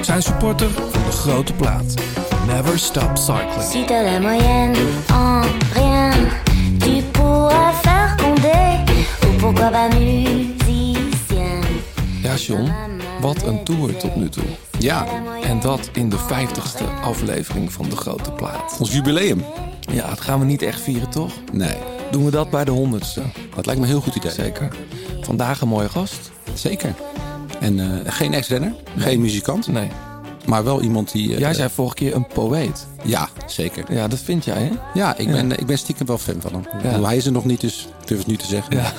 Zijn 0.00 0.22
supporter 0.22 0.70
van 0.70 1.02
de 1.04 1.10
grote 1.10 1.52
plaat. 1.52 1.94
Never 2.46 2.78
Stop 2.78 3.10
Cycling. 3.18 3.62
Si 3.70 3.84
t'as 3.84 4.02
la 4.04 4.18
moyenne 4.20 4.76
en 5.12 5.42
rien, 5.74 6.12
tu 6.78 7.02
pourras 7.12 7.74
faire 7.82 8.16
condé. 8.16 8.84
Ou 9.26 9.36
pourquoi 9.38 9.70
pas 9.70 9.88
musicien. 9.94 11.60
Ja, 12.22 12.34
John, 12.34 12.70
wat 13.20 13.42
een 13.42 13.64
tour 13.64 13.96
tot 13.96 14.16
nu 14.16 14.28
toe. 14.28 14.44
Ja, 14.78 15.06
En 15.42 15.60
dat 15.60 15.90
in 15.92 16.08
de 16.08 16.16
50ste 16.18 17.02
aflevering 17.02 17.72
van 17.72 17.88
de 17.88 17.96
grote 17.96 18.30
plaat. 18.32 18.76
ons 18.78 18.92
jubileum. 18.92 19.44
Ja, 19.92 20.08
dat 20.08 20.20
gaan 20.20 20.38
we 20.38 20.44
niet 20.44 20.62
echt 20.62 20.80
vieren, 20.80 21.10
toch? 21.10 21.32
Nee, 21.52 21.76
Doen 22.10 22.24
we 22.24 22.30
dat 22.30 22.50
bij 22.50 22.64
de 22.64 22.70
100ste? 22.72 23.22
dat 23.54 23.66
lijkt 23.66 23.80
me 23.80 23.86
een 23.86 23.92
heel 23.92 24.00
goed 24.00 24.14
idee. 24.14 24.30
Zeker. 24.32 24.68
Vandaag 25.20 25.60
een 25.60 25.68
mooie 25.68 25.88
gast. 25.88 26.30
Zeker. 26.54 26.94
En 27.60 27.80
eh, 28.04 28.12
geen 28.12 28.34
ex-renner, 28.34 28.74
geen 28.96 29.20
muzikant, 29.20 29.66
Nee. 29.66 29.88
maar 30.46 30.64
wel 30.64 30.82
iemand 30.82 31.12
die... 31.12 31.32
eh, 31.34 31.38
Jij 31.38 31.54
zei 31.54 31.68
vorige 31.68 31.94
keer 31.94 32.14
een 32.14 32.26
poëet. 32.26 32.86
Ja, 33.04 33.28
zeker. 33.46 33.92
Ja, 33.92 34.08
dat 34.08 34.18
vind 34.18 34.44
jij, 34.44 34.62
hè? 34.62 34.70
Ja, 34.94 35.16
ik 35.16 35.30
ben, 35.30 35.58
ik 35.58 35.66
ben 35.66 35.78
stiekem 35.78 36.06
wel 36.06 36.18
fan 36.18 36.40
van 36.40 36.66
hem. 36.70 37.04
Hij 37.04 37.16
is 37.16 37.26
er 37.26 37.32
nog 37.32 37.44
niet, 37.44 37.60
dus 37.60 37.88
ik 38.00 38.06
durf 38.06 38.18
het 38.18 38.28
nu 38.28 38.36
te 38.36 38.46
zeggen. 38.46 38.76
Ja. 38.76 38.92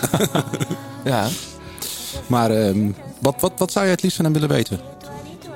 ja. 1.12 1.28
Maar 2.28 2.52
ehm, 2.52 2.90
wat, 3.20 3.36
wat, 3.40 3.52
wat 3.58 3.72
zou 3.72 3.86
je 3.86 3.92
het 3.92 4.02
liefst 4.02 4.16
van 4.16 4.26
hem 4.26 4.34
willen 4.34 4.50
weten? 4.50 4.80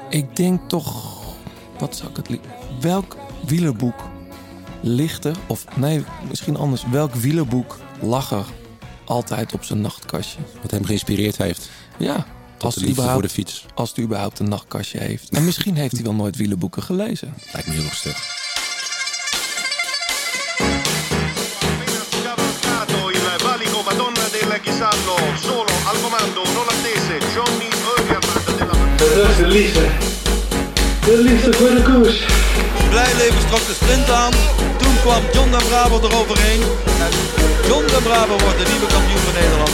Ik 0.09 0.35
denk 0.35 0.69
toch... 0.69 1.13
Wat 1.79 1.95
zou 1.95 2.09
ik 2.09 2.15
het 2.15 2.29
liefst... 2.29 2.45
Welk 2.81 3.17
wielerboek 3.47 3.99
ligt 4.81 5.25
er... 5.25 5.35
Of 5.47 5.65
nee, 5.75 6.03
misschien 6.29 6.57
anders. 6.57 6.83
Welk 6.91 7.13
wielerboek 7.15 7.77
lag 8.01 8.31
er 8.31 8.45
altijd 9.05 9.53
op 9.53 9.63
zijn 9.63 9.81
nachtkastje? 9.81 10.39
Wat 10.61 10.71
hem 10.71 10.85
geïnspireerd 10.85 11.37
heeft 11.37 11.69
Ja. 11.97 12.25
Als 12.59 12.73
de 12.73 12.79
voor 12.79 12.89
de 12.89 12.95
überhaupt, 12.95 13.31
fiets. 13.31 13.65
als 13.75 13.91
hij 13.95 14.03
überhaupt 14.03 14.39
een 14.39 14.49
nachtkastje 14.49 14.99
heeft. 14.99 15.29
En 15.29 15.45
misschien 15.45 15.75
heeft 15.75 15.93
hij 15.93 16.03
wel 16.03 16.13
nooit 16.13 16.35
wielerboeken 16.35 16.84
gelezen. 16.84 17.34
Lijkt 17.53 17.67
me 17.67 17.73
heel 17.73 17.84
Dat 29.15 29.29
is 29.29 29.37
de 29.37 29.47
liefde. 29.47 29.85
De 31.05 31.17
liefde 31.17 31.53
voor 31.53 31.69
de 31.69 31.81
koers. 31.81 32.25
Blijleven 32.90 33.47
trok 33.47 33.65
de 33.67 33.73
sprint 33.73 34.09
aan. 34.09 34.31
Toen 34.77 34.95
kwam 35.01 35.23
John 35.34 35.51
de 35.51 35.63
Bravo 35.69 35.99
eroverheen. 36.07 36.62
En 37.05 37.12
John 37.67 37.85
de 37.85 37.99
Bravo 38.03 38.37
wordt 38.43 38.57
de 38.57 38.67
nieuwe 38.71 38.87
kampioen 38.87 39.23
van 39.27 39.34
Nederland. 39.34 39.73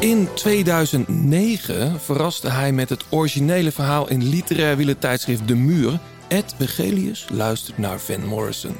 In 0.00 0.28
2009 0.34 2.00
verraste 2.00 2.50
hij 2.50 2.72
met 2.72 2.88
het 2.88 3.04
originele 3.10 3.72
verhaal 3.72 4.08
in 4.08 4.28
literair 4.28 4.76
wielertijdschrift 4.76 5.48
De 5.48 5.54
Muur. 5.54 5.98
Ed 6.28 6.54
Wegelius 6.58 7.26
luistert 7.30 7.78
naar 7.78 7.98
Van 7.98 8.26
Morrison. 8.26 8.76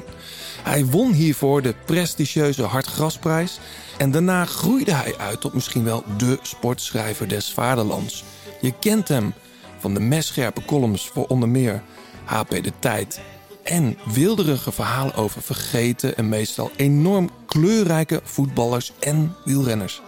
Hij 0.63 0.85
won 0.85 1.11
hiervoor 1.11 1.61
de 1.61 1.75
prestigieuze 1.85 2.63
Hartgrasprijs 2.63 3.59
en 3.97 4.11
daarna 4.11 4.45
groeide 4.45 4.93
hij 4.93 5.17
uit 5.17 5.41
tot 5.41 5.53
misschien 5.53 5.83
wel 5.83 6.03
de 6.17 6.39
sportschrijver 6.41 7.27
des 7.27 7.51
vaderlands. 7.51 8.23
Je 8.61 8.73
kent 8.79 9.07
hem 9.07 9.33
van 9.79 9.93
de 9.93 9.99
messcherpe 9.99 10.65
columns 10.65 11.07
voor 11.07 11.27
onder 11.27 11.49
meer 11.49 11.81
HP 12.23 12.49
De 12.49 12.73
Tijd 12.79 13.19
en 13.63 13.97
wilderige 14.13 14.71
verhalen 14.71 15.15
over 15.15 15.41
vergeten 15.41 16.17
en 16.17 16.29
meestal 16.29 16.71
enorm 16.75 17.29
kleurrijke 17.45 18.21
voetballers 18.23 18.91
en 18.99 19.35
wielrenners. 19.45 20.01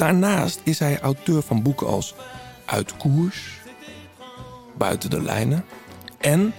Daarnaast 0.00 0.60
is 0.62 0.78
hij 0.78 1.00
auteur 1.00 1.42
van 1.42 1.62
boeken 1.62 1.86
als 1.86 2.14
Uit 2.64 2.96
Koers, 2.96 3.60
Buiten 4.78 5.10
de 5.10 5.22
Lijnen 5.22 5.64
en, 6.18 6.54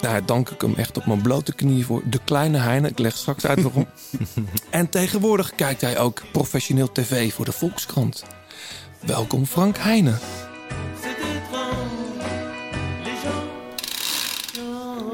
daar 0.00 0.26
dank 0.26 0.50
ik 0.50 0.60
hem 0.60 0.74
echt 0.74 0.96
op 0.96 1.06
mijn 1.06 1.22
blote 1.22 1.54
knieën 1.54 1.84
voor, 1.84 2.02
De 2.04 2.20
Kleine 2.24 2.58
Heine. 2.58 2.88
Ik 2.88 2.98
leg 2.98 3.16
straks 3.16 3.46
uit 3.46 3.62
waarom. 3.62 3.86
en 4.70 4.88
tegenwoordig 4.88 5.54
kijkt 5.54 5.80
hij 5.80 5.98
ook 5.98 6.22
professioneel 6.32 6.92
tv 6.92 7.32
voor 7.32 7.44
de 7.44 7.52
Volkskrant. 7.52 8.24
Welkom 9.00 9.46
Frank 9.46 9.76
Heine. 9.76 10.12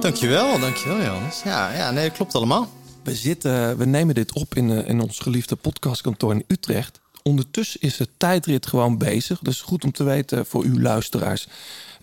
Dankjewel, 0.01 0.59
dankjewel 0.59 1.03
Johannes. 1.03 1.43
Ja, 1.43 1.73
ja, 1.73 1.91
nee, 1.91 2.09
dat 2.09 2.17
klopt 2.17 2.35
allemaal. 2.35 2.69
We, 3.03 3.15
zitten, 3.15 3.77
we 3.79 3.85
nemen 3.85 4.15
dit 4.15 4.33
op 4.33 4.55
in, 4.55 4.71
eh, 4.71 4.89
in 4.89 5.01
ons 5.01 5.19
geliefde 5.19 5.57
podcastkantoor 5.57 6.33
in 6.33 6.45
Utrecht. 6.47 7.02
Ondertussen 7.23 7.81
is 7.81 7.97
de 7.97 8.09
tijdrit 8.17 8.67
gewoon 8.67 8.99
bezig. 8.99 9.39
Dus 9.39 9.61
goed 9.61 9.85
om 9.85 9.93
te 9.93 10.05
weten 10.05 10.47
voor 10.47 10.65
uw 10.65 10.81
luisteraars. 10.81 11.47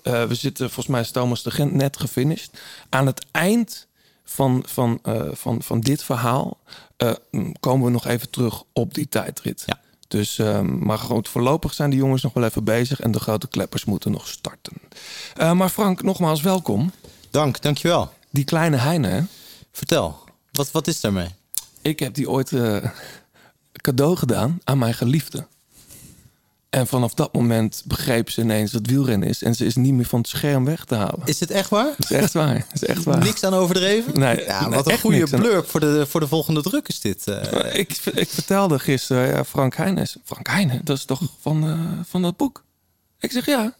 Eh, 0.04 0.24
we 0.24 0.36
zitten, 0.36 0.66
volgens 0.66 0.88
mij 0.88 1.02
is 1.02 1.12
Thomas 1.12 1.44
de 1.44 1.52
Gent 1.52 1.74
net 1.74 2.00
gefinished. 2.00 2.60
Aan 2.90 3.06
het 3.06 3.26
eind 3.32 3.88
van, 4.24 4.64
van, 4.68 5.00
eh, 5.04 5.22
van, 5.32 5.62
van 5.62 5.80
dit 5.80 6.04
verhaal 6.04 6.58
eh, 6.98 7.12
komen 7.60 7.86
we 7.86 7.92
nog 7.92 8.08
even 8.08 8.30
terug 8.30 8.64
op 8.74 8.94
die 8.94 9.10
tijdrit. 9.10 9.64
Ja. 9.66 9.80
Dus, 10.10 10.40
ehm, 10.40 10.78
maar 10.86 10.98
goed, 10.98 11.28
voorlopig 11.28 11.74
zijn 11.74 11.90
de 11.90 11.96
jongens 11.96 12.22
nog 12.22 12.34
wel 12.34 12.44
even 12.44 12.64
bezig 12.64 13.00
en 13.00 13.12
de 13.12 13.20
grote 13.20 13.48
kleppers 13.48 13.86
moeten 13.86 14.12
nog 14.12 14.28
starten. 14.28 14.74
Eh, 15.36 15.52
maar 15.52 15.70
Frank, 15.70 16.04
nogmaals 16.04 16.42
welkom. 16.42 16.92
Dank, 17.30 17.62
dankjewel. 17.62 18.14
Die 18.30 18.44
kleine 18.44 18.78
Heine? 18.78 19.26
Vertel, 19.72 20.20
wat, 20.52 20.72
wat 20.72 20.88
is 20.88 21.02
daarmee? 21.02 21.28
Ik 21.82 22.00
heb 22.00 22.14
die 22.14 22.30
ooit 22.30 22.52
eh, 22.52 22.90
cadeau 23.82 24.16
gedaan 24.18 24.60
aan 24.64 24.78
mijn 24.78 24.94
geliefde. 24.94 25.48
En 26.70 26.88
vanaf 26.88 27.14
dat 27.14 27.34
moment 27.34 27.82
begreep 27.86 28.30
ze 28.30 28.42
ineens 28.42 28.74
wat 28.74 28.86
wielrennen 28.86 29.28
is. 29.30 29.44
En 29.44 29.56
ze 29.56 29.66
is 29.66 29.76
niet 29.76 29.94
meer 29.94 30.06
van 30.06 30.20
het 30.20 30.28
scherm 30.28 30.66
weg 30.66 30.86
te 30.86 30.96
halen. 30.96 31.22
Is 31.26 31.40
het 31.40 31.52
echt 31.52 31.70
waar? 31.70 31.94
Dat 31.98 32.12
is 32.12 32.18
echt 32.18 32.34
waar. 32.34 32.54
Dat 32.54 32.82
is 32.82 32.84
echt 32.84 33.04
waar. 33.04 33.18
Niks 33.24 33.44
aan 33.44 33.54
overdreven? 33.54 34.20
Nee, 34.20 34.44
ja, 34.44 34.62
nee, 34.68 34.76
wat 34.76 34.92
een 34.92 35.00
goede 35.00 35.28
aan- 35.34 35.40
blurb 35.40 35.68
voor 35.70 35.80
de, 35.80 36.06
voor 36.10 36.20
de 36.20 36.28
volgende 36.28 36.62
druk 36.62 36.88
is 36.88 37.00
dit. 37.00 37.28
eh. 37.28 37.76
Ik, 37.80 37.98
ik 38.14 38.30
vertelde 38.30 38.80
gisteren, 38.80 39.28
ja, 39.28 39.46
Frank 39.46 39.76
Heijnen. 39.76 40.04
is- 40.04 40.18
Frank 40.24 40.48
Heijnen, 40.48 40.82
dat 40.84 40.98
is 40.98 41.06
toch 41.06 41.22
van, 41.40 41.64
eh, 41.70 42.06
van 42.10 42.22
dat 42.22 42.38
boek? 42.38 42.64
Ik 43.20 43.32
zeg 43.32 43.46
ja. 43.46 43.74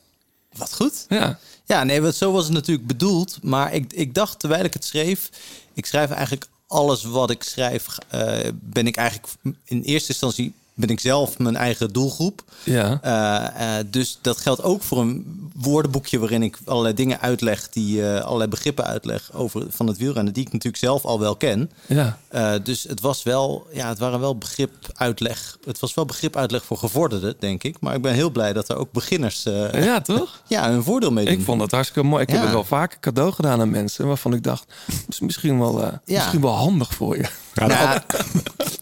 wat 0.58 0.74
goed. 0.76 1.06
Ja. 1.10 1.40
Ja, 1.66 1.84
nee, 1.84 2.14
zo 2.14 2.32
was 2.32 2.44
het 2.44 2.54
natuurlijk 2.54 2.88
bedoeld. 2.88 3.38
Maar 3.42 3.74
ik, 3.74 3.94
ik 3.94 4.14
dacht 4.14 4.40
terwijl 4.40 4.64
ik 4.64 4.74
het 4.74 4.86
schreef, 4.86 5.30
ik 5.74 5.86
schrijf 5.86 6.10
eigenlijk 6.10 6.46
alles 6.70 7.04
wat 7.04 7.30
ik 7.30 7.44
schrijf, 7.44 7.98
eh, 8.08 8.50
ben 8.54 8.88
ik 8.88 8.96
eigenlijk 8.98 9.34
in 9.64 9.82
eerste 9.82 10.12
instantie 10.12 10.54
ben 10.80 10.90
ik 10.90 11.00
zelf 11.00 11.38
mijn 11.38 11.56
eigen 11.56 11.94
doelgroep. 11.94 12.44
Ja. 12.64 13.00
Eh, 13.02 13.80
eh, 13.80 13.86
dus 13.90 14.20
dat 14.22 14.38
geldt 14.38 14.64
ook 14.64 14.84
voor 14.84 14.98
een 14.98 15.50
woordenboekje 15.54 16.20
waarin 16.20 16.44
ik 16.44 16.58
allerlei 16.66 16.94
dingen 16.94 17.22
uitleg, 17.22 17.70
die 17.70 18.08
eh, 18.08 18.24
allerlei 18.24 18.50
begrippen 18.50 18.86
uitleg 18.86 19.34
over 19.34 19.66
van 19.70 19.88
het 19.88 19.98
wielrennen, 19.98 20.34
die 20.34 20.46
ik 20.46 20.52
natuurlijk 20.52 20.84
zelf 20.84 21.06
al 21.06 21.20
wel 21.20 21.36
ken. 21.36 21.72
Ja. 21.88 22.18
Dus 22.64 22.84
het 22.84 23.02
was 23.02 23.24
wel, 23.24 23.68
ja, 23.72 23.88
het 23.88 24.00
waren 24.00 24.20
wel 24.20 24.38
begrip 24.38 24.72
uitleg. 24.94 25.58
Het 25.66 25.80
was 25.80 25.94
wel 25.94 26.06
begrip 26.06 26.36
uitleg 26.36 26.64
voor 26.64 26.78
gevorderden, 26.78 27.36
denk 27.40 27.64
ik. 27.64 27.76
Maar 27.80 27.96
ik 27.96 28.02
ben 28.02 28.14
heel 28.14 28.30
blij 28.30 28.54
dat 28.54 28.70
er 28.70 28.76
ook 28.78 28.92
beginners 28.92 29.44
Ja, 29.72 30.02
toch? 30.02 30.42
ja, 30.48 30.70
hun 30.70 30.84
voordeel 30.84 31.12
mee 31.12 31.26
doen. 31.26 31.34
Ik 31.34 31.42
vond 31.42 31.62
het 31.62 31.72
hartstikke 31.72 32.08
mooi. 32.10 32.24
Ik 32.24 32.30
heb 32.30 32.42
het 32.42 32.52
wel 32.52 32.64
vaker 32.64 33.00
cadeau 33.00 33.32
gedaan 33.32 33.62
aan 33.62 33.70
mensen 33.70 34.08
waarvan 34.08 34.34
ik 34.34 34.44
dacht, 34.44 34.74
is 35.08 35.20
misschien 35.20 35.60
wel, 35.60 35.82
Ja. 35.82 36.02
misschien 36.06 36.42
wel 36.42 36.56
handig 36.56 36.94
voor 36.94 37.18
je. 37.18 37.30
Ja, 37.54 37.68
Nou, 37.68 38.00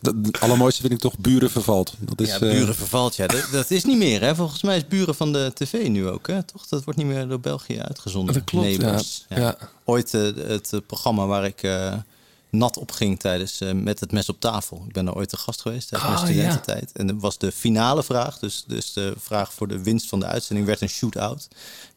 het 0.02 0.40
allermooiste 0.44 0.82
vind 0.82 0.94
ik 0.94 1.00
toch 1.00 1.18
Buren 1.20 1.50
vervalt. 1.50 1.94
Dat 2.00 2.22
is, 2.22 2.28
ja, 2.28 2.34
eh, 2.34 2.40
buren 2.40 2.76
vervalt. 2.76 3.16
Ja, 3.16 3.28
dat, 3.28 3.48
dat 3.52 3.72
is 3.72 3.84
niet 3.84 3.98
meer. 3.98 4.22
Hè? 4.22 4.36
Volgens 4.36 4.62
mij 4.62 4.78
is 4.78 4.88
buren 4.88 5.16
van 5.16 5.34
de 5.34 5.52
tv 5.54 5.88
nu 5.88 6.08
ook. 6.08 6.28
Hè? 6.28 6.44
Toch? 6.44 6.68
Dat 6.68 6.84
wordt 6.84 7.00
niet 7.00 7.08
meer 7.08 7.28
door 7.28 7.40
België 7.40 7.80
uitgezonden. 7.82 8.34
Dat 8.34 8.44
klopt, 8.44 8.66
Neighbours. 8.66 9.26
ja. 9.30 9.38
Ja. 9.40 9.58
Ooit 9.86 10.14
eh, 10.14 10.22
het 10.48 10.74
eh, 10.74 10.80
programma 10.88 11.26
waar 11.26 11.46
ik 11.46 11.64
eh, 11.64 11.94
nat 12.50 12.78
op 12.78 12.92
ging 12.92 13.20
tijdens 13.20 13.62
eh, 13.62 13.72
Met 13.72 14.00
het 14.00 14.12
mes 14.12 14.30
op 14.30 14.40
tafel. 14.40 14.84
Ik 14.88 14.94
ben 14.94 15.06
daar 15.06 15.16
ooit 15.16 15.30
te 15.30 15.38
gast 15.38 15.62
geweest 15.62 15.88
tijdens 15.90 16.12
Oh, 16.12 16.22
mijn 16.22 16.34
studententijd. 16.34 16.92
En 16.94 17.08
dat 17.08 17.16
was 17.20 17.38
de 17.38 17.52
finale 17.52 18.04
vraag. 18.04 18.40
Dus, 18.40 18.64
dus 18.68 18.94
de 18.94 19.14
vraag 19.20 19.54
voor 19.54 19.68
de 19.68 19.84
winst 19.84 20.10
van 20.10 20.20
de 20.20 20.26
uitzending 20.26 20.68
werd 20.68 20.82
een 20.82 20.90
shootout. 20.90 21.48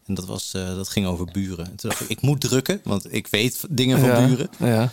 En 0.05 0.13
dat, 0.13 0.25
was, 0.25 0.53
eh, 0.53 0.75
dat 0.75 0.89
ging 0.89 1.05
over 1.07 1.25
buren. 1.25 1.65
En 1.65 1.75
toen 1.75 1.89
dacht 1.89 2.01
ik, 2.01 2.09
ik 2.09 2.21
moet 2.21 2.41
drukken, 2.41 2.81
want 2.83 3.13
ik 3.13 3.27
weet 3.27 3.63
dingen 3.69 3.99
van 3.99 4.09
ja. 4.09 4.25
buren. 4.25 4.49
Ja. 4.59 4.91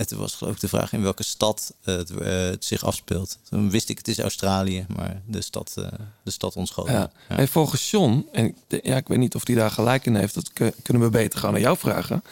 En 0.00 0.06
toen 0.06 0.18
was 0.18 0.34
geloof 0.34 0.54
ik 0.54 0.60
de 0.60 0.68
vraag 0.68 0.92
in 0.92 1.02
welke 1.02 1.22
stad 1.22 1.74
het, 1.82 2.10
eh, 2.10 2.26
het 2.32 2.64
zich 2.64 2.84
afspeelt. 2.84 3.38
Toen 3.48 3.70
wist 3.70 3.88
ik 3.88 3.98
het 3.98 4.08
is 4.08 4.18
Australië, 4.18 4.86
maar 4.96 5.22
de 5.26 5.40
stad, 5.42 5.72
eh, 5.76 5.84
de 6.22 6.30
stad 6.30 6.56
ontschoten. 6.56 6.92
Ja. 6.92 7.10
Hey, 7.28 7.46
volgens 7.48 7.90
John, 7.90 8.26
en 8.32 8.44
ik 8.44 8.54
de- 8.66 8.80
ja, 8.82 8.96
ik 8.96 9.08
weet 9.08 9.18
niet 9.18 9.34
of 9.34 9.46
hij 9.46 9.56
daar 9.56 9.70
gelijk 9.70 10.06
in 10.06 10.14
heeft, 10.14 10.34
dat 10.34 10.52
kun- 10.52 10.72
kunnen 10.82 11.02
we 11.02 11.10
beter 11.10 11.38
gaan 11.38 11.54
aan 11.54 11.60
jou 11.60 11.76
vragen. 11.78 12.22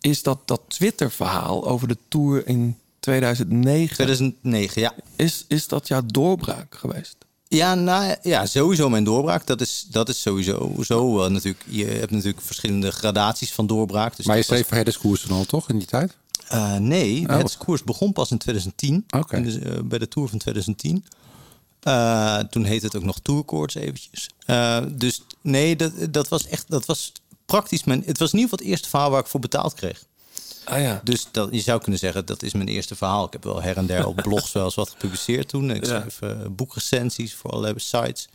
Is 0.00 0.22
dat 0.22 0.38
dat 0.44 0.60
Twitter-verhaal 0.68 1.66
over 1.66 1.88
de 1.88 1.96
tour 2.08 2.46
in 2.48 2.76
2009, 3.00 3.94
2009, 3.94 4.80
ja. 4.82 4.94
is, 5.16 5.44
is 5.48 5.68
dat 5.68 5.88
jouw 5.88 6.02
doorbraak 6.06 6.74
geweest? 6.74 7.16
Ja, 7.48 7.74
nou, 7.74 8.14
ja, 8.22 8.46
sowieso 8.46 8.88
mijn 8.88 9.04
doorbraak. 9.04 9.46
Dat 9.46 9.60
is, 9.60 9.86
dat 9.90 10.08
is 10.08 10.20
sowieso 10.22 10.74
zo. 10.84 11.22
eh, 11.24 11.30
natuurlijk, 11.30 11.64
je 11.68 11.84
hebt 11.84 12.10
natuurlijk 12.10 12.40
verschillende 12.42 12.90
gradaties 12.90 13.52
van 13.52 13.66
doorbraak. 13.66 14.16
Dus 14.16 14.26
Maar 14.26 14.36
je 14.36 14.42
was- 14.42 14.50
schreef 14.50 14.66
voor 14.66 14.76
Herdeskoers 14.76 15.20
toen 15.20 15.36
al, 15.36 15.44
toch? 15.44 15.68
In 15.68 15.78
die 15.78 15.86
tijd? 15.86 16.16
Eh, 16.48 16.76
nee, 16.76 17.28
Oh. 17.28 17.36
het 17.38 17.56
koers 17.56 17.82
begon 17.84 18.12
pas 18.12 18.30
in 18.30 18.38
2010. 18.38 19.04
Oké. 19.10 19.40
Dus, 19.42 19.58
eh, 19.58 19.72
bij 19.84 19.98
de 19.98 20.08
Tour 20.08 20.28
van 20.28 20.38
2010. 20.38 21.04
Eh, 21.80 22.38
toen 22.38 22.64
heette 22.64 22.86
het 22.86 22.96
ook 22.96 23.04
nog 23.04 23.18
Tourkoorts 23.22 23.74
eventjes. 23.74 24.28
Eh, 24.46 24.82
dus 24.92 25.22
nee, 25.40 25.76
dat, 25.76 25.92
dat 26.10 26.28
was 26.28 26.46
echt... 26.46 26.64
Dat 26.68 26.86
was 26.86 27.12
praktisch 27.46 27.84
mijn... 27.84 28.02
Het 28.06 28.18
was 28.18 28.32
in 28.32 28.38
ieder 28.38 28.50
geval 28.50 28.64
het 28.64 28.74
eerste 28.74 28.88
verhaal 28.88 29.10
waar 29.10 29.20
ik 29.20 29.26
voor 29.26 29.40
betaald 29.40 29.74
kreeg. 29.74 30.04
Ah 30.64 30.80
ja. 30.80 31.00
Dus 31.04 31.26
dat, 31.30 31.48
je 31.52 31.60
zou 31.60 31.80
kunnen 31.80 31.98
zeggen, 32.00 32.26
dat 32.26 32.42
is 32.42 32.52
mijn 32.52 32.68
eerste 32.68 32.96
verhaal. 32.96 33.26
Ik 33.26 33.32
heb 33.32 33.44
wel 33.44 33.62
her 33.62 33.76
en 33.76 33.86
der 33.86 34.06
op 34.06 34.16
blogs 34.28 34.52
wel 34.52 34.64
eens 34.64 34.74
wat 34.74 34.90
gepubliceerd 34.90 35.48
toen. 35.48 35.70
Ik 35.70 35.86
Ja. 35.86 36.00
schreef 36.00 36.18
boekrecensies 36.50 37.34
voor 37.34 37.50
allerlei 37.50 37.74
sites. 37.78 38.28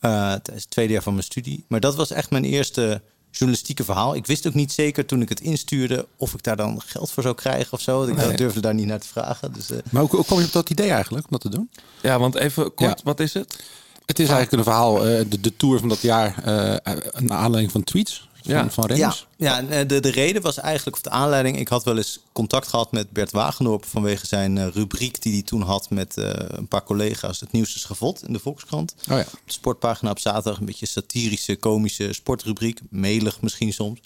Tijdens 0.00 0.62
het 0.62 0.70
tweede 0.70 0.92
jaar 0.92 1.02
van 1.02 1.12
mijn 1.12 1.24
studie. 1.24 1.64
Maar 1.68 1.80
dat 1.80 1.94
was 1.94 2.10
echt 2.10 2.30
mijn 2.30 2.44
eerste 2.44 3.02
journalistieke 3.36 3.84
verhaal. 3.84 4.14
Ik 4.14 4.26
wist 4.26 4.46
ook 4.46 4.54
niet 4.54 4.72
zeker 4.72 5.06
toen 5.06 5.22
ik 5.22 5.28
het 5.28 5.40
instuurde... 5.40 6.06
of 6.16 6.34
ik 6.34 6.42
daar 6.42 6.56
dan 6.56 6.80
geld 6.86 7.10
voor 7.10 7.22
zou 7.22 7.34
krijgen 7.34 7.72
of 7.72 7.80
zo. 7.80 8.02
Ik 8.02 8.16
Nee. 8.16 8.36
durfde 8.36 8.60
daar 8.60 8.74
niet 8.74 8.86
naar 8.86 9.00
te 9.00 9.08
vragen. 9.08 9.52
Dus, 9.52 9.70
eh, 9.70 9.78
Maar 9.90 10.02
hoe, 10.02 10.10
hoe 10.10 10.24
kom 10.24 10.38
je 10.38 10.44
op 10.44 10.52
dat 10.52 10.70
idee 10.70 10.90
eigenlijk, 10.90 11.24
om 11.24 11.30
dat 11.30 11.40
te 11.40 11.48
doen? 11.50 11.70
Ja, 12.02 12.18
want 12.18 12.34
even 12.34 12.74
kort, 12.74 12.98
Ja. 12.98 13.04
wat 13.04 13.20
is 13.20 13.34
het? 13.34 13.58
Het 14.06 14.18
is 14.18 14.28
eigenlijk 14.28 14.52
een 14.58 14.72
verhaal, 14.72 15.06
eh, 15.06 15.24
de, 15.28 15.40
de 15.40 15.56
tour 15.56 15.78
van 15.78 15.88
dat 15.88 16.00
jaar, 16.00 16.34
eh 16.44 16.94
naar 17.20 17.38
aanleiding 17.38 17.72
van 17.72 17.84
tweets 17.84 18.28
Ja. 18.46 18.70
van 18.70 18.84
ja, 18.88 18.94
renners. 18.94 19.26
ja 19.36 19.62
eh, 19.68 19.88
de, 19.88 20.00
de 20.00 20.10
reden 20.10 20.42
was 20.42 20.58
eigenlijk, 20.58 20.96
of 20.96 21.02
de 21.02 21.10
aanleiding... 21.10 21.58
ik 21.58 21.68
had 21.68 21.84
wel 21.84 21.96
eens 21.96 22.20
contact 22.32 22.68
gehad 22.68 22.92
met 22.92 23.10
Bert 23.10 23.30
Wagendorp... 23.30 23.84
vanwege 23.84 24.26
zijn 24.26 24.58
eh, 24.58 24.66
rubriek 24.66 25.22
die 25.22 25.32
hij 25.32 25.42
toen 25.42 25.62
had 25.62 25.90
met 25.90 26.16
eh, 26.16 26.30
een 26.34 26.68
paar 26.68 26.82
collega's... 26.82 27.40
het 27.40 27.52
nieuws 27.52 27.74
is 27.74 27.84
gevot 27.84 28.26
in 28.26 28.32
de 28.32 28.38
Volkskrant. 28.38 28.94
Oh 29.10 29.16
ja. 29.16 29.20
Op 29.20 29.40
de 29.44 29.52
sportpagina 29.52 30.10
op 30.10 30.18
zaterdag 30.18 30.58
een 30.58 30.66
beetje 30.66 30.86
satirische, 30.86 31.56
komische 31.56 32.12
sportrubriek. 32.12 32.80
Melig 32.90 33.40
misschien 33.40 33.72
soms. 33.72 34.00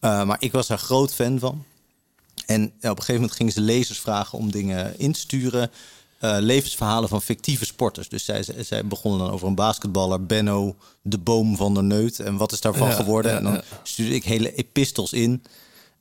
Uh, 0.00 0.24
maar 0.24 0.36
ik 0.40 0.52
was 0.52 0.66
daar 0.66 0.78
groot 0.78 1.14
fan 1.14 1.38
van. 1.38 1.64
En 2.46 2.60
ja, 2.60 2.66
op 2.68 2.82
een 2.82 3.04
gegeven 3.04 3.14
moment 3.14 3.32
gingen 3.32 3.52
ze 3.52 3.60
lezers 3.60 3.98
vragen 3.98 4.38
om 4.38 4.50
dingen 4.50 4.98
in 4.98 5.12
te 5.12 5.18
sturen. 5.20 5.70
Uh, 6.20 6.36
levensverhalen 6.40 7.08
van 7.08 7.22
fictieve 7.22 7.64
sporters. 7.64 8.08
Dus 8.08 8.24
zij, 8.24 8.44
zij 8.58 8.86
begonnen 8.86 9.20
dan 9.20 9.30
over 9.30 9.48
een 9.48 9.54
basketballer, 9.54 10.26
Benno, 10.26 10.76
de 11.02 11.18
boom 11.18 11.56
van 11.56 11.74
der 11.74 11.84
Neut. 11.84 12.20
En 12.20 12.36
wat 12.36 12.52
is 12.52 12.60
daarvan 12.60 12.88
Ja, 12.88 12.94
geworden? 12.94 13.32
ja, 13.32 13.38
en 13.38 13.44
dan 13.44 13.60
stuurde 13.82 14.14
ik 14.14 14.24
hele 14.24 14.54
epistels 14.54 15.12
in. 15.12 15.42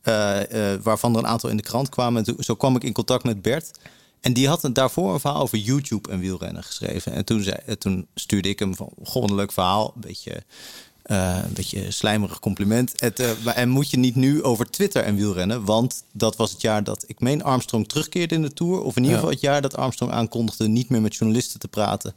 Uh, 0.03 0.39
uh, 0.51 0.73
waarvan 0.81 1.13
er 1.13 1.19
een 1.19 1.27
aantal 1.27 1.49
in 1.49 1.57
de 1.57 1.63
krant 1.63 1.89
kwamen. 1.89 2.25
En 2.25 2.35
zo 2.39 2.55
kwam 2.55 2.75
ik 2.75 2.83
in 2.83 2.93
contact 2.93 3.23
met 3.23 3.41
Bert. 3.41 3.71
En 4.21 4.33
die 4.33 4.47
had 4.47 4.69
daarvoor 4.73 5.13
een 5.13 5.19
verhaal 5.19 5.41
over 5.41 5.57
YouTube 5.57 6.11
en 6.11 6.19
wielrennen 6.19 6.63
geschreven. 6.63 7.13
En 7.13 7.25
toen, 7.25 7.41
zei, 7.41 7.77
toen 7.77 8.07
stuurde 8.15 8.49
ik 8.49 8.59
hem 8.59 8.75
van, 8.75 8.89
goh, 9.03 9.23
een 9.23 9.35
leuk 9.35 9.51
verhaal. 9.51 9.91
Een 9.95 10.01
beetje, 10.01 10.43
uh, 11.07 11.39
een 11.43 11.53
beetje 11.53 11.91
slijmerig 11.91 12.39
compliment. 12.39 12.93
Het, 12.95 13.19
uh, 13.19 13.29
maar, 13.43 13.55
en 13.55 13.69
moet 13.69 13.89
je 13.89 13.97
niet 13.97 14.15
nu 14.15 14.43
over 14.43 14.69
Twitter 14.69 15.03
en 15.03 15.15
wielrennen? 15.15 15.65
Want 15.65 16.03
dat 16.11 16.35
was 16.35 16.51
het 16.51 16.61
jaar 16.61 16.83
dat 16.83 17.03
ik 17.07 17.19
meen 17.19 17.43
Armstrong 17.43 17.87
terugkeerde 17.87 18.35
in 18.35 18.41
de 18.41 18.53
Tour. 18.53 18.81
Of 18.81 18.95
in 18.95 19.01
ieder 19.01 19.17
geval 19.17 19.33
het 19.33 19.41
jaar 19.41 19.61
dat 19.61 19.77
Armstrong 19.77 20.11
aankondigde 20.11 20.67
niet 20.67 20.89
meer 20.89 21.01
met 21.01 21.15
journalisten 21.15 21.59
te 21.59 21.67
praten. 21.67 22.13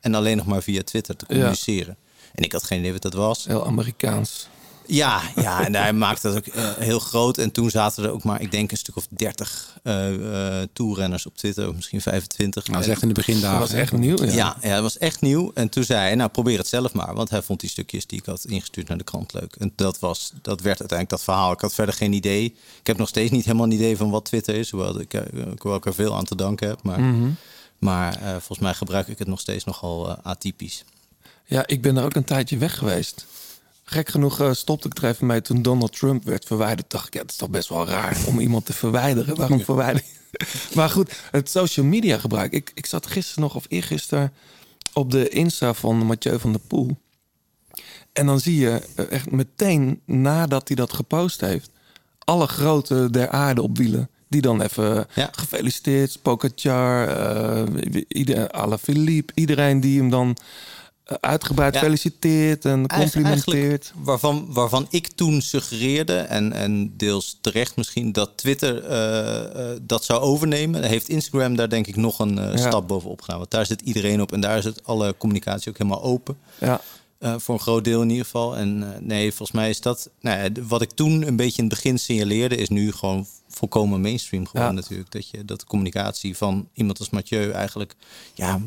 En 0.00 0.14
alleen 0.14 0.36
nog 0.36 0.46
maar 0.46 0.62
via 0.62 0.82
Twitter 0.82 1.16
te 1.16 1.26
communiceren. 1.26 1.96
En 2.34 2.44
ik 2.44 2.52
had 2.52 2.64
geen 2.64 2.78
idee 2.78 2.92
wat 2.92 3.02
dat 3.02 3.14
was. 3.14 3.44
Heel 3.44 3.66
Amerikaans. 3.66 4.48
Ja, 4.86 5.22
ja, 5.36 5.64
en 5.66 5.74
hij 5.74 5.92
maakte 5.92 6.28
dat 6.28 6.36
ook 6.36 6.54
uh, 6.54 6.70
heel 6.72 6.98
groot. 6.98 7.38
En 7.38 7.50
toen 7.52 7.70
zaten 7.70 8.04
er 8.04 8.10
ook 8.10 8.24
maar, 8.24 8.40
ik 8.40 8.50
denk, 8.50 8.70
een 8.70 8.76
stuk 8.76 8.96
of 8.96 9.06
30 9.10 9.78
uh, 9.84 10.10
uh, 10.10 10.62
toerrenners 10.72 11.26
op 11.26 11.36
Twitter, 11.36 11.68
of 11.68 11.74
misschien 11.74 12.00
25. 12.00 12.62
Nou, 12.66 12.76
dat 12.78 12.86
is 12.86 12.92
echt 12.92 13.02
in 13.02 13.08
de 13.08 13.14
begindagen. 13.14 13.58
Dat 13.58 13.68
was 13.68 13.78
echt 13.78 13.92
nieuw. 13.92 14.24
Ja. 14.24 14.32
Ja, 14.32 14.56
ja, 14.62 14.74
dat 14.74 14.82
was 14.82 14.98
echt 14.98 15.20
nieuw. 15.20 15.50
En 15.54 15.68
toen 15.68 15.84
zei 15.84 15.98
hij, 16.00 16.14
nou 16.14 16.30
probeer 16.30 16.58
het 16.58 16.66
zelf 16.68 16.92
maar. 16.92 17.14
Want 17.14 17.30
hij 17.30 17.42
vond 17.42 17.60
die 17.60 17.70
stukjes 17.70 18.06
die 18.06 18.18
ik 18.18 18.26
had 18.26 18.44
ingestuurd 18.44 18.88
naar 18.88 18.98
de 18.98 19.04
krant 19.04 19.32
leuk. 19.32 19.54
En 19.58 19.72
dat, 19.76 19.98
was, 19.98 20.32
dat 20.42 20.60
werd 20.60 20.80
uiteindelijk 20.80 21.08
dat 21.08 21.22
verhaal. 21.22 21.52
Ik 21.52 21.60
had 21.60 21.74
verder 21.74 21.94
geen 21.94 22.12
idee. 22.12 22.44
Ik 22.80 22.86
heb 22.86 22.96
nog 22.96 23.08
steeds 23.08 23.30
niet 23.30 23.44
helemaal 23.44 23.66
een 23.66 23.72
idee 23.72 23.96
van 23.96 24.10
wat 24.10 24.24
Twitter 24.24 24.54
is. 24.54 24.70
Hoewel 24.70 25.00
ik, 25.00 25.22
hoewel 25.58 25.78
ik 25.78 25.86
er 25.86 25.94
veel 25.94 26.16
aan 26.16 26.24
te 26.24 26.36
danken 26.36 26.68
heb. 26.68 26.82
Maar, 26.82 27.00
Mhm. 27.00 27.30
maar 27.78 28.22
uh, 28.22 28.28
volgens 28.30 28.58
mij 28.58 28.74
gebruik 28.74 29.08
ik 29.08 29.18
het 29.18 29.28
nog 29.28 29.40
steeds 29.40 29.64
nogal 29.64 30.08
uh, 30.08 30.14
atypisch. 30.22 30.84
Ja, 31.44 31.66
ik 31.66 31.82
ben 31.82 31.96
er 31.96 32.04
ook 32.04 32.14
een 32.14 32.24
tijdje 32.24 32.58
weg 32.58 32.78
geweest. 32.78 33.26
Gek 33.92 34.08
genoeg 34.08 34.40
uh, 34.40 34.52
stopte 34.52 34.88
ik 34.88 34.98
er 34.98 35.08
even 35.08 35.26
mee 35.26 35.42
toen 35.42 35.62
Donald 35.62 35.98
Trump 35.98 36.24
werd 36.24 36.44
verwijderd. 36.44 36.90
Dacht 36.90 37.06
ik, 37.06 37.14
ja, 37.14 37.20
het 37.20 37.30
is 37.30 37.36
toch 37.36 37.50
best 37.50 37.68
wel 37.68 37.86
raar 37.86 38.16
om 38.26 38.38
iemand 38.38 38.66
te 38.66 38.72
verwijderen. 38.72 39.36
Waarom 39.36 39.58
ja. 39.58 39.64
verwijderen? 39.64 40.08
maar 40.74 40.90
goed, 40.90 41.12
het 41.30 41.50
social 41.50 41.86
media 41.86 42.18
gebruik. 42.18 42.52
Ik, 42.52 42.70
ik 42.74 42.86
zat 42.86 43.06
gisteren 43.06 43.42
nog, 43.42 43.54
of 43.54 43.64
eergisteren, 43.68 44.32
op 44.92 45.10
de 45.10 45.28
Insta 45.28 45.74
van 45.74 45.96
Mathieu 45.96 46.38
van 46.38 46.52
der 46.52 46.60
Poel. 46.60 46.96
En 48.12 48.26
dan 48.26 48.40
zie 48.40 48.56
je 48.56 48.80
echt 49.10 49.30
meteen 49.30 50.00
nadat 50.04 50.68
hij 50.68 50.76
dat 50.76 50.92
gepost 50.92 51.40
heeft... 51.40 51.70
alle 52.18 52.46
grote 52.46 53.10
der 53.10 53.28
aarde 53.28 53.62
op 53.62 53.76
wielen. 53.78 54.10
Die 54.28 54.40
dan 54.40 54.62
even 54.62 55.06
ja. 55.14 55.28
gefeliciteerd, 55.32 56.18
Pogacar, 56.22 57.08
uh, 57.68 58.02
ieder, 58.08 58.50
Alaphilippe, 58.50 59.32
iedereen 59.34 59.80
die 59.80 59.98
hem 59.98 60.10
dan 60.10 60.36
uitgebreid 61.20 61.74
ja. 61.74 61.80
feliciteert 61.80 62.64
en 62.64 62.86
complimenteert. 62.86 63.92
Waarvan, 63.96 64.46
waarvan 64.48 64.86
ik 64.90 65.06
toen 65.06 65.40
suggereerde, 65.40 66.16
en, 66.16 66.52
en 66.52 66.96
deels 66.96 67.38
terecht 67.40 67.76
misschien, 67.76 68.12
dat 68.12 68.30
Twitter 68.36 68.90
uh, 68.90 69.60
uh, 69.60 69.78
dat 69.82 70.04
zou 70.04 70.20
overnemen. 70.20 70.84
Heeft 70.84 71.08
Instagram 71.08 71.56
daar 71.56 71.68
denk 71.68 71.86
ik 71.86 71.96
nog 71.96 72.18
een 72.18 72.38
uh, 72.38 72.54
ja. 72.54 72.56
stap 72.56 72.88
bovenop 72.88 73.20
gedaan. 73.20 73.38
Want 73.38 73.50
daar 73.50 73.66
zit 73.66 73.80
iedereen 73.80 74.20
op 74.22 74.32
en 74.32 74.40
daar 74.40 74.58
is 74.58 74.64
het 74.64 74.86
alle 74.86 75.14
communicatie 75.18 75.70
ook 75.70 75.78
helemaal 75.78 76.02
open. 76.02 76.36
Ja. 76.60 76.80
Voor 77.36 77.54
een 77.54 77.60
groot 77.60 77.84
deel 77.84 78.02
in 78.02 78.10
ieder 78.10 78.24
geval. 78.24 78.56
En 78.56 78.96
nee, 79.00 79.28
volgens 79.28 79.58
mij 79.58 79.70
is 79.70 79.80
dat. 79.80 80.10
Nou 80.20 80.42
ja, 80.42 80.62
wat 80.62 80.82
ik 80.82 80.90
toen 80.90 81.26
een 81.26 81.36
beetje 81.36 81.62
in 81.62 81.68
het 81.68 81.74
begin 81.74 81.98
signaleerde, 81.98 82.56
is 82.56 82.68
nu 82.68 82.92
gewoon 82.92 83.26
volkomen 83.48 84.00
mainstream 84.00 84.46
geworden, 84.46 84.74
ja. 84.74 84.80
natuurlijk. 84.80 85.10
Dat, 85.10 85.28
je, 85.28 85.44
dat 85.44 85.60
de 85.60 85.66
communicatie 85.66 86.36
van 86.36 86.68
iemand 86.74 86.98
als 86.98 87.10
Mathieu 87.10 87.50
eigenlijk. 87.50 87.94
Ja, 88.34 88.60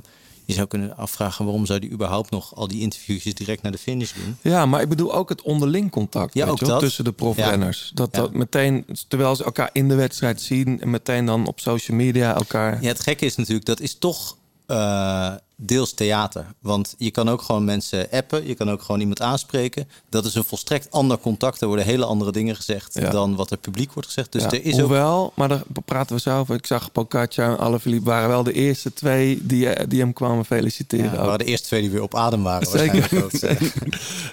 je 0.45 0.53
zou 0.53 0.67
kunnen 0.67 0.97
afvragen 0.97 1.45
waarom 1.45 1.65
zou 1.65 1.79
die 1.79 1.91
überhaupt 1.91 2.29
nog 2.29 2.55
al 2.55 2.67
die 2.67 2.81
interviewjes 2.81 3.33
direct 3.33 3.61
naar 3.61 3.71
de 3.71 3.77
finish 3.77 4.13
doen. 4.13 4.37
Ja, 4.41 4.65
maar 4.65 4.81
ik 4.81 4.89
bedoel 4.89 5.13
ook 5.13 5.29
het 5.29 5.41
onderling 5.41 5.91
contact 5.91 6.33
ja, 6.33 6.47
ook 6.47 6.59
dat. 6.59 6.79
tussen 6.79 7.03
de 7.03 7.11
profrenners. 7.11 7.83
Ja. 7.85 7.91
Dat, 7.93 8.09
Ja. 8.11 8.21
dat 8.21 8.33
meteen, 8.33 8.85
terwijl 9.07 9.35
ze 9.35 9.43
elkaar 9.43 9.69
in 9.73 9.87
de 9.87 9.95
wedstrijd 9.95 10.41
zien 10.41 10.81
en 10.81 10.89
meteen 10.89 11.25
dan 11.25 11.47
op 11.47 11.59
social 11.59 11.97
media 11.97 12.35
elkaar. 12.35 12.81
Ja, 12.81 12.87
het 12.87 12.99
gekke 12.99 13.25
is 13.25 13.35
natuurlijk, 13.35 13.65
dat 13.65 13.79
is 13.79 13.97
toch 13.97 14.37
uh, 14.67 15.33
deels 15.57 15.93
theater. 15.93 16.45
Want 16.59 16.95
je 16.97 17.11
kan 17.11 17.29
ook 17.29 17.41
gewoon 17.41 17.63
mensen 17.65 18.07
appen, 18.11 18.47
je 18.47 18.55
kan 18.55 18.71
ook 18.71 18.81
gewoon 18.81 18.99
iemand 18.99 19.21
aanspreken. 19.21 19.87
Dat 20.09 20.25
is 20.25 20.35
een 20.35 20.43
volstrekt 20.43 20.91
ander 20.91 21.17
contact. 21.17 21.61
Er 21.61 21.67
worden 21.67 21.85
hele 21.85 22.05
andere 22.05 22.31
dingen 22.31 22.55
gezegd 22.55 22.93
Ja. 22.93 23.09
dan 23.09 23.35
wat 23.35 23.51
er 23.51 23.57
publiek 23.57 23.93
wordt 23.93 24.07
gezegd. 24.07 24.31
Dus 24.31 24.41
Ja, 24.41 24.49
er 24.51 24.65
is 24.65 24.73
ook 24.73 24.79
Hoewel, 24.79 25.31
maar 25.35 25.47
daar 25.47 25.63
praten 25.85 26.15
we 26.15 26.21
zo 26.21 26.39
over. 26.39 26.55
Ik 26.55 26.65
zag 26.65 26.91
Pogacar 26.91 27.49
en 27.49 27.57
Alaphilippe 27.59 28.05
waren 28.09 28.29
wel 28.29 28.43
de 28.43 28.53
eerste 28.53 28.93
twee 28.93 29.39
die, 29.45 29.87
die 29.87 29.99
hem 29.99 30.13
kwamen 30.13 30.45
feliciteren. 30.45 31.05
Ja, 31.05 31.11
ook. 31.11 31.17
waren 31.25 31.37
de 31.39 31.45
eerste 31.45 31.67
twee 31.67 31.81
die 31.81 31.89
weer 31.89 32.01
op 32.01 32.15
adem 32.15 32.43
waren. 32.43 32.67
Zeker. 32.79 33.23
ook. 33.23 33.31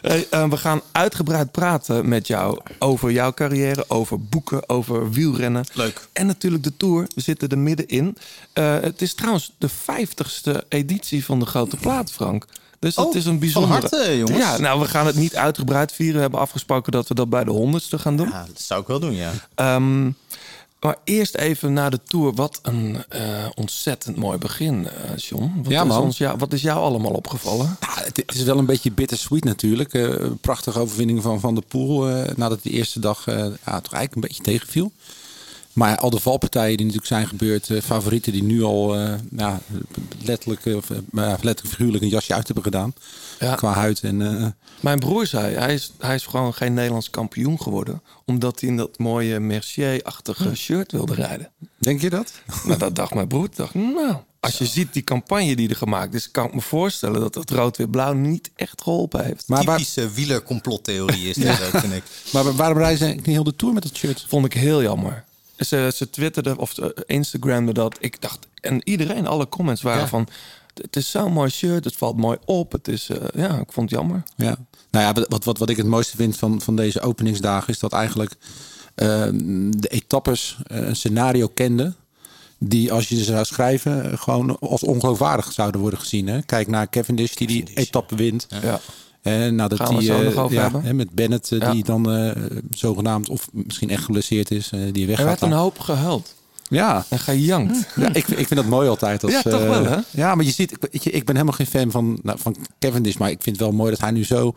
Hey, 0.02 0.26
eh, 0.30 0.48
we 0.48 0.56
gaan 0.56 0.80
uitgebreid 0.92 1.50
praten 1.50 2.08
met 2.08 2.26
jou 2.26 2.58
over 2.78 3.10
jouw 3.10 3.32
carrière, 3.32 3.84
over 3.88 4.20
boeken, 4.24 4.68
over 4.68 5.10
wielrennen. 5.10 5.64
Leuk. 5.72 6.08
En 6.12 6.26
natuurlijk 6.26 6.62
de 6.64 6.76
Tour. 6.76 7.06
We 7.14 7.20
zitten 7.20 7.48
er 7.48 7.58
middenin. 7.58 8.16
Eh, 8.52 8.80
het 8.80 9.02
is 9.02 9.14
trouwens 9.14 9.52
de 9.58 9.68
vijftigste 9.68 10.64
editie 10.68 11.11
van 11.20 11.38
de 11.38 11.46
Grote 11.46 11.76
Plaat, 11.76 12.12
Frank. 12.12 12.44
Dus 12.78 12.94
dat 12.94 13.06
Oh, 13.06 13.14
is 13.14 13.24
een 13.26 13.38
bijzondere... 13.38 13.80
van 13.80 13.90
harte, 13.98 14.16
jongens. 14.18 14.38
Ja, 14.38 14.58
nou, 14.58 14.80
we 14.80 14.86
gaan 14.86 15.06
het 15.06 15.16
niet 15.16 15.36
uitgebreid 15.36 15.92
vieren. 15.92 16.14
We 16.16 16.20
hebben 16.20 16.40
afgesproken 16.40 16.92
dat 16.92 17.08
we 17.08 17.14
dat 17.14 17.28
bij 17.30 17.44
de 17.44 17.50
honderdste 17.50 17.98
gaan 17.98 18.16
doen. 18.16 18.28
Ja, 18.28 18.44
dat 18.46 18.60
zou 18.60 18.80
ik 18.80 18.86
wel 18.86 19.00
doen, 19.00 19.14
ja. 19.14 19.30
Ehm, 19.54 20.10
maar 20.80 20.96
eerst 21.04 21.34
even 21.36 21.72
naar 21.72 21.90
de 21.90 22.00
Tour. 22.06 22.32
Wat 22.34 22.58
een 22.62 23.04
eh, 23.08 23.20
ontzettend 23.54 24.16
mooi 24.16 24.38
begin, 24.38 24.88
eh 24.88 25.16
John. 25.16 25.52
Wat, 25.62 25.72
Ja, 25.72 25.82
is 25.82 25.88
man. 25.88 26.02
ons, 26.02 26.18
ja, 26.18 26.36
wat 26.36 26.52
is 26.52 26.62
jou 26.62 26.78
allemaal 26.80 27.12
opgevallen? 27.12 27.76
Ja, 27.80 28.02
het, 28.04 28.22
is 28.34 28.42
wel 28.42 28.58
een 28.58 28.66
beetje 28.66 28.92
bittersweet 28.92 29.44
natuurlijk. 29.44 29.94
Eh, 29.94 30.02
een 30.02 30.38
prachtige 30.38 30.78
overwinning 30.80 31.22
van 31.22 31.40
Van 31.40 31.54
der 31.54 31.64
Poel. 31.64 32.08
eh, 32.08 32.34
nadat 32.36 32.62
de 32.62 32.70
eerste 32.70 33.00
dag 33.00 33.26
eh, 33.26 33.36
ja, 33.38 33.80
toch 33.80 33.92
eigenlijk 33.92 34.14
een 34.14 34.20
beetje 34.20 34.42
tegenviel. 34.42 34.92
Maar 35.72 35.96
al 35.98 36.10
de 36.10 36.20
valpartijen 36.20 36.76
die 36.76 36.86
natuurlijk 36.86 37.12
zijn 37.12 37.26
gebeurd. 37.26 37.70
eh, 37.70 37.80
favorieten 37.82 38.32
die 38.32 38.42
nu 38.42 38.62
al 38.62 38.96
eh, 38.96 39.14
ja, 39.36 39.60
letterlijk, 40.24 40.66
eh, 40.66 40.76
of, 40.76 40.88
maar 41.10 41.24
ja, 41.28 41.30
letterlijk 41.40 41.76
figuurlijk 41.76 42.02
een 42.04 42.10
jasje 42.10 42.34
uit 42.34 42.44
hebben 42.46 42.64
gedaan. 42.64 42.94
Ja. 43.38 43.54
Qua 43.54 43.72
huid 43.72 44.00
en... 44.00 44.40
eh, 44.40 44.46
Mijn 44.80 44.98
broer 44.98 45.26
zei, 45.26 45.54
hij 45.54 45.74
is, 45.74 45.92
hij 45.98 46.14
is 46.14 46.26
gewoon 46.26 46.54
geen 46.54 46.74
Nederlands 46.74 47.10
kampioen 47.10 47.60
geworden. 47.62 48.02
Omdat 48.24 48.60
hij 48.60 48.68
in 48.68 48.76
dat 48.76 48.98
mooie 48.98 49.40
Mercier-achtige 49.40 50.54
shirt 50.54 50.92
wilde 50.92 51.14
rijden. 51.14 51.50
Denk 51.78 52.00
je 52.00 52.10
dat? 52.10 52.32
Nou, 52.66 52.78
dat 52.78 52.96
dacht 52.96 53.14
mijn 53.14 53.28
broer. 53.28 53.48
Dacht, 53.54 53.74
nou, 53.74 54.14
als 54.40 54.58
je 54.58 54.66
ziet 54.66 54.92
die 54.92 55.02
campagne 55.04 55.56
die 55.56 55.68
er 55.68 55.76
gemaakt 55.76 56.14
is, 56.14 56.30
kan 56.30 56.46
ik 56.46 56.54
me 56.54 56.60
voorstellen 56.60 57.20
dat 57.20 57.34
het 57.34 57.50
rood-wit-blauw 57.50 58.12
niet 58.12 58.50
echt 58.56 58.82
geholpen 58.82 59.24
heeft. 59.24 59.48
Maar 59.48 59.64
waar, 59.64 59.76
Typische 59.76 60.10
wielercomplottheorie 60.10 61.28
is 61.28 61.36
dit 61.36 61.62
ook, 61.62 61.80
vind 61.80 61.92
ik. 61.92 62.02
maar 62.32 62.56
waarom 62.56 62.78
rijden 62.78 62.98
ze 62.98 63.04
niet 63.14 63.26
heel 63.26 63.44
de 63.44 63.56
Tour 63.56 63.74
met 63.74 63.82
dat 63.82 63.96
shirt? 63.96 64.24
Vond 64.28 64.44
ik 64.46 64.52
heel 64.52 64.82
jammer. 64.82 65.24
Ze, 65.58 65.90
ze 65.94 66.10
twitterden 66.10 66.58
of 66.58 66.72
ze 66.72 67.02
Instagramden 67.06 67.74
dat. 67.74 67.96
Ik 68.00 68.20
dacht, 68.20 68.38
en 68.60 68.80
iedereen, 68.88 69.26
alle 69.26 69.48
comments 69.48 69.82
waren 69.82 70.00
Ja. 70.00 70.08
van... 70.08 70.28
Het 70.74 70.96
is 70.96 71.10
zo'n 71.10 71.32
mooi 71.32 71.50
shirt, 71.50 71.84
het 71.84 71.96
valt 71.96 72.16
mooi 72.16 72.38
op. 72.44 72.72
Het 72.72 72.88
is, 72.88 73.08
eh, 73.08 73.16
ja, 73.34 73.58
ik 73.58 73.72
vond 73.72 73.90
het 73.90 73.98
jammer. 73.98 74.22
Ja. 74.36 74.56
Nou 74.90 75.04
ja, 75.04 75.24
wat, 75.28 75.44
wat, 75.44 75.58
wat 75.58 75.70
ik 75.70 75.76
het 75.76 75.86
mooiste 75.86 76.16
vind 76.16 76.36
van, 76.36 76.60
van 76.60 76.76
deze 76.76 77.00
openingsdagen 77.00 77.68
is 77.68 77.78
dat 77.78 77.92
eigenlijk 77.92 78.34
eh, 78.94 79.06
de 79.70 79.88
etappes 79.88 80.58
eh, 80.66 80.86
een 80.86 80.96
scenario 80.96 81.48
kenden. 81.48 81.96
Die 82.58 82.92
als 82.92 83.08
je 83.08 83.16
ze 83.16 83.24
zou 83.24 83.44
schrijven, 83.44 84.10
eh, 84.12 84.18
gewoon 84.18 84.58
als 84.58 84.82
ongeloofwaardig 84.82 85.52
zouden 85.52 85.80
worden 85.80 85.98
gezien. 85.98 86.26
Hè? 86.26 86.42
Kijk 86.42 86.68
naar 86.68 86.88
Cavendish 86.88 87.34
die 87.34 87.46
die 87.46 87.70
etappe 87.74 88.14
wint. 88.16 88.46
Ja. 88.62 88.80
En 89.22 89.54
nadat 89.54 89.78
Gaan 89.80 89.88
we 89.94 89.98
die, 89.98 90.06
zo 90.08 90.44
eh, 90.46 90.50
ja, 90.50 90.70
hè, 90.80 90.94
met 90.94 91.10
Bennett, 91.10 91.52
eh, 91.52 91.58
Ja. 91.58 91.72
die 91.72 91.84
dan 91.84 92.12
eh, 92.12 92.30
zogenaamd 92.70 93.28
of 93.28 93.48
misschien 93.52 93.90
echt 93.90 94.04
geblesseerd 94.04 94.50
is, 94.50 94.70
eh, 94.72 94.80
die 94.92 95.02
Er 95.02 95.08
weggaat. 95.08 95.26
werd 95.26 95.40
een 95.42 95.52
hoop 95.58 95.78
gehuild 95.78 96.34
Ja, 96.68 97.04
en 97.08 97.18
gejankt. 97.18 97.86
ja 97.96 98.06
ik, 98.14 98.24
vind- 98.24 98.38
ik 98.40 98.46
vind 98.46 98.60
dat 98.60 98.68
mooi 98.68 98.88
altijd. 98.88 99.24
Als, 99.24 99.32
Ja, 99.32 99.42
toch 99.42 99.60
eh, 99.60 99.68
wel, 99.68 99.84
hè? 99.84 99.96
Ja, 100.10 100.34
maar 100.34 100.44
je 100.44 100.50
ziet, 100.50 100.72
ik 100.90 101.24
ben 101.24 101.34
helemaal 101.34 101.56
geen 101.56 101.66
fan 101.66 101.90
van, 101.90 102.18
nou, 102.22 102.38
van 102.38 102.56
Cavendish, 102.78 103.16
maar 103.16 103.30
ik 103.30 103.42
vind 103.42 103.56
het 103.56 103.64
wel 103.66 103.74
mooi 103.76 103.90
dat 103.90 104.00
hij 104.00 104.10
nu 104.10 104.24
zo, 104.24 104.52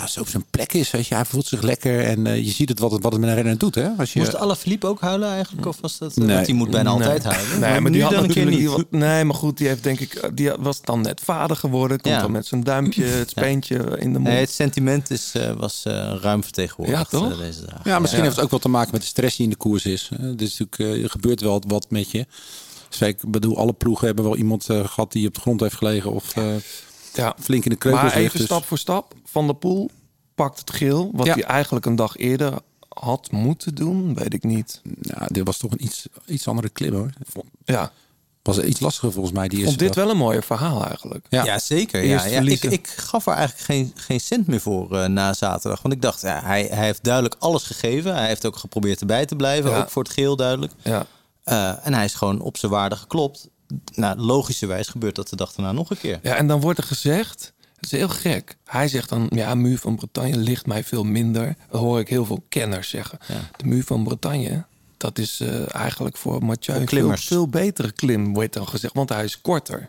ja, 0.00 0.06
zo 0.06 0.20
op 0.20 0.28
zijn 0.28 0.44
plek 0.50 0.72
is. 0.72 0.90
Weet 0.90 1.06
je. 1.06 1.14
Hij 1.14 1.24
voelt 1.24 1.46
zich 1.46 1.62
lekker 1.62 2.04
en 2.04 2.26
eh, 2.26 2.36
je 2.44 2.50
ziet 2.50 2.68
het 2.68 2.78
wat, 2.78 2.90
het 2.92 3.02
wat 3.02 3.12
het 3.12 3.20
met 3.20 3.30
een 3.30 3.36
renner 3.36 3.58
doet. 3.58 3.74
Hè? 3.74 3.88
Als 3.98 4.12
je, 4.12 4.18
Moest 4.18 4.34
Alaphilippe 4.36 4.86
ook 4.86 5.00
huilen 5.00 5.28
eigenlijk? 5.30 5.66
Of 5.66 5.78
was 5.80 5.98
dat... 5.98 6.16
Nee. 6.16 6.34
Want 6.34 6.46
die 6.46 6.54
moet 6.54 6.70
bijna 6.70 6.90
altijd 6.90 7.24
Nee. 7.24 7.32
huilen. 7.32 7.60
Nee, 7.60 7.80
maar 7.80 7.92
die 7.92 8.02
had 8.02 8.12
dan 8.12 8.24
een 8.24 8.30
keer 8.30 8.44
niet. 8.46 8.58
die 8.58 8.84
nee, 8.90 9.24
maar 9.24 9.34
goed, 9.36 9.56
die 9.58 9.68
heeft 9.68 9.82
denk 9.82 10.00
ik, 10.00 10.14
eh, 10.14 10.30
die 10.34 10.50
was 10.58 10.80
dan 10.80 11.00
net 11.00 11.20
vader 11.24 11.56
geworden. 11.56 12.00
Komt 12.00 12.14
Ja. 12.14 12.20
dan 12.20 12.30
met 12.32 12.46
zijn 12.46 12.64
duimpje, 12.64 13.04
het 13.22 13.30
speentje 13.30 13.74
in 13.76 14.12
de 14.12 14.18
mond. 14.18 14.24
Nee, 14.32 14.40
het 14.40 14.50
sentiment 14.50 15.10
is, 15.10 15.30
eh, 15.34 15.52
was 15.52 15.82
eh, 15.84 16.14
ruim 16.20 16.42
vertegenwoordigd 16.42 17.10
Ja, 17.10 17.18
toch? 17.18 17.30
eh, 17.32 17.38
deze 17.38 17.60
dagen. 17.66 17.80
ja, 17.84 17.98
misschien 17.98 18.20
Ja. 18.22 18.26
heeft 18.26 18.36
het 18.36 18.44
ook 18.44 18.50
wel 18.50 18.60
te 18.60 18.68
maken 18.68 18.90
met 18.92 19.00
de 19.00 19.06
stress 19.06 19.36
die 19.36 19.44
in 19.44 19.50
de 19.50 19.56
koers 19.58 19.84
is. 19.84 20.08
Eh, 20.12 20.18
Dus 20.36 20.58
natuurlijk, 20.58 20.78
eh, 20.96 21.02
er 21.02 21.10
gebeurt 21.10 21.40
wel 21.40 21.62
wat 21.66 21.86
met 21.90 22.10
je. 22.10 22.26
Dus 22.88 23.00
ik 23.00 23.30
bedoel, 23.30 23.56
alle 23.58 23.72
ploegen 23.72 24.06
hebben 24.06 24.24
wel 24.24 24.36
iemand 24.36 24.68
eh, 24.70 24.84
gehad 24.88 25.12
die 25.12 25.26
op 25.28 25.34
de 25.34 25.40
grond 25.40 25.60
heeft 25.60 25.74
gelegen 25.74 26.12
of 26.12 26.36
eh, 26.36 26.44
ja. 27.14 27.34
flink 27.40 27.64
in 27.64 27.70
de 27.70 27.76
kreukels 27.76 28.02
Maar 28.04 28.12
ligt. 28.14 28.26
even 28.26 28.38
Dus- 28.38 28.46
stap 28.46 28.64
voor 28.64 28.78
stap. 28.78 29.14
Van 29.30 29.46
der 29.46 29.54
Poel 29.56 29.90
pakt 30.34 30.58
het 30.58 30.70
geel. 30.70 31.10
Wat 31.12 31.26
Ja. 31.26 31.32
hij 31.34 31.42
eigenlijk 31.44 31.86
een 31.86 31.96
dag 31.96 32.16
eerder 32.16 32.52
had 32.88 33.30
moeten 33.30 33.74
doen, 33.74 34.14
weet 34.14 34.34
ik 34.34 34.44
niet. 34.44 34.80
Ja, 35.00 35.26
dit 35.26 35.44
was 35.46 35.56
toch 35.58 35.70
een 35.72 35.84
iets, 35.84 36.06
iets 36.26 36.48
andere 36.48 36.68
klim 36.68 36.94
hoor. 36.94 37.10
Ja, 37.64 37.92
Was 38.42 38.58
iets 38.60 38.80
lastiger 38.80 39.12
volgens 39.12 39.34
mij 39.34 39.48
die 39.48 39.64
vond 39.64 39.78
dit 39.78 39.94
dag. 39.94 40.04
wel 40.04 40.12
een 40.12 40.18
mooier 40.18 40.42
verhaal 40.42 40.86
eigenlijk. 40.86 41.26
Ja. 41.28 41.44
Ja, 41.44 41.58
zeker. 41.58 42.04
Ja, 42.04 42.24
ja. 42.24 42.40
Ik, 42.40 42.62
ik 42.62 42.86
gaf 42.88 43.26
er 43.26 43.32
eigenlijk 43.32 43.64
geen, 43.64 43.92
geen 43.94 44.20
cent 44.20 44.46
meer 44.46 44.60
voor 44.60 44.96
eh, 44.98 45.08
na 45.08 45.32
zaterdag. 45.32 45.82
Want 45.82 45.94
ik 45.94 46.02
dacht, 46.02 46.20
ja, 46.20 46.40
hij, 46.44 46.62
hij 46.70 46.84
heeft 46.84 47.04
duidelijk 47.04 47.36
alles 47.38 47.62
gegeven. 47.62 48.14
Hij 48.14 48.26
heeft 48.26 48.46
ook 48.46 48.56
geprobeerd 48.56 49.00
erbij 49.00 49.26
te 49.26 49.36
blijven. 49.36 49.70
Ja. 49.70 49.78
Ook 49.78 49.90
voor 49.90 50.02
het 50.02 50.12
geel 50.12 50.36
duidelijk. 50.36 50.72
Ja. 50.82 51.06
Eh, 51.44 51.86
en 51.86 51.94
hij 51.94 52.04
is 52.04 52.14
gewoon 52.14 52.40
op 52.40 52.56
zijn 52.56 52.72
waarde 52.72 52.96
geklopt. 52.96 53.48
Nou, 53.94 54.18
logischerwijs 54.18 54.88
gebeurt 54.88 55.14
dat 55.14 55.28
de 55.28 55.36
dag 55.36 55.52
daarna 55.52 55.72
nog 55.72 55.90
een 55.90 55.98
keer. 55.98 56.18
ja, 56.22 56.34
en 56.34 56.46
dan 56.46 56.60
wordt 56.60 56.78
er 56.78 56.84
gezegd, 56.84 57.52
het 57.80 57.92
is 57.92 57.98
heel 57.98 58.08
gek. 58.08 58.56
Hij 58.64 58.88
zegt 58.88 59.08
dan, 59.08 59.30
ja, 59.34 59.54
muur 59.54 59.78
van 59.78 59.96
Bretagne 59.96 60.36
ligt 60.36 60.66
mij 60.66 60.84
veel 60.84 61.04
minder. 61.04 61.56
Dat 61.70 61.80
hoor 61.80 62.00
ik 62.00 62.08
heel 62.08 62.24
veel 62.24 62.44
kenners 62.48 62.88
zeggen. 62.88 63.18
Ja. 63.28 63.50
De 63.56 63.66
muur 63.66 63.84
van 63.84 64.04
Bretagne, 64.04 64.64
dat 64.96 65.18
is 65.18 65.40
eh, 65.40 65.74
eigenlijk 65.74 66.16
voor 66.16 66.44
Mathieu 66.44 66.76
een 66.76 66.88
veel, 66.88 67.16
veel 67.16 67.48
betere 67.48 67.92
klim, 67.92 68.34
wordt 68.34 68.52
dan 68.52 68.68
gezegd. 68.68 68.94
Want 68.94 69.08
hij 69.08 69.24
is 69.24 69.40
korter. 69.40 69.88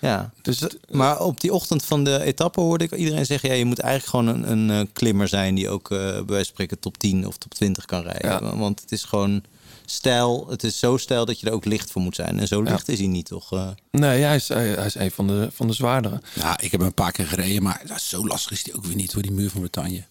Ja. 0.00 0.30
Dus 0.42 0.62
Maar 0.90 1.20
op 1.20 1.40
die 1.40 1.52
ochtend 1.52 1.84
van 1.84 2.04
de 2.04 2.22
etappe 2.22 2.60
hoorde 2.60 2.84
ik 2.84 2.92
iedereen 2.92 3.26
zeggen... 3.26 3.48
Ja, 3.48 3.54
je 3.54 3.64
moet 3.64 3.78
eigenlijk 3.78 4.26
gewoon 4.26 4.42
een, 4.42 4.50
een 4.50 4.80
eh, 4.80 4.92
klimmer 4.92 5.28
zijn... 5.28 5.54
die 5.54 5.68
ook 5.68 5.90
eh 5.90 5.98
bij 5.98 6.12
wijze 6.12 6.24
van 6.26 6.44
spreken 6.44 6.78
top 6.78 6.98
10 6.98 7.26
of 7.26 7.36
top 7.36 7.54
20 7.54 7.84
kan 7.84 8.02
rijden. 8.02 8.30
Ja. 8.30 8.56
Want 8.56 8.80
het 8.80 8.92
is 8.92 9.04
gewoon 9.04 9.42
stijl. 9.90 10.46
Het 10.48 10.64
is 10.64 10.78
zo 10.78 10.96
stijl 10.96 11.24
dat 11.24 11.40
je 11.40 11.46
er 11.46 11.52
ook 11.52 11.64
licht 11.64 11.90
voor 11.90 12.02
moet 12.02 12.14
zijn. 12.14 12.38
En 12.40 12.46
zo 12.48 12.62
Ja. 12.64 12.70
licht 12.70 12.88
is 12.88 12.98
hij 12.98 13.06
niet, 13.08 13.26
toch? 13.26 13.52
Eh, 13.52 13.68
nee, 13.90 14.22
hij 14.22 14.36
is, 14.36 14.48
hij, 14.48 14.68
hij 14.68 14.86
is 14.86 14.94
een 14.94 15.10
van 15.10 15.26
de, 15.26 15.48
van 15.52 15.66
de 15.66 15.72
zwaardere. 15.72 16.20
Ja, 16.34 16.60
ik 16.60 16.70
heb 16.70 16.80
hem 16.80 16.88
een 16.88 16.94
paar 16.94 17.12
keer 17.12 17.26
gereden, 17.26 17.62
maar 17.62 17.82
zo 18.00 18.26
lastig 18.26 18.52
is 18.52 18.62
die 18.62 18.74
ook 18.76 18.84
weer 18.84 18.96
niet 18.96 19.12
voor 19.12 19.22
die 19.22 19.32
muur 19.32 19.50
van 19.50 19.60
Bretagne. 19.60 20.04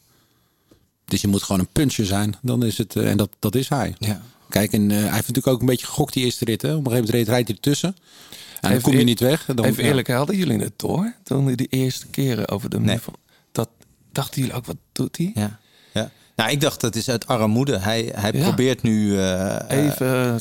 Dus 1.06 1.22
je 1.22 1.28
moet 1.28 1.44
gewoon 1.44 1.62
een 1.62 1.68
puncher 1.72 2.06
zijn, 2.06 2.36
dan 2.42 2.64
is 2.66 2.78
het, 2.78 2.96
eh, 2.96 3.10
en 3.10 3.18
dat, 3.18 3.30
dat 3.40 3.56
is 3.56 3.70
hij. 3.70 3.96
Ja. 4.00 4.22
Kijk, 4.50 4.74
en 4.74 4.92
eh, 4.92 4.98
hij 4.98 5.04
heeft 5.04 5.16
natuurlijk 5.28 5.48
ook 5.48 5.60
een 5.60 5.66
beetje 5.66 5.86
gegokt 5.86 6.14
die 6.14 6.24
eerste 6.26 6.46
rit. 6.46 6.62
Hè. 6.62 6.68
Op 6.76 6.86
een 6.86 6.92
gegeven 6.92 7.06
moment 7.10 7.28
rijdt 7.30 7.48
hij 7.48 7.56
ertussen. 7.58 7.96
En 8.62 8.72
dan 8.72 8.82
kom 8.82 8.94
je 8.98 9.04
niet 9.04 9.20
weg. 9.20 9.46
Dan, 9.46 9.66
Even 9.66 9.84
ja. 9.84 9.90
eerlijk, 9.90 10.08
hadden 10.08 10.36
jullie 10.38 10.60
het 10.60 10.74
door? 10.76 11.14
Toen 11.24 11.56
de 11.56 11.66
eerste 11.68 12.08
keren 12.08 12.48
over 12.48 12.70
de 12.70 12.78
muur 12.78 12.86
Nee. 12.88 13.00
van... 13.00 13.14
Dat 13.52 13.70
dachten 14.12 14.42
jullie 14.42 14.56
ook, 14.56 14.66
wat 14.66 14.76
doet 14.92 15.18
hij? 15.18 15.32
Ja. 15.36 15.60
Nou, 16.38 16.52
ik 16.52 16.62
dacht 16.62 16.82
dat 16.82 16.96
is 16.96 17.10
uit 17.10 17.28
armoede. 17.28 17.78
Hij, 17.78 18.12
hij 18.16 18.32
Ja. 18.34 18.44
probeert 18.44 18.82
nu 18.82 19.18
eh, 19.18 19.56
eh, 19.72 19.86
Even... 19.86 20.40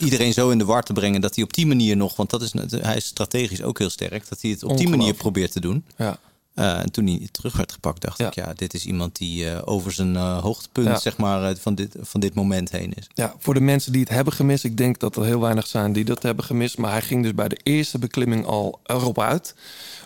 iedereen 0.00 0.32
zo 0.32 0.50
in 0.50 0.58
de 0.58 0.64
war 0.64 0.82
te 0.82 0.92
brengen 0.92 1.20
dat 1.20 1.34
hij 1.34 1.44
op 1.44 1.52
die 1.54 1.66
manier 1.66 1.96
nog, 1.96 2.16
want 2.16 2.30
dat 2.30 2.42
is, 2.42 2.52
hij 2.70 2.96
is 2.96 3.04
strategisch 3.06 3.62
ook 3.62 3.78
heel 3.78 3.90
sterk, 3.90 4.28
dat 4.28 4.40
hij 4.40 4.50
het 4.50 4.62
op 4.64 4.76
die 4.76 4.88
manier 4.88 5.14
probeert 5.14 5.52
te 5.52 5.60
doen. 5.60 5.84
ja. 5.96 6.18
Eh, 6.54 6.78
en 6.80 6.90
toen 6.92 7.06
hij 7.06 7.28
terug 7.32 7.56
werd 7.56 7.72
gepakt, 7.72 8.00
dacht 8.00 8.18
Ja. 8.18 8.26
ik, 8.26 8.34
ja, 8.34 8.52
dit 8.54 8.74
is 8.74 8.84
iemand 8.86 9.16
die 9.16 9.50
eh, 9.50 9.62
over 9.64 9.92
zijn 9.92 10.16
eh, 10.16 10.38
hoogtepunt 10.42 10.86
Ja. 10.86 10.98
zeg 10.98 11.16
maar, 11.16 11.50
eh, 11.50 11.56
van, 11.60 11.74
dit, 11.74 11.94
van 12.00 12.20
dit 12.20 12.34
moment 12.34 12.70
heen 12.70 12.92
is. 12.94 13.06
ja, 13.14 13.34
voor 13.38 13.54
de 13.54 13.60
mensen 13.60 13.92
die 13.92 14.00
het 14.00 14.10
hebben 14.10 14.32
gemist... 14.32 14.64
Ik 14.64 14.76
denk 14.76 14.98
dat 14.98 15.16
er 15.16 15.24
heel 15.24 15.40
weinig 15.40 15.66
zijn 15.66 15.92
die 15.92 16.04
dat 16.04 16.22
hebben 16.22 16.44
gemist. 16.44 16.78
Maar 16.78 16.90
hij 16.90 17.02
ging 17.02 17.22
dus 17.22 17.34
bij 17.34 17.48
de 17.48 17.58
eerste 17.62 17.98
beklimming 17.98 18.46
al 18.46 18.80
erop 18.84 19.20
uit. 19.20 19.54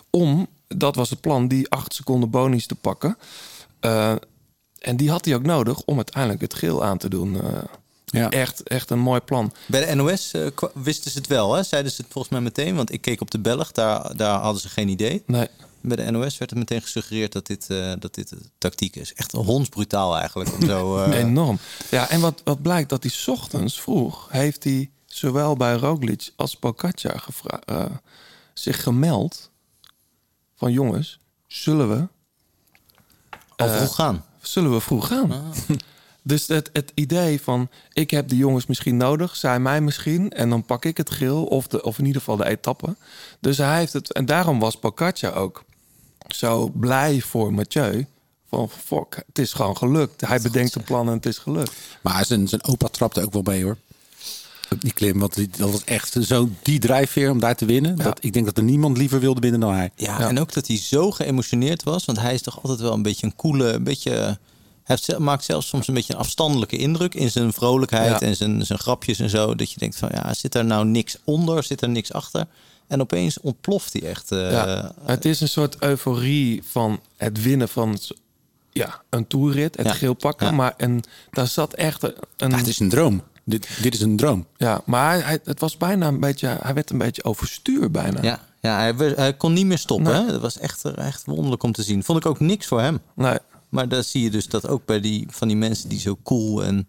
Om, 0.09 0.47
dat 0.67 0.95
was 0.95 1.09
het 1.09 1.21
plan, 1.21 1.47
die 1.47 1.69
acht 1.69 1.93
seconden 1.93 2.29
bonus 2.29 2.65
te 2.65 2.75
pakken. 2.75 3.17
En 4.81 4.97
die 4.97 5.09
had 5.09 5.25
hij 5.25 5.35
ook 5.35 5.43
nodig 5.43 5.81
om 5.81 5.95
uiteindelijk 5.95 6.41
het 6.41 6.53
geel 6.53 6.83
aan 6.83 6.97
te 6.97 7.09
doen. 7.09 7.41
Eh, 7.41 7.61
Ja. 8.05 8.29
echt, 8.29 8.63
echt 8.63 8.89
een 8.89 8.99
mooi 8.99 9.19
plan. 9.19 9.53
Bij 9.67 9.85
de 9.85 9.95
NOS 9.95 10.31
eh, 10.31 10.47
wisten 10.73 11.11
ze 11.11 11.17
het 11.17 11.27
wel, 11.27 11.53
hè? 11.53 11.63
zeiden 11.63 11.91
ze 11.91 12.01
het 12.01 12.11
volgens 12.11 12.33
mij 12.33 12.41
meteen, 12.41 12.75
want 12.75 12.91
ik 12.93 13.01
keek 13.01 13.21
op 13.21 13.31
de 13.31 13.39
Belg, 13.39 13.71
daar, 13.71 14.15
daar 14.15 14.39
hadden 14.39 14.61
ze 14.61 14.69
geen 14.69 14.87
idee. 14.87 15.23
Nee, 15.25 15.47
Bij 15.81 15.95
de 16.05 16.11
NOS 16.11 16.37
werd 16.37 16.51
er 16.51 16.57
meteen 16.57 16.81
gesuggereerd 16.81 17.31
dat 17.31 17.45
dit, 17.47 17.69
eh, 17.69 17.93
dat 17.99 18.13
dit 18.15 18.29
de 18.29 18.37
tactiek 18.57 18.95
is. 18.95 19.13
Echt 19.13 19.31
hondsbrutaal 19.31 20.17
eigenlijk. 20.17 20.53
Om 20.53 20.65
zo, 20.65 20.97
eh, 21.03 21.19
Enorm. 21.19 21.59
Ja, 21.91 22.09
en 22.09 22.19
wat, 22.19 22.41
wat 22.43 22.61
blijkt 22.61 22.89
dat 22.89 23.03
hij 23.03 23.11
's 23.11 23.27
ochtends 23.27 23.81
vroeg 23.81 24.27
heeft 24.31 24.63
hij 24.63 24.89
zowel 25.05 25.55
bij 25.55 25.73
Roglic 25.75 26.31
als 26.35 26.55
Pogacar 26.55 27.19
gevra- 27.19 27.61
eh, 27.65 27.85
zich 28.53 28.83
gemeld 28.83 29.49
van 30.55 30.71
jongens, 30.71 31.19
zullen 31.47 31.89
we, 31.89 32.07
al 33.55 33.67
eh, 33.67 33.77
vroeg 33.77 33.95
gaan. 33.95 34.25
Zullen 34.51 34.71
we 34.71 34.79
vroeg 34.79 35.07
gaan? 35.07 35.31
Dus 36.23 36.47
het, 36.47 36.69
het 36.73 36.91
idee 36.93 37.41
van 37.41 37.69
ik 37.93 38.11
heb 38.11 38.27
de 38.27 38.37
jongens 38.37 38.65
misschien 38.65 38.97
nodig, 38.97 39.35
zij 39.35 39.59
mij 39.59 39.81
misschien, 39.81 40.31
en 40.31 40.49
dan 40.49 40.63
pak 40.63 40.85
ik 40.85 40.97
het 40.97 41.09
geel 41.09 41.43
of, 41.45 41.67
de, 41.67 41.83
of 41.83 41.99
in 41.99 42.05
ieder 42.05 42.21
geval 42.21 42.37
de 42.37 42.45
etappe. 42.45 42.95
Dus 43.39 43.57
hij 43.57 43.77
heeft 43.77 43.93
het, 43.93 44.13
en 44.13 44.25
daarom 44.25 44.59
was 44.59 44.75
Pogacar 44.75 45.35
ook 45.35 45.63
zo 46.27 46.69
blij 46.69 47.21
voor 47.21 47.53
Mathieu. 47.53 48.07
Van 48.47 48.69
fuck, 48.69 49.23
het 49.27 49.39
is 49.39 49.53
gewoon 49.53 49.77
gelukt. 49.77 50.27
Hij 50.27 50.41
bedenkt 50.41 50.75
een 50.75 50.83
plan 50.83 51.07
en 51.07 51.13
het 51.13 51.25
is 51.25 51.37
gelukt. 51.37 51.73
Maar 52.01 52.25
zijn, 52.25 52.47
zijn 52.47 52.63
opa 52.63 52.87
trapte 52.87 53.21
ook 53.21 53.33
wel 53.33 53.41
mee 53.41 53.63
hoor. 53.63 53.77
Die 54.79 54.93
klim, 54.93 55.19
want 55.19 55.33
die- 55.35 55.49
dat 55.57 55.71
was 55.71 55.83
echt 55.83 56.17
zo 56.21 56.49
die 56.61 56.79
drijfveer 56.79 57.31
om 57.31 57.39
daar 57.39 57.55
te 57.55 57.65
winnen. 57.65 57.95
Ja. 57.97 58.03
Dat, 58.03 58.23
ik 58.23 58.33
denk 58.33 58.45
dat 58.45 58.57
er 58.57 58.63
niemand 58.63 58.97
liever 58.97 59.19
wilde 59.19 59.39
winnen 59.41 59.59
dan 59.59 59.73
hij. 59.73 59.91
Ja, 59.95 60.19
Ja. 60.19 60.27
en 60.29 60.39
ook 60.39 60.53
dat 60.53 60.67
hij 60.67 60.77
zo 60.77 61.11
geëmotioneerd 61.11 61.83
was. 61.83 62.05
Want 62.05 62.19
hij 62.19 62.33
is 62.33 62.41
toch 62.41 62.55
altijd 62.63 62.79
wel 62.79 62.93
een 62.93 63.01
beetje 63.01 63.25
een 63.25 63.35
coole, 63.35 63.71
een 63.71 63.83
beetje... 63.83 64.37
Hij 64.83 65.19
maakt 65.19 65.43
zelfs 65.43 65.67
soms 65.67 65.87
een 65.87 65.93
beetje 65.93 66.13
een 66.13 66.19
afstandelijke 66.19 66.77
indruk 66.77 67.13
in 67.15 67.31
zijn 67.31 67.53
vrolijkheid 67.53 68.19
Ja. 68.19 68.27
en 68.27 68.35
zijn, 68.35 68.65
zijn 68.65 68.79
grapjes 68.79 69.19
en 69.19 69.29
zo. 69.29 69.55
Dat 69.55 69.71
je 69.71 69.79
denkt 69.79 69.95
van, 69.95 70.09
ja, 70.13 70.33
zit 70.33 70.55
er 70.55 70.65
nou 70.65 70.85
niks 70.85 71.17
onder? 71.23 71.63
Zit 71.63 71.81
er 71.81 71.89
niks 71.89 72.13
achter? 72.13 72.45
En 72.87 73.01
opeens 73.01 73.39
ontploft 73.39 73.93
hij 73.93 74.01
echt. 74.03 74.31
eh, 74.31 74.51
Ja, 74.51 74.91
het 75.05 75.25
is 75.25 75.41
een 75.41 75.47
soort 75.49 75.75
euforie 75.79 76.63
van 76.71 76.99
het 77.17 77.41
winnen 77.41 77.69
van 77.69 77.99
ja, 78.71 79.01
een 79.09 79.27
toerrit, 79.27 79.77
het 79.77 79.85
Ja. 79.85 79.93
geel 79.93 80.13
pakken. 80.13 80.47
Ja. 80.47 80.53
Maar 80.53 80.73
en 80.77 81.01
daar 81.31 81.47
zat 81.47 81.73
echt 81.73 82.03
een. 82.03 82.13
Ja, 82.37 82.57
het 82.57 82.67
is 82.67 82.79
een 82.79 82.89
droom. 82.89 83.21
Dit, 83.43 83.67
dit 83.81 83.93
is 83.93 84.01
een 84.01 84.15
droom. 84.15 84.45
Ja, 84.57 84.81
maar 84.85 85.25
hij, 85.25 85.39
het 85.43 85.59
was 85.59 85.77
bijna 85.77 86.07
een 86.07 86.19
beetje. 86.19 86.57
Hij 86.61 86.73
werd 86.73 86.89
een 86.89 86.97
beetje 86.97 87.23
overstuur 87.23 87.91
bijna. 87.91 88.21
ja, 88.21 88.39
ja 88.59 88.77
hij, 88.77 89.13
hij 89.15 89.33
kon 89.33 89.53
niet 89.53 89.65
meer 89.65 89.77
stoppen. 89.77 90.13
Nee. 90.13 90.25
Hè? 90.25 90.31
Dat 90.31 90.41
was 90.41 90.57
echt, 90.57 90.85
echt 90.85 91.25
wonderlijk 91.25 91.63
om 91.63 91.71
te 91.71 91.83
zien. 91.83 92.03
Vond 92.03 92.17
ik 92.17 92.25
ook 92.25 92.39
niks 92.39 92.67
voor 92.67 92.81
hem. 92.81 92.99
Nee, 93.15 93.37
Maar 93.69 93.87
daar 93.87 94.03
zie 94.03 94.23
je 94.23 94.29
dus 94.29 94.47
dat 94.47 94.67
ook 94.67 94.85
bij 94.85 94.99
die 94.99 95.25
van 95.29 95.47
die 95.47 95.57
mensen 95.57 95.89
die 95.89 95.99
zo 95.99 96.17
cool 96.23 96.63
en 96.63 96.87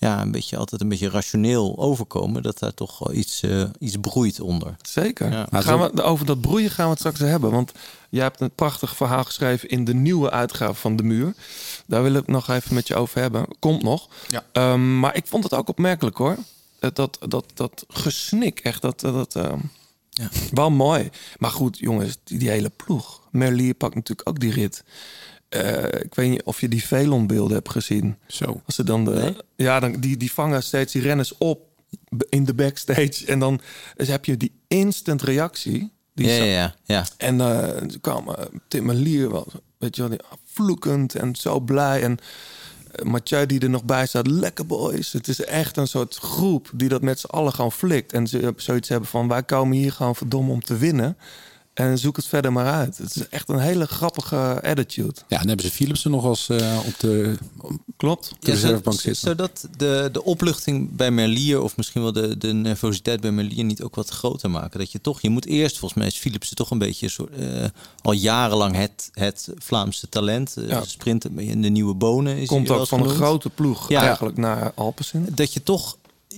ja, 0.00 0.20
een 0.22 0.30
beetje 0.30 0.56
altijd 0.56 0.80
een 0.80 0.88
beetje 0.88 1.10
rationeel 1.10 1.78
overkomen, 1.78 2.42
dat 2.42 2.58
daar 2.58 2.74
toch 2.74 2.98
wel 2.98 3.12
iets, 3.16 3.42
eh, 3.42 3.64
iets 3.78 3.96
broeit 4.00 4.40
onder. 4.40 4.76
zeker. 4.82 5.30
Ja. 5.32 5.46
Gaan 5.50 5.62
zo- 5.62 5.90
we, 5.94 6.02
over 6.02 6.26
dat 6.26 6.40
broeien 6.40 6.70
gaan 6.70 6.84
we 6.84 6.90
het 6.90 6.98
straks 6.98 7.18
hebben. 7.18 7.50
Want 7.50 7.72
jij 8.10 8.22
hebt 8.22 8.40
een 8.40 8.54
prachtig 8.54 8.96
verhaal 8.96 9.24
geschreven 9.24 9.68
in 9.68 9.84
de 9.84 9.94
nieuwe 9.94 10.30
uitgave 10.30 10.74
van 10.74 10.96
De 10.96 11.02
Muur. 11.02 11.34
Daar 11.86 12.02
wil 12.02 12.10
ik 12.10 12.16
het 12.16 12.26
nog 12.26 12.48
even 12.48 12.74
met 12.74 12.86
je 12.88 12.96
over 12.96 13.20
hebben. 13.20 13.46
Komt 13.58 13.82
nog. 13.82 14.08
Ja. 14.28 14.44
Ehm, 14.52 14.98
maar 15.00 15.16
ik 15.16 15.26
vond 15.26 15.44
het 15.44 15.54
ook 15.54 15.68
opmerkelijk 15.68 16.16
hoor. 16.16 16.36
eh, 16.80 16.90
dat, 16.92 17.18
dat, 17.28 17.44
dat 17.54 17.84
gesnik, 17.88 18.60
echt 18.60 18.82
dat, 18.82 19.00
dat 19.00 19.34
ehm, 19.36 19.58
Ja. 20.10 20.28
wel 20.52 20.70
mooi. 20.70 21.10
Maar 21.38 21.50
goed, 21.50 21.78
jongens, 21.78 22.16
die, 22.24 22.38
die 22.38 22.48
hele 22.50 22.70
ploeg. 22.76 23.20
Merlier 23.30 23.74
pakt 23.74 23.94
natuurlijk 23.94 24.28
ook 24.28 24.40
die 24.40 24.52
rit. 24.52 24.84
Eh, 25.50 25.84
ik 25.84 26.14
weet 26.14 26.30
niet 26.30 26.42
of 26.42 26.60
je 26.60 26.68
die 26.68 26.84
Velon-beelden 26.84 27.54
hebt 27.54 27.70
gezien. 27.70 28.16
Zo. 28.26 28.60
Als 28.66 28.74
ze 28.74 28.84
dan 28.84 29.04
de, 29.04 29.44
ja, 29.56 29.80
dan 29.80 29.92
die, 29.92 30.16
die 30.16 30.32
vangen 30.32 30.62
steeds 30.62 30.92
die 30.92 31.02
renners 31.02 31.38
op 31.38 31.68
in 32.28 32.44
de 32.44 32.54
backstage 32.54 33.26
en 33.26 33.38
dan 33.38 33.60
dus 33.96 34.08
heb 34.08 34.24
je 34.24 34.36
die 34.36 34.52
instant 34.68 35.22
reactie. 35.22 35.92
Die 36.14 36.26
Ja, 36.26 36.34
ja, 36.34 36.44
ja. 36.44 36.74
ja. 36.84 37.06
En 37.16 37.40
eh 37.40 37.76
toen 37.76 38.00
kwam 38.00 38.28
eh, 38.28 38.44
Tim 38.68 38.84
Merlier 38.84 39.30
wel, 39.30 39.46
weet 39.78 39.96
je 39.96 40.02
wel, 40.02 40.10
die 40.10 40.20
vloekend 40.44 41.14
en 41.14 41.36
zo 41.36 41.60
blij 41.60 42.02
en 42.02 42.18
eh, 42.92 43.04
Mathieu 43.04 43.46
die 43.46 43.60
er 43.60 43.70
nog 43.70 43.84
bij 43.84 44.06
staat, 44.06 44.26
lekker 44.26 44.66
boys. 44.66 45.12
Het 45.12 45.28
is 45.28 45.44
echt 45.44 45.76
een 45.76 45.88
soort 45.88 46.16
groep 46.16 46.70
die 46.74 46.88
dat 46.88 47.02
met 47.02 47.20
z'n 47.20 47.26
allen 47.26 47.52
gewoon 47.52 47.72
flikt 47.72 48.12
en 48.12 48.26
ze 48.26 48.52
zoiets 48.56 48.88
hebben 48.88 49.08
van 49.08 49.28
wij 49.28 49.42
komen 49.42 49.76
hier 49.76 49.92
gewoon 49.92 50.16
verdomme 50.16 50.52
om 50.52 50.64
te 50.64 50.76
winnen. 50.76 51.16
En 51.74 51.98
zoek 51.98 52.16
het 52.16 52.26
verder 52.26 52.52
maar 52.52 52.66
uit. 52.72 52.98
Het 52.98 53.16
is 53.16 53.28
echt 53.28 53.48
een 53.48 53.58
hele 53.58 53.86
grappige 53.86 54.60
attitude. 54.62 55.14
Ja, 55.28 55.38
dan 55.38 55.46
hebben 55.48 55.66
ze 55.66 55.72
Philipsen 55.72 56.10
nog 56.10 56.24
als 56.24 56.48
eh, 56.48 56.78
op 56.86 56.98
de 56.98 57.36
Klopt. 57.96 58.30
op 58.32 58.40
de 58.40 58.50
Ja, 58.50 58.56
zo- 58.56 58.62
reservebank 58.62 59.00
zitten. 59.00 59.28
Zodat 59.28 59.68
de, 59.76 60.08
de 60.12 60.24
opluchting 60.24 60.96
bij 60.96 61.10
Merlier, 61.10 61.62
of 61.62 61.76
misschien 61.76 62.02
wel 62.02 62.12
de, 62.12 62.38
de 62.38 62.52
nervositeit 62.52 63.20
bij 63.20 63.30
Merlier, 63.32 63.64
niet 63.64 63.82
ook 63.82 63.94
wat 63.94 64.08
groter 64.08 64.50
maken. 64.50 64.78
Dat 64.78 64.92
je 64.92 65.00
toch, 65.00 65.20
je 65.20 65.30
moet 65.30 65.46
eerst, 65.46 65.78
volgens 65.78 66.00
mij 66.00 66.08
is 66.08 66.18
Philipsen 66.18 66.56
toch 66.56 66.70
een 66.70 66.78
beetje 66.78 67.06
een 67.06 67.12
soort, 67.12 67.32
eh, 67.34 67.64
al 68.02 68.12
jarenlang 68.12 68.76
het, 68.76 69.08
het 69.12 69.48
Vlaamse 69.58 70.08
talent. 70.08 70.56
Ja. 70.66 70.84
Sprinten 70.84 71.38
in 71.38 71.62
de 71.62 71.68
nieuwe 71.68 71.94
bonen. 71.94 72.36
Is 72.36 72.48
Komt 72.48 72.70
ook 72.70 72.86
van 72.86 73.02
een 73.02 73.08
grote 73.08 73.50
ploeg 73.50 73.88
Ja. 73.88 74.00
eigenlijk 74.00 74.36
naar 74.36 74.72
Alpecin. 74.74 75.28
Dat 75.34 75.52
je 75.52 75.62
toch 75.62 75.96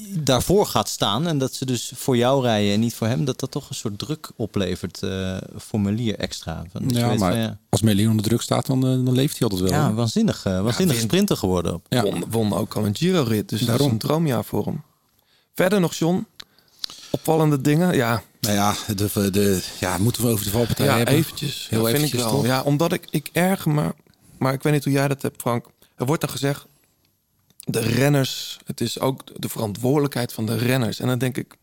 daarvoor 0.08 0.66
gaat 0.66 0.88
staan 0.88 1.26
en 1.26 1.38
dat 1.38 1.54
ze 1.54 1.64
dus 1.66 1.92
voor 1.94 2.16
jou 2.16 2.42
rijden 2.42 2.72
en 2.72 2.80
niet 2.80 2.94
voor 2.94 3.06
hem, 3.06 3.24
dat 3.24 3.40
dat 3.40 3.50
toch 3.50 3.68
een 3.68 3.74
soort 3.74 3.98
druk 3.98 4.30
oplevert 4.36 5.02
eh, 5.02 5.36
voor 5.54 5.80
Merlier 5.80 6.18
extra. 6.18 6.64
Van, 6.72 6.82
dat 6.82 6.92
je 6.92 6.98
Ja, 6.98 7.08
weet 7.08 7.18
maar 7.18 7.36
ja, 7.36 7.58
als 7.68 7.82
Melier 7.82 8.10
onder 8.10 8.24
druk 8.24 8.40
staat, 8.42 8.66
dan, 8.66 8.86
eh, 8.86 8.90
dan 8.90 9.12
leeft 9.12 9.38
hij 9.38 9.48
altijd 9.48 9.70
wel. 9.70 9.80
ja, 9.80 9.86
hè? 9.88 9.94
waanzinnig, 9.94 10.44
eh, 10.44 10.62
waanzinnig 10.62 10.96
sprinter 10.96 11.36
geworden. 11.36 11.74
Op. 11.74 11.86
Ja. 11.88 12.02
Won, 12.02 12.24
won 12.30 12.54
ook 12.54 12.74
al 12.74 12.86
een 12.86 12.96
Giro-rit, 12.96 13.48
dus 13.48 13.58
dat 13.58 13.68
Daarom. 13.68 13.86
is 13.86 13.92
een 13.92 13.98
droomjaar 13.98 14.44
voor 14.44 14.64
hem. 14.64 14.82
Verder 15.54 15.80
nog, 15.80 15.94
John? 15.94 16.26
Opvallende 17.10 17.60
dingen? 17.60 17.94
Ja, 17.94 18.22
Nou 18.40 18.54
ja, 18.54 18.74
de, 18.96 19.30
de, 19.30 19.62
ja, 19.80 19.98
moeten 19.98 20.22
we 20.22 20.28
over 20.30 20.44
de 20.44 20.50
valpartij 20.50 20.86
ja 20.86 20.96
hebben? 20.96 21.14
eventjes. 21.14 21.66
Heel 21.70 21.78
ja, 21.78 21.84
vind 21.84 21.96
eventjes, 21.96 22.20
ik 22.20 22.26
wel. 22.26 22.36
toch? 22.36 22.46
Ja, 22.46 22.62
omdat 22.62 22.92
ik, 22.92 23.06
ik 23.10 23.28
erger 23.32 23.70
me... 23.70 23.94
Maar 24.38 24.52
ik 24.52 24.62
weet 24.62 24.72
niet 24.72 24.84
hoe 24.84 24.92
jij 24.92 25.08
dat 25.08 25.22
hebt, 25.22 25.40
Frank. 25.40 25.66
Er 25.96 26.06
wordt 26.06 26.20
dan 26.20 26.30
gezegd... 26.30 26.66
De 27.64 27.80
renners... 27.80 28.58
Het 28.64 28.80
is 28.80 28.98
ook 29.00 29.40
de 29.42 29.48
verantwoordelijkheid 29.48 30.32
van 30.32 30.46
de 30.46 30.56
renners. 30.56 31.00
En 31.00 31.06
dan 31.06 31.18
denk 31.18 31.36
ik... 31.36 31.54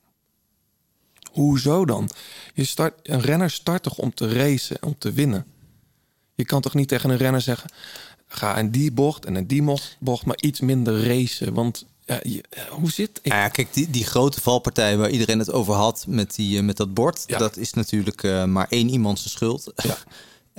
Hoezo 1.31 1.85
dan? 1.85 2.09
Je 2.53 2.63
start, 2.65 2.93
een 3.09 3.21
renner 3.21 3.51
start 3.51 3.83
toch 3.83 3.97
om 3.97 4.13
te 4.13 4.33
racen, 4.33 4.77
om 4.83 4.95
te 4.97 5.11
winnen? 5.11 5.45
Je 6.35 6.45
kan 6.45 6.61
toch 6.61 6.73
niet 6.73 6.87
tegen 6.87 7.09
een 7.09 7.17
renner 7.17 7.41
zeggen... 7.41 7.69
Ga 8.31 8.57
in 8.57 8.69
die 8.71 8.91
bocht 8.91 9.25
en 9.25 9.35
in 9.35 9.45
die 9.45 9.63
bocht, 9.99 10.25
maar 10.25 10.37
iets 10.41 10.59
minder 10.59 11.03
racen. 11.07 11.53
Want 11.53 11.85
ja, 12.05 12.19
je- 12.23 12.43
hoe 12.69 12.91
zit... 12.91 13.19
Ik, 13.21 13.31
Ja, 13.31 13.47
kijk, 13.47 13.73
die, 13.73 13.89
die 13.89 14.05
grote 14.05 14.41
valpartij 14.41 14.97
waar 14.97 15.09
iedereen 15.09 15.39
het 15.39 15.51
over 15.51 15.73
had 15.73 16.05
met, 16.07 16.35
die, 16.35 16.57
eh, 16.57 16.63
met 16.63 16.77
dat 16.77 16.93
bord, 16.93 17.23
Ja. 17.27 17.37
dat 17.37 17.57
is 17.57 17.73
natuurlijk 17.73 18.23
eh, 18.23 18.45
maar 18.45 18.67
één 18.69 18.89
iemand 18.89 19.19
zijn 19.19 19.29
schuld. 19.29 19.71
Ja. 19.75 19.97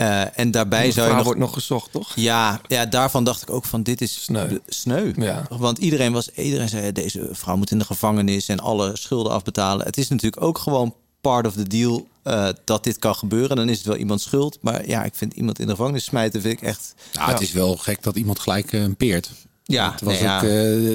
Eh, 0.00 0.38
en 0.38 0.50
daarbij 0.50 0.90
zou 0.92 0.95
je 0.95 1.02
vrouw 1.02 1.14
nog... 1.14 1.25
wordt 1.25 1.40
nog 1.40 1.52
gezocht, 1.52 1.92
toch? 1.92 2.12
Ja, 2.14 2.61
ja, 2.69 2.87
daarvan 2.87 3.25
dacht 3.25 3.42
ik 3.42 3.50
ook 3.50 3.64
van 3.64 3.83
dit 3.83 4.00
is 4.00 4.23
Sneu. 4.23 4.59
sneu. 4.69 5.12
Ja. 5.16 5.47
Want 5.49 5.78
iedereen, 5.78 6.12
was, 6.12 6.30
iedereen 6.30 6.69
zei 6.69 6.92
deze 6.92 7.28
vrouw 7.33 7.57
moet 7.57 7.71
in 7.71 7.78
de 7.78 7.85
gevangenis 7.85 8.49
en 8.49 8.61
alle 8.61 8.90
schulden 8.97 9.33
afbetalen. 9.33 9.87
Het 9.87 9.97
is 9.97 10.09
natuurlijk 10.09 10.42
ook 10.42 10.59
gewoon 10.59 10.95
part 11.21 11.47
of 11.47 11.54
the 11.54 11.66
deal 11.66 12.07
eh, 12.23 12.49
dat 12.64 12.85
dit 12.85 12.99
kan 12.99 13.14
gebeuren. 13.14 13.57
Dan 13.57 13.69
is 13.69 13.76
het 13.78 13.87
wel 13.87 13.97
iemand 13.97 14.21
schuld. 14.21 14.59
Maar 14.61 14.88
ja, 14.88 15.04
ik 15.04 15.14
vind 15.14 15.33
iemand 15.35 15.59
in 15.59 15.66
de 15.66 15.73
gevangenis 15.73 16.04
smijten 16.04 16.40
vind 16.40 16.61
ik 16.61 16.68
echt... 16.68 16.94
Nou, 17.12 17.31
Het 17.31 17.40
is 17.40 17.53
wel 17.53 17.77
gek 17.77 18.03
dat 18.03 18.16
iemand 18.16 18.38
gelijk 18.38 18.72
eh, 18.72 18.83
een 18.83 18.96
peert. 18.96 19.31
Ja, 19.64 19.90
Het 19.92 20.01
was 20.01 20.12
nee, 20.14 20.22
ja. 20.22 20.37
ook, 20.37 20.42
eh, 20.42 20.48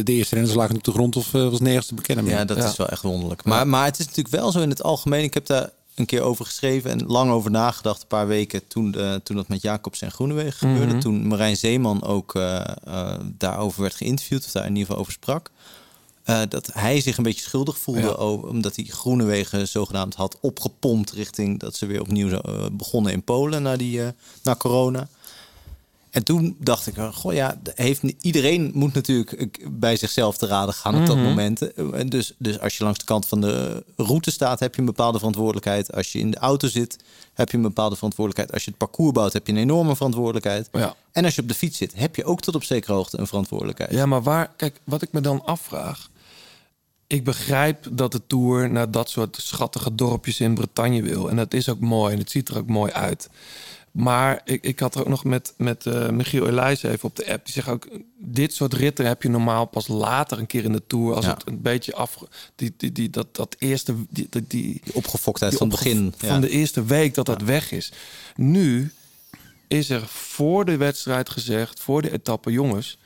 de 0.05 0.11
eerste 0.13 0.35
renners 0.35 0.55
lagen 0.55 0.75
op 0.75 0.83
de 0.83 0.91
grond 0.91 1.15
of 1.15 1.31
was 1.31 1.59
nergens 1.59 1.85
te 1.87 1.93
bekennen. 1.95 2.23
meer. 2.25 2.33
Ja, 2.33 2.45
dat 2.45 2.57
Ja. 2.57 2.69
is 2.69 2.75
wel 2.77 2.89
echt 2.89 3.01
wonderlijk. 3.01 3.43
Maar, 3.43 3.67
maar 3.67 3.85
het 3.85 3.99
is 3.99 4.05
natuurlijk 4.05 4.35
wel 4.35 4.51
zo 4.51 4.59
in 4.61 4.69
het 4.69 4.83
algemeen. 4.83 5.23
Ik 5.23 5.33
heb 5.33 5.45
daar 5.45 5.69
een 5.95 6.05
keer 6.05 6.21
over 6.21 6.45
geschreven 6.45 6.91
en 6.91 7.05
lang 7.05 7.31
over 7.31 7.51
nagedacht. 7.51 8.01
Een 8.01 8.07
paar 8.07 8.27
weken 8.27 8.67
toen, 8.67 8.93
eh, 8.93 9.15
toen 9.15 9.35
dat 9.35 9.47
met 9.47 9.61
Jacobs 9.61 10.01
en 10.01 10.11
Groenewegen 10.11 10.53
gebeurde. 10.53 10.93
Mhm. 10.93 10.99
Toen 10.99 11.27
Marijn 11.27 11.57
Zeeman 11.57 12.03
ook 12.03 12.35
eh, 12.35 12.65
eh, 12.83 13.19
daarover 13.23 13.81
werd 13.81 13.95
geïnterviewd. 13.95 14.45
Of 14.45 14.51
daar 14.51 14.63
in 14.63 14.69
ieder 14.69 14.85
geval 14.85 15.01
over 15.01 15.13
sprak. 15.13 15.51
dat 16.49 16.69
hij 16.73 17.01
zich 17.01 17.17
een 17.17 17.23
beetje 17.23 17.41
schuldig 17.41 17.77
voelde. 17.77 18.01
Ja. 18.01 18.07
Over, 18.07 18.49
omdat 18.49 18.75
hij 18.75 18.85
Groenewegen 18.85 19.67
zogenaamd 19.67 20.15
had 20.15 20.37
opgepompt. 20.41 21.11
Richting 21.11 21.59
dat 21.59 21.75
ze 21.75 21.85
weer 21.85 22.01
opnieuw 22.01 22.29
zo, 22.29 22.41
begonnen 22.71 23.11
in 23.11 23.23
Polen 23.23 23.61
na, 23.61 23.75
die, 23.75 24.01
na 24.43 24.55
corona. 24.55 25.07
En 26.15 26.23
toen 26.23 26.55
dacht 26.59 26.87
ik, 26.87 26.95
goh 27.13 27.33
ja, 27.33 27.57
heeft, 27.73 28.01
iedereen 28.21 28.71
moet 28.73 28.93
natuurlijk 28.93 29.31
eh, 29.31 29.47
bij 29.71 29.97
zichzelf 29.97 30.37
te 30.37 30.45
raden 30.47 30.73
gaan 30.73 30.95
op 31.01 31.05
dat 31.05 31.15
Mhm. 31.15 31.25
moment. 31.25 31.73
Eh, 31.73 31.99
En 31.99 32.09
dus, 32.09 32.33
dus 32.37 32.59
als 32.59 32.77
je 32.77 32.83
langs 32.83 32.99
de 32.99 33.05
kant 33.05 33.27
van 33.27 33.41
de 33.41 33.83
route 33.95 34.31
staat, 34.31 34.59
heb 34.59 34.73
je 34.73 34.79
een 34.79 34.85
bepaalde 34.85 35.17
verantwoordelijkheid. 35.17 35.93
Als 35.93 36.11
je 36.11 36.19
in 36.19 36.31
de 36.31 36.37
auto 36.37 36.67
zit, 36.67 36.97
heb 37.33 37.49
je 37.51 37.57
een 37.57 37.63
bepaalde 37.63 37.95
verantwoordelijkheid. 37.95 38.53
Als 38.53 38.63
je 38.63 38.69
het 38.69 38.79
parcours 38.79 39.11
bouwt, 39.11 39.33
heb 39.33 39.47
je 39.47 39.53
een 39.53 39.59
enorme 39.59 39.95
verantwoordelijkheid. 39.95 40.69
Ja. 40.71 40.95
En 41.11 41.25
als 41.25 41.35
je 41.35 41.41
op 41.41 41.47
de 41.47 41.53
fiets 41.53 41.77
zit, 41.77 41.93
heb 41.95 42.15
je 42.15 42.25
ook 42.25 42.41
tot 42.41 42.55
op 42.55 42.63
zekere 42.63 42.93
hoogte 42.93 43.19
een 43.19 43.27
verantwoordelijkheid. 43.27 43.91
Ja, 43.91 44.05
maar 44.05 44.23
waar... 44.23 44.51
Kijk, 44.57 44.79
wat 44.83 45.01
ik 45.01 45.11
me 45.11 45.21
dan 45.21 45.45
afvraag... 45.45 46.09
Ik 47.07 47.23
begrijp 47.23 47.87
dat 47.91 48.11
de 48.11 48.21
Tour 48.27 48.69
naar 48.71 48.91
dat 48.91 49.09
soort 49.09 49.37
schattige 49.41 49.95
dorpjes 49.95 50.39
in 50.39 50.53
Bretagne 50.53 51.01
wil. 51.01 51.29
En 51.29 51.35
dat 51.35 51.53
is 51.53 51.69
ook 51.69 51.79
mooi 51.79 52.13
en 52.13 52.19
het 52.19 52.31
ziet 52.31 52.49
er 52.49 52.57
ook 52.57 52.67
mooi 52.67 52.91
uit. 52.91 53.29
Maar 53.95 54.41
ik, 54.45 54.63
ik 54.63 54.79
had 54.79 54.95
er 54.95 55.01
ook 55.01 55.07
nog 55.07 55.23
met, 55.23 55.53
met 55.57 55.85
eh, 55.85 56.09
Michiel 56.09 56.47
Elijzen 56.47 56.91
even 56.91 57.09
op 57.09 57.15
de 57.15 57.31
app. 57.31 57.45
Die 57.45 57.53
zegt 57.53 57.67
ook, 57.67 57.87
dit 58.17 58.53
soort 58.53 58.73
ritten 58.73 59.05
heb 59.05 59.23
je 59.23 59.29
normaal 59.29 59.65
pas 59.65 59.87
later 59.87 60.39
een 60.39 60.45
keer 60.45 60.63
in 60.63 60.71
de 60.71 60.83
Tour. 60.87 61.15
Als 61.15 61.25
Ja. 61.25 61.33
het 61.33 61.47
een 61.47 61.61
beetje 61.61 61.95
af... 61.95 62.23
Die, 62.55 62.73
die, 62.77 62.91
die, 62.91 63.09
dat, 63.09 63.35
dat 63.35 63.55
eerste... 63.59 63.95
Die, 64.09 64.27
die, 64.29 64.43
die, 64.47 64.81
opgefoktheid 64.93 65.51
die 65.51 65.59
van 65.59 65.69
het 65.69 65.79
begin. 65.79 66.13
Van 66.17 66.29
ja. 66.29 66.39
de 66.39 66.49
eerste 66.49 66.83
week 66.83 67.13
dat 67.13 67.25
dat 67.25 67.41
weg 67.41 67.71
is. 67.71 67.91
Nu 68.35 68.91
is 69.67 69.89
er 69.89 70.07
voor 70.07 70.65
de 70.65 70.77
wedstrijd 70.77 71.29
gezegd, 71.29 71.79
voor 71.79 72.01
de 72.01 72.11
etappe, 72.11 72.51
jongens. 72.51 72.97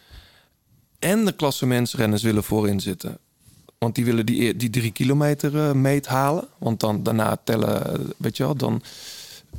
En 0.99 1.25
de 1.25 1.32
klassementsrenners 1.32 2.23
willen 2.23 2.43
voorin 2.43 2.80
zitten. 2.80 3.17
Want 3.78 3.95
die 3.95 4.06
willen 4.06 4.25
die, 4.25 4.56
die 4.56 4.69
drie 4.69 4.91
kilometer 4.91 5.58
eh, 5.58 5.71
meet 5.71 6.08
halen. 6.08 6.47
Want 6.58 6.80
dan 6.80 7.04
daarna 7.04 7.38
tellen, 7.43 7.93
eh, 7.93 8.06
weet 8.17 8.38
je 8.38 8.43
wel, 8.43 8.56
dan, 8.56 8.82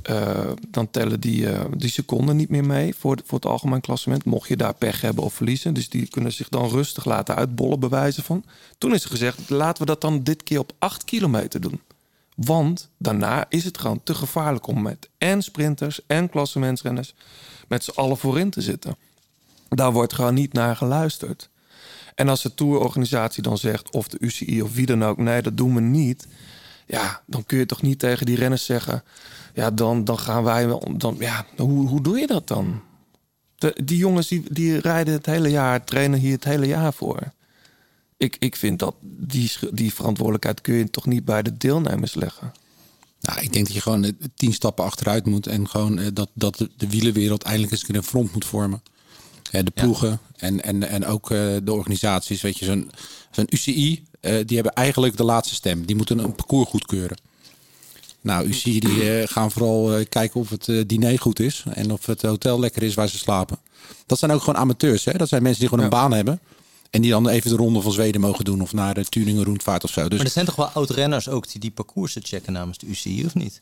eh, 0.03 0.51
dan 0.69 0.91
tellen 0.91 1.21
die, 1.21 1.49
eh, 1.49 1.65
die 1.77 1.91
seconden 1.91 2.37
niet 2.37 2.49
meer 2.49 2.65
mee 2.65 2.95
voor, 2.95 3.19
voor 3.25 3.39
het 3.39 3.47
algemeen 3.47 3.81
klassement. 3.81 4.25
Mocht 4.25 4.49
je 4.49 4.57
daar 4.57 4.75
pech 4.75 5.01
hebben 5.01 5.25
of 5.25 5.35
verliezen. 5.35 5.75
Dus 5.75 5.89
die 5.89 6.09
kunnen 6.09 6.33
zich 6.33 6.49
dan 6.49 6.69
rustig 6.69 7.05
laten 7.05 7.37
uitbollen, 7.37 7.81
bewijzen 7.81 8.23
van. 8.23 8.45
Toen 8.79 8.95
is 8.95 9.05
er 9.05 9.11
gezegd, 9.11 9.51
laten 9.51 9.83
we 9.83 9.89
dat 9.89 10.01
dan 10.01 10.23
dit 10.23 10.43
keer 10.43 10.59
op 10.59 10.73
acht 10.79 11.05
kilometer 11.05 11.61
doen. 11.61 11.81
Want 12.35 12.89
daarna 12.99 13.47
is 13.49 13.65
het 13.65 13.79
gewoon 13.79 14.01
te 14.03 14.15
gevaarlijk 14.15 14.67
om 14.67 14.83
met 14.83 15.09
en 15.19 15.43
sprinters 15.43 16.01
en 16.07 16.29
klassementsrenners 16.29 17.15
met 17.69 17.85
z'n 17.85 17.91
allen 17.91 18.17
voorin 18.17 18.51
te 18.51 18.61
zitten. 18.61 18.97
Daar 19.69 19.93
wordt 19.93 20.13
gewoon 20.13 20.35
niet 20.35 20.53
naar 20.53 20.77
geluisterd. 20.77 21.49
En 22.15 22.29
als 22.29 22.43
de 22.43 22.55
tourorganisatie 22.55 23.43
dan 23.43 23.59
zegt, 23.59 23.91
of 23.91 24.09
de 24.09 24.17
UCI 24.21 24.63
of 24.63 24.75
wie 24.75 24.87
dan 24.87 25.05
ook, 25.05 25.19
nee, 25.19 25.43
dat 25.43 25.57
doen 25.57 25.75
we 25.75 25.81
niet. 25.81 26.27
Ja, 26.87 27.23
dan 27.27 27.47
kun 27.47 27.59
je 27.59 27.67
toch 27.67 27.83
niet 27.83 27.99
tegen 27.99 28.27
die 28.27 28.37
renners 28.37 28.65
zeggen, 28.65 29.03
ja, 29.55 29.71
dan, 29.71 30.05
dan 30.05 30.19
gaan 30.19 30.43
wij 30.43 30.67
wel. 30.67 30.93
Dan, 30.97 31.17
ja, 31.19 31.47
hoe, 31.57 31.89
hoe 31.89 32.03
doe 32.03 32.19
je 32.19 32.27
dat 32.27 32.49
dan? 32.49 32.83
De, 33.57 33.77
die 33.85 33.97
jongens 33.97 34.29
die, 34.29 34.43
die 34.51 34.79
rijden 34.79 35.15
het 35.15 35.27
hele 35.27 35.49
jaar, 35.49 35.85
trainen 35.85 36.19
hier 36.19 36.33
het 36.33 36.45
hele 36.45 36.67
jaar 36.67 36.93
voor. 36.93 37.33
Ik, 38.17 38.37
ik 38.39 38.57
vind 38.57 38.79
dat 38.79 38.95
die, 39.03 39.53
die 39.73 39.95
verantwoordelijkheid 39.95 40.61
kun 40.61 40.75
je 40.75 40.91
toch 40.91 41.07
niet 41.07 41.25
bij 41.25 41.43
de 41.43 41.57
deelnemers 41.57 42.15
leggen. 42.15 42.53
Nou, 43.21 43.41
ik 43.41 43.53
denk 43.53 43.67
dat 43.67 43.75
je 43.75 43.81
gewoon 43.81 44.05
eh, 44.05 44.13
tien 44.35 44.53
stappen 44.53 44.85
achteruit 44.85 45.27
moet 45.27 45.47
en 45.47 45.69
gewoon 45.69 45.99
eh, 45.99 46.07
dat, 46.13 46.31
dat 46.35 46.67
de, 46.77 46.89
wielenwereld 46.89 47.43
eindelijk 47.43 47.73
eens 47.73 47.81
een 47.81 47.87
keer 47.87 47.97
een 47.97 48.03
front 48.03 48.33
moet 48.33 48.45
vormen. 48.45 48.83
De 49.51 49.71
ploegen 49.75 50.21
en, 50.37 50.65
en, 50.65 50.89
en 50.89 51.07
ook 51.07 51.31
eh, 51.31 51.39
de 51.63 51.73
organisaties. 51.73 52.41
Weet 52.41 52.59
je, 52.59 52.65
zo'n 52.65 52.91
zo'n 53.31 53.47
UCI, 53.49 54.05
die 54.21 54.57
hebben 54.57 54.73
eigenlijk 54.73 55.17
de 55.17 55.25
laatste 55.25 55.55
stem. 55.55 55.87
Die 55.87 55.97
moeten 55.97 56.19
een 56.19 56.35
parcours 56.35 56.69
goedkeuren. 56.69 57.17
Nou, 58.21 58.47
UCI 58.47 58.81
die 58.81 59.11
eh, 59.11 59.29
gaan 59.29 59.51
vooral 59.51 59.97
eh, 59.97 60.07
kijken 60.09 60.41
of 60.41 60.51
het 60.51 60.69
eh, 60.69 60.83
diner 60.87 61.19
goed 61.19 61.41
is 61.41 61.65
en 61.75 61.93
of 61.93 62.07
het 62.07 62.23
hotel 62.23 62.61
lekker 62.61 62.83
is 62.83 62.95
waar 62.95 63.09
ze 63.09 63.19
slapen. 63.19 63.59
Dat 64.07 64.19
zijn 64.19 64.31
ook 64.31 64.41
gewoon 64.41 64.61
amateurs. 64.61 65.05
Hè? 65.05 65.13
Dat 65.13 65.29
zijn 65.29 65.43
mensen 65.43 65.61
die 65.61 65.69
gewoon 65.69 65.85
een 65.85 65.91
baan 65.91 66.13
hebben. 66.13 66.41
En 66.91 67.03
die 67.03 67.11
dan 67.11 67.29
even 67.29 67.51
de 67.51 67.57
ronde 67.57 67.81
van 67.81 67.93
Zweden 67.93 68.21
mogen 68.21 68.45
doen 68.45 68.61
of 68.61 68.73
naar 68.73 68.95
de 68.95 69.05
Tuningen 69.05 69.45
Rondvaart 69.45 69.85
of 69.85 69.91
zo. 69.91 70.09
Dus 70.09 70.17
Maar 70.19 70.27
er 70.27 70.33
zijn 70.33 70.47
toch 70.47 70.57
wel 70.57 70.67
oud-renners 70.67 71.29
ook 71.29 71.51
die 71.51 71.61
die 71.61 71.71
parcoursen 71.71 72.23
checken 72.25 72.53
namens 72.53 72.79
de 72.79 72.87
UCI, 72.87 73.25
of 73.27 73.35
niet? 73.35 73.61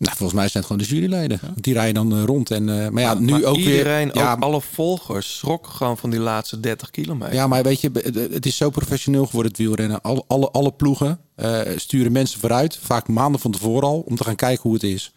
Nou, 0.00 0.16
volgens 0.16 0.38
mij 0.38 0.48
zijn 0.48 0.64
het 0.64 0.72
gewoon 0.72 0.88
de 0.88 0.94
juryleden. 0.94 1.40
Die 1.54 1.74
rijden 1.74 1.94
dan 1.94 2.18
eh, 2.18 2.24
rond. 2.24 2.50
En, 2.50 2.68
eh, 2.68 2.88
maar 2.88 3.02
ja, 3.02 3.14
nu 3.14 3.30
Maar 3.30 3.42
ook 3.42 3.56
iedereen, 3.56 4.12
weer... 4.12 4.22
Ja, 4.22 4.32
ook 4.32 4.42
alle 4.42 4.60
volgers, 4.60 5.36
schrokken 5.38 5.72
gewoon 5.72 5.98
van 5.98 6.10
die 6.10 6.20
laatste 6.20 6.60
30 6.60 6.90
kilometer. 6.90 7.34
Ja, 7.34 7.46
maar 7.46 7.62
weet 7.62 7.80
je, 7.80 7.90
het 8.32 8.46
is 8.46 8.56
zo 8.56 8.70
professioneel 8.70 9.26
geworden 9.26 9.52
het 9.52 9.60
wielrennen. 9.60 10.02
Alle, 10.02 10.24
alle, 10.26 10.50
alle 10.50 10.72
ploegen 10.72 11.20
eh, 11.34 11.60
sturen 11.76 12.12
mensen 12.12 12.40
vooruit, 12.40 12.78
vaak 12.82 13.08
maanden 13.08 13.40
van 13.40 13.50
tevoren 13.50 13.88
al, 13.88 14.00
om 14.00 14.16
te 14.16 14.24
gaan 14.24 14.34
kijken 14.34 14.62
hoe 14.62 14.74
het 14.74 14.82
is. 14.82 15.12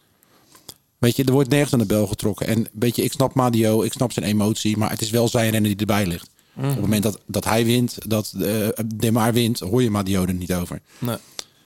Weet 0.97 1.15
je, 1.15 1.23
er 1.23 1.31
wordt 1.31 1.49
nergens 1.49 1.73
aan 1.73 1.79
de 1.79 1.85
bel 1.85 2.07
getrokken. 2.07 2.47
En 2.47 2.67
weet 2.73 2.95
je, 2.95 3.03
ik 3.03 3.11
snap 3.11 3.33
Madio, 3.33 3.81
ik 3.81 3.93
snap 3.93 4.11
zijn 4.11 4.25
emotie, 4.25 4.77
maar 4.77 4.89
het 4.89 5.01
is 5.01 5.09
wel 5.09 5.27
zijn 5.27 5.51
rennen 5.51 5.69
die 5.71 5.79
erbij 5.79 6.05
ligt. 6.05 6.29
Op 6.57 6.63
het 6.63 6.81
moment 6.81 7.03
dat, 7.03 7.19
dat 7.25 7.45
hij 7.45 7.65
wint, 7.65 7.97
dat 8.07 8.33
uh, 8.37 8.67
Demar 8.95 9.33
wint, 9.33 9.59
hoor 9.59 9.83
je 9.83 9.89
Madio 9.89 10.25
er 10.25 10.33
niet 10.33 10.53
over. 10.53 10.81
Nee. 10.99 11.17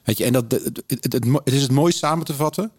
Weet 0.03 0.17
je, 0.17 0.23
en 0.23 0.33
dat, 0.33 0.51
het, 0.51 0.63
het, 0.87 1.13
het, 1.13 1.13
het 1.43 1.53
is 1.53 1.61
het 1.61 1.71
mooi 1.71 1.91
samen 1.91 2.25
te 2.25 2.33
vatten 2.33 2.71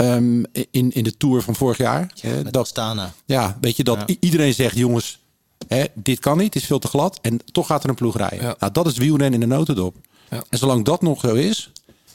um, 0.00 0.44
in, 0.70 0.90
in 0.92 1.04
de 1.04 1.16
Tour 1.16 1.42
van 1.42 1.54
vorig 1.54 1.76
jaar. 1.76 2.12
Ja, 2.14 2.28
met 2.28 2.52
dat, 2.52 2.62
Astana. 2.62 3.12
Ja, 3.24 3.58
weet 3.60 3.76
je, 3.76 3.84
dat 3.84 4.02
ja. 4.06 4.16
iedereen 4.20 4.54
zegt, 4.54 4.76
jongens, 4.76 5.20
hè, 5.68 5.84
dit 5.94 6.18
kan 6.18 6.36
niet, 6.36 6.54
het 6.54 6.62
is 6.62 6.68
veel 6.68 6.78
te 6.78 6.88
glad. 6.88 7.18
En 7.22 7.40
toch 7.52 7.66
gaat 7.66 7.82
er 7.82 7.88
een 7.88 7.94
ploeg 7.94 8.16
rijden. 8.16 8.42
Ja. 8.42 8.56
Nou, 8.58 8.72
dat 8.72 8.86
is 8.86 8.96
wielrennen 8.96 9.42
in 9.42 9.48
de 9.48 9.54
notendop. 9.54 9.96
Ja. 10.30 10.44
En 10.48 10.58
zolang 10.58 10.84
dat 10.84 11.02
nog 11.02 11.20
zo 11.20 11.34
is, 11.34 11.72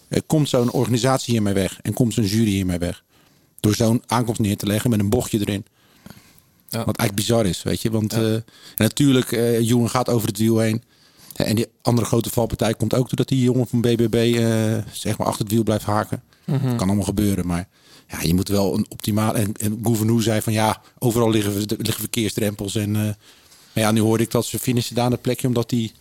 eh, 0.08 0.22
komt 0.28 0.50
zo'n 0.50 0.72
organisatie 0.72 1.34
hiermee 1.34 1.54
weg. 1.54 1.80
En 1.82 1.94
komt 1.94 2.14
zo'n 2.14 2.26
jury 2.26 2.50
hiermee 2.50 2.78
weg. 2.78 3.04
Door 3.60 3.76
zo'n 3.76 4.04
aankomst 4.06 4.40
neer 4.40 4.58
te 4.58 4.66
leggen 4.66 4.90
met 4.90 5.00
een 5.00 5.10
bochtje 5.10 5.40
erin. 5.40 5.66
Ja. 6.70 6.86
Wat 6.86 6.98
eigenlijk 6.98 7.16
bizar 7.28 7.46
is, 7.46 7.64
weet 7.64 7.82
je. 7.82 7.92
Want 7.92 8.14
ja. 8.14 8.22
uh, 8.22 8.38
natuurlijk, 8.76 9.32
uh, 9.32 9.62
jongen 9.62 9.90
gaat 9.90 10.10
over 10.10 10.28
het 10.28 10.38
wiel 10.38 10.60
heen. 10.60 10.84
En 11.36 11.56
die 11.56 11.68
andere 11.82 12.08
grote 12.08 12.30
valpartij 12.30 12.74
komt 12.74 12.94
ook 12.94 13.08
doordat 13.08 13.28
die 13.28 13.44
jongen 13.44 13.68
van 13.68 13.82
BBB 13.82 14.34
uh, 14.36 14.78
zeg 14.92 15.18
maar 15.18 15.28
achter 15.28 15.44
het 15.44 15.54
wiel 15.54 15.64
blijft 15.64 15.86
haken. 15.86 16.24
Mm 16.46 16.58
-hmm. 16.58 16.76
kan 16.78 16.88
allemaal 16.88 17.06
gebeuren, 17.06 17.48
maar 17.48 17.68
ja, 18.08 18.22
je 18.22 18.34
moet 18.34 18.48
wel 18.48 18.74
een 18.74 18.86
optimaal. 18.90 19.36
En, 19.36 19.54
en 19.54 20.22
zei 20.22 20.42
van 20.42 20.54
ja, 20.54 20.82
overal 21.00 21.30
liggen, 21.30 21.54
liggen 21.54 22.00
verkeersdrempels. 22.00 22.76
En 22.76 22.96
uh, 22.96 23.10
ja, 23.74 23.92
nu 23.92 24.00
hoorde 24.02 24.24
ik 24.24 24.32
dat 24.32 24.46
ze 24.46 24.60
finishen 24.60 24.96
daar 24.96 25.12
een 25.12 25.22
plekje 25.22 25.48
omdat 25.48 25.70
die 25.70 25.92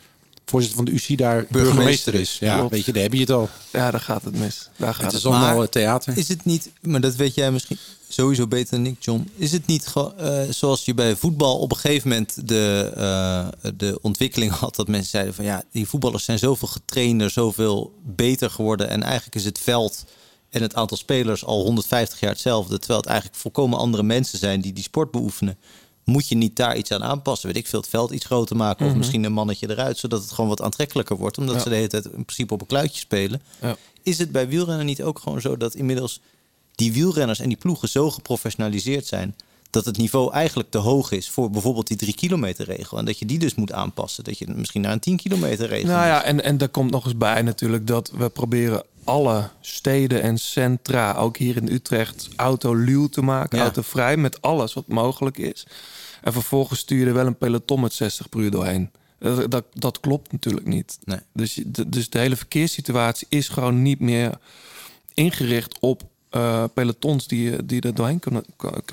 voorzitter 0.45 0.85
van 0.85 0.95
de 0.95 1.01
UC 1.13 1.19
daar 1.19 1.47
burgemeester 1.51 2.15
is. 2.15 2.39
Ja, 2.39 2.57
Klopt. 2.57 2.71
weet 2.71 2.85
je, 2.85 2.93
daar 2.93 3.03
heb 3.03 3.13
je 3.13 3.21
het 3.21 3.31
al. 3.31 3.49
Ja, 3.73 3.91
daar 3.91 4.01
gaat 4.01 4.25
het 4.25 4.39
mis. 4.39 4.69
Daar 4.77 4.95
gaat 4.95 5.05
het 5.05 5.13
is 5.15 5.27
allemaal 5.27 5.57
maar 5.57 5.69
theater. 5.69 6.17
Is 6.17 6.29
het 6.29 6.45
niet, 6.45 6.71
maar 6.81 7.01
dat 7.01 7.15
weet 7.15 7.35
jij 7.35 7.51
misschien 7.51 7.79
sowieso 8.15 8.47
beter 8.47 8.77
dan 8.77 8.87
ik, 8.87 8.97
John. 8.99 9.31
Is 9.37 9.53
het 9.53 9.67
niet 9.67 9.93
uh, 9.97 10.41
zoals 10.51 10.85
je 10.85 10.95
bij 10.95 11.17
voetbal 11.17 11.59
op 11.59 11.71
een 11.71 11.77
gegeven 11.77 12.09
moment 12.09 12.49
de, 12.49 12.93
uh, 12.97 13.71
de 13.77 13.99
ontwikkeling 14.03 14.53
had 14.65 14.77
dat 14.77 14.89
mensen 14.89 15.11
zeiden 15.11 15.35
van 15.35 15.45
ja, 15.45 15.65
die 15.71 15.89
voetballers 15.89 16.25
zijn 16.25 16.39
zoveel 16.39 16.69
getrainder, 16.69 17.31
zoveel 17.31 17.93
beter 18.03 18.51
geworden 18.51 18.89
en 18.89 19.03
eigenlijk 19.03 19.35
is 19.35 19.45
het 19.45 19.59
veld 19.59 20.05
en 20.51 20.63
het 20.63 20.75
aantal 20.75 20.97
spelers 20.97 21.45
al 21.45 21.63
150 21.63 22.21
jaar 22.21 22.31
hetzelfde, 22.31 22.79
terwijl 22.79 23.01
het 23.01 23.09
eigenlijk 23.09 23.41
volkomen 23.41 23.79
andere 23.79 24.03
mensen 24.03 24.39
zijn 24.39 24.61
die 24.61 24.73
die 24.73 24.85
sport 24.85 25.11
beoefenen. 25.11 25.59
Moet 26.05 26.29
je 26.29 26.35
niet 26.35 26.57
daar 26.57 26.77
iets 26.77 26.93
aan 26.93 27.05
aanpassen? 27.05 27.49
Weet 27.49 27.57
ik 27.57 27.67
veel, 27.67 27.81
het 27.81 27.89
veld 27.89 28.11
iets 28.11 28.25
groter 28.25 28.57
maken 28.57 28.79
of 28.79 28.83
mm 28.83 28.89
-hmm. 28.89 28.99
misschien 28.99 29.25
een 29.25 29.33
mannetje 29.33 29.71
eruit, 29.71 29.99
zodat 29.99 30.23
het 30.23 30.31
gewoon 30.33 30.51
wat 30.51 30.63
aantrekkelijker 30.63 31.17
wordt, 31.17 31.39
omdat 31.39 31.55
ja. 31.55 31.61
ze 31.61 31.69
de 31.69 31.75
hele 31.75 31.89
tijd 31.89 32.05
in 32.05 32.25
principe 32.25 32.55
op 32.55 32.61
een 32.61 32.67
kluitje 32.67 32.99
spelen. 32.99 33.43
Ja. 33.61 33.77
Is 34.03 34.19
het 34.19 34.33
bij 34.33 34.49
wielrennen 34.49 34.87
niet 34.87 35.03
ook 35.03 35.19
gewoon 35.19 35.41
zo 35.41 35.57
dat 35.57 35.75
inmiddels 35.75 36.21
die 36.75 36.93
wielrenners 36.93 37.41
en 37.41 37.49
die 37.49 37.57
ploegen 37.57 37.89
zo 37.89 38.11
geprofessionaliseerd 38.11 39.07
zijn 39.07 39.35
dat 39.75 39.85
het 39.85 39.97
niveau 39.97 40.33
eigenlijk 40.33 40.71
te 40.71 40.79
hoog 40.79 41.11
is 41.11 41.31
voor 41.31 41.51
bijvoorbeeld 41.51 41.87
die 41.87 41.97
drie 41.97 42.15
kilometer 42.15 42.65
regel. 42.65 42.99
En 42.99 43.05
dat 43.05 43.19
je 43.19 43.27
die 43.27 43.39
dus 43.39 43.55
moet 43.55 43.73
aanpassen. 43.73 44.25
Dat 44.25 44.39
je 44.39 44.47
misschien 44.55 44.81
naar 44.81 44.93
een 44.93 45.01
10 45.01 45.17
kilometer 45.17 45.69
regel 45.69 45.89
Nou 45.89 46.07
ja, 46.07 46.23
en, 46.23 46.45
en 46.45 46.59
daar 46.59 46.69
komt 46.69 46.91
nog 46.91 47.05
eens 47.05 47.17
bij 47.17 47.43
natuurlijk 47.43 47.87
dat 47.87 48.11
we 48.11 48.29
proberen 48.29 48.85
alle 49.05 49.51
steden 49.61 50.23
en 50.23 50.39
centra, 50.39 51.15
ook 51.15 51.37
hier 51.37 51.57
in 51.57 51.69
Utrecht, 51.69 52.29
autoluw 52.37 53.07
te 53.09 53.23
maken, 53.23 53.59
ja. 53.59 53.65
autovrij, 53.65 54.17
met 54.17 54.43
alles 54.43 54.75
wat 54.75 54.87
mogelijk 54.87 55.39
is. 55.39 55.67
En 56.23 56.33
vervolgens 56.33 56.81
stuur 56.81 56.99
je 56.99 57.07
er 57.07 57.15
wel 57.15 57.27
een 57.27 57.39
peloton 57.39 57.81
met 57.81 57.93
60 57.93 58.29
per 58.29 58.41
uur 58.41 58.51
doorheen. 58.51 58.91
Dat, 59.19 59.51
dat, 59.51 59.65
dat 59.73 60.01
klopt 60.01 60.33
natuurlijk 60.33 60.67
niet. 60.67 60.99
Nee. 61.05 61.21
Dus, 61.33 61.61
dus 61.87 62.11
de 62.11 62.19
hele 62.19 62.37
verkeerssituatie 62.37 63.27
is 63.31 63.49
gewoon 63.49 63.83
niet 63.83 64.01
meer 64.01 64.39
ingericht 65.15 65.79
op 65.81 66.03
uh, 66.37 66.65
pelotons 66.75 67.27
die, 67.27 67.67
die 67.67 67.81
er 67.81 67.95
doorheen 67.95 68.19
kunnen 68.19 68.45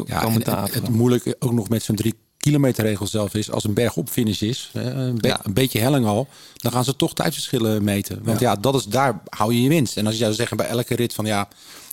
ja, 0.06 0.19
komen 0.19 0.43
te 0.43 0.51
het, 0.51 0.73
het 0.73 0.89
moeilijke 0.89 1.36
ook 1.39 1.51
nog 1.51 1.69
met 1.69 1.84
zo'n 1.84 1.95
drie 1.95 2.15
kilometer 2.38 2.84
regel 2.84 3.08
zelf 3.08 3.34
is... 3.34 3.51
als 3.51 3.63
een 3.63 3.73
bergop 3.73 4.10
finish 4.10 4.41
is, 4.41 4.69
een, 4.73 5.17
be 5.17 5.27
ja. 5.27 5.39
een, 5.43 5.54
beetje 5.54 5.80
helling 5.80 6.06
al... 6.06 6.27
dan 6.56 6.71
gaan 6.71 6.84
ze 6.84 6.95
toch 6.95 7.13
tijdverschillen 7.13 7.84
meten. 7.84 8.23
Want 8.23 8.39
ja. 8.39 8.49
ja, 8.49 8.56
dat 8.56 8.75
is, 8.75 8.86
daar 8.86 9.21
hou 9.30 9.54
je 9.54 9.62
je 9.62 9.69
winst. 9.69 9.97
En 9.97 10.06
als 10.06 10.15
je 10.15 10.21
zou 10.21 10.34
zeggen 10.34 10.58
bij 10.58 10.67
elke 10.67 10.95
rit 10.95 11.13
van... 11.13 11.25
ja, 11.25 11.47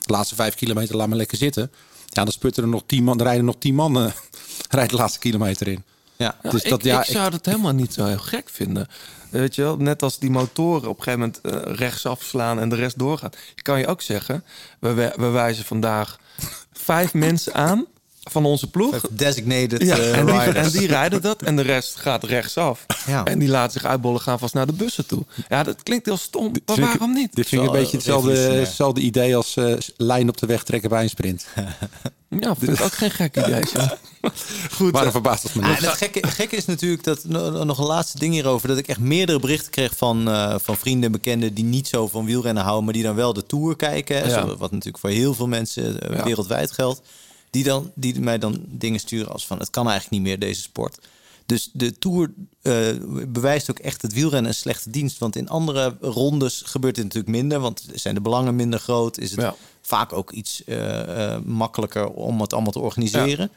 de 0.05 0.13
laatste 0.13 0.35
vijf 0.35 0.55
kilometer 0.55 0.97
laat 0.97 1.09
me 1.09 1.17
lekker 1.17 1.39
zitten... 1.39 1.71
ja, 2.07 2.25
dan 2.25 2.33
sputten 2.33 2.63
er 2.63 2.69
nog 2.69 2.83
tien 2.87 3.05
man, 3.05 3.23
rijden 3.23 3.45
nog 3.45 3.57
tien 3.59 3.75
man 3.75 4.03
uh, 4.03 4.11
rijden 4.71 4.97
de 4.97 5.03
laatste 5.03 5.19
kilometer 5.19 5.69
in. 5.69 5.85
Ja, 6.17 6.37
dus 6.43 6.63
ik, 6.63 6.71
dat, 6.71 6.85
ja, 6.85 7.01
ik 7.01 7.07
zou 7.07 7.27
ik... 7.27 7.33
dat 7.33 7.45
helemaal 7.45 7.73
niet 7.73 7.95
zo 7.95 8.05
heel 8.05 8.19
gek 8.19 8.49
vinden. 8.49 8.89
Weet 9.31 9.55
je 9.55 9.63
wel, 9.63 9.77
net 9.77 10.03
als 10.03 10.19
die 10.19 10.31
motoren 10.31 10.89
op 10.89 10.99
een 10.99 11.03
gegeven 11.03 11.33
moment 11.43 11.69
uh, 11.69 11.75
rechtsaf 11.77 12.23
slaan 12.23 12.61
en 12.61 12.69
de 12.69 12.77
rest 12.77 12.99
doorgaat. 12.99 13.37
Kan 13.63 13.79
je 13.79 13.87
ook 13.87 14.03
zeggen, 14.03 14.45
we 14.79 15.29
wijzen 15.33 15.65
vandaag 15.65 16.19
vijf 16.73 17.15
mensen 17.29 17.55
aan 17.55 17.87
van 18.31 18.45
onze 18.45 18.71
ploeg. 18.71 19.01
Designated 19.11 19.83
ja, 19.83 19.99
uh, 19.99 20.17
en, 20.19 20.27
die, 20.27 20.35
en 20.35 20.71
die 20.71 20.87
rijden 20.87 21.23
dat 21.23 21.43
en 21.43 21.57
de 21.57 21.63
rest 21.63 21.97
gaat 21.97 22.25
rechtsaf. 22.25 22.87
Ja. 23.07 23.25
En 23.25 23.39
die 23.39 23.49
laat 23.49 23.73
zich 23.73 23.85
uitbollen 23.85 24.21
gaan 24.21 24.39
vast 24.39 24.55
naar 24.55 24.67
de 24.67 24.73
bussen 24.73 25.07
toe. 25.07 25.23
Ja, 25.49 25.63
dat 25.63 25.83
klinkt 25.83 26.07
heel 26.07 26.17
stom, 26.17 26.53
maar 26.67 26.81
waarom 26.81 27.13
niet? 27.13 27.35
Dit 27.35 27.49
vind 27.49 27.63
ik 27.63 27.69
een 27.69 27.75
beetje 27.75 27.97
hetzelfde, 27.97 28.37
hetzelfde 28.37 29.01
idee 29.01 29.37
als 29.37 29.57
uh, 29.57 29.77
lijn 29.97 30.29
op 30.29 30.37
de 30.37 30.47
weg 30.47 30.63
trekken 30.63 30.91
bij 30.91 31.03
een 31.03 31.09
sprint. 31.09 31.47
Ja, 32.41 32.57
vind 32.57 32.79
ik 32.79 32.85
ook 32.85 32.93
geen 32.93 33.11
gek 33.11 33.37
idee. 33.37 33.63
Goed. 34.77 34.93
Waarom 34.93 35.13
verbaast 35.13 35.43
het 35.43 35.55
me 35.55 35.63
niet? 35.63 35.71
Ah, 35.71 35.81
het 35.81 35.91
gekke, 35.91 36.27
gekke 36.27 36.57
is 36.57 36.65
natuurlijk 36.65 37.05
dat 37.05 37.25
nog 37.25 37.79
een 37.79 37.87
laatste 37.87 38.19
ding 38.19 38.33
hierover. 38.33 38.69
Dat 38.69 38.79
ik 38.79 38.89
echt 38.89 38.99
meerdere 38.99 39.41
berichten 39.41 39.71
kreeg 39.71 39.97
van, 39.97 40.29
uh, 40.29 40.55
van 40.59 40.77
vrienden 40.77 41.05
en 41.05 41.13
bekenden 41.13 41.55
die 41.55 41.65
niet 41.65 41.89
zo 41.89 42.09
van 42.09 42.25
wielrennen 42.25 42.63
houden, 42.63 42.85
maar 42.85 42.95
die 42.95 43.03
dan 43.03 43.15
wel 43.15 43.33
de 43.33 43.47
Tour 43.47 43.77
kijken. 43.77 44.29
Ja. 44.29 44.47
Wat 44.47 44.71
natuurlijk 44.71 44.99
voor 44.99 45.11
heel 45.11 45.35
veel 45.35 45.47
mensen 45.47 46.11
uh, 46.11 46.17
ja. 46.17 46.25
wereldwijd 46.25 46.71
geldt. 46.71 47.01
Die, 47.51 47.65
dan, 47.65 47.93
die 47.95 48.21
mij 48.21 48.39
dan 48.39 48.65
dingen 48.67 49.01
sturen 49.01 49.33
als 49.33 49.47
van 49.47 49.59
het 49.59 49.71
kan 49.71 49.89
eigenlijk 49.89 50.15
niet 50.15 50.29
meer 50.29 50.39
deze 50.39 50.61
sport. 50.61 50.99
Dus 51.49 51.71
de 51.73 51.99
Tour 51.99 52.31
uh, 52.63 52.89
bewijst 53.29 53.71
ook 53.71 53.79
echt 53.79 54.03
het 54.03 54.13
wielrennen 54.13 54.51
een 54.51 54.57
slechte 54.57 54.91
dienst. 54.91 55.19
Want 55.19 55.37
in 55.37 55.49
andere 55.49 55.97
rondes 56.01 56.63
gebeurt 56.65 56.95
dit 56.95 57.05
natuurlijk 57.05 57.33
minder. 57.33 57.61
Want 57.61 57.87
zijn 57.95 58.15
de 58.15 58.21
belangen 58.21 58.57
minder 58.57 58.79
groot. 58.79 59.19
Is 59.19 59.31
het 59.31 59.41
ja. 59.41 59.55
vaak 59.83 60.13
ook 60.13 60.31
iets 60.31 60.63
uh, 60.67 60.77
uh, 60.77 61.39
makkelijker 61.45 62.09
om 62.09 62.41
het 62.41 62.53
allemaal 62.53 62.73
te 62.73 62.79
organiseren. 62.79 63.51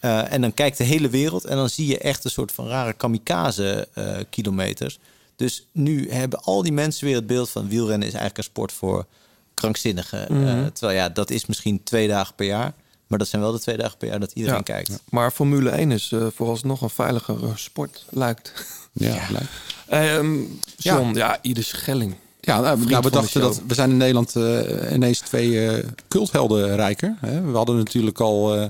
Ja. 0.00 0.28
en 0.28 0.40
dan 0.40 0.54
kijkt 0.54 0.78
de 0.78 0.84
hele 0.84 1.08
wereld 1.08 1.44
en 1.44 1.56
dan 1.56 1.70
zie 1.70 1.86
je 1.86 1.98
echt 1.98 2.24
een 2.24 2.30
soort 2.30 2.52
van 2.52 2.66
rare 2.66 2.92
kamikaze-kilometers. 2.92 4.98
dus 5.36 5.66
nu 5.72 6.10
hebben 6.10 6.42
al 6.42 6.62
die 6.62 6.72
mensen 6.72 7.06
weer 7.06 7.16
het 7.16 7.26
beeld 7.26 7.50
van 7.50 7.68
wielrennen 7.68 8.08
is 8.08 8.14
eigenlijk 8.14 8.38
een 8.38 8.44
sport 8.44 8.72
voor 8.72 9.06
krankzinnigen. 9.54 10.26
Mm 10.28 10.46
-hmm. 10.46 10.72
terwijl 10.72 10.98
ja, 10.98 11.08
dat 11.08 11.30
is 11.30 11.46
misschien 11.46 11.82
twee 11.82 12.08
dagen 12.08 12.34
per 12.34 12.46
jaar. 12.46 12.74
Maar 13.06 13.18
dat 13.18 13.28
zijn 13.28 13.42
wel 13.42 13.52
de 13.52 13.58
twee 13.58 13.76
dagen 13.76 13.98
per 13.98 14.08
jaar 14.08 14.20
dat 14.20 14.32
iedereen 14.32 14.56
ja, 14.56 14.62
kijkt. 14.62 14.88
Ja. 14.88 14.96
Maar 15.10 15.30
Formule 15.30 15.70
1 15.70 15.90
is 15.90 16.10
uh, 16.10 16.26
vooralsnog 16.34 16.80
een 16.80 16.90
veiligere 16.90 17.50
sport, 17.54 18.04
lijkt. 18.10 18.52
Ja, 18.98 19.14
ja. 19.14 19.26
lijkt. 19.30 20.18
Um, 20.18 20.58
John, 20.76 21.14
ja. 21.14 21.38
Ieder 21.42 21.64
Schelling. 21.64 22.14
Ja, 22.40 22.60
nou, 22.60 22.84
nou 22.84 23.02
we 23.02 23.10
dachten 23.10 23.40
dat 23.40 23.62
we 23.66 23.74
zijn 23.74 23.90
in 23.90 23.96
Nederland 23.96 24.34
uh, 24.36 24.60
ineens 24.92 25.18
twee 25.18 25.48
uh, 25.50 25.84
culthelden 26.08 26.76
rijker. 26.76 27.16
Hè? 27.20 27.40
We 27.42 27.56
hadden 27.56 27.76
natuurlijk 27.76 28.20
al 28.20 28.56
uh, 28.56 28.64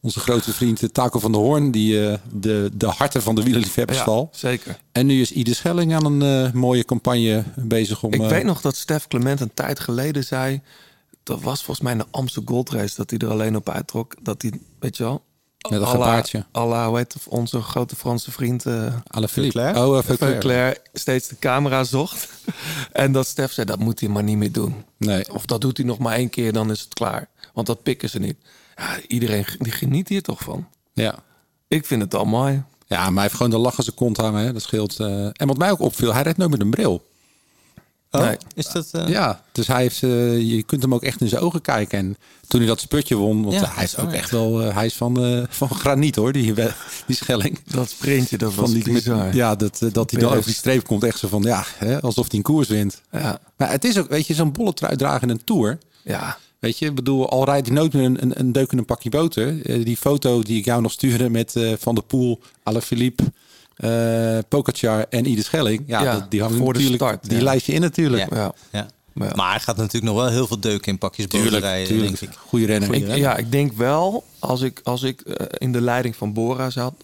onze 0.00 0.20
grote 0.20 0.52
vriend 0.52 0.94
Taco 0.94 1.18
van 1.18 1.32
der 1.32 1.40
Hoorn, 1.40 1.70
die 1.70 2.18
de, 2.32 2.70
de 2.72 2.86
harten 2.86 3.22
van 3.22 3.34
de 3.34 3.42
wielerliefhebbers 3.42 3.98
val. 3.98 4.28
Ja, 4.32 4.38
zeker. 4.38 4.78
En 4.92 5.06
nu 5.06 5.20
is 5.20 5.32
Ieder 5.32 5.54
Schelling 5.54 5.94
aan 5.94 6.22
een 6.22 6.50
mooie 6.54 6.84
campagne 6.84 7.44
bezig 7.56 8.02
om. 8.02 8.12
Ik 8.12 8.20
weet 8.20 8.44
nog 8.44 8.60
dat 8.60 8.76
Stef 8.76 9.06
Clement 9.06 9.40
een 9.40 9.54
tijd 9.54 9.80
geleden 9.80 10.24
zei 10.24 10.60
dat 11.24 11.42
was 11.42 11.64
volgens 11.64 11.80
mij 11.80 11.92
een 11.92 12.10
Amstel 12.10 12.42
Gold 12.44 12.70
Race 12.70 12.94
dat 12.96 13.10
hij 13.10 13.18
er 13.18 13.30
alleen 13.30 13.56
op 13.56 13.68
uittrok. 13.68 14.14
Dat 14.22 14.42
hij, 14.42 14.52
weet 14.78 14.96
je 14.96 15.02
wel... 15.02 15.24
Met 15.70 15.80
een 15.80 15.86
gebaartje. 15.86 16.44
Allah, 16.52 16.86
hoe 16.86 16.96
heet 16.96 17.16
onze 17.28 17.60
grote 17.60 17.96
Franse 17.96 18.30
vriend... 18.30 18.64
Uh, 18.64 18.94
Alle 19.06 19.28
Philippe. 19.28 19.72
Oh, 19.76 20.04
uh, 20.10 20.38
Claire 20.38 20.80
steeds 20.92 21.28
de 21.28 21.38
camera 21.38 21.84
zocht. 21.84 22.28
en 22.92 23.12
dat 23.12 23.26
Stef 23.26 23.52
zei, 23.52 23.66
dat 23.66 23.78
moet 23.78 24.00
hij 24.00 24.08
maar 24.08 24.22
niet 24.22 24.36
meer 24.36 24.52
doen. 24.52 24.84
Nee. 24.96 25.32
Of 25.32 25.46
dat 25.46 25.60
doet 25.60 25.76
hij 25.76 25.86
nog 25.86 25.98
maar 25.98 26.14
één 26.14 26.30
keer, 26.30 26.52
dan 26.52 26.70
is 26.70 26.80
het 26.80 26.94
klaar. 26.94 27.28
Want 27.52 27.66
dat 27.66 27.82
pikken 27.82 28.10
ze 28.10 28.18
niet. 28.18 28.36
Ja, 28.76 29.00
iedereen 29.06 29.44
die 29.58 29.72
geniet 29.72 30.08
hier 30.08 30.22
toch 30.22 30.40
van. 30.40 30.68
Ja. 30.92 31.18
Ik 31.68 31.86
vind 31.86 32.02
het 32.02 32.14
al 32.14 32.24
mooi. 32.24 32.62
Ja, 32.86 33.04
maar 33.04 33.12
hij 33.12 33.22
heeft 33.22 33.34
gewoon 33.34 33.50
de 33.50 33.58
lach 33.58 33.78
aan 33.78 33.84
zijn 33.84 33.96
kont 33.96 34.16
hangen. 34.16 34.44
Hè. 34.44 34.52
Dat 34.52 34.62
scheelt. 34.62 35.00
Uh... 35.00 35.26
En 35.32 35.46
wat 35.46 35.58
mij 35.58 35.70
ook 35.70 35.80
opviel, 35.80 36.12
hij 36.12 36.22
rijdt 36.22 36.38
nooit 36.38 36.50
met 36.50 36.60
een 36.60 36.70
bril. 36.70 37.02
Oh, 38.14 38.20
nee. 38.20 38.36
is 38.54 38.66
dat, 38.66 38.90
uh... 38.92 39.08
Ja, 39.08 39.42
dus 39.52 39.66
hij 39.66 39.82
heeft, 39.82 40.02
uh, 40.02 40.38
je 40.38 40.62
kunt 40.62 40.82
hem 40.82 40.94
ook 40.94 41.02
echt 41.02 41.20
in 41.20 41.28
zijn 41.28 41.42
ogen 41.42 41.60
kijken. 41.60 41.98
En 41.98 42.16
toen 42.48 42.60
hij 42.60 42.68
dat 42.68 42.80
sputje 42.80 43.14
won, 43.14 43.42
want 43.42 43.54
ja, 43.54 43.70
hij 43.74 43.84
is 43.84 43.98
ook 43.98 44.12
echt 44.12 44.30
wel, 44.30 44.62
uh, 44.62 44.74
hij 44.74 44.86
is 44.86 44.94
van, 44.94 45.46
van 45.50 45.70
graniet 45.70 46.16
hoor, 46.16 46.32
die, 46.32 46.54
die 47.06 47.16
schelling. 47.16 47.58
Dat 47.64 47.90
sprintje, 47.90 48.38
dat 48.38 48.54
was 48.54 48.70
van 48.70 48.80
die, 48.80 48.92
bizar. 48.92 49.24
Met, 49.24 49.34
ja, 49.34 49.54
dat, 49.54 49.80
dat 49.92 50.10
hij 50.10 50.20
dan 50.20 50.30
over 50.32 50.44
die 50.44 50.54
streep 50.54 50.84
komt, 50.86 51.04
echt 51.04 51.18
zo 51.18 51.28
van, 51.28 51.42
ja, 51.42 51.64
hè, 51.76 52.00
alsof 52.00 52.26
hij 52.28 52.36
een 52.36 52.44
koers 52.44 52.68
wint. 52.68 53.00
Ja. 53.12 53.40
Maar 53.56 53.70
het 53.70 53.84
is 53.84 53.98
ook, 53.98 54.08
weet 54.08 54.26
je, 54.26 54.34
zo'n 54.34 54.52
bolle 54.52 54.74
trui 54.74 54.96
dragen 54.96 55.28
in 55.28 55.34
een 55.34 55.44
Tour. 55.44 55.78
Ja. 56.02 56.38
Weet 56.58 56.78
je, 56.78 56.86
ik 56.86 56.94
bedoel, 56.94 57.28
al 57.30 57.44
rijdt 57.44 57.66
hij 57.66 57.76
nooit 57.76 57.92
meer 57.92 58.04
een, 58.04 58.22
een, 58.22 58.40
een 58.40 58.52
deuk 58.52 58.72
in 58.72 58.78
een 58.78 58.84
pakje 58.84 59.10
boter. 59.10 59.62
eh, 59.62 59.84
die 59.84 59.96
foto 59.96 60.42
die 60.42 60.58
ik 60.58 60.64
jou 60.64 60.82
nog 60.82 60.92
stuurde 60.92 61.30
met 61.30 61.56
eh, 61.56 61.72
Van 61.78 61.94
der 61.94 62.04
Poel, 62.04 62.40
Alaphilippe, 62.62 63.32
eh 63.76 64.38
Pogacar 64.48 65.06
en 65.10 65.26
Ieder 65.26 65.44
Schelling. 65.44 65.82
Ja, 65.86 66.02
Ja, 66.02 66.12
dat- 66.18 66.30
die 66.30 66.40
hangen 66.42 66.56
voor 66.58 66.72
de 66.72 66.78
natuurlijk, 66.78 67.02
start, 67.10 67.28
die 67.28 67.38
ja. 67.38 67.44
lijst 67.44 67.66
je 67.66 67.72
in 67.72 67.80
natuurlijk. 67.80 68.30
Ja. 68.30 68.36
Ja. 68.36 68.52
Ja. 68.72 68.86
Maar 69.12 69.28
ja. 69.28 69.34
Maar 69.34 69.50
hij 69.50 69.60
gaat 69.60 69.76
natuurlijk 69.76 70.12
nog 70.12 70.22
wel 70.22 70.30
heel 70.32 70.46
veel 70.46 70.60
deuken 70.60 70.92
in 70.92 70.98
pakjes 70.98 71.26
boven 71.26 71.58
rijden, 71.58 71.88
tuurlijk. 71.88 72.20
denk 72.20 72.32
ik. 72.32 72.38
Goeie 72.38 72.66
renner. 72.66 72.94
Ik, 72.94 73.16
ja, 73.16 73.36
ik 73.36 73.52
denk 73.52 73.72
wel, 73.72 74.24
als 74.38 74.60
ik, 74.60 74.80
als 74.84 75.02
ik 75.02 75.20
eh, 75.20 75.46
in 75.58 75.72
de 75.72 75.80
leiding 75.80 76.16
van 76.16 76.32
Bora 76.32 76.70
zat, 76.70 76.94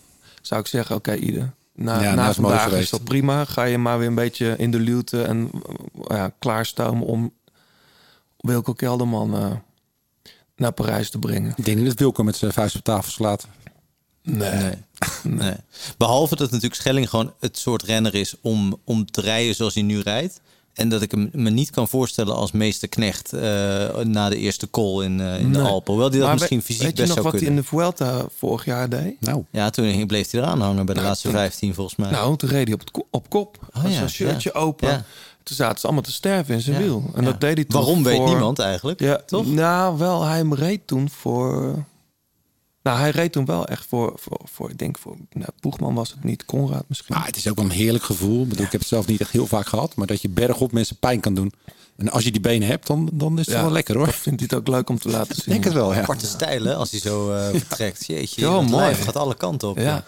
zou 0.42 0.60
ik 0.60 0.66
zeggen, 0.66 0.96
oké, 0.96 1.14
ieder. 1.14 1.52
Na, 1.74 2.00
Ja, 2.02 2.14
na 2.14 2.22
dat 2.22 2.30
is 2.30 2.36
mooi 2.38 2.48
vandaag 2.54 2.66
is 2.66 2.72
geweest. 2.72 2.90
dat 2.90 3.04
prima. 3.04 3.44
Ga 3.44 3.64
je 3.64 3.78
maar 3.78 3.98
weer 3.98 4.08
een 4.08 4.14
beetje 4.14 4.54
in 4.58 4.70
de 4.70 4.78
luwte 4.78 5.22
en 5.22 5.50
eh, 6.08 6.16
ja, 6.16 6.32
klaarstomen 6.38 7.06
om 7.06 7.32
Wilco 8.36 8.72
Kelderman 8.72 9.34
eh, 9.34 9.50
naar 10.56 10.72
Parijs 10.72 11.10
te 11.10 11.18
brengen. 11.18 11.52
Ik 11.56 11.64
denk 11.64 11.76
niet 11.78 11.86
dat 11.86 11.98
Wilco 11.98 12.22
met 12.22 12.36
zijn 12.36 12.52
vuist 12.52 12.76
op 12.76 12.84
tafel 12.84 13.10
slaat. 13.10 13.46
Nee. 14.22 14.50
Nee. 15.22 15.34
nee. 15.34 15.54
Behalve 15.96 16.36
dat 16.36 16.46
natuurlijk 16.50 16.80
Schelling 16.80 17.10
gewoon 17.10 17.32
het 17.40 17.58
soort 17.58 17.82
renner 17.82 18.14
is 18.14 18.34
om, 18.40 18.76
om 18.84 19.10
te 19.10 19.20
rijden 19.20 19.54
zoals 19.54 19.74
hij 19.74 19.82
nu 19.82 20.00
rijdt. 20.00 20.40
En 20.74 20.88
dat 20.88 21.02
ik 21.02 21.10
hem 21.10 21.30
me 21.32 21.50
niet 21.50 21.70
kan 21.70 21.88
voorstellen 21.88 22.34
als 22.34 22.52
meester 22.52 22.88
Knecht 22.88 23.32
eh, 23.32 23.40
na 24.02 24.28
de 24.28 24.36
eerste 24.36 24.70
call 24.70 25.04
in, 25.04 25.20
eh, 25.20 25.40
in 25.40 25.52
de. 25.52 25.60
Alpen. 25.60 25.92
Hoewel 25.92 26.10
hij 26.10 26.18
dat 26.18 26.26
Maar 26.28 26.36
misschien 26.38 26.62
fysiek 26.62 26.82
weet 26.82 26.90
je 26.96 27.02
best 27.02 27.06
nog 27.14 27.16
zou 27.18 27.30
wat 27.30 27.40
kunnen. 27.40 27.48
hij 27.48 27.58
in 27.58 27.62
de 27.62 27.68
Vuelta 27.76 28.26
vorig 28.38 28.64
jaar 28.64 28.88
deed? 28.88 29.14
Nou, 29.20 29.44
Ja, 29.50 29.70
toen 29.70 30.06
bleef 30.06 30.30
hij 30.30 30.40
eraan 30.40 30.60
hangen 30.60 30.86
bij 30.86 30.94
de 30.94 31.00
laatste 31.00 31.30
15 31.30 31.74
volgens 31.74 31.96
mij. 31.96 32.10
Nou, 32.10 32.36
toen 32.36 32.48
reed 32.48 32.64
hij 32.64 32.74
op, 32.74 32.80
het 32.80 32.90
ko- 32.90 33.06
op 33.10 33.28
kop. 33.30 33.58
Oh 33.74 33.82
Had 33.82 33.90
ja, 33.90 33.96
zijn 33.96 34.10
shirtje 34.10 34.50
ja. 34.54 34.60
open. 34.60 34.88
Ja. 34.88 35.04
Toen 35.42 35.56
zaten 35.56 35.78
ze 35.78 35.84
allemaal 35.84 36.02
te 36.04 36.12
sterven 36.12 36.54
in 36.54 36.60
zijn 36.60 36.76
Ja. 36.76 36.82
wiel. 36.82 37.10
En 37.14 37.22
Ja. 37.24 37.30
dat 37.30 37.40
deed 37.40 37.54
hij 37.54 37.64
toen 37.64 37.80
Waarom 37.80 38.02
weet 38.02 38.16
voor- 38.16 38.28
niemand 38.28 38.58
eigenlijk, 38.58 39.00
Ja, 39.00 39.20
toch? 39.26 39.46
Nou, 39.46 39.98
wel, 39.98 40.22
hij 40.24 40.42
reed 40.50 40.86
toen 40.86 41.10
voor... 41.10 41.84
Nou, 42.82 42.98
hij 42.98 43.10
reed 43.10 43.32
toen 43.32 43.44
wel 43.44 43.66
echt 43.66 43.86
voor, 43.88 44.12
voor, 44.16 44.40
voor 44.44 44.70
ik 44.70 44.78
denk 44.78 44.98
voor, 44.98 45.16
nou, 45.32 45.48
Boegman 45.60 45.94
was 45.94 46.10
het 46.10 46.24
niet, 46.24 46.44
Conrad 46.44 46.84
misschien. 46.86 47.14
maar 47.14 47.26
het 47.26 47.36
is 47.36 47.48
ook 47.48 47.56
wel 47.56 47.64
een 47.64 47.70
heerlijk 47.70 48.04
gevoel. 48.04 48.42
Ik, 48.42 48.48
bedoel, 48.48 48.64
ik 48.66 48.72
heb 48.72 48.80
het 48.80 48.88
zelf 48.90 49.06
niet 49.06 49.20
echt 49.20 49.30
heel 49.30 49.46
vaak 49.46 49.66
gehad. 49.66 49.94
Maar 49.94 50.06
dat 50.06 50.22
je 50.22 50.28
bergop 50.28 50.72
mensen 50.72 50.96
pijn 50.96 51.20
kan 51.20 51.34
doen. 51.34 51.52
En 51.96 52.10
als 52.10 52.24
je 52.24 52.30
die 52.30 52.40
benen 52.40 52.68
hebt, 52.68 52.86
dan, 52.86 53.10
dan 53.12 53.38
is 53.38 53.46
het 53.46 53.54
Ja, 53.54 53.62
wel 53.62 53.70
lekker 53.72 53.96
hoor. 53.96 54.08
Vindt 54.12 54.40
hij 54.40 54.48
het 54.50 54.54
ook 54.58 54.68
leuk 54.74 54.88
om 54.88 54.98
te 54.98 55.08
laten 55.08 55.34
zien. 55.34 55.44
Ik 55.44 55.50
denk 55.50 55.64
het 55.64 55.72
wel, 55.72 55.94
ja. 55.94 56.00
Aparte 56.00 56.26
stijl, 56.26 56.64
hè, 56.64 56.74
als 56.74 56.90
hij 56.90 57.00
zo 57.00 57.32
eh, 57.32 57.48
vertrekt. 57.48 58.06
Jeetje, 58.06 58.40
Ja, 58.40 58.50
mooi. 58.50 58.70
lijf 58.70 59.04
gaat 59.04 59.16
alle 59.16 59.34
kanten 59.34 59.68
op. 59.68 59.78
Ja. 59.78 60.04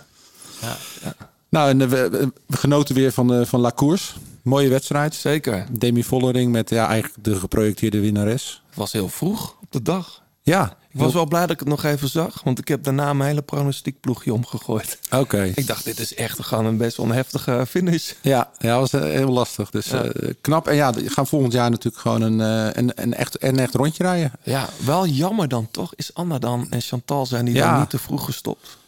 Nou, 1.48 1.68
en 1.68 1.80
eh, 1.80 1.88
we, 1.88 2.08
we- 2.46 2.56
genoten 2.56 2.94
weer 2.94 3.12
van, 3.12 3.35
eh, 3.35 3.44
van 3.46 3.61
La 3.61 3.72
Course. 3.74 4.12
Mooie 4.42 4.68
wedstrijd. 4.68 5.14
Zeker. 5.14 5.66
Demi 5.70 6.04
Vollering 6.04 6.52
met 6.52 6.70
ja, 6.70 6.87
eigenlijk 6.88 7.24
de 7.24 7.35
geprojecteerde 7.37 8.00
winnares. 8.00 8.62
Het 8.66 8.76
was 8.76 8.92
heel 8.92 9.08
vroeg 9.08 9.56
op 9.61 9.72
de 9.72 9.82
dag. 9.82 10.21
Ja, 10.44 10.76
Ik 10.90 11.00
was 11.00 11.12
wel 11.12 11.26
blij 11.26 11.40
dat 11.40 11.50
ik 11.50 11.59
het 11.59 11.68
nog 11.68 11.85
even 11.85 12.09
zag, 12.09 12.42
want 12.42 12.59
ik 12.59 12.68
heb 12.68 12.83
daarna 12.85 13.12
mijn 13.12 13.28
hele 13.28 13.42
pronostiekploegje 13.42 14.33
omgegooid. 14.33 14.98
Oké. 15.11 15.42
Ik 15.55 15.66
dacht, 15.66 15.85
dit 15.85 15.98
is 15.98 16.14
echt 16.14 16.42
gewoon 16.44 16.64
een 16.66 16.76
best 16.76 16.96
wel 16.96 17.07
een 17.07 17.12
heftige 17.12 17.64
finish. 17.68 18.12
Ja, 18.22 18.50
ja, 18.59 18.78
dat 18.78 18.90
was 18.90 19.02
eh, 19.02 19.09
heel 19.11 19.28
lastig. 19.31 19.70
Dus 19.70 19.87
Ja. 19.87 20.02
eh, 20.05 20.35
knap. 20.40 20.68
En 20.68 20.74
ja, 20.74 20.92
we 20.92 21.11
gaan 21.11 21.26
volgend 21.26 21.52
jaar 21.52 21.70
natuurlijk 21.70 22.02
gewoon 22.02 22.20
een, 22.22 22.40
eh, 22.40 22.83
een, 22.83 22.92
een, 22.94 23.14
echt, 23.14 23.42
een 23.42 23.59
echt 23.59 23.74
rondje 23.74 24.02
rijden. 24.02 24.33
Ja, 24.42 24.68
wel 24.85 25.07
jammer 25.07 25.48
dan 25.48 25.68
toch. 25.70 25.94
Is 25.94 26.14
Anna 26.14 26.38
dan 26.38 26.66
en 26.70 26.81
Chantal 26.81 27.26
zijn 27.26 27.44
die 27.44 27.55
Ja. 27.55 27.70
dan 27.70 27.81
niet 27.81 27.90
te 27.90 27.98
vroeg 27.98 28.24
gestopt? 28.24 28.78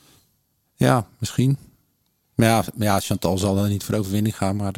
Ja, 0.75 1.07
misschien. 1.19 1.57
Maar 2.35 2.47
ja, 2.49 2.65
maar 2.75 2.87
ja 2.87 3.01
Chantal 3.01 3.39
zal 3.39 3.59
er 3.59 3.69
niet 3.69 3.85
voor 3.85 3.95
overwinning 3.95 4.37
gaan. 4.37 4.57
Maar 4.57 4.75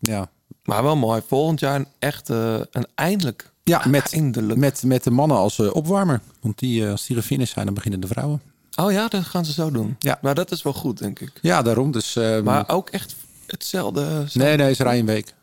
ja, 0.00 0.28
Maar 0.62 0.82
wel 0.82 0.96
mooi. 0.96 1.22
Volgend 1.26 1.60
jaar 1.60 1.74
een 1.74 1.88
echte, 1.98 2.68
een 2.72 2.86
eindelijk. 2.94 3.50
Ja 3.68 3.82
met, 3.88 4.12
Eindelijk. 4.12 4.58
met, 4.58 4.82
met 4.82 5.04
de 5.04 5.10
mannen 5.10 5.36
als 5.36 5.58
eh, 5.58 5.74
opwarmer. 5.74 6.20
Want 6.40 6.58
die, 6.58 6.84
eh, 6.84 6.90
als 6.90 7.06
die 7.06 7.16
gefinished 7.16 7.52
zijn, 7.54 7.64
dan 7.66 7.74
beginnen 7.74 8.00
de 8.00 8.06
vrouwen. 8.06 8.40
Oh 8.76 8.92
ja, 8.92 9.08
dat 9.08 9.24
gaan 9.24 9.44
ze 9.44 9.52
zo 9.52 9.70
doen. 9.70 9.96
Ja. 9.98 10.18
Maar 10.22 10.34
dat 10.34 10.50
is 10.50 10.62
wel 10.62 10.72
goed, 10.72 10.98
denk 10.98 11.20
ik. 11.20 11.32
Ja, 11.42 11.62
daarom. 11.62 11.90
Dus, 11.92 12.16
eh, 12.16 12.40
Maar 12.40 12.68
ook 12.68 12.88
echt 12.90 13.14
hetzelfde. 13.46 14.24
nee, 14.34 14.56
nee, 14.56 14.74
ze 14.74 14.82
rijden 14.82 15.00
een 15.00 15.06
week. 15.14 15.34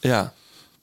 Ja. 0.00 0.32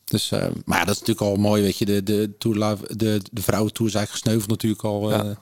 Dus, 0.06 0.32
eh, 0.32 0.46
maar 0.66 0.78
ja, 0.80 0.86
dat 0.86 0.94
is 0.96 1.00
natuurlijk 1.00 1.28
al 1.28 1.36
mooi, 1.36 1.62
weet 1.62 1.78
je. 1.78 1.86
De, 1.86 2.04
de, 2.04 2.32
Tour 2.38 2.58
Live- 2.66 2.96
de, 2.96 3.22
de 3.32 3.42
vrouwentour 3.42 3.90
is 3.90 3.96
eigenlijk 3.96 4.24
gesneuveld 4.26 4.50
natuurlijk 4.50 4.84
al. 4.84 5.12
eh, 5.12 5.18
Ja. 5.26 5.36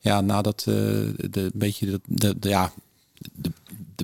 ja. 0.00 0.20
nadat 0.20 0.58
eh 0.60 0.74
de, 1.30 1.50
beetje 1.54 1.86
de, 1.86 2.00
de, 2.06 2.38
de- 2.38 2.48
ja, 2.48 2.72
de, 3.32 3.50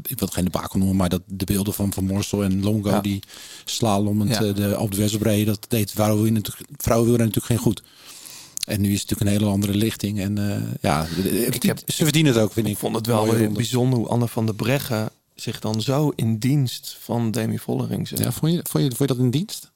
de- 0.03 0.09
ik 0.11 0.19
wil 0.19 0.27
het 0.29 0.35
geen 0.37 0.45
debakel 0.45 0.79
noemen, 0.79 0.97
maar 0.97 1.09
dat 1.09 1.23
de 1.27 1.45
beelden 1.45 1.75
van 1.75 1.93
Van 1.93 2.05
Morsel 2.05 2.45
en 2.45 2.63
Longo 2.63 2.91
Ja. 2.91 3.01
die 3.01 3.23
slalommend 3.65 4.31
Ja. 4.31 4.53
de 4.53 4.77
op 4.79 4.95
de 4.95 5.11
opreden, 5.15 5.47
dat 5.47 5.67
deed 5.69 5.91
vrouwenwielrennen 5.91 6.43
natuurlijk, 6.43 6.83
vrouwenwielrennen 6.83 7.35
natuurlijk 7.35 7.63
geen 7.65 7.73
goed. 7.73 7.83
En 8.67 8.81
nu 8.81 8.93
is 8.93 9.01
het 9.01 9.11
natuurlijk 9.11 9.31
een 9.37 9.43
hele 9.43 9.53
andere 9.55 9.75
lichting. 9.75 10.21
En 10.21 10.39
eh, 10.53 10.63
ja, 10.81 11.07
ik 11.53 11.63
heb- 11.63 11.79
ze 11.87 12.03
verdienen 12.05 12.33
het 12.35 12.43
ook, 12.43 12.53
vind 12.53 12.67
ik. 12.67 12.73
Ik 12.73 12.79
vond 12.79 12.95
het 12.97 13.07
wel 13.07 13.31
weer 13.35 13.53
bijzonder 13.53 13.99
hoe 13.99 14.09
Anne 14.09 14.29
van 14.29 14.47
der 14.47 14.55
Breggen 14.55 15.11
zich 15.35 15.61
dan 15.61 15.81
zo 15.83 16.13
in 16.17 16.39
dienst 16.39 16.97
van 17.01 17.31
Demi 17.31 17.59
Vollering 17.59 18.09
zet. 18.09 18.19
Ja, 18.19 18.33
vond, 18.33 18.53
je, 18.53 18.61
vond, 18.71 18.85
je, 18.85 18.89
vond 18.97 19.09
je 19.11 19.15
dat 19.17 19.25
in 19.25 19.31
dienst? 19.31 19.71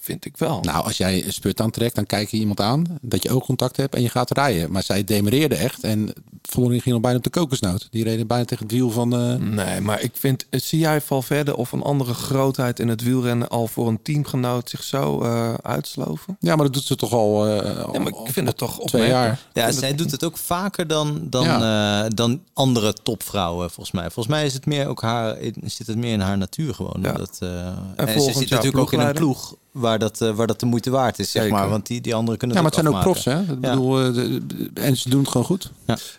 Vind 0.00 0.24
ik 0.24 0.36
wel. 0.36 0.60
Nou, 0.60 0.84
als 0.84 0.96
jij 0.96 1.24
een 1.24 1.32
spurt 1.32 1.60
aantrekt, 1.60 1.94
dan 1.94 2.06
kijk 2.06 2.28
je 2.28 2.36
iemand 2.36 2.60
aan 2.60 2.98
dat 3.00 3.22
je 3.22 3.30
oogcontact 3.30 3.76
hebt 3.76 3.94
en 3.94 4.02
je 4.02 4.08
gaat 4.08 4.30
rijden. 4.30 4.72
Maar 4.72 4.82
zij 4.82 5.04
demereerde 5.04 5.54
echt 5.54 5.82
en 5.84 6.12
Vollering 6.42 6.82
ging 6.82 6.94
al 6.94 7.00
bijna 7.00 7.16
op 7.18 7.24
de 7.24 7.30
kokosnoot. 7.30 7.88
Die 7.90 8.04
reden 8.04 8.26
bijna 8.26 8.44
tegen 8.44 8.62
het 8.64 8.72
wiel 8.74 8.90
van. 8.90 9.12
eh, 9.16 9.34
Nee, 9.34 9.80
maar 9.80 10.00
ik 10.02 10.10
vind, 10.14 10.46
zie 10.50 10.78
jij 10.78 11.00
Valverde 11.00 11.56
of 11.56 11.72
een 11.72 11.82
andere 11.82 12.14
grootheid 12.14 12.80
in 12.80 12.88
het 12.88 13.02
wielrennen 13.02 13.48
al 13.48 13.66
voor 13.66 13.88
een 13.88 14.02
teamgenoot 14.02 14.70
zich 14.70 14.82
zo 14.82 15.22
eh, 15.22 15.54
uitsloven? 15.62 16.36
Ja, 16.40 16.54
maar 16.56 16.64
dat 16.64 16.74
doet 16.74 16.84
ze 16.84 16.96
toch 16.96 17.12
al. 17.12 17.46
eh, 17.46 17.84
al- 17.84 17.92
Ja, 17.92 17.98
maar 17.98 18.08
ik 18.08 18.32
vind 18.32 18.46
het 18.48 18.56
toch 18.56 18.72
twee 18.72 18.84
opmerkelijk. 18.84 19.38
jaar. 19.54 19.66
Ja, 19.66 19.72
zij 19.72 19.88
het- 19.88 19.98
doet 19.98 20.10
het 20.10 20.24
ook 20.24 20.36
vaker 20.36 20.86
dan, 20.86 21.26
dan, 21.30 21.44
Ja. 21.44 22.04
eh, 22.04 22.10
dan 22.14 22.40
andere 22.52 22.92
topvrouwen, 23.02 23.70
volgens 23.70 23.90
mij. 23.94 24.04
Volgens 24.10 24.26
mij 24.26 24.44
is 24.46 24.54
het 24.54 24.66
meer 24.66 24.86
ook 24.86 25.02
haar, 25.02 25.36
zit 25.64 25.86
het 25.86 25.96
meer 25.96 26.12
in 26.12 26.20
haar 26.20 26.38
natuur 26.38 26.74
gewoon. 26.74 26.96
Ja. 27.02 27.12
Dat, 27.12 27.36
eh, 27.40 27.66
en 27.96 28.20
ze 28.20 28.32
zit 28.32 28.50
natuurlijk 28.50 28.78
ook 28.78 28.92
in 28.92 29.00
een 29.00 29.12
ploeg 29.14 29.54
waar 29.78 29.98
dat, 29.98 30.20
eh, 30.20 30.30
waar 30.30 30.46
dat 30.46 30.60
de 30.60 30.66
moeite 30.66 30.90
waard 30.90 31.18
is, 31.18 31.30
zeg 31.30 31.42
Zeker. 31.42 31.58
maar. 31.58 31.68
Want 31.68 31.86
die, 31.86 32.00
die 32.00 32.14
anderen 32.14 32.38
kunnen 32.38 32.56
Ja, 32.56 32.62
maar 32.62 32.72
het 32.72 32.80
zijn 32.80 32.94
ook 32.94 33.00
profs, 33.02 33.24
hè? 33.24 33.40
Ik 33.40 33.46
Ja. 33.48 33.54
bedoel, 33.54 34.00
eh, 34.00 34.14
de- 34.14 34.46
de- 34.46 34.70
en 34.80 34.96
ze 34.96 35.08
doen 35.10 35.20
het 35.20 35.28
gewoon 35.30 35.46
goed. 35.46 35.70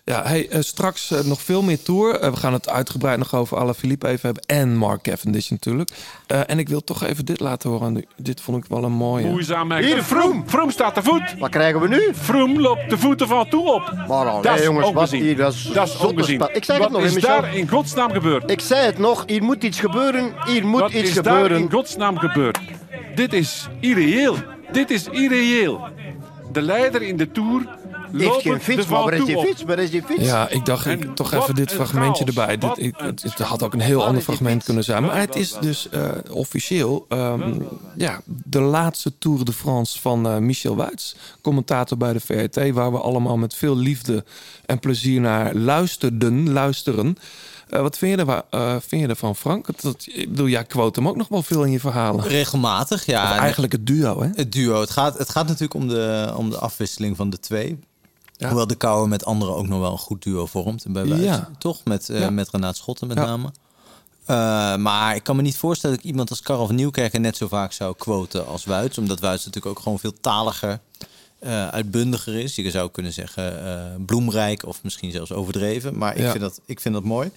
Ja, 0.05 0.23
hey, 0.23 0.49
eh, 0.49 0.61
straks 0.61 1.13
nog 1.23 1.41
veel 1.41 1.61
meer 1.61 1.81
Tour. 1.81 2.31
We 2.31 2.35
gaan 2.37 2.53
het 2.53 2.69
uitgebreid 2.69 3.17
nog 3.17 3.35
over 3.35 3.57
Alaphilippe 3.57 4.07
even 4.07 4.21
hebben. 4.25 4.43
En 4.45 4.75
Mark 4.77 5.01
Cavendish 5.01 5.49
natuurlijk. 5.49 5.89
Eh, 6.29 6.39
en 6.45 6.59
ik 6.59 6.69
wil 6.69 6.83
toch 6.83 7.03
even 7.03 7.25
dit 7.25 7.39
laten 7.39 7.69
horen. 7.69 8.05
Dit 8.15 8.41
vond 8.41 8.57
ik 8.63 8.69
wel 8.69 8.83
een 8.83 8.91
mooie. 8.91 9.25
Moeizaam 9.27 9.73
Hier, 9.73 10.03
Vroom. 10.03 10.43
Vroom 10.45 10.71
staat 10.71 10.93
te 10.93 11.03
voet. 11.03 11.35
Wat 11.39 11.49
krijgen 11.49 11.81
we 11.81 11.87
nu? 11.87 12.01
Vroom 12.11 12.59
loopt 12.59 12.89
de 12.89 12.97
voeten 12.97 13.27
van 13.27 13.49
toe 13.49 13.73
op. 13.73 13.93
Maar 14.07 14.27
al, 14.27 14.41
Dat 14.41 14.55
nee, 14.55 14.63
jongens, 14.63 14.91
wat 14.91 15.11
hier, 15.11 15.35
dat 15.37 15.53
is 15.53 15.63
Dat 15.73 15.87
is 15.87 15.97
ongezien. 15.97 16.41
Ik 16.53 16.63
zeg 16.63 16.75
het 16.75 16.77
Wat 16.77 16.91
nog, 16.91 17.01
hè, 17.01 17.07
is 17.07 17.13
Michel? 17.13 17.41
daar 17.41 17.55
in 17.55 17.67
godsnaam 17.69 18.11
gebeurd? 18.11 18.51
Ik 18.51 18.59
zei 18.59 18.85
het 18.85 18.97
nog, 18.97 19.23
hier 19.27 19.43
moet 19.43 19.63
iets 19.63 19.79
gebeuren. 19.79 20.33
Hier 20.45 20.65
moet 20.65 20.79
Wat 20.79 20.91
iets 20.91 21.09
is 21.09 21.13
daar 21.13 21.23
gebeuren. 21.33 21.57
in 21.57 21.71
godsnaam 21.71 22.17
gebeurd? 22.17 22.59
Dit 23.15 23.33
is 23.33 23.67
irreëel. 23.79 24.35
Dit 24.71 24.89
is 24.91 25.07
irreëel. 25.07 25.81
De 26.51 26.61
leider 26.61 27.01
in 27.01 27.17
de 27.17 27.31
Tour 27.31 27.77
Heeft 28.17 28.41
geen 28.41 28.61
fiets, 28.61 28.87
maar 28.87 29.03
waar 29.03 29.13
is 29.13 29.25
die 29.25 29.37
fiets? 29.39 29.63
Waar 29.63 29.79
is 29.79 29.89
die 29.89 30.03
fiets? 30.03 30.23
Ja, 30.23 30.49
ik 30.49 30.65
dacht 30.65 30.85
ik, 30.85 31.15
toch 31.15 31.33
even 31.33 31.55
dit 31.55 31.71
fragmentje 31.71 32.23
chaos. 32.23 32.37
erbij. 32.37 32.57
Dit, 32.57 32.85
ik, 32.85 32.95
het, 32.97 33.33
had 33.33 33.63
ook 33.63 33.73
een 33.73 33.79
heel 33.79 34.05
ander 34.05 34.21
fragment 34.21 34.63
kunnen 34.63 34.83
zijn. 34.83 35.03
Maar 35.03 35.19
het 35.19 35.35
is 35.35 35.55
dus 35.61 35.89
eh, 35.89 36.07
officieel 36.31 37.05
ehm, 37.09 37.53
ja, 37.95 38.21
de 38.25 38.61
laatste 38.61 39.17
Tour 39.17 39.45
de 39.45 39.53
France 39.53 40.01
van 40.01 40.27
eh, 40.27 40.37
Michel 40.37 40.75
Wuits. 40.75 41.15
Commentator 41.41 41.97
bij 41.97 42.13
de 42.13 42.19
VRT. 42.19 42.71
Waar 42.71 42.91
we 42.91 42.97
allemaal 42.99 43.37
met 43.37 43.53
veel 43.55 43.77
liefde 43.77 44.23
en 44.65 44.79
plezier 44.79 45.21
naar 45.21 45.53
luisterden, 45.55 46.51
luisteren. 46.51 47.17
Eh, 47.69 47.81
wat 47.81 47.97
vind 47.97 48.19
je, 48.19 48.25
er, 48.25 48.43
eh, 48.49 48.75
vind 48.87 49.01
je 49.01 49.07
ervan, 49.07 49.35
Frank? 49.35 49.81
Dat- 49.81 50.05
ik 50.11 50.29
bedoel, 50.29 50.47
jij 50.47 50.63
quote 50.63 50.99
hem 50.99 51.09
ook 51.09 51.15
nog 51.15 51.27
wel 51.27 51.43
veel 51.43 51.63
in 51.63 51.71
je 51.71 51.79
verhalen. 51.79 52.27
Regelmatig, 52.27 53.05
ja. 53.05 53.31
Of 53.31 53.37
eigenlijk 53.37 53.71
het 53.71 53.87
duo, 53.87 54.21
hè? 54.21 54.29
Het 54.33 54.51
duo. 54.51 54.79
Het 54.79 54.89
gaat, 54.89 55.17
het 55.17 55.29
gaat 55.29 55.45
natuurlijk 55.45 55.73
om 55.73 55.87
de, 55.87 56.33
om 56.35 56.49
de 56.49 56.57
afwisseling 56.57 57.15
van 57.15 57.29
de 57.29 57.39
twee. 57.39 57.79
Ja. 58.39 58.47
Hoewel 58.47 58.67
de 58.67 58.75
Kouwer 58.75 59.07
met 59.07 59.25
anderen 59.25 59.55
ook 59.55 59.67
nog 59.67 59.79
wel 59.79 59.91
een 59.91 59.97
goed 59.97 60.23
duo 60.23 60.45
vormt. 60.45 60.85
Bij. 60.87 61.05
Ja. 61.05 61.49
Toch? 61.57 61.83
Met, 61.83 62.07
Ja. 62.07 62.29
met 62.29 62.49
Renaat 62.49 62.77
Schotten 62.77 63.07
met 63.07 63.17
name. 63.17 63.51
Eh, 64.25 64.35
maar 64.75 65.15
ik 65.15 65.23
kan 65.23 65.35
me 65.35 65.41
niet 65.41 65.57
voorstellen 65.57 65.95
dat 65.95 66.05
ik 66.05 66.11
iemand 66.11 66.29
als 66.29 66.41
Karel 66.41 66.65
van 66.65 66.75
Nieuwkerken 66.75 67.21
net 67.21 67.37
zo 67.37 67.47
vaak 67.47 67.71
zou 67.71 67.95
quoten 67.95 68.47
als 68.47 68.65
Wuits. 68.65 68.97
Omdat 68.97 69.19
Wuits 69.19 69.45
natuurlijk 69.45 69.77
ook 69.77 69.83
gewoon 69.83 69.99
veel 69.99 70.13
taliger, 70.21 70.79
eh, 71.39 71.67
uitbundiger 71.67 72.35
is. 72.35 72.55
Je 72.55 72.71
zou 72.71 72.89
kunnen 72.91 73.13
zeggen 73.13 74.03
bloemrijk 74.05 74.65
of 74.65 74.83
misschien 74.83 75.11
zelfs 75.11 75.31
overdreven. 75.31 75.97
Maar 75.97 76.17
ik, 76.17 76.27
vind, 76.29 76.39
dat, 76.39 76.59
ik 76.65 76.79
vind 76.79 76.93
dat 76.93 77.03
mooi. 77.03 77.31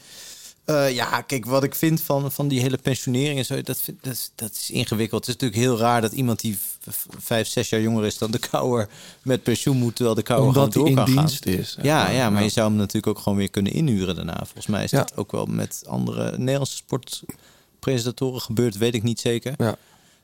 Ja, 0.91 1.21
kijk, 1.21 1.47
wat 1.47 1.63
ik 1.65 1.75
vind 1.75 2.01
van, 2.01 2.33
van 2.33 2.49
die 2.49 2.61
hele 2.61 2.79
pensionering 2.79 3.39
en 3.39 3.45
zo, 3.45 3.63
dat, 3.63 3.81
vind- 3.81 4.03
dat, 4.05 4.13
is, 4.13 4.31
dat 4.35 4.51
is 4.53 4.71
ingewikkeld. 4.71 5.27
Het 5.27 5.35
is 5.37 5.41
natuurlijk 5.43 5.63
heel 5.69 5.79
raar 5.79 6.01
dat 6.01 6.13
iemand 6.13 6.41
die 6.41 6.59
vijf, 7.19 7.49
zes 7.49 7.69
jaar 7.69 7.81
jonger 7.81 8.05
is 8.07 8.19
dan 8.19 8.31
de 8.31 8.39
kouwer 8.39 8.89
met 9.23 9.43
pensioen 9.43 9.77
moet, 9.77 9.95
terwijl 9.95 10.17
de 10.17 10.23
kouwer 10.23 10.49
Omdat 10.49 10.73
gewoon 10.73 10.95
door 10.95 11.05
kan 11.05 11.15
gaan. 11.15 11.31
is. 11.59 11.77
Ja, 11.83 12.11
ja, 12.11 12.31
maar 12.31 12.43
je 12.43 12.49
zou 12.49 12.69
hem 12.69 12.77
natuurlijk 12.77 13.07
ook 13.07 13.23
gewoon 13.23 13.39
weer 13.39 13.51
kunnen 13.51 13.73
inhuren 13.73 14.15
daarna. 14.15 14.37
Volgens 14.37 14.67
mij 14.67 14.85
is 14.85 14.91
dat 14.91 15.17
ook 15.17 15.33
wel 15.33 15.47
met 15.47 15.83
andere 15.87 16.39
Nederlandse 16.39 16.77
sportpresentatoren 16.77 18.41
gebeurd, 18.41 18.77
weet 18.77 18.95
ik 18.95 19.03
niet 19.03 19.21
zeker. 19.21 19.55
Ja. 19.57 19.77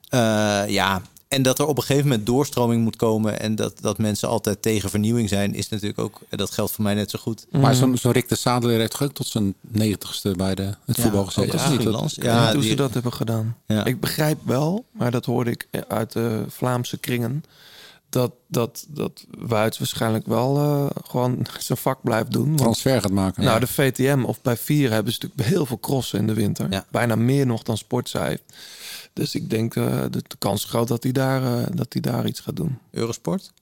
Eh, 0.08 0.70
ja, 0.70 1.02
En 1.28 1.42
dat 1.42 1.58
er 1.58 1.66
op 1.66 1.76
een 1.76 1.82
gegeven 1.82 2.08
moment 2.08 2.26
doorstroming 2.26 2.82
moet 2.82 2.96
komen 2.96 3.40
en 3.40 3.54
dat, 3.54 3.80
dat 3.80 3.98
mensen 3.98 4.28
altijd 4.28 4.62
tegen 4.62 4.90
vernieuwing 4.90 5.28
zijn, 5.28 5.54
is 5.54 5.68
natuurlijk 5.68 5.98
ook, 6.00 6.20
dat 6.30 6.50
geldt 6.50 6.72
voor 6.72 6.84
mij 6.84 6.94
net 6.94 7.10
zo 7.10 7.18
goed. 7.18 7.46
Maar 7.50 7.74
zo'n 7.74 7.96
zo 7.96 8.10
Rick 8.10 8.28
de 8.28 8.34
Sadler 8.36 8.78
heeft 8.78 9.00
ook 9.00 9.12
tot 9.12 9.26
zijn 9.26 9.54
negentigste 9.60 10.30
bij 10.36 10.54
de, 10.54 10.74
het 10.84 11.00
voetbal 11.00 11.24
gezeten. 11.24 11.54
of 11.94 12.02
niet? 12.02 12.14
Ja, 12.14 12.22
Ja, 12.44 12.52
hoe 12.52 12.60
die- 12.60 12.70
ze 12.70 12.76
dat 12.76 12.92
hebben 12.94 13.12
gedaan. 13.12 13.56
Ja. 13.66 13.84
Ik 13.84 14.00
begrijp 14.00 14.38
wel, 14.44 14.84
maar 14.92 15.10
dat 15.10 15.24
hoorde 15.24 15.50
ik 15.50 15.68
uit 15.88 16.12
de 16.12 16.44
Vlaamse 16.48 16.98
kringen. 16.98 17.44
Dat, 18.10 18.32
dat, 18.46 18.86
dat 18.88 19.24
Wuits 19.38 19.78
waarschijnlijk 19.78 20.26
wel 20.26 20.56
eh, 20.56 20.86
gewoon 21.10 21.46
zijn 21.58 21.78
vak 21.78 21.98
blijft 22.02 22.30
doen. 22.32 22.46
Want, 22.46 22.58
transfer 22.58 23.00
gaat 23.00 23.10
maken. 23.10 23.44
nou, 23.44 23.60
de 23.60 23.66
VTM 23.66 24.22
of 24.24 24.42
bij 24.42 24.56
Vier 24.56 24.90
hebben 24.92 25.12
ze 25.12 25.18
natuurlijk 25.22 25.48
heel 25.54 25.66
veel 25.66 25.78
crossen 25.80 26.18
in 26.18 26.26
de 26.26 26.34
winter. 26.34 26.66
Ja. 26.70 26.86
Bijna 26.90 27.14
meer 27.16 27.46
nog 27.46 27.62
dan 27.62 27.76
Sportza 27.76 28.24
heeft. 28.24 28.42
Dus 29.18 29.34
ik 29.34 29.50
denk 29.50 29.74
eh, 29.76 30.00
de, 30.10 30.22
de 30.26 30.36
kans 30.38 30.64
is 30.64 30.68
groot 30.70 30.88
dat 30.88 31.02
hij, 31.02 31.12
daar, 31.12 31.42
eh, 31.42 31.66
dat 31.74 31.92
hij 31.92 32.02
daar 32.02 32.26
iets 32.26 32.40
gaat 32.40 32.56
doen. 32.56 32.78
Eurosport? 32.90 33.52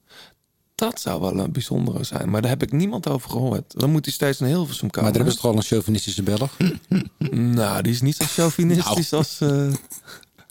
Dat 0.75 0.99
zou 0.99 1.21
wel 1.21 1.39
een 1.39 1.51
bijzondere 1.51 2.03
zijn. 2.03 2.29
Maar 2.29 2.41
daar 2.41 2.49
heb 2.49 2.63
ik 2.63 2.71
niemand 2.71 3.07
over 3.07 3.29
gehoord. 3.29 3.79
Dan 3.79 3.89
moet 3.91 4.05
hij 4.05 4.13
steeds 4.13 4.39
een 4.39 4.47
Hilversum 4.47 4.89
komen. 4.89 5.01
maar 5.03 5.03
daar 5.03 5.13
hebben 5.15 5.33
ze 5.33 5.39
toch 5.41 5.51
al 5.51 5.57
een 5.57 5.63
chauvinistische 5.63 6.23
Belg? 6.23 6.57
Nou, 7.59 7.81
die 7.81 7.91
is 7.91 8.01
niet 8.01 8.15
zo 8.15 8.25
chauvinistisch 8.25 9.09
Nou. 9.09 9.23
als... 9.23 9.41
eh, 9.41 9.73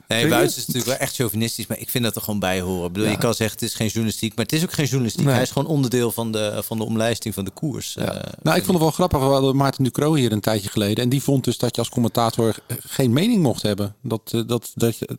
Nee? 0.09 0.29
Wuits 0.29 0.57
is 0.57 0.67
natuurlijk 0.67 0.87
wel 0.87 0.97
echt 1.07 1.15
chauvinistisch, 1.15 1.67
maar 1.67 1.79
ik 1.79 1.91
vind 1.91 2.05
dat 2.05 2.17
er 2.17 2.23
gewoon 2.23 2.41
bij 2.41 2.61
horen. 2.61 2.87
Ik 2.87 2.93
bedoel, 2.93 3.09
Ja. 3.09 3.15
je 3.15 3.19
kan 3.21 3.35
zeggen 3.35 3.59
het 3.59 3.69
is 3.69 3.75
geen 3.75 3.87
journalistiek, 3.87 4.35
maar 4.37 4.45
het 4.45 4.55
is 4.55 4.63
ook 4.63 4.73
geen 4.73 4.85
journalistiek. 4.87 5.25
Nee. 5.25 5.35
Hij 5.35 5.43
is 5.43 5.51
gewoon 5.51 5.69
onderdeel 5.69 6.13
van 6.13 6.33
de, 6.33 6.61
van 6.65 6.79
de 6.79 6.85
omlijsting 6.85 7.35
van 7.35 7.45
de 7.45 7.51
koers. 7.51 7.97
Eh, 7.97 8.07
Nou, 8.43 8.57
ik 8.57 8.65
vond 8.65 8.67
het 8.67 8.79
wel 8.79 8.91
grappig. 8.91 9.19
We 9.19 9.25
hadden 9.25 9.57
Maarten 9.57 9.85
Ducro 9.85 10.15
hier 10.15 10.33
een 10.33 10.41
tijdje 10.41 10.69
geleden. 10.69 11.05
En 11.05 11.09
die 11.11 11.23
vond 11.23 11.45
dus 11.45 11.59
dat 11.59 11.75
je 11.75 11.81
als 11.81 11.91
commentator 11.91 12.55
geen 12.79 13.13
mening 13.13 13.43
mocht 13.43 13.63
hebben. 13.63 13.95
Dat, 14.03 14.21
eh, 14.33 14.41
dat, 14.47 14.73
dat, 14.75 14.99
je, 14.99 15.17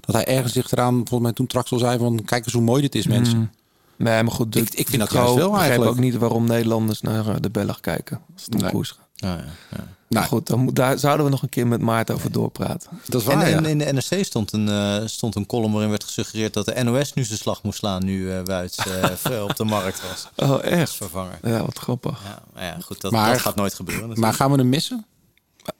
dat 0.00 0.14
hij 0.14 0.24
ergens 0.26 0.52
zich 0.52 0.70
eraan, 0.72 0.94
volgens 0.94 1.20
mij 1.20 1.32
toen 1.32 1.46
Traxel 1.46 1.78
zei 1.78 1.98
van... 1.98 2.24
Kijk 2.24 2.44
eens 2.44 2.54
hoe 2.54 2.62
mooi 2.62 2.82
dit 2.82 2.94
is, 2.94 3.06
mensen. 3.06 3.52
Nee, 3.96 4.22
maar 4.22 4.32
goed. 4.32 4.56
Ik- 4.56 4.74
ik 4.74 4.88
vind 4.88 5.00
dat 5.02 5.12
juist 5.12 5.34
wel 5.34 5.50
begrijp 5.50 5.60
eigenlijk. 5.70 5.90
ook 5.90 5.98
niet 6.04 6.14
waarom 6.16 6.46
Nederlanders 6.46 7.00
naar 7.00 7.26
eh, 7.28 7.34
de 7.40 7.50
Belg 7.50 7.80
kijken. 7.80 8.20
Als 8.34 8.44
het 8.44 8.54
om 8.54 8.60
Nee. 8.60 8.70
koers 8.70 8.90
gaat. 8.90 9.02
Nou 9.14 9.38
ja, 9.38 9.86
Nou, 10.08 10.26
goed, 10.26 10.46
dan 10.46 10.58
moet, 10.60 10.76
daar 10.76 10.98
zouden 10.98 11.24
we 11.26 11.30
nog 11.32 11.42
een 11.42 11.48
keer 11.48 11.66
met 11.66 11.80
Maarten 11.80 12.14
over 12.14 12.32
doorpraten. 12.32 12.90
dat 13.06 13.20
is 13.20 13.26
En, 13.26 13.36
waar, 13.38 13.48
ja. 13.48 13.56
en 13.56 13.64
in 13.64 13.78
de 13.78 13.92
NRC 13.92 14.24
stond 14.24 14.52
een, 14.52 14.68
eh, 14.68 15.02
stond 15.06 15.34
een 15.34 15.46
column 15.46 15.72
waarin 15.72 15.90
werd 15.90 16.04
gesuggereerd 16.04 16.54
dat 16.54 16.64
de 16.66 16.82
NOS 16.82 17.12
nu 17.12 17.24
zijn 17.24 17.38
slag 17.38 17.62
moest 17.62 17.78
slaan 17.78 18.04
nu 18.04 18.32
eh 18.32 18.40
Wuits 18.44 18.76
eh, 18.76 19.42
op 19.48 19.56
de 19.56 19.64
markt 19.64 20.02
was. 20.08 20.28
Oh, 20.36 20.50
Als 20.50 20.60
echt? 20.62 20.94
vervanger. 20.94 21.38
Ja, 21.42 21.64
wat 21.64 21.78
grappig. 21.78 22.20
Ja, 22.24 22.42
maar 22.54 22.64
ja, 22.64 22.76
goed, 22.80 23.00
dat, 23.00 23.12
Maar- 23.12 23.32
dat 23.32 23.40
gaat 23.40 23.56
nooit 23.56 23.74
gebeuren. 23.74 24.20
Maar 24.20 24.34
gaan 24.34 24.50
we 24.50 24.56
hem 24.56 24.68
missen? 24.68 25.06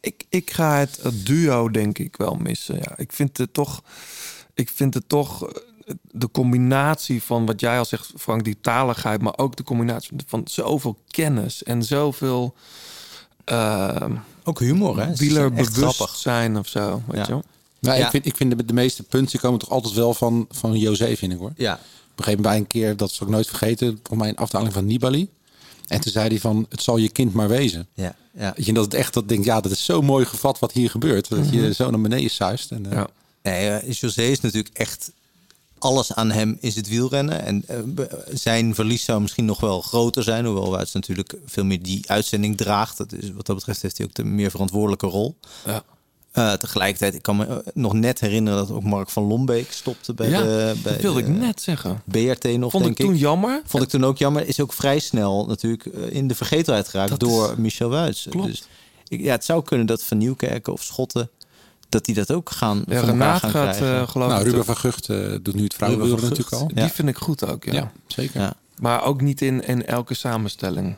Ik, 0.01 0.25
ik 0.29 0.51
ga 0.51 0.79
het, 0.79 0.99
het 1.03 1.27
duo 1.27 1.71
denk 1.71 1.99
ik 1.99 2.17
wel 2.17 2.35
missen. 2.35 2.77
Ja. 2.77 2.93
Ik 2.97 3.13
vind 3.13 3.37
het 3.39 3.53
toch... 3.55 3.83
Ik 4.55 4.69
vind 4.69 4.95
het 4.95 5.09
toch... 5.09 5.53
De 6.11 6.31
combinatie 6.31 7.23
van 7.23 7.47
wat 7.47 7.61
jij 7.61 7.79
al 7.79 7.85
zegt, 7.85 8.13
Frank, 8.19 8.45
die 8.45 8.59
taligheid... 8.61 9.23
maar 9.23 9.37
ook 9.39 9.57
de 9.57 9.63
combinatie 9.63 10.11
van 10.27 10.41
zoveel 10.45 10.99
kennis 11.09 11.63
en 11.63 11.83
zoveel... 11.83 12.55
Uh, 13.53 13.97
Ook 14.45 14.59
humor, 14.61 14.97
hè? 14.99 15.03
Ze 15.11 15.15
zijn 15.17 15.29
wieler 15.29 15.53
echt 15.55 15.75
bewust 15.75 15.97
grappig. 15.97 16.17
zijn 16.17 16.59
of 16.59 16.69
zo. 16.69 17.03
Weet 17.07 17.17
Ja. 17.17 17.23
je 17.27 17.29
wel? 17.33 17.43
Nou, 17.79 17.99
Ja. 17.99 18.05
ik, 18.05 18.11
vind, 18.11 18.27
ik 18.27 18.37
vind 18.37 18.59
de, 18.59 18.65
de 18.65 18.73
meeste 18.73 19.03
punten 19.03 19.39
komen 19.39 19.59
toch 19.59 19.71
altijd 19.71 19.95
wel 19.95 20.15
van, 20.15 20.47
van 20.51 20.79
José, 20.79 21.17
vind 21.17 21.33
ik 21.33 21.39
hoor. 21.39 21.53
Ja, 21.57 21.73
Op 21.73 21.79
een 22.19 22.25
gegeven 22.25 22.31
moment 22.43 22.43
bij 22.43 22.57
een 22.57 22.67
keer, 22.67 22.97
dat 22.97 23.11
zal 23.11 23.27
ik 23.27 23.33
nooit 23.33 23.47
vergeten, 23.47 23.87
volgens 23.89 24.19
mij 24.19 24.29
een 24.29 24.37
afdaling 24.37 24.73
van 24.73 24.87
Nibali. 24.87 25.29
En 25.89 26.01
toen 26.01 26.13
zei 26.13 26.29
hij 26.29 26.39
van, 26.41 26.67
het 26.69 26.83
zal 26.83 26.97
je 26.97 27.09
kind 27.09 27.33
maar 27.35 27.49
wezen. 27.49 27.87
ja, 27.95 28.15
ja. 28.39 28.53
Weet 28.57 28.67
je, 28.67 28.73
dat 28.73 28.85
het 28.85 28.95
echt 28.95 29.15
dat 29.15 29.29
denk, 29.29 29.45
ja, 29.45 29.61
dat 29.61 29.73
is 29.73 29.85
zo 29.85 30.03
mooi 30.03 30.25
gevat 30.25 30.59
wat 30.59 30.73
hier 30.73 30.91
gebeurt. 30.91 31.29
Dat 31.29 31.51
je 31.51 31.75
zo 31.75 31.91
naar 31.91 32.01
beneden 32.01 32.31
zuist. 32.31 32.71
En, 32.71 32.87
eh, 32.87 32.93
Ja. 32.93 33.07
Nee, 33.43 33.69
eh, 33.69 33.93
José 33.93 34.23
is 34.23 34.41
natuurlijk 34.41 34.75
echt... 34.79 35.11
Alles 35.85 36.15
aan 36.15 36.31
hem 36.31 36.57
is 36.61 36.75
het 36.75 36.89
wielrennen. 36.89 37.45
En 37.45 37.65
eh, 37.67 37.79
zijn 38.33 38.75
verlies 38.75 39.05
zou 39.05 39.21
misschien 39.21 39.45
nog 39.45 39.61
wel 39.61 39.81
groter 39.81 40.23
zijn. 40.23 40.45
Hoewel 40.45 40.71
Wuits 40.71 40.93
natuurlijk 40.93 41.35
veel 41.47 41.65
meer 41.65 41.83
die 41.83 42.11
uitzending 42.11 42.57
draagt. 42.57 42.97
Dat 42.97 43.13
is, 43.13 43.33
wat 43.33 43.47
dat 43.47 43.57
betreft 43.57 43.83
heeft 43.83 43.99
hij 43.99 44.07
ook 44.07 44.15
de 44.15 44.25
meer 44.25 44.51
verantwoordelijke 44.51 45.07
rol. 45.07 45.37
Ja. 45.67 45.83
Eh, 46.33 46.53
tegelijkertijd, 46.53 47.15
ik 47.15 47.23
kan 47.23 47.37
me 47.37 47.47
eh, 47.47 47.57
nog 47.75 47.93
net 47.93 48.21
herinneren 48.21 48.59
dat 48.59 48.71
ook 48.71 48.83
Mark 48.83 49.11
van 49.11 49.23
Lombeek 49.25 49.73
stopte 49.73 50.15
bij 50.15 50.29
Ja, 50.29 50.43
de, 50.43 50.75
bij 50.83 50.93
dat 50.93 51.03
wilde 51.03 51.23
de 51.23 51.29
ik 51.31 51.37
net 51.39 51.63
zeggen. 51.63 52.03
BRT 52.05 52.45
nog, 52.59 52.71
Vond 52.71 52.87
ik 52.87 52.97
denk 52.97 53.11
toen 53.11 53.19
jammer. 53.19 53.63
Vond 53.67 53.83
ik 53.83 53.89
toen 53.89 54.05
ook 54.05 54.19
jammer. 54.19 54.47
Is 54.49 54.61
ook 54.61 54.73
vrij 54.73 54.99
snel 54.99 55.47
natuurlijk 55.47 55.85
in 56.11 56.29
de 56.29 56.35
vergetelheid 56.35 56.89
geraakt 56.89 57.11
Dat 57.11 57.21
door 57.21 57.51
is- 57.51 57.57
Michel 57.57 57.89
Wuits. 57.89 58.27
Klopt. 58.31 58.47
Dus 58.47 58.63
ik, 59.09 59.21
ja, 59.21 59.31
het 59.33 59.45
zou 59.45 59.63
kunnen 59.63 59.87
dat 59.87 60.03
Van 60.03 60.19
Nieuwkerken 60.19 60.73
of 60.73 60.83
Schotten... 60.83 61.31
dat 61.95 62.05
die 62.05 62.15
dat 62.15 62.31
ook 62.33 62.51
gaan 62.51 62.77
Ja, 62.77 62.83
van 62.85 62.95
elkaar 62.95 63.11
Renaat 63.11 63.41
gaan 63.41 63.51
gaat 63.51 63.77
krijgen. 63.77 64.01
eh 64.01 64.09
geloof 64.09 64.29
nou, 64.29 64.41
ik... 64.41 64.47
Ruben 64.47 64.65
van 64.65 64.77
Gucht 64.77 65.09
eh, 65.09 65.17
doet 65.43 65.55
nu 65.55 65.63
het 65.65 65.77
Ruben 65.79 66.11
natuurlijk 66.11 66.53
al. 66.53 66.67
Die 66.69 66.77
Ja. 66.83 66.89
vind 66.89 67.09
ik 67.09 67.17
goed 67.17 67.47
ook, 67.47 67.65
ja. 67.65 67.73
Ja, 67.73 67.93
zeker. 68.07 68.41
ja. 68.41 68.55
Maar 68.79 69.05
ook 69.05 69.21
niet 69.21 69.43
in, 69.43 69.67
in 69.67 69.87
elke 69.87 70.15
samenstelling. 70.15 70.97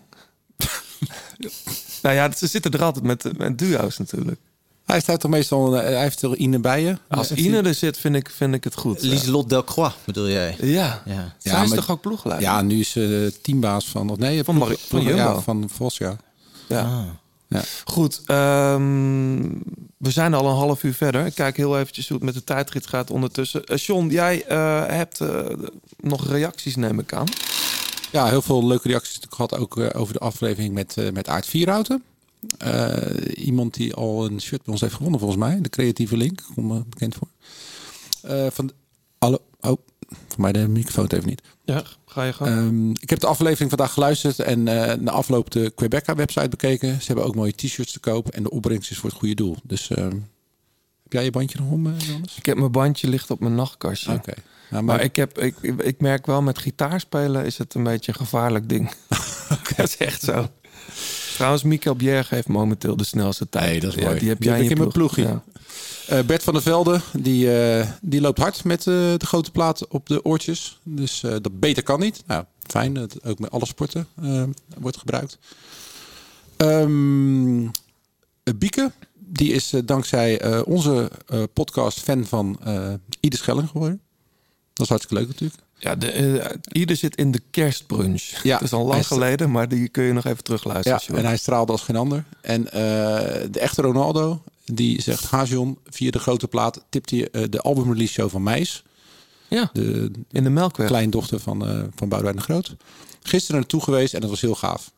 nou 2.02 2.14
ja, 2.14 2.32
ze 2.36 2.46
zitten 2.46 2.70
er 2.72 2.82
altijd 2.82 3.04
met, 3.04 3.38
met 3.38 3.58
duo's 3.58 3.98
natuurlijk. 3.98 4.40
Hij 4.84 5.02
heeft 5.06 5.20
toch 5.20 5.30
meestal, 5.30 5.76
eh, 5.76 5.82
hij 5.82 6.02
heeft 6.02 6.22
er 6.22 6.36
Ine 6.36 6.58
bij 6.58 6.82
je. 6.82 6.98
Als 7.08 7.32
Ine 7.32 7.62
er 7.62 7.74
zit, 7.74 7.98
vind 7.98 8.14
ik, 8.16 8.30
vind 8.30 8.54
ik 8.54 8.64
het 8.64 8.74
goed. 8.74 9.02
Lieselot 9.02 9.48
Delcroix 9.48 9.94
bedoel 10.04 10.28
jij? 10.28 10.56
Ja. 10.60 11.02
Ja. 11.04 11.34
Zij 11.38 11.52
Ja, 11.52 11.62
is 11.62 11.68
maar- 11.68 11.78
toch 11.78 11.90
ook 11.90 12.00
ploegleider? 12.00 12.48
Ja, 12.48 12.62
nu 12.62 12.80
is 12.80 12.90
ze 12.90 13.34
teambaas 13.42 13.88
van, 13.88 14.10
of 14.10 14.18
nee, 14.18 14.44
Van 14.44 14.54
ploeg- 14.54 14.68
Marie- 14.68 14.82
van 14.88 14.98
ploeg- 15.00 15.02
Jumbo. 15.16 15.32
ja, 15.34 15.40
van 15.40 15.68
Vos, 15.72 15.96
ja. 15.98 16.16
Ja. 16.68 16.80
Ah. 16.80 17.04
Ja. 17.48 17.62
Goed, 17.84 18.22
ehm, 18.26 19.42
we 19.96 20.10
zijn 20.10 20.34
al 20.34 20.46
een 20.46 20.54
half 20.56 20.82
uur 20.82 20.94
verder. 20.94 21.26
Ik 21.26 21.34
kijk 21.34 21.56
heel 21.56 21.78
eventjes 21.78 22.08
hoe 22.08 22.16
het 22.16 22.26
met 22.26 22.34
de 22.34 22.44
tijdrit 22.44 22.86
gaat 22.86 23.10
ondertussen. 23.10 23.64
Eh 23.64 23.76
John, 23.76 24.08
jij 24.08 24.44
eh, 24.44 24.86
hebt 24.86 25.20
eh, 25.20 25.46
nog 25.96 26.28
reacties, 26.28 26.76
neem 26.76 26.98
ik 26.98 27.12
aan. 27.12 27.26
Ja, 28.10 28.28
heel 28.28 28.42
veel 28.42 28.66
leuke 28.66 28.88
reacties 28.88 29.20
gehad 29.28 29.56
ook 29.56 29.78
over 29.94 30.12
de 30.12 30.18
aflevering 30.18 30.74
met, 30.74 30.96
met 31.12 31.28
Aard 31.28 31.46
Vierhouten. 31.46 32.02
Iemand 33.34 33.74
die 33.74 33.94
al 33.94 34.24
een 34.24 34.40
shirt 34.40 34.62
bij 34.62 34.72
ons 34.72 34.80
heeft 34.80 34.94
gewonnen 34.94 35.20
volgens 35.20 35.40
mij. 35.40 35.60
De 35.60 35.68
creatieve 35.68 36.16
link, 36.16 36.42
kom 36.54 36.84
bekend 36.88 37.14
voor. 37.14 37.28
Van 38.50 38.72
alle, 39.18 39.40
oh, 39.60 39.78
voor 40.08 40.40
mij 40.40 40.52
de 40.52 40.68
microfoon 40.68 41.04
het 41.04 41.12
even 41.12 41.28
niet. 41.28 41.42
Ja, 41.64 41.82
ga 42.06 42.22
je 42.24 42.32
gang. 42.32 42.50
Ehm, 42.50 42.90
ik 42.90 43.10
heb 43.10 43.20
de 43.20 43.26
aflevering 43.26 43.70
vandaag 43.70 43.92
geluisterd 43.92 44.38
en 44.38 44.68
eh 44.68 44.96
na 44.98 45.10
afloop 45.10 45.50
de 45.50 45.72
Quebeca 45.74 46.14
website 46.14 46.48
bekeken. 46.48 47.00
Ze 47.00 47.06
hebben 47.06 47.24
ook 47.24 47.34
mooie 47.34 47.54
t-shirts 47.54 47.92
te 47.92 48.00
koop 48.00 48.28
en 48.28 48.42
de 48.42 48.50
opbrengst 48.50 48.90
is 48.90 48.98
voor 48.98 49.10
het 49.10 49.18
goede 49.18 49.34
doel. 49.34 49.56
Dus 49.62 49.90
ehm, 49.90 50.14
heb 51.02 51.12
jij 51.12 51.24
je 51.24 51.30
bandje 51.30 51.58
nog 51.58 51.70
om, 51.70 51.86
eh, 51.86 51.92
ik 52.36 52.46
heb 52.46 52.56
mijn 52.56 52.72
bandje 52.72 53.08
ligt 53.08 53.30
op 53.30 53.40
mijn 53.40 53.54
nachtkastje. 53.54 54.12
Oké. 54.12 54.34
Ja, 54.70 54.80
Maar 54.80 55.02
ik, 55.02 55.16
heb, 55.16 55.38
ik, 55.38 55.56
ik 55.78 56.00
merk 56.00 56.26
wel, 56.26 56.42
met 56.42 56.58
gitaarspelen 56.58 57.44
is 57.44 57.58
het 57.58 57.74
een 57.74 57.82
beetje 57.82 58.12
een 58.12 58.18
gevaarlijk 58.18 58.68
ding. 58.68 58.92
dat 59.76 59.86
is 59.86 59.96
echt 59.96 60.22
zo. 60.22 60.48
Trouwens, 61.34 61.62
Michael 61.62 61.96
Bjerg 61.96 62.30
heeft 62.30 62.48
momenteel 62.48 62.96
de 62.96 63.04
snelste 63.04 63.48
tijd. 63.48 63.70
Nee, 63.70 63.80
dat 63.80 63.96
is 63.96 64.02
Ja, 64.02 64.14
die 64.14 64.28
heb 64.28 64.38
Die 64.38 64.48
jij 64.48 64.56
heb 64.56 64.64
ik 64.64 64.70
in 64.70 64.78
mijn 64.78 64.92
ploegje. 64.92 65.40
Eh, 66.06 66.20
Bert 66.20 66.42
van 66.42 66.52
der 66.52 66.62
Velde, 66.62 67.00
die, 67.12 67.52
eh, 67.60 67.88
die 68.00 68.20
loopt 68.20 68.38
hard 68.38 68.64
met 68.64 68.78
eh, 68.78 68.84
de 68.94 69.26
grote 69.26 69.50
plaat 69.50 69.88
op 69.88 70.06
de 70.06 70.24
oortjes. 70.24 70.78
Dus 70.82 71.20
dat 71.20 71.60
beter 71.60 71.82
kan 71.82 72.00
niet. 72.00 72.22
Nou, 72.26 72.44
fijn 72.62 72.94
dat 72.94 73.24
ook 73.24 73.38
met 73.38 73.50
alle 73.50 73.66
sporten 73.66 74.06
wordt 74.78 74.96
gebruikt. 74.96 75.38
Ehm 76.56 77.64
eh, 77.64 78.54
Bieke, 78.56 78.92
die 79.14 79.52
is 79.52 79.72
dankzij 79.84 80.62
onze 80.64 81.10
podcast 81.52 82.00
fan 82.00 82.26
van 82.26 82.58
Ieder 83.20 83.38
Schelling 83.38 83.68
geworden. 83.68 84.00
Dat 84.72 84.84
is 84.84 84.88
hartstikke 84.88 85.22
leuk 85.22 85.32
natuurlijk. 85.32 85.60
Ja, 85.78 85.94
de, 85.94 86.58
ieder 86.72 86.96
zit 86.96 87.16
in 87.16 87.30
de 87.30 87.42
kerstbrunch. 87.50 88.22
Ja, 88.42 88.54
het 88.54 88.64
is 88.64 88.72
al 88.72 88.86
lang 88.86 89.06
geleden, 89.06 89.50
maar 89.50 89.68
die 89.68 89.88
kun 89.88 90.04
je 90.04 90.12
nog 90.12 90.24
even 90.24 90.44
terugluisteren. 90.44 91.00
Ja, 91.06 91.14
en 91.14 91.24
hij 91.24 91.36
straalde 91.36 91.72
als 91.72 91.82
geen 91.82 91.96
ander. 91.96 92.24
En 92.40 92.64
de 93.50 93.58
echte 93.60 93.82
Ronaldo, 93.82 94.42
die 94.72 95.02
zegt... 95.02 95.24
Hajon, 95.24 95.78
via 95.84 96.10
de 96.10 96.18
grote 96.18 96.48
plaat 96.48 96.84
tipt 96.88 97.10
hij 97.10 97.30
eh, 97.30 97.42
de 97.50 97.60
albumrelease 97.60 98.12
show 98.12 98.30
van 98.30 98.42
Meis. 98.42 98.82
ja, 99.48 99.70
De 99.72 100.10
in 100.30 100.44
de 100.44 100.50
Melkweg. 100.50 100.86
kleindochter 100.86 101.40
van, 101.40 101.66
eh 101.66 101.82
van 101.94 102.08
Boudewijn 102.08 102.36
de 102.36 102.42
Groot. 102.42 102.74
Gisteren 103.22 103.60
naartoe 103.60 103.82
geweest 103.82 104.14
en 104.14 104.20
dat 104.20 104.30
was 104.30 104.40
heel 104.40 104.54
gaaf. 104.54 104.92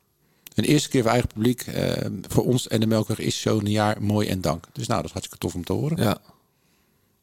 Een 0.54 0.64
eerste 0.64 0.88
keer 0.88 1.02
voor 1.02 1.10
eigen 1.10 1.28
publiek. 1.28 1.60
eh, 1.62 2.06
voor 2.28 2.44
ons 2.44 2.68
en 2.68 2.80
de 2.80 2.86
Melkweg 2.86 3.18
is 3.18 3.40
zo'n 3.40 3.66
jaar 3.66 4.02
mooi 4.02 4.28
en 4.28 4.40
dank. 4.40 4.64
Dus 4.72 4.86
nou, 4.86 4.96
dat 5.00 5.06
is 5.08 5.12
hartstikke 5.16 5.44
tof 5.46 5.54
om 5.54 5.64
te 5.64 5.72
horen. 5.72 6.02
Ja. 6.02 6.18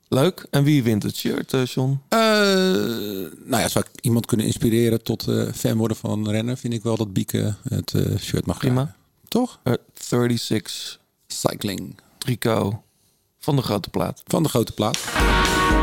Leuk. 0.08 0.48
En 0.52 0.64
wie 0.64 0.84
wint 0.84 1.04
het 1.04 1.16
shirt, 1.16 1.52
John? 1.74 2.00
Nou 2.10 3.62
ja, 3.62 3.68
zou 3.68 3.86
ik 3.94 4.02
iemand 4.02 4.26
kunnen 4.26 4.46
inspireren 4.46 5.04
tot 5.04 5.28
fan 5.56 5.78
worden 5.78 5.98
van 5.98 6.12
een 6.26 6.32
renner... 6.32 6.58
vind 6.58 6.74
ik 6.74 6.84
wel 6.84 6.98
dat 6.98 7.14
Bieke 7.14 7.56
het 7.70 7.94
shirt 8.20 8.46
mag 8.46 8.58
Prima. 8.58 8.96
Toch? 9.28 9.60
Eh, 9.64 9.74
36 9.94 11.00
Cycling 11.28 11.96
tricot 12.26 12.76
van 13.40 13.56
de 13.56 13.62
grote 13.62 13.90
plaat. 13.90 14.22
van 14.26 14.44
de 14.44 14.50
grote 14.50 14.72
plaat. 14.74 14.98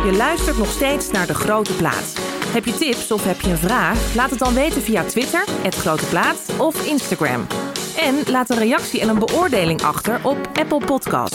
Je 0.04 0.14
luistert 0.16 0.58
nog 0.58 0.70
steeds 0.70 1.10
naar 1.10 1.26
De 1.26 1.34
Grote 1.34 1.72
Plaat. 1.72 2.18
Heb 2.46 2.64
je 2.64 2.74
tips 2.74 3.12
of 3.12 3.24
heb 3.24 3.40
je 3.40 3.50
een 3.50 3.58
vraag? 3.58 4.14
Laat 4.14 4.30
het 4.30 4.38
dan 4.38 4.54
weten 4.54 4.82
via 4.82 5.04
Twitter, 5.04 5.44
het 5.62 5.74
Grote 5.74 6.04
Plaat 6.06 6.58
of 6.58 6.86
Instagram. 6.86 7.46
En 7.96 8.14
laat 8.26 8.50
een 8.50 8.58
reactie 8.58 9.00
en 9.00 9.08
een 9.08 9.18
beoordeling 9.18 9.82
achter 9.82 10.26
op 10.26 10.50
Apple 10.54 10.84
Podcast. 10.86 11.34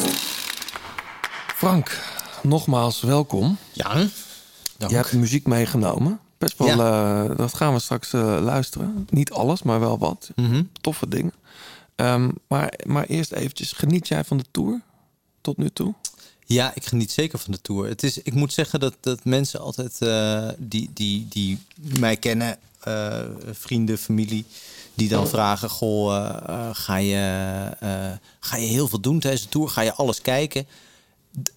Frank, 1.56 2.04
nogmaals 2.44 3.02
welkom. 3.02 3.58
Ja, 3.74 3.94
Dank. 4.78 4.92
Je 4.92 4.98
hebt 4.98 5.14
muziek 5.14 5.48
meegenomen. 5.48 6.20
Best 6.38 6.58
wel, 6.58 6.68
eh, 6.68 7.38
dat 7.38 7.54
gaan 7.54 7.74
we 7.74 7.80
straks 7.80 8.14
eh, 8.14 8.38
luisteren. 8.42 9.08
Niet 9.10 9.32
alles, 9.32 9.64
maar 9.64 9.80
wel 9.80 9.98
wat. 9.98 10.32
Mhm. 10.36 10.64
Toffe 10.82 11.08
dingen. 11.08 11.34
Ehm, 11.96 12.30
maar, 12.48 12.74
maar 12.86 13.06
eerst 13.06 13.32
eventjes, 13.32 13.72
geniet 13.72 14.08
jij 14.08 14.24
van 14.24 14.38
de 14.38 14.46
tour 14.52 14.82
tot 15.42 15.58
nu 15.58 15.70
toe? 15.70 15.94
Ja, 16.46 16.72
ik 16.76 16.86
geniet 16.86 17.12
zeker 17.12 17.40
van 17.40 17.52
de 17.52 17.62
tour. 17.62 17.88
Het 17.88 18.04
is, 18.04 18.22
ik 18.22 18.34
moet 18.34 18.54
zeggen 18.54 18.80
dat, 18.80 18.96
dat 19.00 19.26
mensen 19.26 19.60
altijd 19.60 20.02
eh, 20.02 20.50
die, 20.58 20.90
die, 20.94 21.28
die 21.30 21.60
mij 22.00 22.18
kennen, 22.18 22.58
eh, 22.80 23.20
vrienden, 23.52 23.98
familie, 23.98 24.46
die 24.94 25.10
dan 25.10 25.28
vragen: 25.28 25.70
Goh, 25.70 26.16
eh, 26.16 26.70
ga, 26.74 26.96
je, 26.96 27.18
ga 28.40 28.58
je 28.58 28.68
heel 28.68 28.88
veel 28.88 29.00
doen 29.00 29.20
tijdens 29.20 29.44
de 29.44 29.50
tour? 29.50 29.70
Ga 29.70 29.82
je 29.82 29.94
alles 29.94 30.22
kijken? 30.22 30.68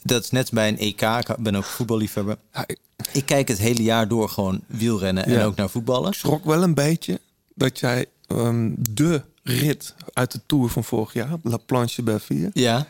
Dat 0.03 0.25
is 0.25 0.31
net 0.31 0.51
bij 0.51 0.69
een 0.69 0.79
EK. 0.79 1.03
Ik 1.03 1.37
ben 1.39 1.57
ook 1.57 1.65
voetballiefhebber. 1.65 2.37
Ik 2.67 2.79
Ik 3.13 3.27
kijk 3.27 3.49
het 3.49 3.59
hele 3.59 3.83
jaar 3.83 4.09
door 4.09 4.29
gewoon 4.29 4.61
wielrennen 4.67 5.25
en 5.25 5.43
ook 5.43 5.57
naar 5.57 5.71
voetballen. 5.71 6.15
schrok 6.15 6.45
wel 6.45 6.63
een 6.63 6.75
beetje 6.75 7.21
dat 7.55 7.79
jij 7.79 8.07
ehm, 8.27 8.71
de 8.79 9.23
rit 9.43 9.95
uit 10.13 10.33
de 10.33 10.41
tour 10.47 10.69
van 10.69 10.85
vorig 10.85 11.13
jaar, 11.13 11.37
La 11.43 11.57
Planche 11.57 12.03
Belleville, 12.03 12.51
Ja. 12.53 12.87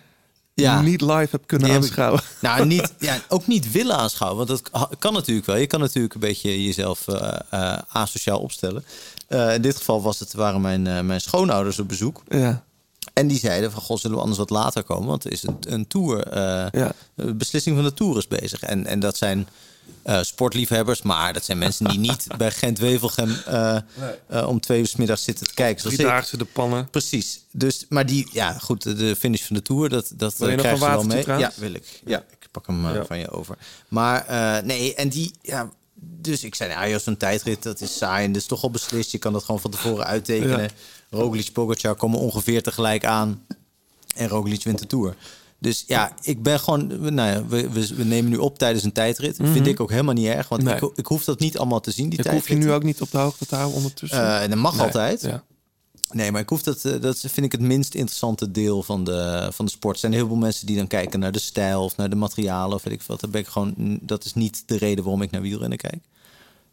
Ja. 0.54 0.80
niet 0.80 1.00
live 1.00 1.40
kunnen 1.46 1.66
Die 1.68 1.76
heb 1.76 1.84
ik- 1.86 1.88
aanschouwen. 1.88 2.20
Nou, 2.40 2.66
niet, 2.66 2.92
ja, 2.98 3.18
ook 3.28 3.46
niet 3.46 3.72
willen 3.72 3.96
aanschouwen. 3.96 4.46
Want 4.46 4.48
dat 4.70 4.98
kan 4.98 5.12
natuurlijk 5.12 5.46
wel. 5.46 5.56
Je 5.56 5.66
kan 5.66 5.80
natuurlijk 5.80 6.14
een 6.14 6.20
beetje 6.20 6.64
jezelf 6.64 7.08
eh, 7.08 7.78
asociaal 7.88 8.38
opstellen. 8.38 8.84
Eh, 9.26 9.54
in 9.54 9.62
dit 9.62 9.76
geval 9.76 10.02
was 10.02 10.18
het, 10.18 10.32
waren 10.32 10.60
mijn, 10.60 11.06
mijn 11.06 11.20
schoonouders 11.20 11.78
op 11.78 11.88
bezoek. 11.88 12.22
Ja, 12.28 12.64
En 13.12 13.26
die 13.26 13.38
zeiden 13.38 13.72
van, 13.72 13.82
god, 13.82 14.00
zullen 14.00 14.16
we 14.16 14.22
anders 14.22 14.38
wat 14.40 14.50
later 14.50 14.82
komen? 14.82 15.08
Want 15.08 15.24
er 15.24 15.32
is 15.32 15.42
een, 15.42 15.56
een 15.60 15.86
tour, 15.86 16.34
ja. 16.76 16.92
beslissing 17.34 17.76
van 17.76 17.84
de 17.84 17.94
tour 17.94 18.16
is 18.16 18.28
bezig. 18.28 18.60
En, 18.60 18.86
en 18.86 19.00
dat 19.00 19.16
zijn 19.16 19.48
eh, 20.02 20.22
sportliefhebbers, 20.22 21.02
maar 21.02 21.32
dat 21.32 21.44
zijn 21.44 21.58
mensen 21.58 21.88
die 21.88 21.98
niet 21.98 22.26
bij 22.38 22.50
Gent-Wevelgem 22.50 23.36
eh, 23.46 23.76
eh, 24.26 24.48
om 24.48 24.60
twee 24.60 24.80
uur 24.80 24.86
's 24.86 24.96
middags 24.96 25.24
zitten 25.24 25.46
te 25.46 25.54
kijken. 25.54 25.80
Zoals. 25.80 25.96
Driedaagse 25.96 26.36
de 26.36 26.44
pannen. 26.44 26.90
Precies. 26.90 27.40
Dus, 27.52 27.86
maar 27.88 28.06
die, 28.06 28.28
ja, 28.32 28.52
goed, 28.52 28.82
de- 28.82 29.16
finish 29.16 29.42
van 29.46 29.56
de 29.56 29.62
tour, 29.62 29.88
dat, 29.88 30.12
dat 30.14 30.36
Wil 30.36 30.48
je 30.50 30.56
nog 30.56 30.66
ze 30.66 30.78
wel 30.78 31.02
mee. 31.02 31.24
Ja, 31.26 31.52
wil 31.56 31.74
ik. 31.74 32.00
Ja, 32.04 32.18
ik 32.18 32.48
pak 32.50 32.66
hem 32.66 32.92
Ja. 32.94 33.04
van 33.04 33.18
je 33.18 33.30
over. 33.30 33.56
Maar 33.88 34.24
nee, 34.64 34.94
en 34.94 35.08
die, 35.08 35.32
ja, 35.42 35.70
dus 36.02 36.44
ik 36.44 36.54
zei, 36.54 36.74
nou, 36.74 36.88
joh, 36.88 37.00
zo'n 37.00 37.16
tijdrit, 37.16 37.62
dat 37.62 37.80
is 37.80 37.96
saai 37.96 38.24
en 38.24 38.32
dat 38.32 38.40
is 38.42 38.48
toch 38.48 38.62
al 38.62 38.70
beslist. 38.70 39.10
Je 39.12 39.18
kan 39.18 39.32
dat 39.32 39.44
gewoon 39.44 39.60
van 39.60 39.70
tevoren 39.70 40.06
uittekenen. 40.06 40.60
Ja. 40.60 40.68
Roglic, 41.10 41.52
Pogacar 41.52 41.94
komen 41.94 42.18
ongeveer 42.18 42.62
tegelijk 42.62 43.04
aan 43.04 43.46
en 44.16 44.28
Roglic 44.28 44.64
wint 44.64 44.78
de 44.78 44.86
tour. 44.86 45.16
Dus 45.60 45.84
ja, 45.86 46.12
ik 46.22 46.42
ben 46.42 46.60
gewoon, 46.60 46.86
nou 47.14 47.30
ja, 47.30 47.46
we, 47.46 47.70
we, 47.70 47.94
we 47.94 48.04
nemen 48.04 48.30
nu 48.30 48.36
op 48.36 48.58
tijdens 48.58 48.84
een 48.84 48.92
tijdrit. 48.92 49.36
Vind 49.42 49.66
ik 49.66 49.80
ook 49.80 49.90
helemaal 49.90 50.14
niet 50.14 50.26
erg, 50.26 50.48
want 50.48 50.62
Nee. 50.62 50.74
ik, 50.74 50.90
ik 50.94 51.06
hoef 51.06 51.24
dat 51.24 51.38
niet 51.38 51.58
allemaal 51.58 51.80
te 51.80 51.90
zien, 51.90 52.08
die 52.08 52.18
Ik 52.18 52.26
hoef 52.26 52.48
je 52.48 52.54
nu 52.54 52.72
ook 52.72 52.82
niet 52.82 53.00
op 53.00 53.10
de 53.10 53.18
hoogte 53.18 53.46
te 53.46 53.54
houden 53.54 53.76
ondertussen. 53.76 54.40
En 54.40 54.50
dat 54.50 54.58
mag 54.58 54.76
Nee, 54.76 54.82
altijd. 54.82 55.20
Ja. 55.20 55.44
Nee, 56.12 56.32
maar 56.32 56.40
ik 56.40 56.48
hoef 56.48 56.62
dat, 56.62 56.84
eh, 56.84 57.00
dat 57.00 57.18
vind 57.18 57.46
ik 57.46 57.52
het 57.52 57.60
minst 57.60 57.94
interessante 57.94 58.50
deel 58.50 58.82
van 58.82 59.04
de, 59.04 59.48
van 59.52 59.64
de 59.64 59.70
sport. 59.70 59.94
Er 59.94 60.00
zijn 60.00 60.12
heel 60.12 60.26
veel 60.26 60.36
mensen 60.36 60.66
die 60.66 60.76
dan 60.76 60.86
kijken 60.86 61.20
naar 61.20 61.32
de 61.32 61.38
stijl 61.38 61.84
of 61.84 61.96
naar 61.96 62.10
de 62.10 62.16
materialen 62.16 62.76
of 62.76 62.82
weet 62.82 62.94
ik 62.94 63.02
wat. 63.02 63.20
Dat, 63.20 63.30
ben 63.30 63.40
ik 63.40 63.46
gewoon, 63.46 63.98
dat 64.02 64.24
is 64.24 64.34
niet 64.34 64.62
de 64.66 64.76
reden 64.76 65.04
waarom 65.04 65.22
ik 65.22 65.30
naar 65.30 65.40
wielrennen 65.42 65.78
kijk. 65.78 66.02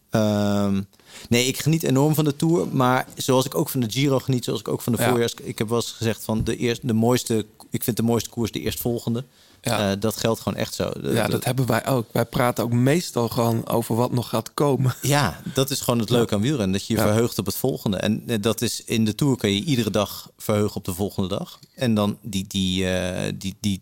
Ehm, 0.09 0.81
nee, 1.29 1.45
ik 1.47 1.59
geniet 1.59 1.83
enorm 1.83 2.13
van 2.15 2.25
de 2.25 2.35
Tour. 2.35 2.67
Maar 2.71 3.07
zoals 3.15 3.45
ik 3.45 3.55
ook 3.55 3.69
van 3.69 3.79
de 3.79 3.89
Giro 3.91 4.19
geniet, 4.19 4.43
zoals 4.43 4.59
ik 4.59 4.67
ook 4.67 4.81
van 4.81 4.93
de 4.93 5.01
Ja. 5.01 5.09
voorjaars... 5.09 5.33
Ik 5.33 5.57
heb 5.57 5.67
wel 5.69 5.77
eens 5.77 5.91
gezegd 5.91 6.23
van 6.23 6.43
de, 6.43 6.57
eerste, 6.57 6.87
de 6.87 6.93
mooiste... 6.93 7.45
Ik 7.69 7.83
vind 7.83 7.97
de 7.97 8.03
mooiste 8.03 8.29
koers 8.29 8.51
de 8.51 8.59
eerstvolgende. 8.59 9.23
Ja. 9.61 9.91
Eh, 9.91 9.99
dat 9.99 10.17
geldt 10.17 10.39
gewoon 10.41 10.57
echt 10.59 10.73
zo. 10.73 10.89
De- 11.01 11.11
ja, 11.11 11.25
de- 11.25 11.31
dat 11.31 11.43
hebben 11.43 11.65
wij 11.65 11.85
ook. 11.87 12.05
Wij 12.11 12.25
praten 12.25 12.63
ook 12.63 12.71
meestal 12.73 13.29
gewoon 13.29 13.67
over 13.67 13.95
wat 13.95 14.11
nog 14.11 14.29
gaat 14.29 14.53
komen. 14.53 14.95
Ja, 15.01 15.41
dat 15.53 15.69
is 15.69 15.81
gewoon 15.81 15.99
het 15.99 16.09
leuke 16.09 16.35
aan 16.35 16.41
wielrennen. 16.41 16.71
Dat 16.71 16.85
je 16.87 16.93
je 16.93 16.99
Ja. 16.99 17.05
verheugt 17.05 17.39
op 17.39 17.45
het 17.45 17.55
volgende. 17.55 17.97
En 17.97 18.23
eh, 18.27 18.37
dat 18.41 18.61
is 18.61 18.83
in 18.83 19.05
de 19.05 19.15
Tour 19.15 19.37
kan 19.37 19.51
je 19.51 19.63
iedere 19.63 19.89
dag 19.89 20.29
verheugen 20.37 20.75
op 20.75 20.85
de 20.85 20.93
volgende 20.93 21.29
dag. 21.29 21.59
En 21.75 21.93
dan 21.93 22.17
die, 22.21 22.45
die, 22.47 22.89
eh, 22.89 23.33
die, 23.37 23.55
die 23.59 23.81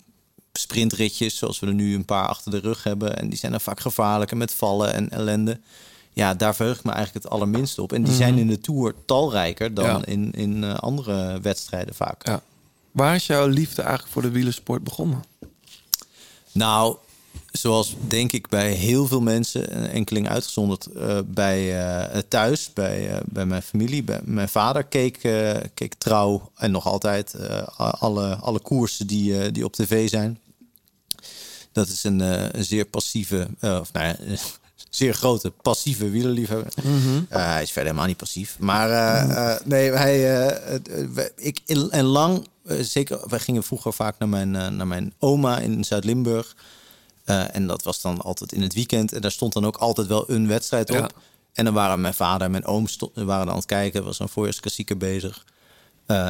sprintritjes, 0.53 1.38
zoals 1.38 1.59
we 1.59 1.67
er 1.67 1.73
nu 1.73 1.95
een 1.95 2.05
paar 2.05 2.28
achter 2.28 2.51
de 2.51 2.59
rug 2.59 2.84
hebben. 2.84 3.17
En 3.17 3.30
die 3.30 3.38
zijn 3.38 3.51
dan 3.51 3.61
vaak 3.61 3.80
gevaarlijk 3.80 4.32
en 4.32 4.38
met 4.38 4.51
vallen 4.53 4.93
en 4.93 5.09
ellende. 5.09 5.59
Ja, 6.16 6.34
daar 6.34 6.55
verheug 6.55 6.78
ik 6.78 6.84
me 6.84 6.91
eigenlijk 6.91 7.24
het 7.24 7.34
allerminst 7.34 7.80
op. 7.80 7.93
En 7.93 8.03
die 8.03 8.13
zijn 8.13 8.38
in 8.38 8.47
de 8.47 8.59
Tour 8.59 8.93
talrijker 9.05 9.74
dan 9.74 9.86
Mhm. 9.86 9.95
Ja. 9.95 10.05
in, 10.05 10.32
in 10.32 10.63
eh, 10.63 10.76
andere 10.76 11.39
wedstrijden 11.41 11.95
vaak. 11.95 12.28
Ja. 12.28 12.41
Waar 12.91 13.16
is 13.16 13.26
jouw 13.26 13.47
liefde 13.47 13.82
eigenlijk 13.82 14.11
voor 14.13 14.22
de 14.22 14.30
wielersport 14.30 14.84
begonnen? 14.84 15.24
Nou, 16.51 16.97
zoals 17.51 17.95
denk 18.07 18.32
ik 18.32 18.49
bij 18.49 18.72
heel 18.72 19.07
veel 19.07 19.22
mensen, 19.22 19.89
enkeling 19.91 20.30
uitgezonderd, 20.30 20.86
eh, 20.86 21.20
bij 21.26 21.84
eh, 21.86 22.20
thuis, 22.28 22.74
bij, 22.74 23.22
bij 23.26 23.45
mijn 23.45 23.61
familie. 23.61 24.03
Bij, 24.03 24.20
mijn 24.24 24.49
vader 24.49 24.84
keek, 24.84 25.20
keek 25.74 25.93
trouw 25.93 26.51
en 26.55 26.72
nog 26.72 26.86
altijd 26.86 27.36
alle, 27.78 28.36
alle 28.36 28.59
koersen 28.59 29.07
die, 29.07 29.51
die 29.51 29.66
op 29.66 29.74
tv 29.74 30.09
zijn. 30.09 30.39
Dat 31.72 31.88
is 31.88 32.03
een, 32.03 32.20
een 32.57 32.66
zeer 32.66 32.86
passieve, 32.86 33.47
of 33.61 33.93
nou 33.93 34.07
ja, 34.07 34.16
zeer 34.95 35.13
grote 35.13 35.51
passieve 35.61 36.09
wielerliefhebber. 36.09 36.73
Eh, 37.29 37.45
hij 37.45 37.61
is 37.61 37.71
verder 37.71 37.83
helemaal 37.83 38.07
niet 38.07 38.17
passief. 38.17 38.59
Maar 38.59 38.89
eh, 38.89 39.51
eh, 39.53 39.59
nee, 39.65 39.91
hij, 39.91 40.59
ik, 41.35 41.59
en 41.89 42.03
lang, 42.03 42.47
zeker, 42.65 43.19
wij 43.27 43.39
gingen 43.39 43.63
vroeger 43.63 43.93
vaak 43.93 44.17
naar 44.19 44.29
mijn, 44.29 44.51
naar 44.51 44.87
mijn 44.87 45.13
oma 45.19 45.59
in 45.59 45.83
Zuid-Limburg. 45.83 46.55
En 47.25 47.67
dat 47.67 47.83
was 47.83 48.01
dan 48.01 48.21
altijd 48.21 48.51
in 48.51 48.61
het 48.61 48.73
weekend. 48.73 49.13
En 49.13 49.21
daar 49.21 49.31
stond 49.31 49.53
dan 49.53 49.65
ook 49.65 49.77
altijd 49.77 50.07
wel 50.07 50.29
een 50.29 50.47
wedstrijd 50.47 50.89
op. 50.89 50.95
Ja. 50.95 51.09
En 51.53 51.65
dan 51.65 51.73
waren 51.73 52.01
mijn 52.01 52.13
vader 52.13 52.45
en 52.45 52.51
mijn 52.51 52.65
oom 52.65 52.85
waren 53.13 53.49
aan 53.49 53.55
het 53.55 53.65
kijken. 53.65 54.03
Was 54.03 54.19
een 54.19 54.29
voorjaarsklassieker 54.29 54.97
bezig. 54.97 55.45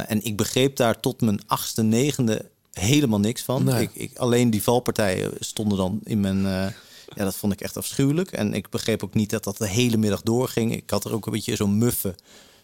En 0.07 0.23
ik 0.23 0.37
begreep 0.37 0.75
daar 0.75 0.99
tot 0.99 1.21
mijn 1.21 1.39
achtste, 1.47 1.83
negende 1.83 2.45
helemaal 2.71 3.19
niks 3.19 3.41
van. 3.41 3.63
Nee. 3.63 3.81
Ik, 3.81 3.91
ik, 3.93 4.17
alleen 4.17 4.49
die 4.49 4.63
valpartijen 4.63 5.31
stonden 5.39 5.77
dan 5.77 5.99
in 6.03 6.19
mijn... 6.19 6.73
ja, 7.15 7.23
dat 7.23 7.35
vond 7.35 7.53
ik 7.53 7.61
echt 7.61 7.77
afschuwelijk. 7.77 8.31
En 8.31 8.53
ik 8.53 8.69
begreep 8.69 9.03
ook 9.03 9.13
niet 9.13 9.29
dat 9.29 9.43
dat 9.43 9.57
de 9.57 9.67
hele 9.67 9.97
middag 9.97 10.21
doorging. 10.21 10.75
Ik 10.75 10.89
had 10.89 11.05
er 11.05 11.13
ook 11.13 11.25
een 11.25 11.31
beetje 11.31 11.55
zo'n 11.55 11.77
muffe 11.77 12.15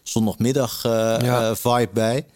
zondagmiddag 0.02 0.84
eh, 0.84 0.90
Ja. 1.20 1.50
eh, 1.50 1.54
vibe 1.56 1.90
bij. 1.92 2.26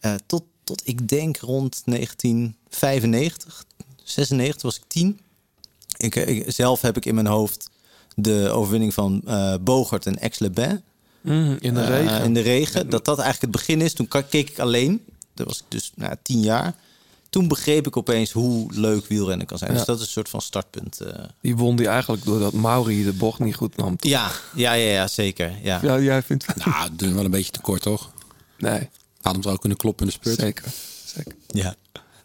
Eh, 0.00 0.14
tot, 0.26 0.42
tot 0.64 0.82
ik 0.84 1.08
denk 1.08 1.36
rond 1.36 1.82
1995, 1.84 3.64
96 4.04 4.62
was 4.62 4.76
ik 4.76 4.82
tien. 4.86 5.20
Ik, 5.96 6.14
ik- 6.16 6.44
zelf 6.52 6.80
heb 6.80 6.96
ik 6.96 7.04
in 7.06 7.14
mijn 7.14 7.26
hoofd 7.26 7.70
de 8.14 8.48
overwinning 8.50 8.94
van 8.94 9.22
Bogert 9.60 10.06
en 10.06 10.18
Aix-les-Bains. 10.20 10.80
Mhm, 11.20 11.56
in 11.60 11.74
de 11.74 11.84
regen. 11.84 12.24
in 12.24 12.34
de 12.34 12.40
regen. 12.40 12.90
Dat 12.90 13.04
dat 13.04 13.18
eigenlijk 13.18 13.52
het 13.54 13.64
begin 13.64 13.80
is. 13.80 13.92
Toen 13.92 14.08
keek 14.08 14.50
ik 14.50 14.58
alleen. 14.58 15.04
Dat 15.34 15.46
was 15.46 15.58
ik 15.58 15.64
dus 15.68 15.92
nou, 15.94 16.14
tien 16.22 16.40
jaar. 16.40 16.74
Toen 17.32 17.48
begreep 17.48 17.86
ik 17.86 17.96
opeens 17.96 18.30
hoe 18.32 18.72
leuk 18.74 19.06
wielrennen 19.06 19.46
kan 19.46 19.58
zijn. 19.58 19.70
Ja. 19.70 19.76
Dus 19.76 19.86
dat 19.86 19.96
is 19.96 20.02
een 20.04 20.10
soort 20.10 20.28
van 20.28 20.40
startpunt. 20.40 21.00
eh. 21.00 21.24
Die 21.40 21.56
won 21.56 21.76
die 21.76 21.86
eigenlijk 21.88 22.24
doordat 22.24 22.52
Mauri 22.52 23.04
de 23.04 23.12
bocht 23.12 23.38
niet 23.38 23.54
goed 23.54 23.76
nam. 23.76 23.94
Ja, 23.98 24.30
ja, 24.54 24.72
ja, 24.72 24.90
ja, 24.92 25.06
zeker. 25.06 25.52
Ja. 25.62 25.80
Ja, 25.82 25.98
jij 25.98 26.22
vindt... 26.22 26.46
Nou, 26.64 26.88
doen 26.96 27.08
we 27.08 27.14
wel 27.14 27.24
een 27.24 27.30
beetje 27.30 27.50
tekort, 27.50 27.82
toch? 27.82 28.10
Nee, 28.58 28.88
Had 29.20 29.32
hem 29.32 29.42
zou 29.42 29.58
kunnen 29.58 29.78
kloppen 29.78 30.06
in 30.06 30.12
de 30.12 30.18
spurt. 30.18 30.40
zeker. 30.40 30.64
zeker. 31.04 31.34
Ja. 31.46 31.74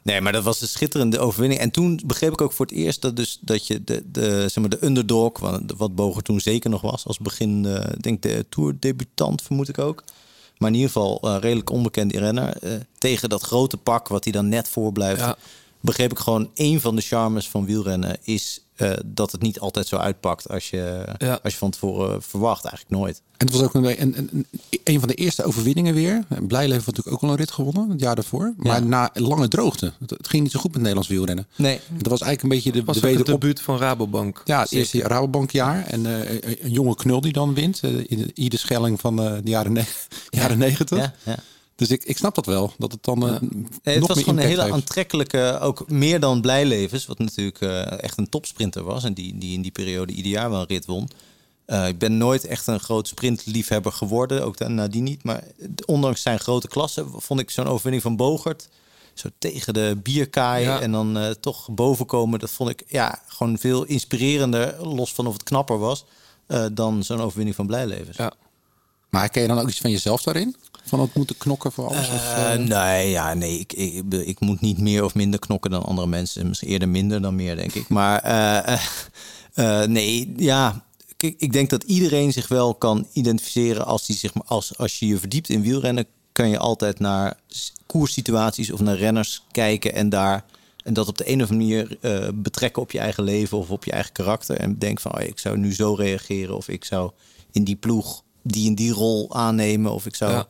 Nee, 0.02 0.22
maar 0.22 0.32
dat 0.32 0.44
was 0.44 0.62
een 0.62 0.68
schitterende 0.68 1.20
overwinning. 1.20 1.62
En 1.62 1.72
toen 1.72 2.02
begreep 2.06 2.32
ik 2.32 2.42
ook 2.42 2.54
voor 2.54 2.66
het 2.66 2.76
eerst 2.76 3.02
dat, 3.02 3.16
dus, 3.16 3.38
dat 3.42 3.68
je 3.68 3.84
de, 3.84 4.04
de, 4.12 4.40
zeg 4.40 4.56
maar 4.56 4.70
de 4.70 4.86
underdog, 4.86 5.40
wat, 5.40 5.62
wat 5.78 5.96
Boger 5.96 6.24
toen 6.24 6.40
zeker 6.40 6.70
nog 6.70 6.82
was, 6.82 7.06
als 7.06 7.18
begin, 7.18 7.66
eh, 7.66 7.92
ik 7.94 8.04
denk 8.04 8.22
de 8.22 8.46
tourdebutant 8.50 9.42
vermoed 9.42 9.70
ik 9.70 9.78
ook. 9.78 10.04
Maar 10.58 10.70
in 10.70 10.76
ieder 10.76 10.92
geval 10.92 11.20
eh, 11.22 11.38
redelijk 11.40 11.70
onbekende 11.70 12.20
renner. 12.20 12.58
eh, 12.58 12.72
tegen 12.98 13.30
dat 13.30 13.42
grote 13.42 13.78
pak 13.78 14.08
wat 14.08 14.24
hij 14.24 14.34
dan 14.34 14.50
net 14.50 14.70
voorblijft. 14.70 15.20
Ja. 15.22 15.38
Begreep 15.80 16.12
ik 16.12 16.20
gewoon, 16.20 16.50
een 16.56 16.82
van 16.82 16.96
de 16.96 17.02
charmes 17.02 17.50
van 17.50 17.66
wielrennen 17.66 18.18
is 18.24 18.62
eh, 18.78 18.92
dat 19.06 19.32
het 19.32 19.42
niet 19.42 19.60
altijd 19.60 19.88
zo 19.88 19.96
uitpakt 19.96 20.50
als 20.50 20.70
je, 20.70 21.06
Ja. 21.18 21.40
als 21.44 21.54
je 21.54 21.60
van 21.60 21.72
tevoren 21.72 22.22
verwacht. 22.22 22.66
Eigenlijk 22.66 23.00
nooit. 23.00 23.22
En 23.38 23.46
het 23.48 23.56
was 23.56 23.64
ook 23.64 23.74
een, 23.74 24.02
een, 24.02 24.18
een, 24.32 24.46
een 24.84 25.00
van 25.00 25.08
de 25.08 25.14
eerste 25.14 25.44
overwinningen 25.44 25.94
weer. 25.94 26.24
Blijleven 26.48 26.84
had 26.86 26.96
natuurlijk 26.96 27.16
ook 27.16 27.22
al 27.24 27.30
een 27.30 27.36
rit 27.36 27.52
gewonnen, 27.52 27.90
het 27.90 28.00
jaar 28.00 28.16
daarvoor. 28.16 28.54
Maar 28.58 28.80
Ja. 28.82 28.88
na 28.88 29.10
lange 29.14 29.48
droogte. 29.48 29.94
Het, 30.00 30.10
het 30.10 30.28
ging 30.30 30.44
niet 30.44 30.52
zo 30.52 30.60
goed 30.60 30.70
met 30.72 30.80
Nederlands 30.80 31.10
wielrennen. 31.10 31.48
Nee. 31.56 31.80
Dat 31.90 32.08
was 32.08 32.22
eigenlijk 32.22 32.42
een 32.44 32.50
beetje 32.50 32.72
de, 32.80 32.86
Was 32.86 33.00
de 33.02 33.08
het 33.08 33.26
debuut 33.26 33.62
van 33.62 33.78
Rabobank. 33.78 34.42
Ja, 34.46 34.60
het 34.62 34.72
eerste 34.72 35.00
Rabobankjaar. 35.02 35.86
En 35.86 36.06
eh, 36.06 36.30
een- 36.34 36.58
een 36.62 36.72
jonge 36.72 36.96
knul 36.96 37.22
die 37.22 37.34
dan 37.34 37.54
wint. 37.54 37.80
eh, 37.84 37.92
in 38.08 38.18
de 38.18 38.32
ieder 38.34 38.60
schelling 38.60 39.00
van 39.00 39.22
eh, 39.22 39.34
de 39.44 39.50
jaren, 39.50 39.74
ne 39.74 39.84
jaren 40.30 40.58
negentig. 40.58 40.98
Ja, 40.98 41.14
ja. 41.24 41.36
Dus 41.78 41.90
ik, 41.90 42.04
ik 42.04 42.18
snap 42.18 42.36
dat 42.36 42.46
wel. 42.46 42.74
Dat 42.78 42.92
het 42.92 43.04
dan 43.04 43.24
eh, 43.30 43.42
Nee, 43.42 43.50
het 43.84 44.00
nog 44.00 44.08
was 44.08 44.16
meer 44.16 44.26
gewoon 44.26 44.40
een 44.42 44.48
hele 44.48 44.62
heeft. 44.62 44.74
aantrekkelijke, 44.74 45.60
ook 45.62 45.90
meer 45.90 46.20
dan 46.20 46.42
Blijlevens, 46.42 47.06
wat 47.06 47.20
natuurlijk 47.20 47.62
eh, 47.62 48.02
echt 48.04 48.18
een 48.18 48.30
topsprinter 48.30 48.84
was 48.84 49.04
en 49.04 49.14
die, 49.14 49.38
die 49.38 49.54
in 49.54 49.62
die 49.62 49.72
periode 49.72 50.14
ieder 50.14 50.32
jaar 50.32 50.50
wel 50.50 50.60
een 50.60 50.68
rit 50.68 50.86
won. 50.86 51.10
Eh, 51.66 51.88
ik 51.88 51.98
ben 51.98 52.18
nooit 52.18 52.46
echt 52.46 52.68
een 52.68 52.80
groot 52.80 53.08
sprintliefhebber 53.08 53.92
geworden, 53.92 54.44
ook 54.46 54.58
da- 54.58 54.68
nadien 54.68 55.04
niet. 55.04 55.24
Maar 55.24 55.44
ondanks 55.86 56.22
zijn 56.22 56.40
grote 56.40 56.68
klasse 56.68 57.06
vond 57.16 57.40
ik 57.40 57.50
zo'n 57.50 57.68
overwinning 57.68 58.04
van 58.04 58.16
Bogert 58.16 58.70
zo 59.14 59.30
tegen 59.40 59.74
de 59.74 59.98
bierkaai 60.04 60.64
Ja. 60.64 60.80
en 60.82 60.92
dan 60.92 61.18
eh, 61.18 61.30
toch 61.30 61.70
boven 61.72 62.06
komen. 62.06 62.40
Dat 62.40 62.50
vond 62.52 62.70
ik 62.70 62.84
ja, 62.88 63.22
gewoon 63.28 63.58
veel 63.58 63.84
inspirerender, 63.84 64.88
los 64.88 65.14
van 65.14 65.28
of 65.28 65.34
het 65.34 65.44
knapper 65.44 65.78
was, 65.80 66.06
eh, 66.48 66.66
dan 66.72 67.04
zo'n 67.04 67.22
overwinning 67.22 67.56
van 67.56 67.68
Blijlevens. 67.68 68.18
Ja. 68.18 68.34
Maar 69.10 69.22
herken 69.22 69.42
je 69.42 69.48
dan 69.48 69.60
ook 69.60 69.68
iets 69.70 69.80
van 69.80 69.92
jezelf 69.92 70.24
daarin? 70.24 70.56
Van 70.88 71.00
het 71.00 71.14
moeten 71.14 71.38
knokken 71.38 71.72
voor 71.72 71.88
alles? 71.88 72.10
of, 72.10 72.34
Eh, 72.36 72.54
eh, 72.54 72.60
nee, 72.60 73.10
ja, 73.10 73.34
nee 73.34 73.60
ik, 73.60 73.74
ik, 73.74 73.94
ik, 73.94 74.14
ik 74.14 74.40
moet 74.40 74.62
niet 74.62 74.78
meer 74.78 75.04
of 75.04 75.16
minder 75.16 75.40
knokken 75.40 75.72
dan 75.72 75.84
andere 75.84 76.08
mensen. 76.08 76.48
Misschien 76.48 76.70
eerder 76.70 76.90
minder 76.90 77.22
dan 77.22 77.36
meer, 77.36 77.56
denk 77.56 77.74
ik. 77.74 77.90
Maar 77.90 78.20
eh, 79.54 79.84
nee, 79.84 80.34
ja. 80.38 80.86
Kijk, 81.18 81.36
ik 81.38 81.54
denk 81.54 81.70
dat 81.70 81.84
iedereen 81.84 82.34
zich 82.34 82.48
wel 82.48 82.76
kan 82.76 83.08
identificeren 83.14 83.86
als, 83.86 84.06
die 84.06 84.16
zich, 84.16 84.32
als, 84.46 84.78
als 84.78 85.00
je 85.00 85.08
je 85.08 85.18
verdiept 85.18 85.50
in 85.50 85.62
wielrennen. 85.62 86.06
Kan 86.32 86.50
je 86.50 86.58
altijd 86.58 87.00
naar 87.00 87.40
koerssituaties 87.86 88.72
of 88.72 88.80
naar 88.80 88.98
renners 88.98 89.44
kijken 89.52 89.94
en 89.94 90.10
daar. 90.10 90.46
En 90.84 90.94
dat 90.94 91.08
op 91.08 91.18
de 91.18 91.30
een 91.30 91.44
of 91.44 91.50
andere 91.50 91.70
manier 91.70 91.98
eh, 92.02 92.28
betrekken 92.34 92.82
op 92.82 92.92
je 92.92 93.00
eigen 93.00 93.24
leven 93.24 93.58
of 93.58 93.70
op 93.70 93.86
je 93.86 93.92
eigen 93.92 94.12
karakter. 94.12 94.58
En 94.58 94.78
denk 94.78 95.00
van, 95.00 95.16
oh, 95.16 95.22
ik 95.22 95.40
zou 95.40 95.58
nu 95.58 95.74
zo 95.74 95.94
reageren. 95.94 96.56
Of 96.56 96.68
ik 96.68 96.86
zou 96.86 97.12
in 97.52 97.64
die 97.64 97.76
ploeg 97.76 98.24
die 98.42 98.68
en 98.68 98.76
die 98.76 98.92
rol 98.92 99.36
aannemen. 99.36 99.92
Of 99.92 100.06
ik 100.06 100.16
zou 100.16 100.32
Ja. 100.32 100.48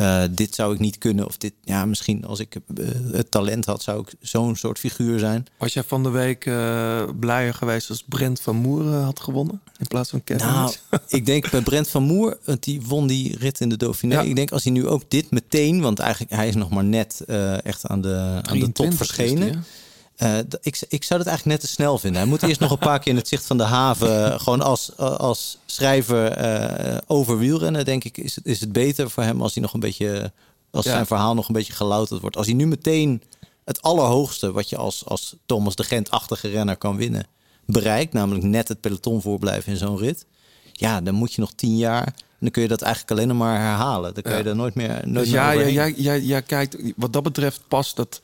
Eh, 0.00 0.22
dit 0.30 0.54
zou 0.54 0.74
ik 0.74 0.80
niet 0.80 0.98
kunnen. 0.98 1.26
Of 1.26 1.36
dit, 1.36 1.52
ja, 1.64 1.84
misschien 1.84 2.24
als 2.24 2.40
ik 2.40 2.54
eh, 2.54 2.86
het 3.12 3.30
talent 3.30 3.64
had, 3.64 3.82
zou 3.82 4.00
ik 4.00 4.14
zo'n 4.20 4.56
soort 4.56 4.78
figuur 4.78 5.18
zijn. 5.18 5.46
Was 5.58 5.72
jij 5.72 5.82
van 5.82 6.02
de 6.02 6.08
week 6.08 6.46
eh, 6.46 7.02
blijer 7.20 7.54
geweest 7.54 7.90
als 7.90 8.04
Brent 8.08 8.40
van 8.40 8.56
Moeren 8.56 9.02
had 9.02 9.20
gewonnen? 9.20 9.60
In 9.78 9.86
plaats 9.86 10.10
van 10.10 10.24
Kevin? 10.24 10.46
Nou, 10.46 10.74
ik 11.08 11.26
denk 11.26 11.50
bij 11.50 11.60
Brent 11.60 11.88
van 11.88 12.02
Moer, 12.02 12.38
want 12.44 12.62
die 12.62 12.82
won 12.82 13.06
die 13.06 13.36
rit 13.38 13.60
in 13.60 13.68
de 13.68 13.76
Dauphiné. 13.76 14.14
Ja. 14.14 14.22
Ik 14.22 14.36
denk 14.36 14.52
als 14.52 14.64
hij 14.64 14.72
nu 14.72 14.86
ook 14.86 15.02
dit 15.08 15.30
meteen, 15.30 15.80
want 15.80 15.98
eigenlijk 15.98 16.32
hij 16.32 16.48
is 16.48 16.54
nog 16.54 16.70
maar 16.70 16.84
net 16.84 17.24
echt 17.62 17.86
aan 17.86 18.00
de, 18.00 18.16
aan 18.16 18.42
de 18.42 18.42
23 18.42 18.72
top 18.72 18.94
verschenen. 18.94 19.64
Eh, 20.20 20.38
ik, 20.60 20.80
ik 20.88 21.04
zou 21.04 21.18
dat 21.20 21.28
eigenlijk 21.28 21.44
net 21.44 21.60
te 21.60 21.66
snel 21.74 21.98
vinden. 21.98 22.20
Hij 22.20 22.30
moet 22.30 22.42
eerst 22.42 22.60
nog 22.60 22.70
een 22.70 22.78
paar 22.78 22.98
keer 22.98 23.10
in 23.12 23.16
het 23.18 23.28
zicht 23.28 23.46
van 23.46 23.56
de 23.56 23.62
haven. 23.64 24.40
Gewoon 24.40 24.60
als, 24.60 24.96
als 24.96 25.58
schrijver 25.66 26.30
eh, 26.32 26.98
over 27.06 27.38
wielrennen, 27.38 27.84
denk 27.84 28.04
ik, 28.04 28.16
is 28.18 28.34
het, 28.36 28.46
is 28.46 28.60
het 28.60 28.72
beter 28.72 29.10
voor 29.10 29.22
hem 29.22 29.42
als 29.42 29.54
hij 29.54 29.62
nog 29.62 29.72
een 29.74 29.80
beetje. 29.80 30.32
Als 30.70 30.84
Ja. 30.84 30.90
zijn 30.92 31.06
verhaal 31.06 31.34
nog 31.34 31.48
een 31.48 31.54
beetje 31.54 31.72
gelouterd 31.72 32.20
wordt. 32.20 32.36
Als 32.36 32.46
hij 32.46 32.54
nu 32.54 32.66
meteen 32.66 33.22
het 33.64 33.82
allerhoogste 33.82 34.52
wat 34.52 34.68
je 34.68 34.76
als, 34.76 35.02
als 35.06 35.36
Thomas 35.46 35.74
de 35.74 35.84
Gent-achtige 35.84 36.48
renner 36.48 36.76
kan 36.76 36.96
winnen, 36.96 37.26
bereikt, 37.66 38.12
namelijk 38.12 38.44
net 38.44 38.68
het 38.68 38.80
peloton 38.80 39.20
voorblijven 39.22 39.72
in 39.72 39.78
zo'n 39.78 39.98
rit. 39.98 40.26
Ja, 40.72 41.00
dan 41.00 41.14
moet 41.14 41.32
je 41.32 41.40
nog 41.40 41.52
tien 41.52 41.76
jaar. 41.76 42.06
En 42.06 42.46
dan 42.46 42.50
kun 42.50 42.62
je 42.62 42.68
dat 42.68 42.82
eigenlijk 42.82 43.12
alleen 43.20 43.36
maar 43.36 43.60
herhalen. 43.60 44.14
Dan 44.14 44.22
kun 44.22 44.32
je 44.36 44.42
Ja. 44.44 44.48
er 44.50 44.56
nooit 44.56 44.74
meer. 44.74 44.88
Nooit 44.88 45.14
Dus 45.14 45.28
meer 45.28 45.40
ja, 45.40 45.50
ja, 45.52 45.88
jij, 45.88 46.20
jij 46.20 46.42
kijkt, 46.42 46.76
wat 46.96 47.12
dat 47.12 47.22
betreft 47.22 47.60
past 47.68 47.96
dat 47.96 48.20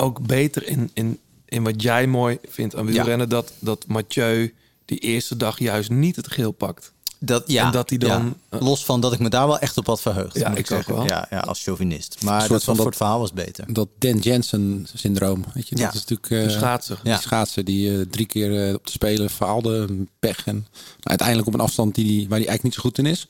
ook 0.00 0.26
beter 0.26 0.66
in, 0.68 0.90
in, 0.94 1.18
in 1.44 1.62
wat 1.62 1.82
jij 1.82 2.06
mooi 2.06 2.38
vindt 2.48 2.76
aan 2.76 2.86
wielrennen. 2.86 3.28
Dat, 3.28 3.52
dat 3.58 3.84
Mathieu 3.88 4.54
die 4.84 4.98
eerste 4.98 5.36
dag 5.36 5.58
juist 5.58 5.90
niet 5.90 6.16
het 6.16 6.30
geel 6.30 6.50
pakt. 6.52 6.92
Dat, 7.22 7.44
ja, 7.46 7.66
En 7.66 7.72
dat 7.72 7.88
hij 7.88 7.98
dan- 7.98 8.34
ja. 8.50 8.58
Los 8.58 8.84
van 8.84 9.00
dat 9.00 9.12
ik 9.12 9.18
me 9.18 9.28
daar 9.28 9.46
wel 9.46 9.58
echt 9.58 9.76
op 9.76 9.86
had 9.86 10.00
verheugd. 10.00 10.36
Ja, 10.38 10.48
moet 10.48 10.58
ik 10.58 10.64
ook 10.64 10.76
zeggen. 10.76 10.94
wel. 10.94 11.04
Ja, 11.04 11.26
ja, 11.30 11.38
als 11.40 11.62
chauvinist. 11.62 12.22
Maar 12.22 12.38
soort 12.40 12.52
dat 12.52 12.64
van 12.64 12.74
voor 12.74 12.84
dat- 12.84 12.92
het 12.94 13.02
verhaal 13.02 13.20
was 13.20 13.32
beter. 13.32 13.72
Dat 13.72 13.88
Dan 13.98 14.18
Jensen-syndroom. 14.18 15.44
Weet 15.54 15.68
je, 15.68 15.76
Ja. 15.76 15.84
dat 15.84 15.94
is 15.94 16.00
natuurlijk... 16.04 16.30
eh, 16.30 16.42
De 16.42 16.50
schaatser. 16.60 17.00
Die 17.02 17.16
schaatser 17.18 17.64
die 17.64 17.98
eh, 17.98 18.06
drie 18.10 18.26
keer 18.26 18.66
eh, 18.68 18.74
op 18.74 18.84
de 18.86 18.92
Spelen 18.92 19.30
faalde, 19.30 19.88
pech. 20.18 20.46
En 20.46 20.66
uiteindelijk 21.02 21.48
op 21.48 21.54
een 21.54 21.60
afstand 21.60 21.94
die, 21.94 22.04
die, 22.04 22.28
waar 22.28 22.38
hij 22.38 22.48
eigenlijk 22.48 22.62
niet 22.62 22.74
zo 22.74 22.80
goed 22.80 22.98
in 22.98 23.06
is, 23.06 23.28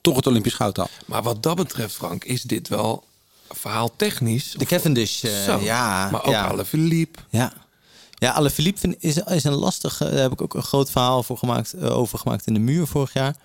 toch 0.00 0.16
het 0.16 0.26
Olympisch 0.26 0.54
goud 0.54 0.76
had. 0.76 0.90
Maar 1.06 1.22
wat 1.22 1.42
dat 1.42 1.56
betreft, 1.56 1.94
Frank, 1.94 2.24
is 2.24 2.42
dit 2.42 2.68
wel 2.68 3.04
verhaal 3.50 3.96
technisch. 3.96 4.54
De 4.56 4.64
Cavendish, 4.64 5.24
eh, 5.24 5.44
Zo. 5.44 5.58
ja. 5.60 6.08
Maar 6.10 6.24
ook 6.24 6.32
ja. 6.32 6.46
Alaphilippe. 6.46 7.18
Ja. 7.30 7.52
Ja, 8.14 8.32
Alaphilippe 8.32 8.80
vind- 8.80 8.96
is, 8.98 9.16
is 9.16 9.44
een 9.44 9.52
lastig... 9.54 10.00
eh, 10.00 10.08
Daar 10.10 10.18
heb 10.18 10.32
ik 10.32 10.42
ook 10.42 10.54
een 10.54 10.62
groot 10.62 10.90
verhaal 10.90 11.22
voor 11.22 11.38
gemaakt, 11.38 11.72
eh, 11.72 11.96
over 11.96 12.18
gemaakt 12.18 12.46
in 12.46 12.54
de 12.54 12.60
muur 12.60 12.86
vorig 12.86 13.12
jaar. 13.12 13.36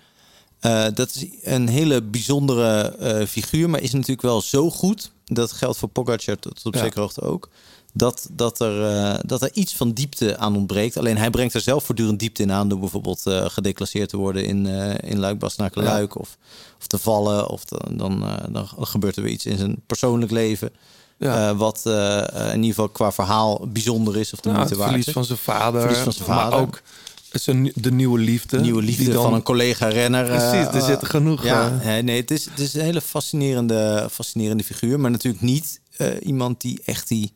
Dat 0.94 1.14
is 1.14 1.26
een 1.42 1.68
hele 1.68 2.02
bijzondere 2.02 3.26
figuur, 3.28 3.70
maar 3.70 3.80
is 3.80 3.92
natuurlijk 3.92 4.22
wel 4.22 4.40
zo 4.40 4.70
goed. 4.70 5.10
Dat 5.24 5.52
geldt 5.52 5.78
voor 5.78 5.88
Pogacar 5.88 6.38
tot 6.38 6.64
op 6.66 6.74
Ja. 6.74 6.80
zekere 6.80 7.00
hoogte 7.00 7.20
ook. 7.20 7.48
Dat, 7.96 8.28
dat, 8.32 8.60
er, 8.60 8.84
eh, 8.96 9.18
dat 9.26 9.42
er 9.42 9.50
iets 9.52 9.74
van 9.76 9.92
diepte 9.92 10.38
aan 10.38 10.56
ontbreekt. 10.56 10.96
Alleen 10.96 11.16
hij 11.16 11.30
brengt 11.30 11.54
er 11.54 11.60
zelf 11.60 11.84
voortdurend 11.84 12.18
diepte 12.18 12.42
in 12.42 12.52
aan... 12.52 12.68
door 12.68 12.78
bijvoorbeeld 12.78 13.26
eh, 13.26 13.44
gedeclasseerd 13.48 14.08
te 14.08 14.16
worden 14.16 14.44
in, 14.44 14.66
eh 14.66 15.10
in 15.10 15.18
luik 15.18 15.38
bastenaken 15.38 15.82
luik 15.82 16.18
of, 16.18 16.36
of 16.78 16.86
te 16.86 16.98
vallen. 16.98 17.48
Of 17.48 17.64
dan, 17.64 17.96
dan, 17.96 18.24
dan 18.50 18.68
gebeurt 18.76 19.16
er 19.16 19.22
weer 19.22 19.32
iets 19.32 19.46
in 19.46 19.58
zijn 19.58 19.76
persoonlijk 19.86 20.32
leven... 20.32 20.70
Ja. 21.18 21.54
Wat 21.54 21.82
in 21.86 22.54
ieder 22.54 22.68
geval 22.68 22.88
qua 22.88 23.12
verhaal 23.12 23.68
bijzonder 23.68 24.16
is 24.16 24.32
of 24.32 24.40
de 24.40 24.48
moeite 24.48 24.68
het 24.68 24.78
waard 24.78 24.90
verlies 24.90 25.10
van 25.10 25.24
zijn 25.24 25.38
vader. 25.38 25.80
Verlies 25.80 25.98
van 25.98 26.12
zijn 26.12 26.28
Maar 26.28 26.38
vader. 26.38 26.58
ook 26.58 26.82
zijn, 27.30 27.72
de 27.74 27.92
nieuwe 27.92 28.18
liefde. 28.18 28.60
nieuwe 28.60 28.82
liefde 28.82 29.12
dan- 29.12 29.22
van 29.22 29.34
een 29.34 29.42
collega-renner. 29.42 30.24
Precies, 30.24 30.74
er 30.74 30.82
zit 30.82 31.06
genoeg, 31.08 31.44
Ja, 31.44 31.68
nee, 31.84 32.02
nee, 32.02 32.20
het 32.20 32.30
is, 32.30 32.44
het 32.44 32.58
is 32.58 32.74
een 32.74 32.80
hele 32.80 33.00
fascinerende, 33.00 34.08
fascinerende 34.10 34.64
figuur. 34.64 35.00
Maar 35.00 35.10
natuurlijk 35.10 35.42
niet 35.42 35.80
iemand 36.22 36.60
die 36.60 36.80
echt 36.84 37.08
die... 37.08 37.32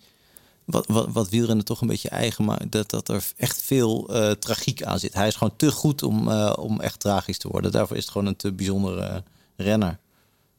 Wat, 0.69 0.87
wat, 0.87 1.09
wat 1.13 1.29
wielrennen 1.29 1.65
toch 1.65 1.81
een 1.81 1.87
beetje 1.87 2.09
eigen 2.09 2.45
maakt. 2.45 2.73
Dat, 2.73 2.91
dat 2.91 3.09
er 3.09 3.33
echt 3.37 3.63
veel 3.63 4.09
eh, 4.09 4.31
tragiek 4.31 4.83
aan 4.83 4.99
zit. 4.99 5.15
Hij 5.15 5.27
is 5.27 5.35
gewoon 5.35 5.57
te 5.57 5.73
goed 5.73 6.03
om, 6.03 6.29
eh, 6.29 6.53
om 6.59 6.81
echt 6.81 7.01
tragisch 7.01 7.39
te 7.39 7.49
worden. 7.49 7.73
Daarvoor 7.73 7.97
is 7.97 8.03
het 8.03 8.13
gewoon 8.13 8.27
een 8.27 8.37
te 8.37 8.53
bijzondere 8.53 9.23
renner. 9.57 9.99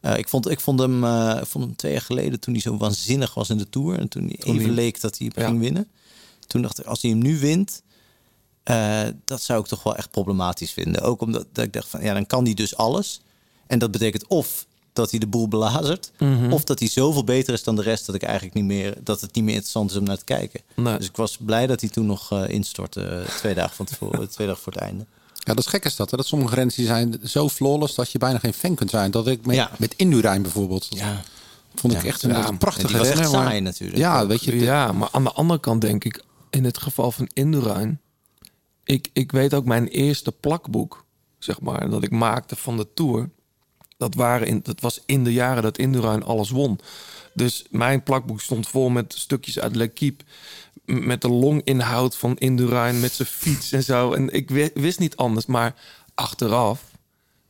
Eh, 0.01 0.17
ik, 0.17 0.29
vond, 0.29 0.49
ik 0.49 0.59
vond, 0.59 0.79
hem, 0.79 1.01
vond 1.45 1.65
hem 1.65 1.75
twee 1.75 1.91
jaar 1.91 2.01
geleden 2.01 2.39
toen 2.39 2.53
hij 2.53 2.61
zo 2.61 2.77
waanzinnig 2.77 3.33
was 3.33 3.49
in 3.49 3.57
de 3.57 3.69
Tour. 3.69 3.99
En 3.99 4.07
toen 4.07 4.23
hij 4.23 4.53
even 4.53 4.71
leek 4.71 5.01
dat 5.01 5.17
hij 5.17 5.31
Ja. 5.35 5.45
ging 5.45 5.59
winnen. 5.59 5.87
Toen 6.47 6.61
dacht 6.61 6.79
ik, 6.79 6.85
als 6.85 7.01
hij 7.01 7.11
hem 7.11 7.19
nu 7.19 7.39
wint... 7.39 7.81
dat 9.25 9.41
zou 9.41 9.59
ik 9.59 9.65
toch 9.67 9.83
wel 9.83 9.95
echt 9.95 10.11
problematisch 10.11 10.71
vinden. 10.71 11.01
Ook 11.01 11.21
omdat 11.21 11.45
dat 11.51 11.65
ik 11.65 11.73
dacht 11.73 11.87
van, 11.87 12.01
ja, 12.03 12.13
dan 12.13 12.25
kan 12.25 12.43
hij 12.43 12.53
dus 12.53 12.75
alles. 12.75 13.21
En 13.67 13.79
dat 13.79 13.91
betekent 13.91 14.27
of 14.27 14.65
dat 14.99 15.11
hij 15.11 15.19
de 15.19 15.27
boel 15.27 15.47
belazert... 15.47 16.11
Mhm. 16.19 16.51
of 16.51 16.63
dat 16.63 16.79
hij 16.79 16.87
zoveel 16.87 17.23
beter 17.23 17.53
is 17.53 17.63
dan 17.63 17.75
de 17.75 17.81
rest... 17.81 18.05
dat, 18.05 18.15
ik 18.15 18.23
eigenlijk 18.23 18.55
niet 18.55 18.65
meer, 18.65 18.93
dat 19.03 19.21
het 19.21 19.35
niet 19.35 19.43
meer 19.43 19.53
interessant 19.53 19.91
is 19.91 19.97
om 19.97 20.03
naar 20.03 20.17
te 20.17 20.23
kijken. 20.23 20.61
Nee. 20.75 20.97
Dus 20.97 21.07
ik 21.07 21.15
was 21.15 21.37
blij 21.37 21.67
dat 21.67 21.81
hij 21.81 21.89
toen 21.89 22.05
nog 22.05 22.31
eh, 22.31 22.49
instortte... 22.49 23.01
eh, 23.05 23.27
twee 23.37 23.53
dagen 23.53 23.75
van 23.75 23.85
tevoren, 23.85 24.29
twee 24.35 24.47
dagen 24.47 24.61
voor 24.63 24.73
het 24.73 24.81
einde. 24.81 25.05
Ja, 25.33 25.53
dat 25.53 25.57
is 25.63 25.65
gek 25.69 25.85
is 25.85 25.95
dat. 25.95 26.11
Hè? 26.11 26.17
Dat 26.17 26.25
sommige 26.25 26.65
die 26.75 26.85
zijn 26.85 27.19
zo 27.23 27.49
flawless 27.49 27.95
dat 27.95 28.11
je 28.11 28.17
bijna 28.17 28.39
geen 28.39 28.53
fan 28.53 28.75
kunt 28.75 28.89
zijn. 28.89 29.11
Dat 29.11 29.27
ik 29.27 29.45
met, 29.45 29.55
Ja. 29.55 29.71
met 29.77 29.93
Indurain 29.95 30.41
bijvoorbeeld. 30.41 30.87
Ja. 30.89 31.21
Vond 31.75 31.93
ik 31.93 32.01
Ja. 32.01 32.07
echt 32.07 32.23
een, 32.23 32.29
Ja. 32.29 32.47
een 32.47 32.57
prachtige 32.57 32.87
Die 32.87 32.97
was 32.97 33.07
echt 33.07 33.29
saai 33.29 33.59
natuurlijk. 33.59 33.97
Ja, 33.97 34.27
weet 34.27 34.43
je. 34.43 34.55
Ja, 34.59 34.91
maar 34.91 35.09
aan 35.11 35.23
de 35.23 35.31
andere 35.31 35.59
kant 35.59 35.81
denk 35.81 36.03
ik, 36.03 36.23
in 36.49 36.63
het 36.63 36.77
geval 36.77 37.11
van 37.11 37.29
Indurain, 37.33 37.99
ik, 38.83 39.09
ik 39.13 39.31
weet 39.31 39.53
ook 39.53 39.65
mijn 39.65 39.87
eerste 39.87 40.31
plakboek, 40.31 41.05
zeg 41.39 41.61
maar, 41.61 41.89
dat 41.89 42.03
ik 42.03 42.11
maakte 42.11 42.55
van 42.55 42.77
de 42.77 42.87
Tour. 42.93 43.29
Dat, 43.99 44.15
waren 44.15 44.47
in, 44.47 44.59
dat 44.63 44.81
was 44.81 45.01
in 45.05 45.23
de 45.23 45.33
jaren 45.33 45.63
dat 45.63 45.77
Indurain 45.77 46.23
alles 46.23 46.49
won. 46.49 46.79
Dus 47.33 47.65
mijn 47.69 48.03
plakboek 48.03 48.41
stond 48.41 48.67
vol 48.67 48.89
met 48.89 49.13
stukjes 49.17 49.59
uit 49.59 49.75
L'Equipe. 49.75 50.23
Met 50.85 51.21
de 51.21 51.29
longinhoud 51.29 52.15
van 52.15 52.37
Indurain, 52.37 52.99
met 52.99 53.11
zijn 53.11 53.27
fiets 53.27 53.71
en 53.71 53.83
zo. 53.83 54.13
En 54.13 54.33
ik 54.33 54.49
wi- 54.49 54.71
wist 54.73 54.99
niet 54.99 55.15
anders, 55.15 55.45
maar 55.45 55.75
achteraf, 56.15 56.83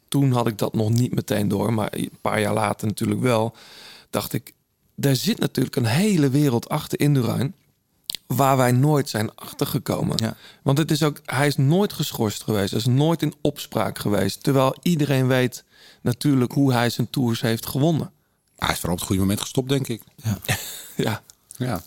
toen 0.08 0.32
had 0.32 0.48
ik 0.48 0.58
dat 0.58 0.74
nog 0.74 0.90
niet 0.90 1.16
meteen 1.16 1.48
door. 1.48 1.74
Maar 1.74 1.88
een 1.92 2.12
paar 2.22 2.40
jaar 2.42 2.54
later 2.54 2.88
natuurlijk 2.88 3.22
wel. 3.22 3.56
Dacht 4.10 4.34
ik, 4.34 4.54
daar 4.96 5.16
zit 5.16 5.40
natuurlijk 5.40 5.76
een 5.76 5.86
hele 5.86 6.30
wereld 6.30 6.70
achter 6.70 7.00
Indurain. 7.00 7.54
Waar 8.28 8.58
wij 8.58 8.72
nooit 8.72 9.10
zijn 9.10 9.36
achtergekomen. 9.36 10.18
Ja. 10.18 10.36
Want 10.62 10.78
het 10.78 10.92
is 10.92 11.04
ook, 11.04 11.22
hij 11.26 11.48
is 11.48 11.58
nooit 11.58 11.94
geschorst 11.94 12.44
geweest. 12.44 12.70
Hij 12.72 12.80
is 12.80 12.86
nooit 12.86 13.22
in 13.22 13.34
opspraak 13.42 13.98
geweest. 14.00 14.44
Terwijl 14.44 14.76
iedereen 14.82 15.28
weet 15.28 15.64
natuurlijk 16.02 16.52
hoe 16.52 16.74
hij 16.74 16.90
zijn 16.90 17.10
tours 17.10 17.42
heeft 17.42 17.66
gewonnen. 17.66 18.12
Hij 18.58 18.70
is 18.70 18.76
vooral 18.76 18.92
op 18.94 18.98
het 18.98 19.08
goede 19.08 19.22
moment 19.22 19.42
gestopt, 19.42 19.70
denk 19.70 19.88
ik. 19.88 20.02
Ja. 20.24 20.38
Ja. 21.58 21.82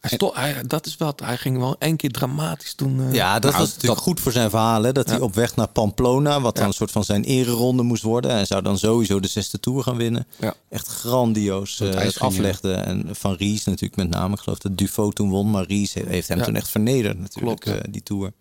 Hij 0.00 0.18
hij, 0.34 0.62
dat 0.66 0.86
is 0.86 0.96
wat. 0.96 1.20
Hij 1.20 1.36
ging 1.36 1.58
wel 1.58 1.76
één 1.78 1.96
keer 1.96 2.10
dramatisch 2.10 2.74
toen. 2.74 3.00
eh, 3.00 3.12
Ja, 3.12 3.32
dat 3.38 3.50
Nou, 3.50 3.62
was 3.62 3.72
natuurlijk 3.72 3.94
dat- 3.94 4.08
goed 4.08 4.20
voor 4.20 4.32
zijn 4.32 4.50
verhaal. 4.50 4.82
Hè? 4.82 4.92
Dat 4.92 5.06
hij 5.08 5.16
Ja. 5.16 5.22
op 5.22 5.34
weg 5.34 5.56
naar 5.56 5.68
Pamplona, 5.68 6.40
wat 6.40 6.54
dan 6.54 6.62
Ja. 6.62 6.68
een 6.68 6.74
soort 6.74 6.90
van 6.90 7.04
zijn 7.04 7.24
ereronde 7.24 7.82
moest 7.82 8.02
worden. 8.02 8.30
Hij 8.30 8.44
zou 8.44 8.62
dan 8.62 8.78
sowieso 8.78 9.20
de 9.20 9.28
zesde 9.28 9.60
Tour 9.60 9.82
gaan 9.82 9.96
winnen. 9.96 10.26
Ja. 10.38 10.54
Echt 10.68 10.86
grandioos 10.86 11.80
eh, 11.80 11.94
ijs 11.94 12.04
het 12.06 12.16
ging, 12.16 12.30
aflegde. 12.30 12.72
En 12.72 13.08
Van 13.12 13.34
Ries 13.34 13.64
natuurlijk 13.64 13.96
met 13.96 14.08
name. 14.08 14.34
Ik 14.34 14.40
geloof 14.40 14.58
dat 14.58 14.78
Dufo 14.78 15.10
toen 15.10 15.30
won. 15.30 15.50
Maar 15.50 15.64
Ries 15.64 15.94
he- 15.94 16.06
heeft 16.06 16.28
hem 16.28 16.38
Ja. 16.38 16.44
toen 16.44 16.56
echt 16.56 16.68
vernederd 16.68 17.18
natuurlijk, 17.18 17.60
Klopt, 17.60 17.78
ja. 17.78 17.84
eh, 17.84 17.92
die 17.92 18.02
Tour. 18.02 18.32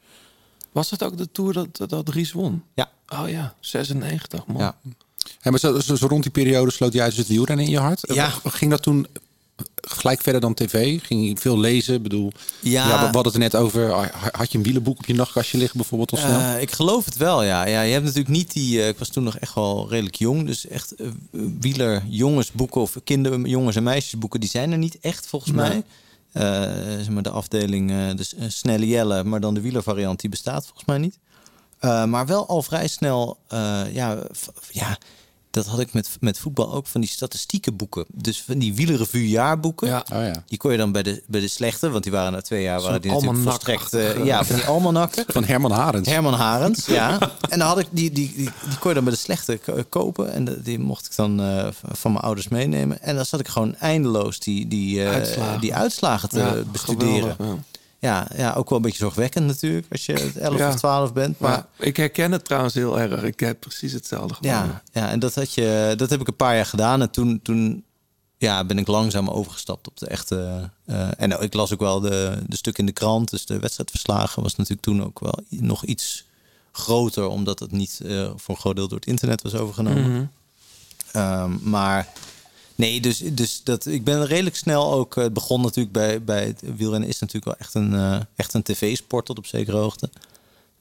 Was 0.71 0.89
het 0.89 1.03
ook 1.03 1.17
de 1.17 1.31
tour 1.31 1.53
dat, 1.53 1.67
dat, 1.77 1.89
dat 1.89 2.09
Ries 2.09 2.31
won? 2.31 2.63
Ja. 2.75 2.89
Oh 3.07 3.29
ja, 3.29 3.55
96 3.59 4.45
man. 4.47 4.57
Ja. 4.57 4.75
Hey, 5.39 5.51
maar 5.51 5.59
zo, 5.59 5.79
zo, 5.79 5.95
zo 5.95 6.07
rond 6.07 6.23
die 6.23 6.31
periode 6.31 6.71
sloot 6.71 6.93
jij 6.93 7.05
dus 7.09 7.17
het 7.17 7.27
wielrennen 7.27 7.65
in 7.65 7.71
je 7.71 7.79
hart. 7.79 8.01
Ja. 8.13 8.33
Ging 8.43 8.71
dat 8.71 8.81
toen 8.81 9.07
gelijk 9.75 10.21
verder 10.21 10.41
dan 10.41 10.53
tv? 10.53 10.99
Ging 11.03 11.27
je 11.27 11.37
veel 11.37 11.59
lezen? 11.59 11.95
Ik 11.95 12.03
bedoel, 12.03 12.31
Ja. 12.59 12.87
ja. 12.87 12.97
we 12.97 13.03
hadden 13.03 13.23
het 13.23 13.33
er 13.33 13.39
net 13.39 13.55
over. 13.55 13.91
Had 14.31 14.51
je 14.51 14.57
een 14.57 14.63
wielenboek 14.63 14.97
op 14.97 15.05
je 15.05 15.13
nachtkastje 15.13 15.57
liggen 15.57 15.77
bijvoorbeeld 15.77 16.11
of 16.11 16.19
snel? 16.19 16.39
Eh, 16.39 16.61
ik 16.61 16.71
geloof 16.71 17.05
het 17.05 17.17
wel, 17.17 17.43
ja. 17.43 17.65
ja. 17.65 17.81
Je 17.81 17.91
hebt 17.91 18.03
natuurlijk 18.05 18.35
niet 18.35 18.53
die... 18.53 18.81
eh, 18.81 18.87
ik 18.87 18.97
was 18.97 19.09
toen 19.09 19.23
nog 19.23 19.37
echt 19.37 19.53
wel 19.55 19.89
redelijk 19.89 20.15
jong. 20.15 20.45
Dus 20.45 20.67
echt 20.67 20.95
eh, 20.95 21.07
wieler 21.59 22.03
jongensboeken 22.07 22.81
of 22.81 22.95
kinder 23.03 23.39
jongens 23.47 23.75
en 23.75 23.83
meisjesboeken... 23.83 24.39
die 24.39 24.49
zijn 24.49 24.71
er 24.71 24.77
niet 24.77 24.97
echt 25.01 25.27
volgens 25.27 25.51
Nee. 25.51 25.67
mij. 25.69 25.83
Eh, 26.31 26.61
zeg 26.97 27.09
maar 27.09 27.23
de 27.23 27.29
afdeling, 27.29 27.91
eh, 27.91 27.97
de 28.15 28.29
eh, 28.37 28.49
snelle 28.49 28.87
Jelle, 28.87 29.23
maar 29.23 29.39
dan 29.39 29.53
de 29.53 29.61
wielervariant... 29.61 30.19
die 30.19 30.29
bestaat 30.29 30.63
volgens 30.63 30.85
mij 30.85 30.97
niet. 30.97 31.19
Maar 31.81 32.25
wel 32.25 32.47
al 32.47 32.61
vrij 32.61 32.87
snel, 32.87 33.37
ja, 33.91 34.23
ja, 34.71 34.97
dat 35.51 35.65
had 35.65 35.79
ik 35.79 35.93
met, 35.93 36.09
met 36.19 36.39
voetbal 36.39 36.73
ook 36.73 36.87
van 36.87 37.01
die 37.01 37.09
statistieke 37.09 37.71
boeken. 37.71 38.05
Dus 38.13 38.41
van 38.41 38.57
die 38.57 38.73
wielerrevue 38.73 39.29
jaarboeken. 39.29 39.87
Ja. 39.87 40.03
Oh 40.13 40.21
ja. 40.23 40.43
Die 40.47 40.57
kon 40.57 40.71
je 40.71 40.77
dan 40.77 40.91
bij 40.91 41.03
de, 41.03 41.23
bij 41.27 41.39
de 41.41 41.47
slechte, 41.47 41.89
want 41.89 42.03
die 42.03 42.11
waren 42.11 42.31
na 42.31 42.41
twee 42.41 42.61
jaar 42.63 42.81
waren 42.81 43.01
die 43.01 43.11
natuurlijk 43.11 43.41
volstrekt. 43.43 43.93
eh, 43.93 44.25
ja, 44.25 44.43
van 44.45 44.55
die 44.55 44.65
almanakken. 44.65 45.23
Van 45.27 45.43
Herman 45.43 45.71
Harens. 45.71 46.07
Herman 46.09 46.33
Harens, 46.33 46.85
ja. 46.85 47.17
En 47.49 47.59
dan 47.59 47.67
had 47.67 47.79
ik 47.79 47.87
die, 47.91 48.11
die, 48.11 48.33
die, 48.35 48.49
die 48.67 48.77
kon 48.79 48.89
je 48.89 48.95
dan 48.95 49.03
bij 49.03 49.13
de 49.13 49.19
slechte 49.19 49.57
ko- 49.65 49.83
kopen. 49.89 50.31
En 50.33 50.45
de- 50.45 50.61
die 50.61 50.79
mocht 50.79 51.05
ik 51.05 51.15
dan 51.15 51.41
eh, 51.41 51.67
van 51.91 52.11
mijn 52.11 52.23
ouders 52.23 52.47
meenemen. 52.47 53.01
En 53.01 53.15
dan 53.15 53.25
zat 53.25 53.39
ik 53.39 53.47
gewoon 53.47 53.75
eindeloos 53.75 54.39
die, 54.39 54.67
die, 54.67 55.03
eh, 55.03 55.11
Uitslagen. 55.11 55.59
die 55.61 55.73
uitslagen 55.75 56.29
te 56.29 56.39
Ja, 56.39 56.55
bestuderen. 56.71 57.35
geweldig, 57.35 57.57
ja. 57.99 58.27
Ja, 58.35 58.53
ook 58.53 58.69
wel 58.69 58.77
een 58.77 58.83
beetje 58.83 58.97
zorgwekkend 58.97 59.45
natuurlijk. 59.45 59.85
Als 59.91 60.05
je 60.05 60.31
11 60.39 60.57
Ja. 60.57 60.69
of 60.69 60.75
12 60.75 61.13
bent. 61.13 61.39
Maar 61.39 61.65
ik 61.77 61.97
herken 61.97 62.31
het 62.31 62.45
trouwens 62.45 62.73
heel 62.73 62.99
erg. 62.99 63.23
Ik 63.23 63.39
heb 63.39 63.59
precies 63.59 63.91
hetzelfde 63.93 64.33
gedaan. 64.33 64.67
ja, 64.67 65.01
ja, 65.01 65.09
en 65.09 65.19
dat, 65.19 65.35
had 65.35 65.53
je, 65.53 65.93
dat 65.97 66.09
heb 66.09 66.21
ik 66.21 66.27
een 66.27 66.35
paar 66.35 66.55
jaar 66.55 66.65
gedaan. 66.65 67.01
En 67.01 67.09
toen, 67.11 67.39
toen 67.43 67.83
ja, 68.37 68.63
ben 68.65 68.77
ik 68.77 68.87
langzaam 68.87 69.29
overgestapt 69.29 69.87
op 69.87 69.97
de 69.97 70.07
echte... 70.07 70.69
eh, 70.85 71.07
en 71.17 71.41
ik 71.41 71.53
las 71.53 71.73
ook 71.73 71.79
wel 71.79 71.99
de, 71.99 72.37
de 72.47 72.55
stukken 72.55 72.83
in 72.83 72.89
de 72.93 72.99
krant. 72.99 73.29
Dus 73.29 73.45
de 73.45 73.59
wedstrijdverslagen 73.59 74.43
was 74.43 74.55
natuurlijk 74.55 74.81
toen 74.87 75.03
ook 75.03 75.19
wel 75.19 75.39
nog 75.49 75.83
iets 75.85 76.25
groter. 76.71 77.27
Omdat 77.27 77.59
het 77.59 77.71
niet 77.71 77.99
eh, 78.05 78.29
voor 78.35 78.55
een 78.55 78.61
groot 78.61 78.75
deel 78.75 78.87
door 78.87 78.97
het 78.99 79.07
internet 79.07 79.41
was 79.41 79.55
overgenomen. 79.55 80.11
Mhm. 80.11 80.23
Ehm, 81.11 81.51
maar 81.69 82.07
nee, 82.79 83.01
dus, 83.01 83.17
dus 83.17 83.63
dat, 83.63 83.85
ik 83.85 84.03
ben 84.03 84.25
redelijk 84.25 84.55
snel 84.55 84.93
ook... 84.93 85.17
eh, 85.17 85.23
Het 85.23 85.33
begon 85.33 85.61
natuurlijk 85.61 85.91
bij, 85.93 86.23
bij 86.23 86.45
het 86.45 86.61
wielrennen 86.75 87.09
is 87.09 87.19
natuurlijk 87.19 87.45
wel 87.45 87.55
echt 87.57 87.73
een, 87.73 87.93
eh, 87.93 88.19
echt 88.35 88.53
een 88.53 88.63
tv-sport 88.63 89.25
tot 89.25 89.37
op 89.37 89.45
zekere 89.45 89.77
hoogte. 89.77 90.09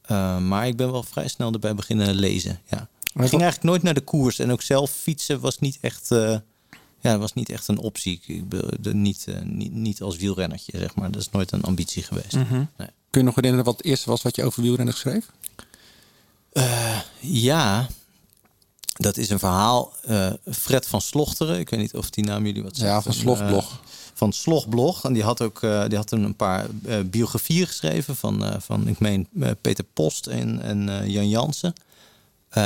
Eh, 0.03 0.39
maar 0.39 0.67
ik 0.67 0.77
ben 0.77 0.93
wel 0.93 1.03
vrij 1.03 1.29
snel 1.29 1.53
erbij 1.53 1.75
beginnen 1.75 2.15
lezen, 2.15 2.61
ja. 2.71 2.89
Ik 3.15 3.29
ging 3.29 3.43
eigenlijk 3.43 3.63
nooit 3.63 3.83
naar 3.83 3.95
de 3.95 4.01
koers. 4.01 4.39
En 4.39 4.51
ook 4.53 4.63
zelf 4.63 4.91
fietsen 4.91 5.41
was 5.41 5.59
niet 5.59 5.79
echt, 5.81 6.11
eh, 6.11 6.37
ja, 7.01 7.19
was 7.19 7.35
niet 7.35 7.49
echt 7.51 7.69
een 7.69 7.79
optie. 7.79 8.21
Ik 8.27 8.45
niet, 8.95 9.25
eh, 9.29 9.41
niet, 9.43 9.73
niet 9.73 10.03
als 10.03 10.17
wielrennertje, 10.17 10.79
zeg 10.79 10.95
maar. 10.95 11.11
Dat 11.11 11.21
is 11.21 11.31
nooit 11.31 11.53
een 11.53 11.63
ambitie 11.63 12.03
geweest. 12.03 12.33
Mhm. 12.33 12.55
nee. 12.55 12.89
Kun 13.11 13.21
je 13.21 13.27
nog 13.27 13.35
herinneren 13.35 13.65
wat 13.67 13.77
het 13.77 13.87
eerste 13.87 14.11
was 14.11 14.23
wat 14.23 14.37
je 14.37 14.45
over 14.45 14.63
wielrennen 14.63 14.95
schreef? 14.95 15.27
Eh, 16.53 16.99
ja, 17.21 17.89
dat 18.99 19.17
is 19.17 19.31
een 19.31 19.39
verhaal. 19.39 19.93
eh, 20.05 20.31
Fred 20.53 20.87
van 20.87 21.01
Slochteren, 21.01 21.59
ik 21.59 21.71
weet 21.71 21.81
niet 21.81 21.95
of 21.95 22.11
die 22.11 22.25
naam 22.25 22.47
jullie 22.47 22.63
wat 22.63 22.77
zegt. 22.77 22.91
Ja, 22.91 23.03
van 23.03 23.13
Een, 23.13 23.19
Slogblog. 23.19 23.71
eh, 23.73 23.77
van 24.15 24.33
Slogblog. 24.33 25.05
En 25.05 25.13
die 25.13 25.23
had 25.23 25.43
ook 25.43 25.63
eh, 25.63 25.85
die 25.89 25.97
had 25.97 26.07
toen 26.07 26.23
een 26.25 26.37
paar 26.37 26.67
biografieën 27.07 27.67
geschreven 27.67 28.17
van, 28.17 28.45
van 28.59 28.89
ik 28.89 28.99
meen, 28.99 29.29
Peter 29.61 29.85
Post 29.93 30.27
en, 30.27 30.63
en 30.63 31.11
Jan 31.11 31.29
Jansen. 31.29 31.73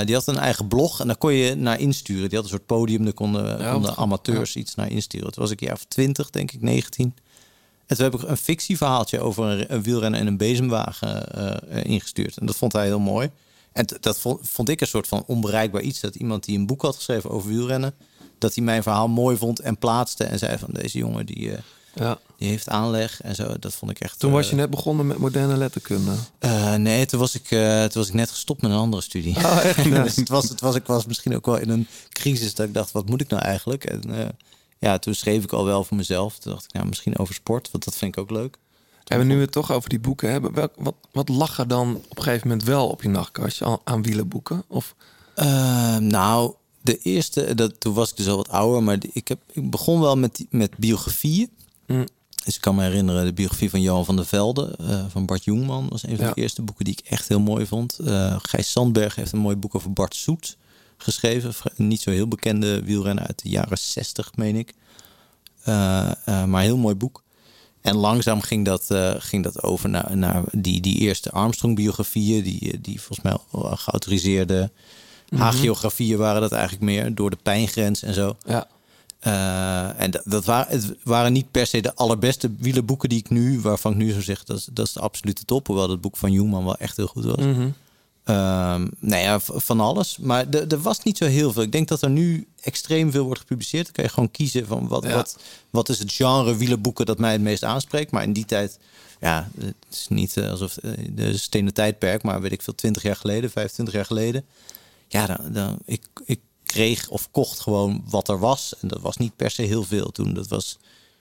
Die 0.04 0.14
had 0.14 0.26
een 0.26 0.38
eigen 0.38 0.68
blog 0.68 1.00
en 1.00 1.06
daar 1.06 1.16
kon 1.16 1.32
je 1.32 1.54
naar 1.54 1.80
insturen. 1.80 2.28
Die 2.28 2.34
had 2.38 2.44
een 2.44 2.50
soort 2.54 2.66
podium, 2.66 3.04
daar 3.04 3.12
konden, 3.12 3.96
amateurs 3.96 4.56
iets 4.56 4.74
naar 4.74 4.90
insturen. 4.90 5.32
Toen 5.32 5.42
was 5.42 5.52
ik 5.52 5.60
jaar 5.60 5.72
of 5.72 5.84
twintig, 5.84 6.30
denk 6.30 6.52
ik, 6.52 6.60
19. 6.62 7.14
En 7.86 7.96
toen 7.96 8.04
heb 8.10 8.14
ik 8.20 8.28
een 8.28 8.36
fictieverhaaltje 8.36 9.20
over 9.20 9.70
een, 9.70 9.82
wielrenner 9.82 10.20
en 10.20 10.26
een 10.26 10.36
bezemwagen 10.36 11.26
ingestuurd. 11.84 12.36
En 12.36 12.46
dat 12.46 12.56
vond 12.56 12.72
hij 12.72 12.84
heel 12.84 12.98
mooi. 13.00 13.30
En 13.72 13.86
dat 14.00 14.18
vond, 14.18 14.48
vond 14.48 14.68
ik 14.68 14.80
een 14.80 14.86
soort 14.86 15.08
van 15.08 15.24
onbereikbaar 15.26 15.82
iets. 15.82 16.00
Dat 16.00 16.14
iemand 16.14 16.44
die 16.44 16.58
een 16.58 16.66
boek 16.66 16.82
had 16.82 16.96
geschreven 16.96 17.30
over 17.30 17.48
wielrennen... 17.48 17.94
dat 18.38 18.54
hij 18.54 18.64
mijn 18.64 18.82
verhaal 18.82 19.08
mooi 19.08 19.36
vond 19.36 19.60
en 19.60 19.78
plaatste. 19.78 20.24
En 20.24 20.38
zei 20.38 20.58
van 20.58 20.68
deze 20.72 20.98
jongen 20.98 21.26
die, 21.26 21.52
eh, 21.52 21.58
Ja. 21.94 22.18
die 22.38 22.48
heeft 22.48 22.68
aanleg 22.68 23.22
en 23.22 23.34
zo. 23.34 23.58
Dat 23.58 23.74
vond 23.74 23.90
ik 23.90 24.00
echt... 24.00 24.18
Toen 24.18 24.32
was 24.32 24.44
eh, 24.44 24.50
je 24.50 24.56
net 24.56 24.70
begonnen 24.70 25.06
met 25.06 25.18
moderne 25.18 25.56
letterkunde. 25.56 26.12
eh, 26.38 26.74
nee, 26.74 27.06
toen 27.06 27.20
was, 27.20 27.34
ik, 27.34 27.46
toen 27.48 27.88
was 27.92 28.08
ik 28.08 28.14
net 28.14 28.30
gestopt 28.30 28.62
met 28.62 28.70
een 28.70 28.76
andere 28.76 29.02
studie. 29.02 29.36
Oh, 29.36 29.64
echt? 29.64 29.84
dus 30.04 30.16
het 30.16 30.28
was, 30.28 30.48
het 30.48 30.60
was, 30.60 30.74
ik 30.74 30.86
was 30.86 31.06
misschien 31.06 31.34
ook 31.36 31.46
wel 31.46 31.58
in 31.58 31.68
een 31.70 31.86
crisis 32.08 32.54
dat 32.54 32.66
ik 32.66 32.74
dacht, 32.74 32.92
wat 32.92 33.08
moet 33.08 33.20
ik 33.20 33.28
nou 33.28 33.42
eigenlijk? 33.42 33.84
En 33.84 34.32
ja, 34.78 34.98
toen 34.98 35.14
schreef 35.14 35.44
ik 35.44 35.52
al 35.52 35.64
wel 35.64 35.84
voor 35.84 35.96
mezelf. 35.96 36.38
Toen 36.38 36.52
dacht 36.52 36.64
ik, 36.64 36.72
nou, 36.72 36.86
misschien 36.86 37.18
over 37.18 37.34
sport, 37.34 37.70
want 37.70 37.84
dat 37.84 37.96
vind 37.96 38.16
ik 38.16 38.20
ook 38.22 38.30
leuk. 38.30 38.58
En 39.06 39.18
we 39.18 39.24
nu 39.24 39.40
het 39.40 39.52
toch 39.52 39.72
over 39.72 39.88
die 39.88 40.00
boeken 40.00 40.30
hebben. 40.30 40.54
Welk, 40.54 40.72
wat, 40.76 40.94
wat 41.12 41.28
lag 41.28 41.58
er 41.58 41.68
dan 41.68 41.94
op 42.08 42.16
een 42.16 42.22
gegeven 42.22 42.48
moment 42.48 42.66
wel 42.66 42.88
op 42.88 43.02
je 43.02 43.08
nachtkastje 43.08 43.78
aan, 43.84 44.02
wielenboeken? 44.02 44.64
Of 44.66 44.94
Eh, 45.34 45.96
nou, 45.96 46.54
de 46.80 46.98
eerste, 46.98 47.54
dat, 47.54 47.80
toen 47.80 47.94
was 47.94 48.10
ik 48.10 48.16
dus 48.16 48.28
al 48.28 48.36
wat 48.36 48.48
ouder, 48.48 48.82
maar 48.82 48.98
ik, 49.12 49.28
heb, 49.28 49.38
ik 49.52 49.70
begon 49.70 50.00
wel 50.00 50.16
met, 50.16 50.44
met 50.50 50.76
biografieën. 50.76 51.50
Mm. 51.86 52.06
Dus 52.44 52.54
ik 52.54 52.60
kan 52.60 52.74
me 52.74 52.82
herinneren, 52.82 53.24
de 53.24 53.32
biografie 53.32 53.70
van 53.70 53.80
Johan 53.80 54.04
van 54.04 54.16
der 54.16 54.26
Velde, 54.26 54.74
eh, 54.80 55.04
van 55.08 55.26
Bart 55.26 55.44
Jongman, 55.44 55.88
was 55.88 56.02
een 56.02 56.16
van 56.16 56.26
Ja. 56.26 56.32
de 56.32 56.40
eerste 56.40 56.62
boeken 56.62 56.84
die 56.84 56.96
ik 56.98 57.06
echt 57.10 57.28
heel 57.28 57.40
mooi 57.40 57.66
vond. 57.66 57.98
Eh 57.98 58.36
Gijs 58.42 58.70
Sandberg 58.70 59.14
heeft 59.14 59.32
een 59.32 59.38
mooi 59.38 59.56
boek 59.56 59.74
over 59.74 59.92
Bart 59.92 60.14
Soet 60.14 60.56
geschreven. 60.96 61.54
Niet 61.76 62.00
zo 62.00 62.10
heel 62.10 62.28
bekende 62.28 62.82
wielrenner 62.82 63.26
uit 63.26 63.42
de 63.42 63.48
jaren 63.48 63.78
60, 63.78 64.36
meen 64.36 64.56
ik. 64.56 64.74
Eh, 65.62 65.74
maar 66.24 66.42
een 66.44 66.58
heel 66.58 66.76
mooi 66.76 66.94
boek. 66.94 67.22
En 67.82 67.96
langzaam 67.96 68.40
ging 68.40 68.64
dat, 68.64 68.90
eh, 68.90 69.14
ging 69.18 69.44
dat 69.44 69.62
over 69.62 69.88
naar, 69.88 70.16
naar 70.16 70.42
die, 70.52 70.80
die 70.80 70.98
eerste 70.98 71.30
Armstrong-biografieën, 71.30 72.42
die, 72.42 72.72
eh, 72.72 72.78
die 72.82 73.00
volgens 73.00 73.22
mij 73.22 73.36
al 73.50 73.76
geautoriseerde 73.76 74.70
hagiografieën 75.36 76.18
waren 76.18 76.40
dat 76.40 76.52
eigenlijk 76.52 76.82
meer, 76.82 77.14
door 77.14 77.30
de 77.30 77.38
pijngrens 77.42 78.02
en 78.02 78.14
zo. 78.14 78.36
ja. 78.46 78.66
Eh, 79.22 80.00
en 80.00 80.10
dat, 80.10 80.22
dat 80.24 80.44
waren, 80.44 80.72
het 80.72 80.96
waren 81.02 81.32
niet 81.32 81.50
per 81.50 81.66
se 81.66 81.80
de 81.80 81.94
allerbeste 81.94 82.50
wielerboeken 82.58 83.08
die 83.08 83.18
ik 83.18 83.30
nu, 83.30 83.60
waarvan 83.60 83.92
ik 83.92 83.98
nu 83.98 84.10
zou 84.10 84.22
zeggen, 84.22 84.46
dat 84.46 84.56
is, 84.56 84.68
dat 84.72 84.86
is 84.86 84.92
de 84.92 85.00
absolute 85.00 85.44
top. 85.44 85.66
Hoewel 85.66 85.90
het 85.90 86.00
boek 86.00 86.16
van 86.16 86.32
Jungman 86.32 86.64
wel 86.64 86.76
echt 86.76 86.96
heel 86.96 87.06
goed 87.06 87.24
was. 87.24 87.44
Mhm. 87.44 87.68
Ehm, 88.24 88.88
nou 88.98 89.22
ja, 89.22 89.40
van 89.40 89.80
alles. 89.80 90.16
Maar 90.18 90.48
er- 90.48 90.80
was 90.80 91.02
niet 91.02 91.16
zo 91.16 91.24
heel 91.24 91.52
veel. 91.52 91.62
Ik 91.62 91.72
denk 91.72 91.88
dat 91.88 92.02
er 92.02 92.10
nu 92.10 92.46
extreem 92.60 93.10
veel 93.10 93.24
wordt 93.24 93.40
gepubliceerd. 93.40 93.84
Dan 93.84 93.92
kan 93.94 94.04
je 94.04 94.10
gewoon 94.10 94.30
kiezen 94.30 94.66
van 94.66 94.88
wat, 94.88 95.02
Ja. 95.04 95.14
wat, 95.14 95.38
wat 95.70 95.88
is 95.88 95.98
het 95.98 96.12
genre 96.12 96.56
wielerboeken 96.56 97.06
dat 97.06 97.18
mij 97.18 97.32
het 97.32 97.40
meest 97.40 97.64
aanspreekt. 97.64 98.10
Maar 98.10 98.22
in 98.22 98.32
die 98.32 98.44
tijd, 98.44 98.78
ja, 99.20 99.48
het 99.58 99.74
is 99.90 100.06
niet 100.08 100.36
eh, 100.36 100.50
alsof 100.50 100.76
eh, 100.76 100.90
de 101.10 101.36
stenen 101.36 101.74
tijdperk, 101.74 102.22
maar 102.22 102.40
weet 102.40 102.52
ik 102.52 102.62
veel, 102.62 102.74
20 102.74 103.02
jaar 103.02 103.16
geleden, 103.16 103.50
25 103.50 103.94
jaar 103.94 104.06
geleden. 104.06 104.44
Ja, 105.08 105.26
dan, 105.26 105.52
dan, 105.52 105.78
ik, 105.84 106.02
ik 106.24 106.40
kreeg 106.64 107.08
of 107.08 107.30
kocht 107.30 107.60
gewoon 107.60 108.04
wat 108.08 108.28
er 108.28 108.38
was. 108.38 108.74
En 108.80 108.88
dat 108.88 109.00
was 109.00 109.16
niet 109.16 109.36
per 109.36 109.50
se 109.50 109.62
heel 109.62 109.82
veel 109.84 110.10
toen. 110.12 110.34
Dat 110.34 110.48
was 110.48 110.78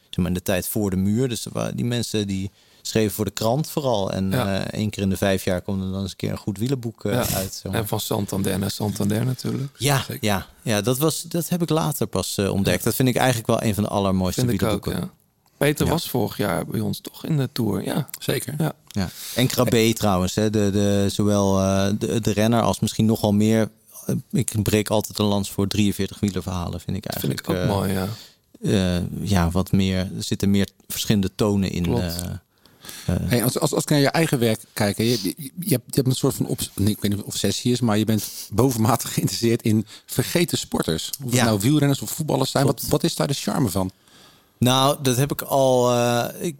zeg 0.10 0.18
maar, 0.18 0.28
in 0.28 0.34
de 0.34 0.41
tijd 0.41 0.68
voor 0.68 0.89
de 0.89 0.95
muur. 0.95 1.30
Dus 1.30 1.45
die 1.76 1.86
mensen 1.86 2.28
die 2.28 2.52
schreven 2.82 3.12
voor 3.16 3.26
de 3.26 3.32
krant 3.32 3.70
vooral. 3.70 4.12
En 4.12 4.30
Ja. 4.32 4.60
eh, 4.64 4.80
één 4.80 4.90
keer 4.90 5.04
in 5.04 5.10
de 5.10 5.18
vijf 5.18 5.44
jaar 5.44 5.62
kwam 5.62 5.82
er 5.84 5.92
dan 5.92 6.02
eens 6.02 6.10
een 6.12 6.16
keer 6.18 6.32
een 6.32 6.38
goed 6.38 6.58
wielenboek 6.58 7.06
eh, 7.06 7.12
Ja. 7.14 7.20
uit. 7.36 7.54
zeg 7.54 7.72
maar. 7.72 7.82
En 7.82 7.88
van 7.88 8.00
Santander 8.00 8.60
naar 8.60 8.72
Santander 8.72 9.26
natuurlijk. 9.26 9.72
Ja, 9.78 9.98
Zeker. 10.08 10.18
ja, 10.22 10.48
ja 10.62 10.82
dat, 10.82 10.98
was, 10.98 11.22
dat 11.22 11.50
heb 11.50 11.62
ik 11.62 11.70
later 11.70 12.08
pas 12.08 12.38
eh, 12.38 12.52
ontdekt. 12.54 12.84
Dat 12.84 12.96
vind 12.96 13.08
ik 13.10 13.16
eigenlijk 13.16 13.48
wel 13.48 13.64
een 13.64 13.74
van 13.74 13.84
de 13.84 13.90
allermooiste 13.90 14.42
Vind 14.46 14.54
ik 14.54 14.64
ook, 14.68 14.86
wielerboeken. 14.86 15.14
ja. 15.16 15.20
Peter 15.58 15.86
Ja. 15.86 15.92
was 15.92 16.10
vorig 16.10 16.38
jaar 16.38 16.66
bij 16.66 16.80
ons 16.80 17.00
toch 17.00 17.26
in 17.26 17.38
de 17.38 17.50
Tour. 17.52 17.84
Ja, 17.84 18.10
Zeker. 18.20 18.54
ja. 18.58 18.74
Ja. 18.88 19.10
En 19.36 19.48
Krabbe 19.48 19.94
trouwens, 19.94 20.36
hè, 20.36 20.50
de, 20.50 20.70
de, 20.72 21.06
zowel 21.12 21.60
eh, 21.60 21.90
de, 22.00 22.20
de 22.22 22.32
renner 22.32 22.62
als 22.62 22.80
misschien 22.80 23.06
nogal 23.06 23.32
meer. 23.34 23.70
Ik 24.32 24.64
breek 24.64 24.90
altijd 24.90 25.20
een 25.20 25.26
lans 25.26 25.52
voor 25.52 25.68
43 25.68 26.20
wielerverhalen, 26.20 26.80
vind 26.80 26.98
ik 26.98 27.04
Dat 27.04 27.20
vind 27.22 27.34
eigenlijk. 27.34 27.64
ik 27.64 27.72
ook 27.72 27.78
mooi, 27.78 27.92
ja. 27.94 28.08
eh, 28.98 29.28
ja, 29.30 29.50
wat 29.52 29.72
meer. 29.72 29.98
Er 29.98 30.24
zitten 30.24 30.52
meer 30.52 30.68
verschillende 30.88 31.32
tonen 31.36 31.72
in. 31.72 31.84
Klopt. 31.84 32.22
Eh, 33.06 33.16
Hey, 33.20 33.44
als, 33.44 33.60
als, 33.60 33.74
als 33.74 33.84
ik 33.84 33.90
naar 33.90 34.00
je 34.00 34.10
eigen 34.10 34.40
werk 34.40 34.60
kijk, 34.74 34.98
je, 34.98 35.10
je, 35.10 35.34
je 35.38 35.50
hebt, 35.70 35.84
je 35.86 35.96
hebt 35.96 36.08
een 36.08 36.16
soort 36.16 36.36
van 36.36 36.46
obs 36.46 36.72
ik 36.76 36.86
weet 37.02 37.02
niet 37.12 37.20
of 37.20 37.26
obsessie 37.26 37.72
is, 37.72 37.82
maar 37.82 37.98
je 37.98 38.06
bent 38.06 38.50
bovenmatig 38.54 39.14
geïnteresseerd 39.14 39.62
in 39.62 39.86
vergeten 40.06 40.58
sporters. 40.58 41.10
Of 41.24 41.32
het 41.32 41.42
nou 41.44 41.60
wielrenners 41.60 42.02
of 42.02 42.10
voetballers 42.12 42.52
zijn. 42.52 42.66
Wat, 42.66 42.76
Klopt. 42.76 42.92
wat 42.92 43.04
is 43.04 43.16
daar 43.16 43.28
de 43.28 43.34
charme 43.34 43.70
van? 43.70 43.92
Nou, 44.58 44.98
dat 45.02 45.16
heb 45.18 45.32
ik 45.32 45.42
al. 45.42 45.92
eh, 45.94 46.28
ik 46.46 46.56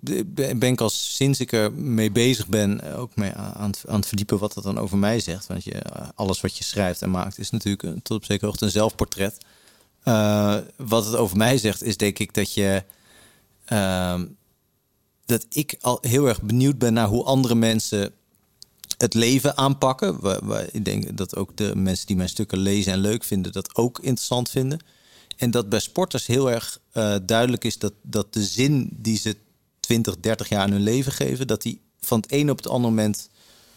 ben 0.60 0.72
ik 0.72 0.82
al 0.82 0.90
sinds 0.90 1.40
ik 1.40 1.52
er 1.52 1.74
mee 1.74 2.12
bezig 2.12 2.48
ben, 2.48 2.82
eh, 2.82 3.00
ook 3.00 3.16
mee 3.16 3.32
aan, 3.34 3.70
het- 3.70 3.84
aan 3.88 3.96
het 4.00 4.08
verdiepen 4.08 4.38
wat 4.40 4.54
dat 4.54 4.64
dan 4.64 4.78
over 4.80 4.98
mij 4.98 5.20
zegt. 5.20 5.48
Want 5.48 5.64
je, 5.64 5.82
alles 6.16 6.42
wat 6.42 6.58
je 6.58 6.64
schrijft 6.64 7.02
en 7.02 7.12
maakt 7.12 7.38
is 7.40 7.50
natuurlijk 7.50 8.04
tot 8.04 8.18
op 8.18 8.26
zekere 8.26 8.46
hoogte 8.46 8.66
een 8.66 8.72
zelfportret. 8.72 9.38
Eh, 10.04 10.58
wat 10.78 11.06
het 11.06 11.16
over 11.16 11.38
mij 11.38 11.58
zegt, 11.58 11.84
is 11.84 11.98
denk 11.98 12.20
ik 12.20 12.34
dat 12.34 12.54
je. 12.54 12.84
ehm, 13.66 14.26
dat 15.26 15.46
ik 15.50 15.76
al 15.82 15.98
heel 16.02 16.28
erg 16.28 16.42
benieuwd 16.42 16.78
ben 16.78 16.94
naar 16.94 17.08
hoe 17.08 17.24
andere 17.24 17.56
mensen 17.56 18.14
het 18.98 19.14
leven 19.14 19.58
aanpakken. 19.58 20.20
Waar, 20.20 20.46
waar 20.46 20.68
ik 20.72 20.86
denk 20.86 21.18
dat 21.18 21.36
ook 21.36 21.58
de 21.58 21.76
mensen 21.76 22.08
die 22.08 22.16
mijn 22.16 22.30
stukken 22.30 22.58
lezen 22.58 22.94
en 22.94 23.00
leuk 23.00 23.24
vinden, 23.24 23.52
dat 23.52 23.76
ook 23.76 24.00
interessant 24.00 24.50
vinden. 24.50 24.80
en 25.38 25.52
dat 25.52 25.70
bij 25.70 25.80
sporters 25.80 26.26
heel 26.26 26.52
erg 26.52 26.80
eh, 26.92 27.16
duidelijk 27.26 27.64
is 27.64 27.78
dat, 27.78 27.94
dat 28.02 28.34
de 28.34 28.44
zin 28.44 28.90
die 28.92 29.18
ze 29.18 29.36
20, 29.80 30.20
30 30.20 30.50
jaar 30.50 30.68
in 30.68 30.74
hun 30.74 30.84
leven 30.84 31.12
geven, 31.12 31.48
dat 31.48 31.62
die 31.62 31.80
van 32.00 32.20
het 32.20 32.32
een 32.32 32.50
op 32.50 32.58
het 32.58 32.68
andere 32.68 32.94
moment 32.94 33.30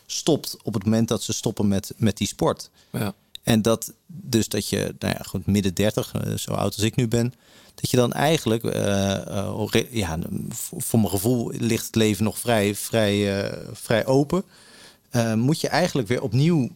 stopt 0.07 0.57
op 0.63 0.75
het 0.75 0.85
moment 0.85 1.09
dat 1.09 1.23
ze 1.23 1.33
stoppen 1.33 1.69
met, 1.69 1.93
met 1.97 2.17
die 2.17 2.27
sport. 2.27 2.71
Ja. 2.93 3.15
En 3.43 3.63
dat 3.63 3.93
dus 4.07 4.49
dat 4.49 4.69
je, 4.69 4.95
nou 4.99 5.15
ja, 5.19 5.23
goed, 5.23 5.47
midden 5.47 5.75
30, 5.75 6.13
eh, 6.13 6.35
zo 6.35 6.53
oud 6.53 6.75
als 6.75 6.85
ik 6.85 6.97
nu 6.97 7.09
ben, 7.09 7.35
dat 7.75 7.91
je 7.91 7.97
dan 7.97 8.13
eigenlijk, 8.13 8.65
eh, 8.65 9.13
eh, 9.27 9.67
re- 9.71 9.89
ja, 9.91 10.19
voor 10.79 10.99
mijn 10.99 11.11
gevoel 11.11 11.53
ligt 11.59 11.87
het 11.87 11.95
leven 11.95 12.25
nog 12.25 12.39
vrij, 12.39 12.75
vrij, 12.75 13.43
eh, 13.43 13.69
vrij 13.73 14.07
open. 14.07 14.45
Moet 15.35 15.61
je 15.61 15.69
eigenlijk 15.69 16.09
weer 16.09 16.23
opnieuw 16.23 16.69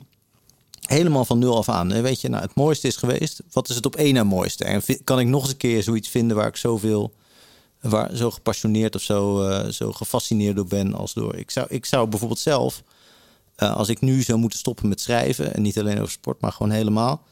helemaal 0.86 1.24
van 1.24 1.38
nul 1.38 1.56
af 1.56 1.68
aan. 1.68 2.02
Weet 2.02 2.20
je, 2.20 2.28
nou, 2.28 2.42
het 2.42 2.54
mooiste 2.54 2.86
is 2.86 2.96
geweest. 2.96 3.42
Wat 3.52 3.68
is 3.68 3.74
het 3.74 3.86
op 3.86 3.96
één 3.96 4.14
na 4.14 4.24
mooiste? 4.24 4.64
En 4.64 4.82
kan 5.04 5.20
ik 5.20 5.26
nog 5.26 5.42
eens 5.42 5.50
een 5.50 5.56
keer 5.56 5.82
zoiets 5.82 6.08
vinden 6.08 6.36
waar 6.36 6.46
ik 6.46 6.56
zoveel, 6.56 7.12
waar, 7.80 8.16
zo 8.16 8.30
gepassioneerd 8.30 8.94
of 8.94 9.02
zo, 9.02 9.50
zo 9.70 9.92
gefascineerd 9.92 10.56
door 10.56 10.66
ben 10.66 10.94
als 10.94 11.12
door. 11.12 11.34
Ik 11.34 11.50
zou, 11.50 11.66
ik 11.70 11.84
zou 11.86 12.08
bijvoorbeeld 12.08 12.40
zelf, 12.40 12.82
als 13.56 13.88
ik 13.88 14.00
nu 14.00 14.22
zou 14.22 14.38
moeten 14.38 14.58
stoppen 14.58 14.88
met 14.88 15.00
schrijven 15.00 15.54
en 15.54 15.62
niet 15.62 15.78
alleen 15.78 16.00
over 16.00 16.12
sport, 16.12 16.40
maar 16.40 16.52
gewoon 16.52 16.72
helemaal. 16.72 17.22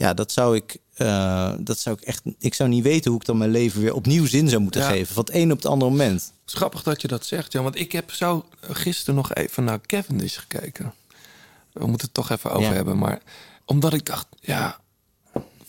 Ja, 0.00 0.14
dat 0.14 0.32
zou 0.32 0.56
ik, 0.56 0.76
eh, 0.94 1.52
dat 1.58 1.78
zou 1.78 1.96
ik 2.00 2.02
echt. 2.06 2.22
Ik 2.38 2.54
zou 2.54 2.68
niet 2.68 2.82
weten 2.82 3.10
hoe 3.10 3.20
ik 3.20 3.26
dan 3.26 3.38
mijn 3.38 3.50
leven 3.50 3.80
weer 3.80 3.94
opnieuw 3.94 4.26
zin 4.26 4.48
zou 4.48 4.62
moeten 4.62 4.80
Ja. 4.80 4.88
geven. 4.88 5.14
Van 5.14 5.24
het 5.24 5.34
een 5.34 5.50
op 5.50 5.56
het 5.56 5.66
andere 5.66 5.90
moment. 5.90 6.20
Het 6.20 6.32
is 6.46 6.54
grappig 6.54 6.82
dat 6.82 7.02
je 7.02 7.08
dat 7.08 7.26
zegt, 7.26 7.52
Jan. 7.52 7.62
Want 7.62 7.78
ik 7.78 7.92
heb 7.92 8.12
zo 8.12 8.44
gisteren 8.60 9.14
nog 9.14 9.34
even 9.34 9.64
naar 9.64 9.80
Cavendish 9.80 10.38
gekeken. 10.38 10.94
We 11.72 11.86
moeten 11.86 12.06
het 12.06 12.14
toch 12.14 12.30
even 12.30 12.50
over 12.50 12.68
Ja. 12.68 12.72
hebben. 12.74 12.98
Maar 12.98 13.20
omdat 13.64 13.92
ik 13.92 14.06
dacht, 14.06 14.26
ja... 14.40 14.78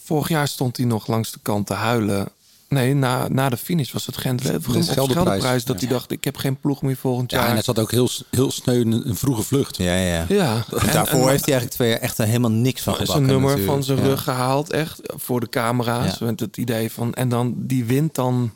Vorig 0.03 0.27
jaar 0.29 0.47
stond 0.47 0.77
hij 0.77 0.85
nog 0.85 1.07
langs 1.07 1.31
de 1.31 1.39
kant 1.41 1.67
te 1.67 1.73
huilen. 1.73 2.27
Nee, 2.71 2.93
na, 2.93 3.27
na 3.27 3.49
de 3.49 3.57
finish 3.57 3.91
was 3.91 4.05
het 4.05 4.15
of 4.15 4.21
Scheldeprijs. 4.21 4.85
Scheldeprijs. 4.85 5.65
Dat 5.65 5.81
Ja. 5.81 5.87
hij 5.87 5.95
dacht, 5.95 6.11
ik 6.11 6.23
heb 6.23 6.35
geen 6.37 6.59
ploeg 6.59 6.81
meer 6.81 6.95
volgend 6.95 7.31
Ja, 7.31 7.39
jaar. 7.39 7.49
en 7.49 7.55
het 7.55 7.65
zat 7.65 7.79
ook 7.79 7.91
heel, 7.91 8.09
heel 8.29 8.51
sneu 8.51 8.81
een, 8.81 9.07
een 9.09 9.15
vroege 9.15 9.43
vlucht. 9.43 9.77
Ja, 9.77 9.95
ja. 9.95 10.25
Ja, 10.29 10.65
Daarvoor 10.69 10.79
En- 10.79 10.91
en- 10.91 11.29
heeft 11.29 11.45
hij 11.45 11.53
eigenlijk 11.53 11.69
twee 11.71 11.89
jaar 11.89 11.99
echt 11.99 12.17
helemaal 12.17 12.51
niks 12.51 12.81
van 12.81 12.93
is 12.93 12.99
gebakken. 12.99 13.23
een 13.23 13.29
nummer 13.31 13.49
natuurlijk. 13.49 13.73
van 13.73 13.83
zijn 13.83 13.97
Ja. 13.97 14.03
rug 14.03 14.23
gehaald, 14.23 14.71
echt 14.71 14.99
voor 15.03 15.39
de 15.39 15.49
camera's. 15.49 16.17
Ja. 16.19 16.25
Met 16.25 16.39
het 16.39 16.57
idee 16.57 16.91
van. 16.91 17.13
En 17.13 17.29
dan 17.29 17.53
die 17.57 17.85
wint 17.85 18.15
dan 18.15 18.53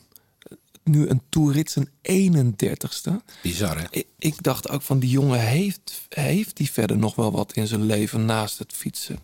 nu 0.83 1.07
een 1.07 1.21
toerit 1.29 1.71
zijn 1.71 1.89
31ste. 2.01 3.21
Bizar, 3.41 3.77
hè? 3.79 3.85
Ik, 3.89 4.05
ik 4.19 4.43
dacht 4.43 4.69
ook 4.69 4.81
van 4.81 4.99
die 4.99 5.09
jongen 5.09 5.39
heeft, 5.39 6.01
heeft 6.09 6.57
die 6.57 6.71
verder 6.71 6.97
nog 6.97 7.15
wel 7.15 7.31
wat 7.31 7.53
in 7.53 7.67
zijn 7.67 7.85
leven 7.85 8.25
naast 8.25 8.59
het 8.59 8.73
fietsen. 8.75 9.19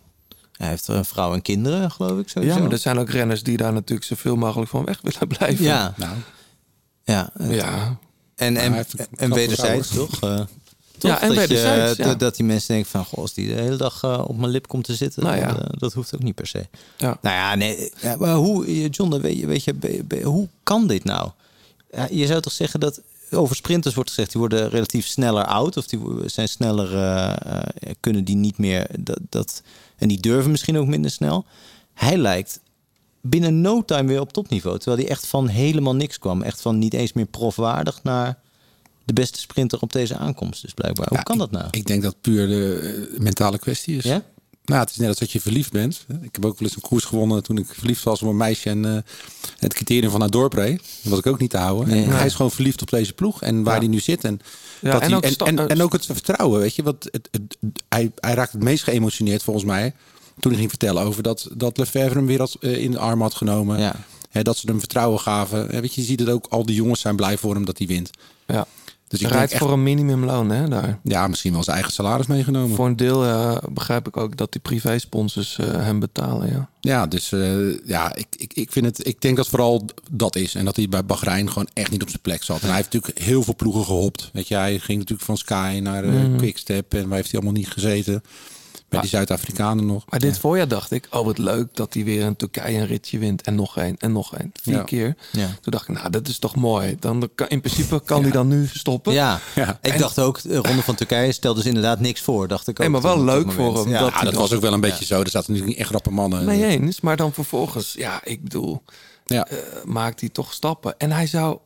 Hij 0.62 0.70
heeft 0.70 0.88
een 0.88 1.04
vrouw 1.04 1.32
en 1.34 1.42
kinderen, 1.42 1.90
geloof 1.90 2.18
ik. 2.18 2.28
Sowieso. 2.28 2.56
Ja, 2.56 2.62
maar 2.62 2.72
er 2.72 2.78
zijn 2.78 2.98
ook 2.98 3.10
renners 3.10 3.42
die 3.42 3.56
daar 3.56 3.72
natuurlijk 3.72 4.06
zoveel 4.08 4.36
mogelijk 4.36 4.70
van 4.70 4.84
weg 4.84 5.00
willen 5.02 5.28
blijven. 5.38 5.64
Ja, 5.64 5.94
Nou, 5.96 6.12
ja. 7.04 7.30
ja. 7.48 7.96
En, 8.36 8.56
en, 8.56 8.84
en 9.16 9.34
wederzijds, 9.34 9.88
toch? 9.94 10.20
Eh, 10.22 10.36
toch? 10.98 11.10
Ja, 11.10 11.20
en 11.20 11.28
dat, 11.28 11.36
wederzijds, 11.36 11.96
je, 11.96 12.02
ja. 12.04 12.14
dat- 12.14 12.36
die 12.36 12.44
mensen 12.46 12.74
denken 12.74 12.90
van... 12.90 13.04
Goh, 13.04 13.18
als 13.18 13.34
die 13.34 13.54
de 13.54 13.60
hele 13.60 13.76
dag 13.76 14.02
eh, 14.02 14.24
op 14.26 14.36
mijn 14.38 14.50
lip 14.50 14.68
komt 14.68 14.84
te 14.84 14.94
zitten... 14.94 15.22
Nou 15.22 15.36
ja. 15.36 15.46
dan, 15.52 15.56
eh, 15.62 15.68
dat 15.78 15.92
hoeft 15.92 16.14
ook 16.14 16.22
niet 16.22 16.34
per 16.34 16.46
se. 16.46 16.66
Ja. 16.96 17.18
Nou 17.22 17.36
ja, 17.36 17.54
nee. 17.54 17.92
Ja, 18.00 18.16
maar 18.16 18.34
hoe, 18.34 18.66
eh, 18.66 18.88
John, 18.90 19.10
dan 19.10 19.20
weet 19.20 19.38
je, 19.38 19.46
weet 19.46 19.64
je, 19.64 19.74
be- 19.74 20.02
be- 20.04 20.22
hoe 20.22 20.48
kan 20.62 20.86
dit 20.86 21.04
nou? 21.04 21.30
Ja, 21.90 22.08
je 22.10 22.26
zou 22.26 22.40
toch 22.40 22.52
zeggen 22.52 22.80
dat... 22.80 23.00
Over 23.30 23.56
sprinters 23.56 23.94
wordt 23.94 24.10
gezegd, 24.10 24.30
die 24.30 24.40
worden 24.40 24.68
relatief 24.70 25.06
sneller 25.06 25.44
oud. 25.44 25.76
Of 25.76 25.86
die 25.86 26.00
zijn 26.26 26.48
sneller... 26.48 26.94
eh, 26.96 27.30
eh, 27.30 27.94
kunnen 28.00 28.24
die 28.24 28.36
niet 28.36 28.58
meer... 28.58 28.86
Dat, 28.98 29.18
dat, 29.28 29.62
en 30.02 30.08
die 30.08 30.20
durven 30.20 30.50
misschien 30.50 30.76
ook 30.78 30.86
minder 30.86 31.10
snel. 31.10 31.44
Hij 31.94 32.16
lijkt 32.16 32.60
binnen 33.20 33.60
no 33.60 33.84
time 33.84 34.08
weer 34.08 34.20
op 34.20 34.32
topniveau. 34.32 34.78
Terwijl 34.78 35.02
hij 35.02 35.10
echt 35.10 35.26
van 35.26 35.46
helemaal 35.48 35.94
niks 35.94 36.18
kwam. 36.18 36.42
Echt 36.42 36.60
van 36.60 36.78
niet 36.78 36.94
eens 36.94 37.12
meer 37.12 37.26
profwaardig 37.26 38.02
naar 38.02 38.38
de 39.04 39.12
beste 39.12 39.38
sprinter 39.38 39.78
op 39.80 39.92
deze 39.92 40.16
aankomst. 40.16 40.62
Dus 40.62 40.72
blijkbaar. 40.74 41.08
Hoe 41.08 41.16
Ja, 41.16 41.22
kan 41.22 41.38
dat 41.38 41.50
nou? 41.50 41.66
ik 41.70 41.86
denk 41.86 42.02
dat 42.02 42.16
puur 42.20 42.46
de 42.46 42.76
eh, 43.12 43.20
mentale 43.20 43.58
kwestie 43.58 43.96
is. 43.96 44.04
Ja? 44.04 44.22
Nou, 44.64 44.80
het 44.80 44.90
is 44.90 44.96
net 44.96 45.08
als 45.08 45.18
dat 45.18 45.30
je 45.30 45.40
verliefd 45.40 45.72
bent. 45.72 46.04
Ik 46.22 46.28
heb 46.34 46.44
ook 46.44 46.58
wel 46.58 46.68
eens 46.68 46.74
een 46.76 46.82
koers 46.88 47.04
gewonnen 47.04 47.42
toen 47.42 47.58
ik 47.58 47.66
verliefd 47.74 48.02
was 48.02 48.22
op 48.22 48.28
een 48.28 48.36
meisje 48.36 48.68
en 48.70 48.84
eh, 48.84 48.96
het 49.58 49.74
criterium 49.74 50.10
van 50.10 50.20
haar 50.20 50.30
dorp 50.30 50.52
reed. 50.52 50.76
Dat 51.02 51.10
was 51.10 51.18
ik 51.18 51.26
ook 51.26 51.38
niet 51.40 51.50
te 51.50 51.56
houden. 51.58 51.88
Nee. 51.94 52.04
En 52.04 52.10
hij 52.10 52.26
is 52.26 52.34
gewoon 52.34 52.50
verliefd 52.50 52.82
op 52.82 52.90
deze 52.90 53.12
ploeg 53.12 53.42
en 53.42 53.62
waar 53.62 53.74
Ja. 53.74 53.80
hij 53.80 53.88
nu 53.88 54.00
zit. 54.00 54.24
En, 54.24 54.40
Ja, 54.82 54.92
dat 54.92 55.00
en 55.02 55.08
hij, 55.08 55.16
ook 55.16 55.48
en, 55.48 55.58
eh, 55.58 55.64
en 55.68 55.82
ook 55.82 55.92
het 55.92 56.06
vertrouwen, 56.06 56.60
weet 56.60 56.74
je. 56.74 56.82
Want 56.82 57.04
het, 57.10 57.28
het- 57.30 57.56
hij, 57.88 58.10
hij 58.16 58.34
raakte 58.34 58.56
het 58.56 58.64
meest 58.64 58.84
geëmotioneerd 58.84 59.42
volgens 59.42 59.64
mij 59.64 59.94
toen 60.40 60.50
hij 60.50 60.60
ging 60.60 60.70
vertellen 60.70 61.02
over 61.02 61.22
dat, 61.22 61.48
dat 61.54 61.76
Lefebvre 61.78 62.14
hem 62.14 62.26
weer 62.26 62.50
eh, 62.60 62.76
in 62.82 62.90
de 62.90 62.98
arm 62.98 63.20
had 63.20 63.34
genomen. 63.34 63.78
Ja. 63.80 63.94
Dat 64.42 64.56
ze 64.56 64.66
hem 64.66 64.78
vertrouwen 64.78 65.20
gaven. 65.20 65.68
Weet 65.80 65.94
je, 65.94 66.00
je 66.00 66.06
ziet 66.06 66.20
het 66.20 66.28
ook, 66.28 66.46
al 66.48 66.66
die 66.66 66.74
jongens 66.74 67.00
zijn 67.00 67.16
blij 67.16 67.38
voor 67.38 67.54
hem 67.54 67.64
dat 67.64 67.78
hij 67.78 67.86
wint. 67.86 68.10
ja. 68.46 68.66
Dus 69.12 69.20
Hij 69.20 69.30
ik 69.30 69.36
rijdt 69.36 69.52
echt, 69.52 69.62
voor 69.62 69.72
een 69.72 69.82
minimumloon, 69.82 70.50
hè, 70.50 70.68
daar. 70.68 70.98
ja, 71.02 71.26
misschien 71.28 71.52
wel 71.52 71.62
zijn 71.62 71.76
eigen 71.76 71.94
salaris 71.94 72.26
meegenomen. 72.26 72.76
Voor 72.76 72.86
een 72.86 72.96
deel 72.96 73.24
eh, 73.24 73.56
begrijp 73.70 74.06
ik 74.08 74.16
ook 74.16 74.36
dat 74.36 74.52
die 74.52 74.60
privé-sponsors 74.60 75.58
eh, 75.58 75.66
hem 75.66 76.00
betalen, 76.00 76.50
ja. 76.52 76.68
Ja, 76.80 77.06
dus 77.06 77.32
eh, 77.32 77.86
ja, 77.86 78.14
ik, 78.14 78.26
ik, 78.36 78.52
ik, 78.52 78.72
vind 78.72 78.86
het, 78.86 79.06
ik 79.06 79.20
denk 79.20 79.36
dat 79.36 79.48
vooral 79.48 79.84
dat 80.10 80.36
is. 80.36 80.54
En 80.54 80.64
dat 80.64 80.76
hij 80.76 80.88
bij 80.88 81.04
Bahrein 81.04 81.48
gewoon 81.48 81.68
echt 81.72 81.90
niet 81.90 82.02
op 82.02 82.08
zijn 82.08 82.20
plek 82.22 82.42
zat. 82.42 82.60
En 82.60 82.66
hij 82.66 82.76
heeft 82.76 82.92
natuurlijk 82.92 83.18
heel 83.18 83.42
veel 83.42 83.56
ploegen 83.56 83.84
gehopt. 83.84 84.30
Weet 84.32 84.48
je, 84.48 84.54
hij 84.54 84.78
ging 84.78 84.98
natuurlijk 84.98 85.26
van 85.26 85.36
Sky 85.36 85.80
naar 85.82 86.04
Mhm. 86.04 86.36
Quickstep. 86.36 86.94
En 86.94 87.08
waar 87.08 87.16
heeft 87.16 87.30
hij 87.30 87.40
allemaal 87.40 87.60
niet 87.60 87.70
gezeten? 87.70 88.22
Bij 88.92 89.00
die 89.00 89.10
Zuid-Afrikanen 89.10 89.86
nog. 89.86 90.04
Maar 90.08 90.18
dit 90.20 90.38
voorjaar 90.38 90.68
dacht 90.68 90.90
ik, 90.90 91.06
oh 91.10 91.24
wat 91.24 91.38
leuk 91.38 91.68
dat 91.76 91.94
hij 91.94 92.04
weer 92.04 92.24
in 92.24 92.36
Turkije 92.36 92.78
een 92.78 92.86
ritje 92.86 93.18
wint. 93.18 93.42
En 93.42 93.54
nog 93.54 93.76
één, 93.76 93.96
en 93.98 94.12
nog 94.12 94.36
één. 94.36 94.52
Vier 94.62 94.74
Ja. 94.74 94.82
keer. 94.82 95.16
Ja. 95.32 95.46
Toen 95.46 95.72
dacht 95.72 95.88
ik, 95.88 95.94
nou 95.94 96.10
dat 96.10 96.28
is 96.28 96.38
toch 96.38 96.56
mooi. 96.56 96.96
Dan 97.00 97.28
kan, 97.34 97.48
in 97.48 97.60
principe 97.60 98.02
kan 98.04 98.22
hij 98.22 98.30
dan 98.30 98.48
nu 98.48 98.66
stoppen. 98.66 99.12
Ja, 99.12 99.40
Ja. 99.54 99.78
ik 99.82 99.92
En- 99.92 99.98
dacht 99.98 100.18
ook, 100.18 100.42
de 100.42 100.56
Ronde 100.56 100.82
van 100.82 100.94
Turkije 100.94 101.32
stelde 101.32 101.58
dus 101.58 101.68
inderdaad 101.68 102.00
niks 102.00 102.20
voor. 102.20 102.48
Dacht 102.48 102.62
ik 102.68 102.74
ook. 102.74 102.78
Nee, 102.78 102.88
maar 102.88 103.00
wel 103.02 103.24
leuk 103.24 103.52
voor 103.52 103.78
hem 103.78 103.88
Ja, 103.88 103.98
dat 104.00 104.12
Ja, 104.12 104.20
dat 104.20 104.34
was 104.34 104.52
ook 104.52 104.60
wel 104.60 104.72
een 104.72 104.80
beetje 104.80 105.04
zo. 105.04 105.20
Er 105.20 105.30
zaten 105.30 105.40
natuurlijk 105.52 105.68
niet 105.68 105.78
echt 105.78 105.90
rappe 105.90 106.10
mannen. 106.10 106.44
Nee 106.44 106.64
eens, 106.66 107.00
maar 107.00 107.16
dan 107.16 107.32
vervolgens, 107.32 107.92
ja, 107.92 108.20
ik 108.24 108.42
bedoel, 108.42 108.82
Ja. 109.24 109.46
eh, 109.48 109.56
maakt 109.84 110.20
hij 110.20 110.28
toch 110.28 110.52
stappen. 110.52 110.98
En 110.98 111.10
hij 111.12 111.26
zou, 111.26 111.58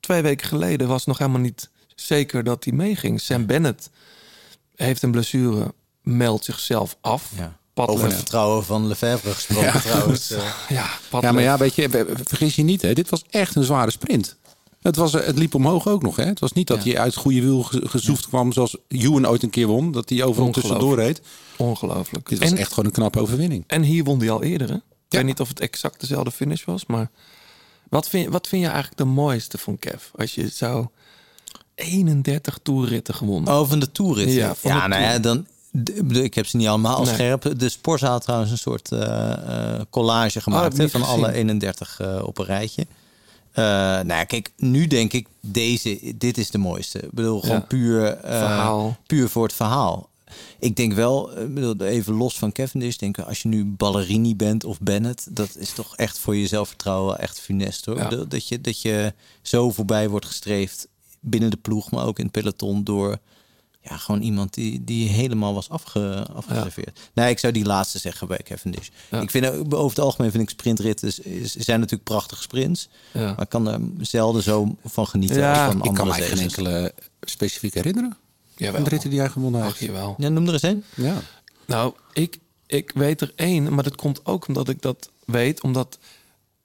twee 0.00 0.22
weken 0.22 0.46
geleden 0.48 0.88
was 0.88 1.06
nog 1.06 1.18
helemaal 1.18 1.40
niet 1.40 1.70
zeker 1.94 2.44
dat 2.44 2.64
hij 2.64 2.72
meeging. 2.72 3.20
Sam 3.20 3.46
Bennett 3.46 3.90
heeft 4.76 5.02
een 5.02 5.10
blessure, 5.10 5.72
meldt 6.16 6.44
zichzelf 6.44 6.96
af. 7.00 7.30
Ja. 7.36 7.56
Padlef- 7.74 7.94
Over 7.96 8.08
het 8.08 8.16
vertrouwen 8.16 8.64
van 8.64 8.86
Lefebvre 8.86 9.30
gesproken 9.34 9.80
trouwens. 9.80 10.30
eh. 10.32 10.38
ja, 10.68 10.86
ja, 11.20 11.32
maar 11.32 11.42
ja, 11.42 11.58
weet 11.58 11.74
je, 11.74 12.06
vergis 12.24 12.56
je 12.56 12.62
niet. 12.62 12.82
Hè, 12.82 12.92
dit 12.92 13.08
was 13.08 13.24
echt 13.30 13.54
een 13.56 13.64
zware 13.64 13.90
sprint. 13.90 14.36
Het, 14.82 14.96
was, 14.96 15.14
eh, 15.14 15.26
het 15.26 15.38
liep 15.38 15.54
omhoog 15.54 15.88
ook 15.88 16.02
nog. 16.02 16.16
Hè? 16.16 16.24
Het 16.24 16.38
was 16.40 16.52
niet 16.52 16.66
dat 16.66 16.84
Ja. 16.84 16.90
hij 16.92 17.00
uit 17.00 17.14
goede 17.16 17.40
wiel 17.40 17.62
ge- 17.62 17.88
gezoefd 17.88 18.28
kwam 18.28 18.52
zoals 18.52 18.76
Ewan 18.88 19.26
ooit 19.28 19.42
een 19.42 19.50
keer 19.50 19.66
won. 19.66 19.92
Dat 19.92 20.08
hij 20.08 20.22
overal 20.24 20.50
tussendoor 20.50 20.96
reed. 20.96 21.20
ongelooflijk. 21.56 22.28
Dit 22.28 22.38
was 22.38 22.50
En, 22.50 22.56
echt 22.56 22.68
gewoon 22.68 22.84
een 22.84 22.92
knappe 22.92 23.20
overwinning. 23.20 23.64
en 23.66 23.82
hier 23.82 24.04
won 24.04 24.18
hij 24.18 24.30
al 24.30 24.42
eerder, 24.42 24.68
hè? 24.68 24.74
Ik 24.74 24.82
weet 25.08 25.24
niet 25.24 25.40
of 25.40 25.48
het 25.48 25.60
exact 25.60 26.00
dezelfde 26.00 26.30
finish 26.30 26.64
was, 26.64 26.86
maar 26.86 27.10
wat 27.88 28.08
vind, 28.08 28.32
wat 28.32 28.46
vind 28.48 28.62
je 28.62 28.68
eigenlijk 28.68 28.98
de 28.98 29.04
mooiste 29.04 29.58
van 29.58 29.78
Kev? 29.78 30.02
Als 30.16 30.34
je 30.34 30.48
zou 30.48 30.86
31 31.74 32.58
toerritten 32.62 33.14
gewonnen. 33.14 33.54
Oh, 33.60 33.68
van 33.68 33.78
de 33.78 33.92
toerit. 33.92 34.28
Ja, 34.32 34.34
Ja, 34.46 34.54
van 34.54 34.70
de 34.80 34.88
nou 34.88 35.02
ja, 35.02 35.08
Tour. 35.08 35.22
dan. 35.22 35.46
Ik 36.08 36.34
heb 36.34 36.46
ze 36.46 36.56
niet 36.56 36.66
allemaal 36.68 37.02
Nee. 37.04 37.14
scherp. 37.14 37.52
De 37.58 37.68
Sporza 37.68 38.08
had 38.10 38.22
trouwens 38.22 38.50
een 38.50 38.58
soort 38.58 38.92
eh, 38.92 39.32
eh, 39.74 39.80
collage 39.90 40.32
heb 40.32 40.42
gemaakt 40.42 40.76
niet 40.78 40.90
van 40.90 41.00
gezien. 41.04 41.16
alle 41.24 41.32
31 41.32 42.00
eh, 42.00 42.22
op 42.24 42.38
een 42.38 42.44
rijtje. 42.44 42.86
Eh, 43.52 43.64
nou 43.64 44.06
ja, 44.08 44.24
kijk, 44.24 44.50
nu 44.56 44.86
denk 44.86 45.12
ik, 45.12 45.26
deze, 45.40 46.00
dit 46.14 46.38
is 46.38 46.50
de 46.50 46.58
mooiste. 46.58 46.98
Ik 46.98 47.12
bedoel, 47.12 47.40
gewoon 47.40 47.56
Ja. 47.56 47.60
puur, 47.60 48.18
Verhaal. 48.22 48.96
puur 49.06 49.28
voor 49.28 49.42
het 49.42 49.52
verhaal. 49.52 50.08
Ik 50.58 50.76
denk 50.76 50.92
wel, 50.92 51.30
bedoel, 51.48 51.80
even 51.80 52.14
los 52.14 52.38
van 52.38 52.52
Cavendish, 52.52 52.96
denk 52.96 53.18
ik, 53.18 53.24
als 53.24 53.42
je 53.42 53.48
nu 53.48 53.64
Ballerini 53.64 54.36
bent 54.36 54.64
of 54.64 54.80
Bennett, 54.80 55.26
dat 55.36 55.56
is 55.56 55.72
toch 55.72 55.96
echt 55.96 56.18
voor 56.18 56.36
je 56.36 56.46
zelfvertrouwen 56.46 57.18
echt 57.18 57.40
funest 57.40 57.84
hoor. 57.84 57.96
Ja. 57.96 58.08
Dat, 58.28 58.48
je, 58.48 58.60
dat 58.60 58.82
je 58.82 59.12
zo 59.42 59.70
voorbij 59.70 60.08
wordt 60.08 60.26
gestreefd 60.26 60.88
binnen 61.20 61.50
de 61.50 61.56
ploeg, 61.56 61.90
maar 61.90 62.06
ook 62.06 62.18
in 62.18 62.24
het 62.24 62.32
peloton 62.32 62.84
door 62.84 63.18
ja, 63.88 63.96
gewoon 63.96 64.20
iemand 64.22 64.54
die, 64.54 64.84
die 64.84 65.08
helemaal 65.08 65.54
was 65.54 65.68
afge, 65.68 66.26
afgeserveerd. 66.34 67.00
Nee, 67.14 67.30
ik 67.30 67.38
zou 67.38 67.52
die 67.52 67.64
laatste 67.64 67.98
zeggen 67.98 68.28
bij 68.28 68.40
Cavendish. 68.44 68.88
Ja. 69.10 69.20
Ik 69.20 69.30
vind 69.30 69.46
ook, 69.46 69.74
over 69.74 69.96
het 69.96 69.98
algemeen 70.04 70.30
vind 70.30 70.42
ik 70.42 70.50
sprintritten 70.50 71.08
is, 71.08 71.18
is- 71.18 71.54
zijn 71.54 71.80
natuurlijk 71.80 72.08
prachtige 72.08 72.42
sprints, 72.42 72.88
Ja. 73.12 73.20
maar 73.20 73.40
ik 73.40 73.48
kan 73.48 73.68
er 73.68 73.80
zelden 74.00 74.42
zo 74.42 74.76
van 74.84 75.06
genieten 75.06 75.38
Ja, 75.38 75.64
als 75.66 75.74
van 75.74 75.84
Ik 75.84 75.94
kan 75.94 76.12
geen 76.12 76.22
races. 76.22 76.40
enkele 76.40 76.92
specifiek 77.20 77.74
herinneren. 77.74 78.16
Jawel. 78.56 78.74
Van 78.74 78.84
de 78.84 78.90
ritten 78.90 79.10
die 79.10 79.18
hij 79.18 79.28
gewonnen 79.28 79.60
Ach, 79.62 79.66
heeft. 79.66 79.78
jawel. 79.92 80.14
Ja, 80.18 80.28
noem 80.28 80.46
er 80.46 80.52
eens 80.52 80.62
een. 80.62 80.84
Ja. 80.94 81.20
Nou, 81.66 81.94
ik, 82.12 82.38
ik 82.66 82.90
weet 82.94 83.20
er 83.20 83.32
één, 83.36 83.74
maar 83.74 83.84
dat 83.84 83.96
komt 83.96 84.26
ook 84.26 84.46
omdat 84.48 84.68
ik 84.68 84.82
dat 84.82 85.10
weet. 85.24 85.62
Omdat 85.62 85.98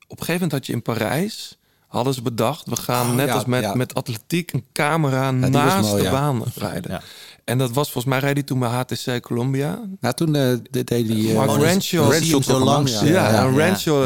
op 0.08 0.20
een 0.20 0.26
gegeven 0.26 0.34
moment 0.34 0.52
had 0.52 0.66
je 0.66 0.74
in 0.74 0.82
Parijs... 0.82 1.58
hadden 1.94 2.14
ze 2.14 2.22
bedacht. 2.22 2.70
We 2.70 2.76
gaan 2.76 3.10
Oh, 3.10 3.16
net 3.16 3.28
ja, 3.28 3.34
als 3.34 3.46
met, 3.46 3.62
ja. 3.62 3.74
met 3.74 3.94
atletiek 3.94 4.54
een 4.54 4.66
camera 4.74 5.32
naast 5.32 5.90
mooi, 5.90 6.04
de 6.04 6.10
baan 6.10 6.44
rijden. 6.56 7.02
En 7.44 7.58
dat 7.58 7.72
was 7.72 7.92
volgens 7.92 8.14
mij 8.14 8.20
reed 8.24 8.34
hij 8.34 8.44
toen 8.44 8.60
bij 8.60 8.70
HTC 8.70 9.22
Columbia. 9.22 9.82
Nou, 10.00 10.14
toen 10.14 10.36
eh, 10.36 10.54
deed 10.72 10.90
hij 10.90 11.04
die... 11.04 11.34
Mark 11.34 11.50
Oh, 11.50 11.60
je 12.26 12.32
hem 12.32 12.44
zo 12.44 12.60
langs. 12.60 13.00
Ja, 13.00 13.46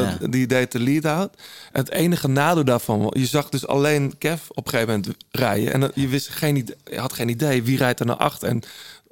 Ja, 0.01 0.17
ja. 0.21 0.27
die 0.27 0.47
deed 0.47 0.71
de 0.71 0.79
lead-out. 0.79 1.41
Het 1.71 1.91
enige 1.91 2.27
nadeel 2.27 2.65
daarvan, 2.65 3.13
je 3.17 3.25
zag 3.25 3.49
dus 3.49 3.67
alleen 3.67 4.17
Kev 4.17 4.41
op 4.49 4.65
een 4.65 4.71
gegeven 4.71 4.93
moment 4.93 5.23
rijden. 5.31 5.73
En 5.73 5.91
je, 5.95 6.07
wist 6.07 6.29
geen 6.29 6.55
idee, 6.55 6.75
je 6.83 6.99
had 6.99 7.13
geen 7.13 7.29
idee 7.29 7.63
wie 7.63 7.77
rijdt 7.77 7.99
er 7.99 8.05
naar 8.05 8.15
achter. 8.15 8.47
En 8.47 8.61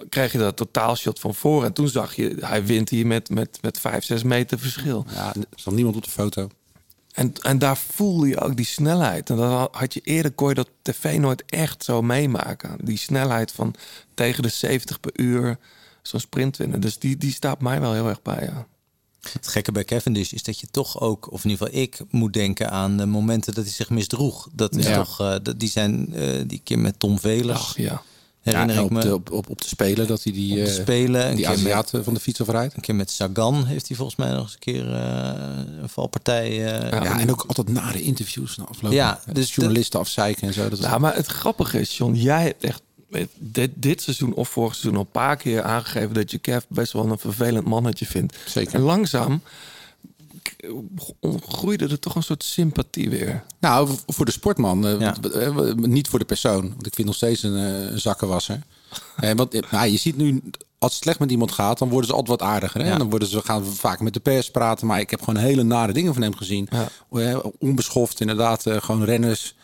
kreeg 0.10 0.32
je 0.32 0.38
dat 0.38 0.56
totaalshot 0.56 1.20
van 1.20 1.36
voor. 1.36 1.64
En 1.64 1.74
toen 1.74 1.88
zag 1.88 2.16
je, 2.16 2.36
hij 2.40 2.66
wint 2.66 2.90
hier 2.90 3.08
met, 3.08 3.30
met, 3.30 3.58
met 3.62 3.80
5, 3.80 4.04
6 4.04 4.24
meter 4.24 4.60
verschil. 4.60 5.06
Ja, 5.14 5.34
er 5.36 5.46
stond 5.56 5.76
niemand 5.76 5.96
op 5.96 6.04
de 6.04 6.10
foto. 6.10 6.50
En, 7.16 7.34
en 7.42 7.60
daar 7.60 7.78
voelde 7.78 8.28
je 8.28 8.40
ook 8.42 8.56
die 8.56 8.66
snelheid. 8.66 9.30
En 9.30 9.36
dat 9.36 9.70
had 9.76 9.94
je 9.94 10.02
eerder, 10.04 10.32
kon 10.32 10.50
je 10.50 10.54
dat 10.56 10.70
tv 10.82 11.18
nooit 11.18 11.44
echt 11.46 11.84
zo 11.84 12.02
meemaken. 12.02 12.78
Die 12.84 12.98
snelheid 12.98 13.52
van 13.52 13.74
tegen 14.14 14.44
de 14.44 14.50
70 14.50 15.00
per 15.00 15.12
uur, 15.14 15.58
zo'n 16.02 16.20
sprint 16.20 16.58
winnen. 16.58 16.80
Dus 16.80 17.00
die, 17.00 17.18
die 17.18 17.32
staat 17.32 17.62
mij 17.62 17.82
wel 17.82 17.94
heel 17.94 18.08
erg 18.08 18.22
bij, 18.22 18.44
ja. 18.52 18.68
Het 19.34 19.48
gekke 19.48 19.72
bij 19.72 19.84
Cavendish 19.84 20.32
is 20.32 20.44
dat 20.44 20.60
je 20.60 20.68
toch 20.72 21.00
ook, 21.00 21.32
of 21.32 21.44
in 21.44 21.50
ieder 21.50 21.66
geval 21.68 21.82
ik, 21.82 22.00
moet 22.10 22.34
denken 22.34 22.72
aan 22.72 22.98
de 22.98 23.06
momenten 23.06 23.54
dat 23.54 23.64
hij 23.64 23.74
zich 23.74 23.90
misdroeg. 23.90 24.48
Dat 24.54 24.76
is 24.76 24.86
Ja. 24.88 24.96
toch, 24.96 25.20
eh, 25.20 25.36
die 25.58 25.70
zijn 25.70 26.14
eh, 26.14 26.42
die 26.48 26.62
keer 26.64 26.80
met 26.80 27.00
Tom 27.00 27.20
Velers. 27.20 27.60
Ach, 27.60 27.78
ja. 27.78 28.02
Herinner 28.46 28.76
Ja, 28.76 28.82
ik 28.82 28.86
op, 28.86 28.92
me. 28.92 29.02
de, 29.02 29.14
op, 29.14 29.32
op, 29.32 29.50
op 29.50 29.62
de 29.62 29.68
Spelen 29.68 30.08
dat 30.08 30.24
hij 30.24 30.34
die, 30.34 30.56
de 30.56 30.62
eh, 30.64 30.72
Spelen, 30.74 31.36
die 31.36 31.48
Aziaten 31.48 32.04
van 32.04 32.14
de 32.14 32.20
fiets 32.20 32.42
afrijdt. 32.42 32.76
Een 32.76 32.82
keer 32.82 32.96
met 32.96 33.12
Sagan 33.12 33.66
heeft 33.66 33.88
hij 33.88 33.98
volgens 33.98 34.18
mij 34.18 34.30
nog 34.32 34.42
eens 34.44 34.54
een 34.54 34.60
keer 34.60 34.94
eh, 34.94 35.32
een 35.82 35.90
valpartij. 35.90 36.50
eh, 36.50 36.90
Ja, 36.92 37.20
en 37.20 37.32
ook 37.32 37.44
altijd 37.48 37.70
na 37.70 37.92
de 37.92 38.02
interviews 38.02 38.58
na 38.58 38.64
afloop. 38.64 38.92
Ja, 38.92 39.20
dus 39.34 39.56
journalisten 39.56 40.00
afzeiken 40.00 40.48
en 40.48 40.54
zo. 40.54 40.64
Dat 40.70 40.80
is 40.80 40.86
Nou, 40.86 41.00
maar 41.00 41.16
het 41.16 41.28
grappige 41.28 41.80
is, 41.80 41.98
John, 41.98 42.14
jij 42.14 42.44
hebt 42.44 42.64
echt 42.64 42.82
dit, 43.38 43.70
dit 43.76 44.02
seizoen 44.02 44.34
of 44.34 44.50
vorig 44.50 44.72
seizoen 44.76 44.94
al 44.96 45.00
een 45.06 45.12
paar 45.12 45.38
keer 45.38 45.62
aangegeven 45.64 46.14
dat 46.14 46.32
je 46.32 46.38
Kev 46.38 46.64
best 46.68 46.92
wel 46.94 47.12
een 47.12 47.18
vervelend 47.18 47.66
mannetje 47.68 48.06
vindt. 48.06 48.36
Zeker. 48.46 48.74
En 48.74 48.82
langzaam 48.82 49.42
k- 50.50 50.72
groeide 51.50 51.88
er 51.88 52.00
toch 52.00 52.16
een 52.16 52.24
soort 52.24 52.44
sympathie 52.44 53.10
weer. 53.10 53.44
Nou, 53.60 53.90
voor 54.08 54.26
de 54.26 54.32
sportman. 54.32 54.88
eh, 54.88 55.00
Ja. 55.00 55.16
eh, 55.34 55.74
niet 55.76 56.08
voor 56.08 56.20
de 56.20 56.26
persoon. 56.26 56.62
Want 56.70 56.86
ik 56.88 56.94
vind 56.96 57.08
nog 57.08 57.16
steeds 57.16 57.44
een, 57.44 57.56
eh, 57.58 57.92
een 57.92 58.00
zakkenwasser. 58.00 58.62
Eh, 59.16 59.32
want 59.32 59.54
eh, 59.54 59.62
nou, 59.72 59.88
je 59.88 59.98
ziet 59.98 60.18
nu, 60.18 60.42
als 60.80 60.94
het 60.94 61.04
slecht 61.04 61.20
met 61.20 61.32
iemand 61.32 61.52
gaat, 61.52 61.78
dan 61.78 61.90
worden 61.90 62.08
ze 62.10 62.16
altijd 62.16 62.40
wat 62.40 62.48
aardiger. 62.50 62.80
Hè? 62.82 62.86
Ja. 62.88 62.92
En 62.94 62.98
dan 63.00 63.10
worden 63.10 63.28
ze, 63.28 63.42
gaan 63.42 63.64
we 63.64 63.72
vaak 63.72 64.00
met 64.00 64.14
de 64.14 64.20
pers 64.20 64.52
praten. 64.52 64.88
Maar 64.88 65.00
ik 65.00 65.10
heb 65.10 65.22
gewoon 65.22 65.44
hele 65.44 65.64
nare 65.64 65.94
dingen 65.94 66.14
van 66.14 66.22
hem 66.22 66.36
gezien. 66.36 66.68
Eh, 67.12 67.38
onbeschoft, 67.60 68.20
inderdaad. 68.22 68.66
eh, 68.66 68.82
gewoon 68.82 69.04
renners. 69.04 69.56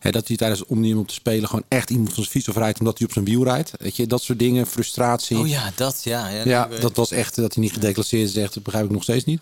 Dat 0.00 0.28
hij 0.28 0.36
tijdens 0.36 0.64
omnium 0.64 0.98
op 0.98 1.08
te 1.08 1.14
spelen 1.14 1.48
gewoon 1.48 1.64
echt 1.68 1.90
iemand 1.90 2.06
van 2.08 2.16
zijn 2.16 2.28
fiets 2.28 2.48
afrijdt 2.48 2.78
omdat 2.78 2.98
hij 2.98 3.06
op 3.06 3.12
zijn 3.12 3.24
wiel 3.24 3.44
rijdt. 3.44 3.72
Weet 3.78 3.96
je, 3.96 4.06
dat 4.06 4.22
soort 4.22 4.38
dingen, 4.38 4.66
frustratie. 4.66 5.38
Oh 5.38 5.48
ja, 5.48 5.72
dat 5.74 6.00
ja. 6.04 6.28
Ja, 6.28 6.44
Ja, 6.44 6.68
dat 6.80 6.96
was 6.96 7.10
echt 7.10 7.34
dat 7.36 7.54
hij 7.54 7.62
niet 7.62 7.72
gedeclasseerd 7.72 8.28
is. 8.28 8.36
Echt, 8.36 8.54
dat 8.54 8.62
begrijp 8.62 8.84
ik 8.84 8.90
nog 8.90 9.02
steeds 9.02 9.24
niet. 9.24 9.40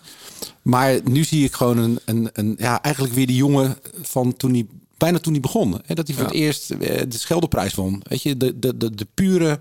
Maar 0.63 1.01
nu 1.05 1.25
zie 1.25 1.45
ik 1.45 1.55
gewoon 1.55 1.79
een, 1.79 1.99
een, 2.05 2.29
een 2.33 2.55
ja, 2.59 2.83
eigenlijk 2.83 3.15
weer 3.15 3.27
die 3.27 3.37
jongen 3.37 3.77
van 4.03 4.37
toen 4.37 4.53
hij 4.53 4.67
bijna 4.97 5.19
toen 5.19 5.33
hij 5.33 5.41
begon. 5.43 5.81
Hè, 5.87 5.95
dat 5.95 6.07
hij 6.07 6.17
voor 6.17 6.25
Ja. 6.27 6.31
het 6.33 6.41
eerst 6.41 6.71
eh, 6.71 7.03
de 7.09 7.19
Scheldeprijs 7.19 7.75
won. 7.75 8.01
Weet 8.09 8.23
je, 8.23 8.37
de, 8.37 8.59
de, 8.59 8.77
de, 8.77 8.95
de 8.95 9.07
pure 9.15 9.59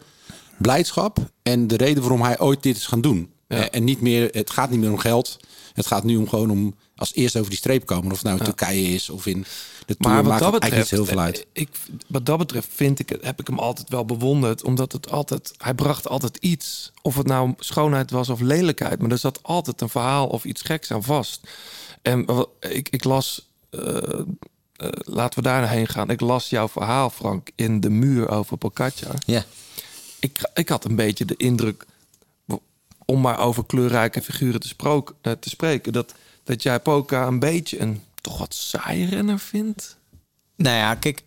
blijdschap 0.58 1.18
en 1.44 1.68
de 1.68 1.78
reden 1.78 2.02
waarom 2.02 2.22
hij 2.22 2.40
ooit 2.40 2.64
dit 2.64 2.78
is 2.78 2.86
gaan 2.86 3.02
doen. 3.02 3.30
Ja. 3.48 3.58
Eh, 3.58 3.66
En 3.72 3.84
niet 3.84 4.02
meer, 4.02 4.30
het 4.32 4.50
gaat 4.50 4.70
niet 4.70 4.80
meer 4.80 4.92
om 4.92 4.98
geld. 4.98 5.40
Het 5.74 5.86
gaat 5.88 6.04
nu 6.04 6.16
om 6.18 6.30
gewoon 6.30 6.50
om 6.52 6.76
als 7.04 7.14
eerste 7.16 7.38
over 7.38 7.50
die 7.50 7.60
streep 7.60 7.86
komen. 7.86 8.12
Of 8.12 8.18
het 8.18 8.24
nou 8.26 8.38
in 8.38 8.44
Turkije 8.44 8.88
is 8.94 9.10
of 9.10 9.26
in 9.26 9.46
de 9.86 9.98
Tour. 9.98 10.14
Maar 10.14 10.24
wat 10.24 10.32
maakt 10.32 10.44
dat 10.44 10.52
betreft, 10.52 10.76
niet 10.76 10.90
heel 10.90 11.06
veel 11.06 11.20
uit. 11.20 11.46
Ik, 11.54 11.70
wat 12.08 12.26
dat 12.26 12.38
betreft 12.38 12.68
vind 12.72 13.00
ik, 13.00 13.10
het- 13.10 13.24
heb 13.24 13.40
ik 13.40 13.48
hem 13.48 13.60
altijd 13.60 13.90
wel 13.90 14.06
bewonderd. 14.06 14.64
Omdat 14.64 14.92
het 14.92 15.10
altijd, 15.12 15.54
hij 15.58 15.74
bracht 15.74 16.08
altijd 16.08 16.38
iets. 16.38 16.92
Of 17.02 17.16
het 17.16 17.28
nou 17.28 17.54
schoonheid 17.60 18.12
was 18.12 18.30
of 18.30 18.40
lelijkheid. 18.40 19.02
Maar 19.02 19.12
er 19.12 19.18
zat 19.18 19.40
altijd 19.44 19.82
een 19.82 19.90
verhaal 19.90 20.28
of 20.28 20.44
iets 20.44 20.62
geks 20.62 20.92
aan 20.92 21.04
vast. 21.04 21.42
En 22.02 22.26
ik, 22.60 22.90
ik 22.90 23.04
las, 23.04 23.50
eh, 23.70 23.80
laten 24.98 25.40
we 25.40 25.46
daarheen 25.50 25.88
gaan. 25.88 26.10
Ik 26.10 26.20
las 26.22 26.50
jouw 26.50 26.68
verhaal, 26.70 27.10
Frank, 27.10 27.50
in 27.56 27.80
De 27.80 27.90
Muur 27.90 28.30
over 28.30 28.58
Pogacar. 28.58 29.16
ja. 29.26 29.46
Ik, 30.20 30.50
ik 30.54 30.70
had 30.70 30.86
een 30.86 30.96
beetje 30.96 31.26
de 31.26 31.36
indruk, 31.38 31.86
om 33.06 33.22
maar 33.22 33.40
over 33.40 33.66
kleurrijke 33.66 34.22
figuren 34.22 34.60
te, 34.60 34.68
sprook, 34.68 35.16
eh, 35.22 35.32
te 35.40 35.50
spreken... 35.50 35.94
Dat, 35.94 36.14
dat 36.44 36.64
jij 36.64 36.80
Poca 36.80 37.28
een 37.28 37.40
beetje 37.40 37.80
een 37.80 38.02
toch 38.22 38.38
wat 38.38 38.54
saai 38.54 39.06
renner 39.06 39.40
vindt. 39.40 39.98
Nou 40.56 40.78
ja, 40.78 40.96
kijk, 40.96 41.24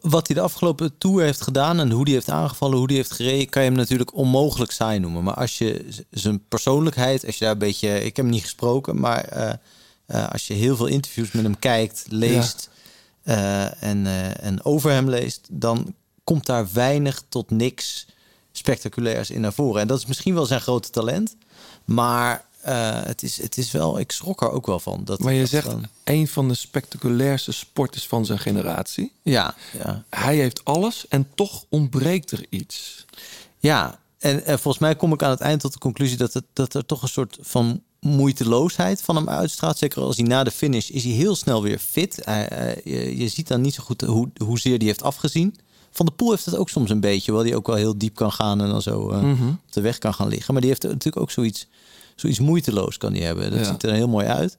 wat 0.00 0.26
hij 0.26 0.36
de 0.36 0.42
afgelopen 0.42 0.98
tour 0.98 1.22
heeft 1.22 1.40
gedaan 1.40 1.80
en 1.80 1.90
hoe 1.90 2.04
hij 2.04 2.12
heeft 2.12 2.30
aangevallen, 2.30 2.78
hoe 2.78 2.86
hij 2.86 2.96
heeft 2.96 3.12
gereden, 3.12 3.48
kan 3.48 3.62
je 3.62 3.68
hem 3.68 3.78
natuurlijk 3.78 4.14
onmogelijk 4.14 4.72
saai 4.72 4.98
noemen. 4.98 5.22
Maar 5.22 5.34
als 5.34 5.58
je 5.58 5.84
zijn 6.10 6.48
persoonlijkheid, 6.48 7.26
als 7.26 7.38
je 7.38 7.44
daar 7.44 7.52
een 7.52 7.58
beetje, 7.58 7.96
ik 7.96 8.16
heb 8.16 8.24
hem 8.24 8.34
niet 8.34 8.42
gesproken, 8.42 9.00
maar 9.00 9.24
eh, 9.24 9.52
eh, 10.06 10.28
als 10.28 10.46
je 10.46 10.54
heel 10.54 10.76
veel 10.76 10.86
interviews 10.86 11.32
met 11.32 11.42
hem 11.42 11.58
kijkt, 11.58 12.04
leest 12.08 12.70
eh, 13.22 13.82
en, 13.82 14.06
en 14.40 14.64
over 14.64 14.90
hem 14.90 15.08
leest, 15.08 15.48
dan 15.50 15.94
komt 16.24 16.46
daar 16.46 16.68
weinig 16.72 17.22
tot 17.28 17.50
niks 17.50 18.06
spectaculairs 18.52 19.30
in 19.30 19.40
naar 19.40 19.52
voren. 19.52 19.80
En 19.80 19.86
dat 19.86 19.98
is 19.98 20.06
misschien 20.06 20.34
wel 20.34 20.46
zijn 20.46 20.60
grote 20.60 20.90
talent, 20.90 21.36
maar 21.84 22.44
eh, 22.66 23.02
het, 23.04 23.22
is, 23.22 23.42
het 23.42 23.58
is 23.58 23.70
wel, 23.70 23.98
ik 23.98 24.12
schrok 24.12 24.42
er 24.42 24.50
ook 24.50 24.66
wel 24.66 24.80
van. 24.80 25.04
Dat, 25.04 25.18
Maar 25.20 25.32
je 25.32 25.40
dat 25.40 25.48
zegt 25.48 25.66
dan- 25.66 25.86
een 26.04 26.28
van 26.28 26.48
de 26.48 26.54
spectaculairste 26.54 27.52
sporters 27.52 28.06
van 28.06 28.24
zijn 28.26 28.38
generatie. 28.38 29.12
ja, 29.22 29.54
ja. 29.78 30.04
Hij 30.10 30.36
heeft 30.36 30.64
alles 30.64 31.08
en 31.08 31.28
toch 31.34 31.64
ontbreekt 31.68 32.30
er 32.30 32.46
iets. 32.48 33.04
Ja, 33.58 33.98
en, 34.18 34.44
en 34.44 34.58
volgens 34.58 34.82
mij 34.82 34.96
kom 34.96 35.12
ik 35.12 35.22
aan 35.22 35.30
het 35.30 35.40
eind 35.40 35.60
tot 35.60 35.72
de 35.72 35.78
conclusie 35.78 36.16
dat, 36.16 36.32
het, 36.32 36.44
dat 36.52 36.74
er 36.74 36.86
toch 36.86 37.02
een 37.02 37.08
soort 37.08 37.38
van 37.40 37.82
moeiteloosheid 38.00 39.02
van 39.02 39.16
hem 39.16 39.28
uitstraalt. 39.28 39.78
Zeker 39.78 40.02
als 40.02 40.16
hij 40.16 40.26
na 40.26 40.44
de 40.44 40.50
finish 40.50 40.88
is 40.90 41.04
hij 41.04 41.12
heel 41.12 41.34
snel 41.36 41.62
weer 41.62 41.78
fit. 41.78 42.20
Hij- 42.24 42.46
hij- 42.54 42.80
je, 42.84 43.16
je 43.16 43.28
ziet 43.28 43.48
dan 43.48 43.60
niet 43.60 43.74
zo 43.74 43.82
goed 43.82 44.00
hoe, 44.00 44.28
hoezeer 44.44 44.78
die 44.78 44.88
heeft 44.88 45.02
afgezien. 45.02 45.56
Van 45.90 46.06
de 46.06 46.12
Poel 46.12 46.30
heeft 46.30 46.44
het 46.44 46.56
ook 46.56 46.68
soms 46.68 46.90
een 46.90 47.00
beetje, 47.00 47.32
wel 47.32 47.42
die 47.42 47.56
ook 47.56 47.66
wel 47.66 47.76
heel 47.76 47.98
diep 47.98 48.14
kan 48.14 48.32
gaan 48.32 48.60
en 48.60 48.68
dan 48.68 48.82
zo 48.82 49.10
eh, 49.10 49.20
Mhm. 49.22 49.48
op 49.48 49.72
de 49.72 49.80
weg 49.80 49.98
kan 49.98 50.14
gaan 50.14 50.28
liggen. 50.28 50.52
Maar 50.52 50.62
die 50.62 50.70
heeft 50.70 50.82
natuurlijk 50.82 51.16
ook 51.20 51.30
zoiets, 51.30 51.66
zoiets 52.16 52.38
moeiteloos 52.40 52.96
kan 52.98 53.12
die 53.12 53.22
hebben. 53.22 53.50
Dat 53.50 53.58
Ja. 53.60 53.64
ziet 53.64 53.82
er 53.82 53.92
heel 53.92 54.08
mooi 54.08 54.26
uit. 54.26 54.58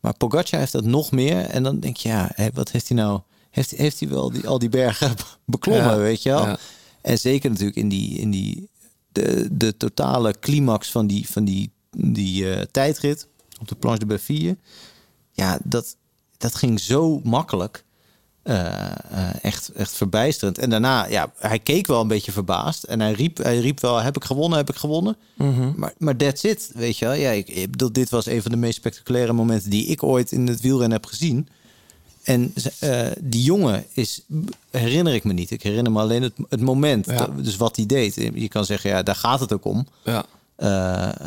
Maar 0.00 0.16
Pogacar 0.16 0.58
heeft 0.60 0.72
dat 0.72 0.84
nog 0.84 1.10
meer. 1.10 1.40
En 1.44 1.62
dan 1.62 1.80
denk 1.80 1.96
je, 1.96 2.08
ja, 2.08 2.30
wat 2.54 2.70
heeft 2.70 2.88
hij 2.88 2.96
nou? 2.96 3.20
Heeft, 3.50 3.70
heeft 3.70 4.00
hij 4.00 4.08
wel 4.08 4.30
die, 4.30 4.48
al 4.48 4.58
die 4.58 4.68
bergen 4.68 5.14
beklommen, 5.44 5.84
Ja, 5.94 5.96
weet 5.96 6.22
je 6.22 6.28
wel? 6.28 6.46
ja. 6.46 6.58
En 7.00 7.18
zeker 7.18 7.50
natuurlijk 7.50 7.76
in 7.78 7.88
die, 7.88 8.18
in 8.18 8.30
die 8.30 8.68
de, 9.12 9.48
de 9.50 9.76
totale 9.76 10.34
climax 10.40 10.90
van 10.90 11.06
die, 11.06 11.28
van 11.30 11.44
die, 11.44 11.70
die 11.96 12.52
eh, 12.54 12.62
tijdrit 12.70 13.26
op 13.60 13.68
de 13.68 13.74
Planche 13.74 13.98
de 13.98 14.06
Belleville. 14.06 14.56
Ja, 15.32 15.58
dat, 15.64 15.96
dat 16.36 16.54
ging 16.54 16.80
zo 16.80 17.20
makkelijk. 17.24 17.84
Eh, 18.48 18.66
eh, 19.10 19.28
echt, 19.42 19.72
echt 19.72 19.90
verbijsterend. 19.92 20.58
En 20.58 20.70
daarna, 20.70 21.06
ja, 21.06 21.32
hij 21.38 21.58
keek 21.58 21.86
wel 21.86 22.00
een 22.00 22.08
beetje 22.08 22.32
verbaasd. 22.32 22.82
En 22.84 23.00
hij 23.00 23.12
riep, 23.12 23.36
hij 23.36 23.58
riep 23.58 23.80
wel, 23.80 23.96
heb 24.02 24.16
ik 24.16 24.24
gewonnen, 24.24 24.58
heb 24.58 24.68
ik 24.70 24.76
gewonnen. 24.76 25.16
Maar, 25.76 25.92
maar 25.98 26.16
that's 26.16 26.42
it, 26.42 26.70
weet 26.74 26.98
je 26.98 27.04
wel. 27.04 27.14
Ja, 27.14 27.30
ik, 27.30 27.48
ik 27.48 27.70
bedoel, 27.70 27.92
dit 27.92 28.10
was 28.10 28.26
een 28.26 28.42
van 28.42 28.50
de 28.50 28.56
meest 28.56 28.76
spectaculaire 28.76 29.32
momenten... 29.32 29.70
die 29.70 29.86
ik 29.86 30.02
ooit 30.02 30.32
in 30.32 30.46
het 30.46 30.60
wielrennen 30.60 30.96
heb 30.96 31.06
gezien. 31.06 31.48
En 32.22 32.54
eh, 32.78 33.06
die 33.20 33.42
jongen 33.42 33.84
is, 33.92 34.20
herinner 34.70 35.14
ik 35.14 35.24
me 35.24 35.32
niet. 35.32 35.50
Ik 35.50 35.62
herinner 35.62 35.92
me 35.92 36.00
alleen 36.00 36.22
het, 36.22 36.32
het 36.48 36.60
moment. 36.60 37.06
Ja. 37.06 37.16
Dat- 37.16 37.44
dus 37.44 37.56
wat 37.56 37.76
hij 37.76 37.86
deed. 37.86 38.14
Je 38.14 38.48
kan 38.48 38.64
zeggen, 38.64 38.90
ja, 38.90 39.02
daar 39.02 39.14
gaat 39.16 39.40
het 39.40 39.52
ook 39.52 39.64
om. 39.64 39.86
Ja. 40.04 40.24
Eh, 40.58 40.68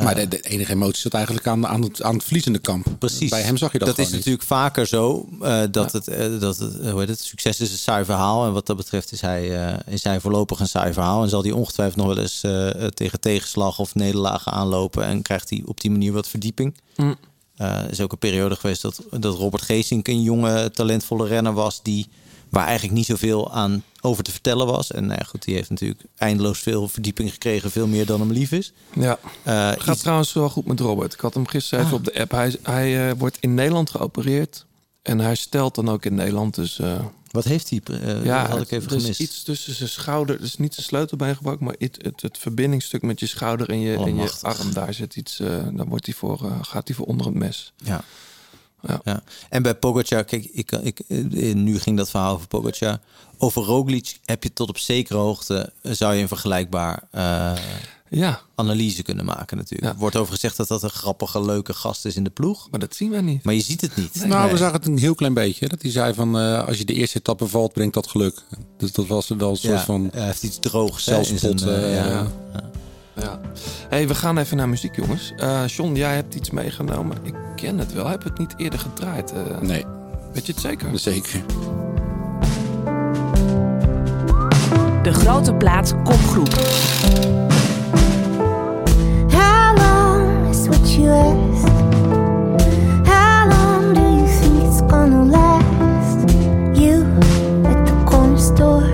Maar 0.04 0.16
de, 0.16 0.28
de 0.28 0.40
enige 0.40 0.72
emotie 0.72 1.02
zat 1.02 1.14
eigenlijk 1.14 1.48
aan, 1.48 1.68
aan, 1.68 1.82
het, 1.82 2.02
aan 2.04 2.14
het 2.14 2.24
verliezende 2.24 2.60
kamp. 2.60 2.88
Precies. 3.00 3.30
Bij 3.30 3.42
hem 3.42 3.58
zag 3.58 3.72
je 3.72 3.78
dat, 3.80 3.88
Dat 3.88 3.98
is 3.98 4.06
niet. 4.06 4.16
natuurlijk 4.16 4.44
vaker 4.44 4.86
zo. 4.88 5.30
eh, 5.42 5.62
dat, 5.72 5.92
het, 5.92 6.08
eh, 6.08 6.40
dat 6.40 6.58
het, 6.58 6.80
eh, 6.80 6.92
hoe 6.92 7.00
heet 7.00 7.10
het, 7.10 7.20
succes 7.20 7.60
is 7.60 7.72
een 7.72 7.78
saai 7.78 8.06
verhaal. 8.06 8.46
En 8.46 8.54
wat 8.54 8.66
dat 8.66 8.78
betreft 8.78 9.12
is 9.12 9.22
hij, 9.22 9.66
eh, 9.68 9.94
is 9.94 10.04
hij 10.04 10.20
voorlopig 10.20 10.60
een 10.60 10.68
saai 10.68 10.94
verhaal. 10.94 11.24
En 11.24 11.30
zal 11.30 11.42
hij 11.44 11.52
ongetwijfeld 11.52 11.98
nog 11.98 12.08
wel 12.16 12.24
eens 12.24 12.44
eh, 12.44 12.68
tegen 12.88 13.20
tegenslag 13.20 13.80
of 13.80 13.96
nederlagen 13.96 14.52
aanlopen. 14.52 15.06
En 15.06 15.22
krijgt 15.22 15.50
hij 15.50 15.64
op 15.66 15.82
die 15.82 15.92
manier 15.92 16.12
wat 16.14 16.28
verdieping. 16.28 16.78
Mm. 16.96 17.16
Eh, 17.56 17.68
er 17.84 17.92
is 17.92 18.02
ook 18.02 18.12
een 18.12 18.18
periode 18.18 18.56
geweest 18.56 18.82
dat, 18.82 19.02
dat 19.20 19.36
Robert 19.36 19.62
Geesink 19.64 20.08
een 20.08 20.22
jonge, 20.22 20.72
talentvolle 20.72 21.28
renner 21.28 21.54
was. 21.54 21.84
Die, 21.84 22.08
waar 22.52 22.66
eigenlijk 22.66 22.97
niet 22.97 23.06
zoveel 23.06 23.54
aan 23.54 23.84
over 24.02 24.24
te 24.24 24.32
vertellen 24.32 24.66
was. 24.66 24.91
En 24.91 25.06
nou 25.06 25.20
ja, 25.20 25.26
goed, 25.26 25.43
die 25.43 25.56
heeft 25.56 25.70
natuurlijk 25.70 26.02
eindeloos 26.18 26.60
veel 26.60 26.88
verdieping 26.88 27.32
gekregen. 27.32 27.72
Veel 27.72 27.88
meer 27.88 28.06
dan 28.06 28.20
hem 28.20 28.32
lief 28.32 28.52
is. 28.52 28.74
Ja. 28.93 29.20
Eh, 29.43 29.72
gaat 29.78 29.99
trouwens 29.99 30.34
wel 30.34 30.49
goed 30.49 30.66
met 30.66 30.80
Robert. 30.80 31.14
Ik 31.14 31.20
had 31.20 31.34
hem 31.34 31.47
gisteren 31.47 31.86
even 31.86 31.97
op 31.97 32.06
de 32.06 32.20
app. 32.20 32.32
Hij, 32.32 32.56
hij 32.64 33.10
eh, 33.10 33.16
wordt 33.18 33.38
in 33.39 33.54
Nederland 33.54 33.89
geopereerd. 33.89 34.66
En 35.02 35.20
hij 35.20 35.36
stelt 35.36 35.76
dan 35.76 35.89
ook 35.89 36.06
in 36.06 36.16
Nederland. 36.16 36.56
Dus 36.56 36.80
eh, 36.80 37.06
wat 37.32 37.43
heeft 37.43 37.70
hij? 37.70 37.82
ja, 38.24 38.47
had 38.47 38.62
ik 38.62 38.72
even 38.72 38.89
gemist. 38.89 39.20
iets 39.20 39.43
tussen 39.43 39.76
zijn 39.76 39.89
schouder. 39.89 40.41
Dus 40.41 40.58
niet 40.58 40.74
zijn 40.74 40.86
sleutelbeen 40.86 41.36
gebroken, 41.36 41.66
maar 41.66 41.76
het, 41.78 41.97
het, 42.02 42.22
het 42.22 42.38
verbindingstuk 42.38 43.02
met 43.02 43.20
je 43.20 43.28
schouder 43.28 43.70
en 43.70 43.80
je, 43.80 43.97
en 43.97 44.16
je 44.16 44.32
arm. 44.41 44.74
Daar 44.74 44.93
zit 44.93 45.16
iets. 45.16 45.38
daar 45.72 45.88
wordt 45.88 46.06
hij 46.06 46.16
voor, 46.16 46.39
gaat 46.62 46.88
hij 46.88 46.95
voor 46.97 47.06
onder 47.06 47.26
het 47.26 47.36
mes. 47.36 47.74
Ja. 47.78 48.04
Ja. 49.04 49.22
En 49.50 49.64
bij 49.64 49.76
Pogacar, 49.76 50.24
kijk, 50.24 50.46
ik, 50.52 50.72
ik, 50.72 51.00
eh, 51.08 51.54
nu 51.54 51.80
ging 51.80 51.98
dat 51.98 52.10
verhaal 52.10 52.34
over 52.34 52.48
Pogacar. 52.48 53.00
Over 53.38 53.64
Roglic 53.64 54.18
heb 54.26 54.44
je 54.44 54.54
tot 54.54 54.70
op 54.70 54.78
zekere 54.78 55.18
hoogte... 55.18 55.74
eh, 55.82 55.92
zou 55.92 56.14
je 56.14 56.22
een 56.22 56.28
vergelijkbaar 56.28 57.04
eh, 57.12 57.52
Ja, 58.10 58.42
analyse 58.56 59.04
kunnen 59.04 59.26
maken 59.26 59.58
natuurlijk. 59.58 59.94
Ja. 59.94 59.98
Wordt 60.00 60.16
over 60.16 60.34
gezegd 60.34 60.58
dat 60.58 60.68
dat 60.68 60.84
een 60.84 60.90
grappige, 60.90 61.42
leuke 61.46 61.74
gast 61.74 62.06
is 62.06 62.16
in 62.16 62.24
de 62.24 62.30
ploeg. 62.30 62.68
maar 62.72 62.80
dat 62.80 62.96
zien 62.96 63.10
wij 63.12 63.22
niet. 63.22 63.44
Maar 63.44 63.54
je 63.54 63.62
ziet 63.62 63.82
het 63.82 63.96
niet. 63.96 64.26
Nou, 64.26 64.42
Nee. 64.44 64.52
we 64.52 64.58
zagen 64.58 64.76
het 64.76 64.86
een 64.88 64.98
heel 64.98 65.16
klein 65.16 65.34
beetje. 65.34 65.68
Dat 65.68 65.82
hij 65.82 65.92
zei 65.92 66.14
van, 66.14 66.40
eh, 66.40 66.68
als 66.68 66.78
je 66.78 66.86
de 66.86 66.94
eerste 66.94 67.18
etappe 67.18 67.48
valt, 67.48 67.74
brengt 67.74 67.94
dat 67.94 68.08
geluk. 68.08 68.42
Dus 68.78 68.92
dat 68.92 69.08
was 69.08 69.28
wel 69.28 69.50
een 69.50 69.56
soort 69.58 69.74
Ja, 69.74 69.84
van... 69.86 70.10
hij 70.14 70.26
heeft 70.26 70.44
iets 70.44 70.60
droogs 70.60 71.04
zelfspot, 71.04 71.62
eh, 71.62 71.98
eh, 72.00 72.06
ja. 72.06 72.32
Ja. 73.22 73.39
hey, 73.89 74.07
we 74.07 74.15
gaan 74.15 74.38
even 74.38 74.57
naar 74.57 74.69
muziek, 74.69 74.95
jongens. 74.95 75.34
Eh 75.38 75.65
John, 75.67 75.93
jij 75.95 76.15
hebt 76.15 76.36
iets 76.36 76.49
meegenomen. 76.51 77.17
Ik 77.24 77.34
ken 77.55 77.78
het 77.78 77.93
wel. 77.93 78.07
Heb 78.07 78.24
het 78.24 78.38
niet 78.38 78.53
eerder 78.57 78.80
gedraaid? 78.80 79.32
eh? 79.32 79.39
Nee, 79.61 79.86
Weet 80.34 80.45
je 80.45 80.51
het 80.51 80.61
zeker? 80.61 80.88
zeker. 80.99 81.41
De 85.03 85.13
grote 85.13 85.53
plaat 85.53 85.95
kopgroep. 86.03 86.53
How 89.32 89.76
long 89.78 90.49
is 90.49 90.67
what 90.67 90.93
you 90.93 91.09
asked? 91.09 91.69
How 93.07 93.49
long 93.49 93.93
do 93.93 94.01
you 94.01 94.28
think 94.41 94.63
it's 94.63 94.82
gonna 94.88 95.24
last? 95.26 96.17
You 96.80 97.05
at 97.65 97.86
the 97.86 97.93
corner 98.05 98.39
store, 98.39 98.89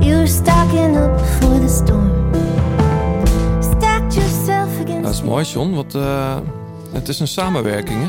you 0.00 0.16
were 0.16 0.26
stocking 0.26 0.96
up 0.96 1.20
Dat 5.12 5.20
is 5.20 5.26
mooi, 5.26 5.44
John. 5.44 5.74
Want 5.74 5.94
eh, 5.94 6.38
het 6.92 7.08
is 7.08 7.20
een 7.20 7.28
samenwerking, 7.28 7.98
hè? 8.02 8.08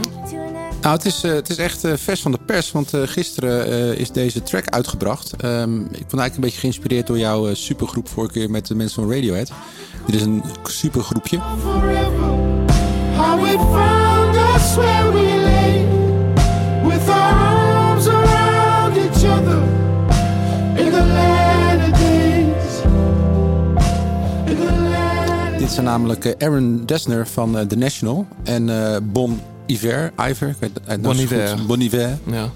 Nou, 0.81 0.95
het 0.95 1.05
is, 1.05 1.23
eh, 1.23 1.31
het 1.31 1.49
is 1.49 1.57
echt 1.57 1.83
eh, 1.83 1.93
vers 1.95 2.21
van 2.21 2.31
de 2.31 2.37
pers, 2.45 2.71
want 2.71 2.93
eh, 2.93 3.01
gisteren 3.05 3.67
eh, 3.67 3.99
is 3.99 4.11
deze 4.11 4.43
track 4.43 4.69
uitgebracht. 4.69 5.33
Ehm, 5.35 5.79
ik 5.79 5.85
vond 5.85 5.97
eigenlijk 5.97 6.35
een 6.35 6.41
beetje 6.41 6.59
geïnspireerd 6.59 7.07
door 7.07 7.17
jouw 7.17 7.53
supergroep 7.53 8.09
vorige 8.09 8.33
keer 8.33 8.49
met 8.49 8.67
de 8.67 8.75
mensen 8.75 9.03
van 9.03 9.13
Radiohead. 9.13 9.51
Dit 10.05 10.15
is 10.15 10.21
een 10.21 10.43
supergroepje. 10.63 11.37
How 13.17 13.41
we 13.41 13.49
found 13.49 14.35
us 14.35 14.75
where 14.75 15.11
we 15.11 15.42
zijn 25.73 25.85
namelijk 25.85 26.25
eh, 26.25 26.47
Aaron 26.47 26.83
Dessner 26.85 27.27
van 27.27 27.57
eh, 27.57 27.65
The 27.65 27.75
National 27.75 28.27
en 28.43 28.69
eh, 28.69 28.97
Bon 29.03 29.41
Iver. 29.65 30.11
Iver 30.29 30.49
ik 30.49 30.55
weet, 30.59 30.71
het 30.85 31.01
Bon. 31.01 31.17
Iver. 31.17 31.57
Bon 31.67 31.81
Iver. 31.81 32.17
Ja. 32.25 32.49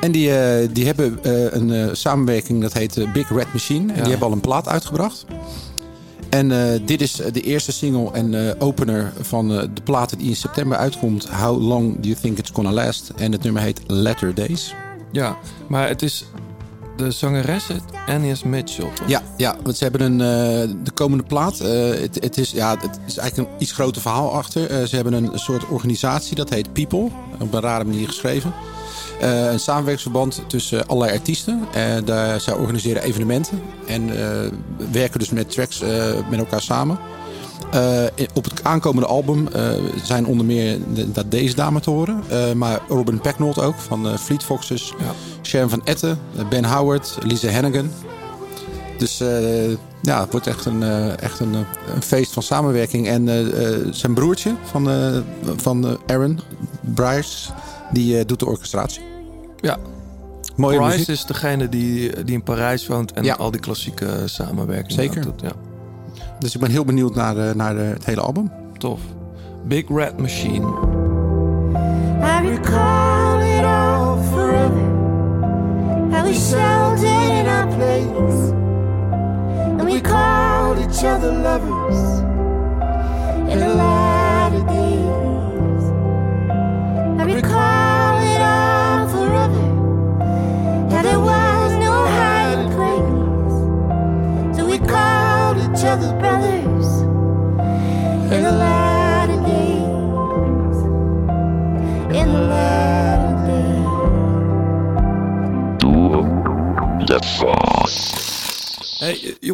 En 0.00 0.12
die, 0.12 0.30
die 0.72 0.86
hebben 0.86 1.18
een 1.60 1.96
samenwerking 1.96 2.62
dat 2.62 2.72
heet 2.72 3.12
Big 3.12 3.28
Red 3.28 3.52
Machine. 3.52 3.80
En 3.92 3.96
Ja. 3.96 4.02
die 4.02 4.10
hebben 4.10 4.26
al 4.28 4.32
een 4.32 4.40
plaat 4.40 4.68
uitgebracht. 4.68 5.24
En 6.28 6.48
dit 6.84 7.00
is 7.00 7.12
de 7.32 7.40
eerste 7.40 7.72
single 7.72 8.12
en 8.12 8.54
opener 8.60 9.12
van 9.20 9.48
de 9.48 9.82
plaat 9.84 10.18
die 10.18 10.28
in 10.28 10.36
september 10.36 10.78
uitkomt. 10.78 11.28
How 11.28 11.62
Long 11.62 11.94
Do 11.94 12.08
You 12.08 12.14
Think 12.20 12.38
It's 12.38 12.50
Gonna 12.50 12.72
Last? 12.72 13.12
En 13.16 13.32
het 13.32 13.42
nummer 13.42 13.62
heet 13.62 13.80
Latter 13.86 14.34
Days. 14.34 14.74
ja, 15.12 15.36
maar 15.68 15.88
het 15.88 16.02
is 16.02 16.24
de 16.98 17.10
zangeres, 17.10 17.66
Annies 18.06 18.42
Mitchell. 18.42 18.88
Ja, 19.06 19.22
ja 19.36 19.56
want 19.62 19.76
ze 19.76 19.82
hebben 19.82 20.00
een, 20.00 20.20
eh, 20.20 20.74
de 20.82 20.90
komende 20.90 21.24
plaat. 21.24 21.60
eh, 21.60 22.00
het, 22.00 22.22
het, 22.22 22.38
is, 22.38 22.50
ja, 22.50 22.76
het 22.80 22.98
is 23.06 23.16
eigenlijk 23.16 23.50
een 23.50 23.56
iets 23.58 23.72
groter 23.72 24.02
verhaal 24.02 24.32
achter. 24.32 24.70
Eh, 24.70 24.84
ze 24.84 24.94
hebben 24.94 25.12
een 25.12 25.30
soort 25.34 25.68
organisatie, 25.68 26.36
dat 26.36 26.50
heet 26.50 26.72
People. 26.72 27.08
Op 27.38 27.52
een 27.52 27.60
rare 27.60 27.84
manier 27.84 28.06
geschreven. 28.06 28.52
Een 29.20 29.60
samenwerksverband 29.60 30.42
tussen 30.46 30.86
allerlei 30.86 31.18
artiesten. 31.18 31.62
Daar, 32.04 32.40
zij 32.40 32.54
organiseren 32.54 33.02
evenementen. 33.02 33.62
En 33.86 34.10
werken 34.92 35.18
dus 35.18 35.30
met 35.30 35.50
tracks 35.50 35.80
met 36.30 36.38
elkaar 36.38 36.62
samen. 36.62 36.98
Eh, 37.72 38.04
op 38.34 38.44
het 38.44 38.64
aankomende 38.64 39.08
album 39.08 39.48
eh, 39.48 39.70
zijn 40.02 40.26
onder 40.26 40.46
meer 40.46 40.78
de- 40.94 41.12
dat 41.12 41.30
deze 41.30 41.54
dame 41.54 41.80
te 41.80 41.90
horen. 41.90 42.22
Eh, 42.28 42.52
maar 42.52 42.80
Robin 42.88 43.20
Pecknold 43.20 43.58
ook 43.60 43.74
van 43.74 44.18
Fleet 44.18 44.42
Foxes. 44.44 44.92
Ja. 44.98 45.12
Sharon 45.42 45.70
van 45.70 45.80
Etten, 45.84 46.18
Ben 46.50 46.64
Howard, 46.64 47.18
Lisa 47.22 47.48
Hannigan. 47.50 47.90
Dus 48.98 49.18
ja, 50.02 50.20
het 50.20 50.30
wordt 50.30 50.46
echt 50.46 50.64
een, 50.64 50.82
echt 51.18 51.40
een, 51.40 51.54
een 51.94 52.02
feest 52.02 52.32
van 52.32 52.42
samenwerking. 52.42 53.08
En 53.08 53.28
zijn 53.94 54.14
broertje 54.14 54.54
van, 54.64 54.88
van 55.56 55.98
Aaron, 56.06 56.40
Bryce, 56.94 57.50
die 57.92 58.24
doet 58.24 58.38
de 58.38 58.46
orchestratie. 58.46 59.02
Ja, 59.60 59.76
Mooie 60.56 60.76
Bryce 60.76 60.92
muziek. 60.92 61.08
is 61.08 61.24
degene 61.24 61.68
die, 61.68 62.24
die 62.24 62.34
in 62.34 62.42
Parijs 62.42 62.86
woont 62.86 63.12
en 63.12 63.24
Ja. 63.24 63.34
al 63.34 63.50
die 63.50 63.60
klassieke 63.60 64.22
samenwerkingen 64.24 65.02
Zeker. 65.02 65.22
doet. 65.22 65.40
Ja, 65.40 65.52
Dus 66.38 66.54
ik 66.54 66.60
ben 66.60 66.70
heel 66.70 66.84
benieuwd 66.84 67.14
naar, 67.14 67.34
de, 67.34 67.52
naar 67.56 67.74
de, 67.74 67.80
het 67.80 68.04
hele 68.04 68.20
album. 68.20 68.50
tof. 68.78 69.00
Big 69.64 69.84
Red 69.88 70.18
Machine. 70.18 70.66
I 72.22 72.48
recall 72.48 73.42
it 73.42 73.64
all 73.64 74.16
forever. 74.32 74.86
How 76.10 76.24
we 76.24 76.34
sheltered 76.34 77.30
in 77.30 77.46
our 77.46 77.66
place. 77.66 78.52
And 79.78 79.84
we 79.84 80.00
called 80.00 80.78
each 80.78 81.04
other 81.04 81.32
lovers. 81.32 82.20
In 83.48 83.58
the 83.58 83.74
latter 83.74 84.64
days. 84.66 84.87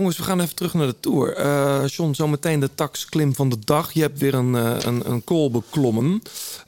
Jongens, 0.05 0.23
we 0.23 0.31
gaan 0.31 0.41
even 0.41 0.55
terug 0.55 0.75
naar 0.75 0.87
de 0.87 0.95
Tour. 1.01 1.37
Eh 1.37 1.87
John, 1.87 2.13
zometeen 2.13 2.61
de 2.61 2.71
taxklim 2.75 3.35
van 3.35 3.49
de 3.49 3.57
dag. 3.65 3.93
Je 3.93 4.01
hebt 4.01 4.19
weer 4.19 4.35
een, 4.35 4.55
eh, 4.55 4.77
een, 4.81 5.11
een 5.11 5.25
call 5.25 5.51
beklommen. 5.51 6.23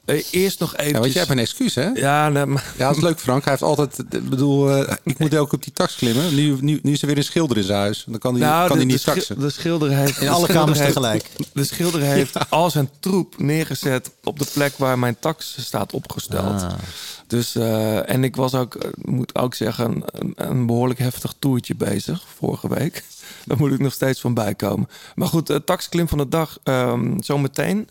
Eh, 0.04 0.24
eerst 0.30 0.60
nog 0.60 0.76
even... 0.76 0.92
Ja, 0.92 0.98
want 1.00 1.12
jij 1.12 1.20
hebt 1.20 1.32
een 1.32 1.38
excuus, 1.38 1.74
hè? 1.74 1.88
Ja, 1.88 2.28
nee, 2.28 2.46
maar... 2.46 2.74
Ja, 2.78 2.86
dat 2.88 2.96
is 2.96 3.02
leuk, 3.02 3.20
Frank. 3.20 3.42
Hij 3.42 3.52
heeft 3.52 3.64
altijd... 3.64 3.98
Ik 4.10 4.28
bedoel, 4.28 4.80
ik 5.02 5.18
moet 5.18 5.34
elke 5.34 5.54
op 5.54 5.62
die 5.62 5.72
tax 5.72 5.94
klimmen. 5.96 6.34
Nu, 6.34 6.56
nu, 6.60 6.78
nu 6.82 6.92
is 6.92 7.00
er 7.00 7.06
weer 7.06 7.16
een 7.16 7.24
schilder 7.24 7.56
in 7.56 7.62
zijn 7.62 7.78
huis. 7.78 8.04
Dan 8.06 8.18
kan 8.18 8.34
hij, 8.34 8.42
Nou, 8.42 8.68
kan 8.68 8.78
de, 8.78 8.84
hij 8.84 8.92
niet 8.92 9.04
taxen. 9.04 9.40
de 9.40 9.50
schilder 9.50 9.90
heeft... 9.90 10.20
In 10.20 10.28
alle 10.28 10.46
kamers 10.46 10.78
tegelijk. 10.78 11.30
De 11.52 11.64
schilder 11.64 12.00
heeft 12.00 12.50
al 12.50 12.70
zijn 12.70 12.90
troep 13.00 13.38
neergezet 13.38 14.10
op 14.24 14.38
de 14.38 14.46
plek 14.52 14.76
waar 14.76 14.98
mijn 14.98 15.16
tax 15.20 15.56
staat 15.60 15.92
opgesteld. 15.92 16.62
Ah. 16.62 16.72
Dus, 17.26 17.54
en 18.04 18.24
ik 18.24 18.36
was 18.36 18.54
ook, 18.54 18.78
moet 18.94 19.34
ook 19.34 19.54
zeggen, 19.54 20.02
een, 20.04 20.32
een 20.36 20.66
behoorlijk 20.66 20.98
heftig 20.98 21.34
toertje 21.38 21.74
bezig 21.74 22.22
vorige 22.38 22.68
week. 22.68 23.04
Daar 23.48 23.58
moet 23.58 23.72
ik 23.72 23.78
nog 23.78 23.92
steeds 23.92 24.20
van 24.20 24.34
bijkomen. 24.34 24.88
Maar 25.14 25.28
goed, 25.28 25.46
de 25.46 25.64
taxklim 25.64 26.08
van 26.08 26.18
de 26.18 26.28
dag 26.28 26.58
ehm, 26.62 27.20
zometeen. 27.20 27.88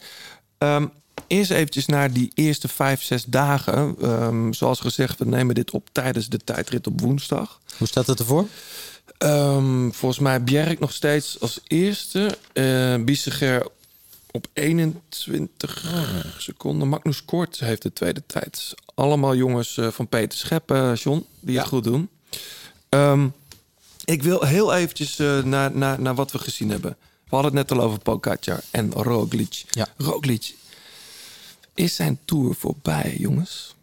Ehm, 0.58 0.86
eerst 1.28 1.52
eventjes 1.52 1.86
naar 1.86 2.12
die 2.12 2.32
eerste 2.34 2.68
vijf, 2.68 3.02
zes 3.02 3.24
dagen. 3.26 3.96
Ehm, 4.02 4.52
zoals 4.52 4.80
gezegd, 4.80 5.20
we 5.20 5.26
nemen 5.26 5.56
dit 5.56 5.72
op 5.72 5.90
tijdens 5.92 6.30
de 6.30 6.38
tijdrit 6.44 6.88
op 6.88 7.02
woensdag. 7.02 7.60
Hoe 7.78 7.88
staat 7.88 8.08
het 8.08 8.20
ervoor? 8.20 8.48
Volgens 9.92 10.20
mij 10.20 10.44
Bjerk 10.44 10.80
nog 10.80 10.94
steeds 10.94 11.40
als 11.40 11.60
eerste. 11.68 12.38
Eh 12.54 12.96
Biesiger 12.96 13.66
op 14.36 14.48
21 14.54 15.84
seconden. 16.38 16.88
Magnus 16.88 17.26
Kort 17.26 17.60
heeft 17.60 17.82
de 17.82 17.94
tweede 17.94 18.24
tijd. 18.26 18.74
Allemaal 18.96 19.36
jongens 19.36 19.78
eh, 19.78 19.88
van 19.88 20.08
Peter 20.08 20.38
Schep, 20.38 20.72
eh, 20.72 20.96
John, 20.96 21.26
die 21.40 21.58
het 21.58 21.68
goed 21.68 21.84
doen. 21.84 22.10
Ehm, 22.90 23.28
ik 24.06 24.24
wil 24.24 24.46
heel 24.46 24.74
eventjes 24.74 25.20
eh, 25.20 25.44
naar, 25.44 25.78
naar, 25.78 26.02
naar 26.02 26.16
wat 26.16 26.32
we 26.32 26.40
gezien 26.40 26.70
hebben. 26.70 26.98
We 27.00 27.36
hadden 27.36 27.56
het 27.58 27.70
net 27.70 27.80
al 27.80 27.86
over 27.86 28.00
Pogacar 28.00 28.64
en 28.72 28.92
Roglic. 28.92 29.64
Ja. 29.70 29.88
Roglic. 29.98 30.56
Is 31.74 31.96
zijn 31.96 32.20
tour 32.26 32.56
voorbij, 32.56 33.16
jongens? 33.20 33.76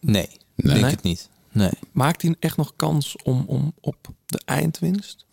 Nee, 0.00 0.28
denk 0.54 0.80
Nee? 0.80 0.90
het 0.90 1.02
niet. 1.02 1.28
Nee. 1.52 1.72
Maakt 1.92 2.22
hij 2.22 2.36
echt 2.40 2.56
nog 2.56 2.72
kans 2.76 3.16
om, 3.22 3.44
om 3.46 3.72
op 3.80 3.96
de 4.26 4.40
eindwinst? 4.44 5.24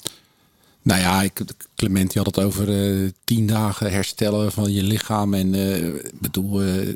Nou 0.82 1.02
ja, 1.02 1.22
ik, 1.22 1.42
Clement 1.76 2.14
had 2.14 2.26
het 2.26 2.40
over 2.40 2.70
eh, 2.70 3.10
tien 3.24 3.48
dagen 3.48 3.92
herstellen 3.92 4.52
van 4.52 4.72
je 4.72 4.84
lichaam. 4.84 5.34
En 5.34 5.54
eh, 5.56 6.04
bedoel, 6.20 6.62
eh, 6.62 6.96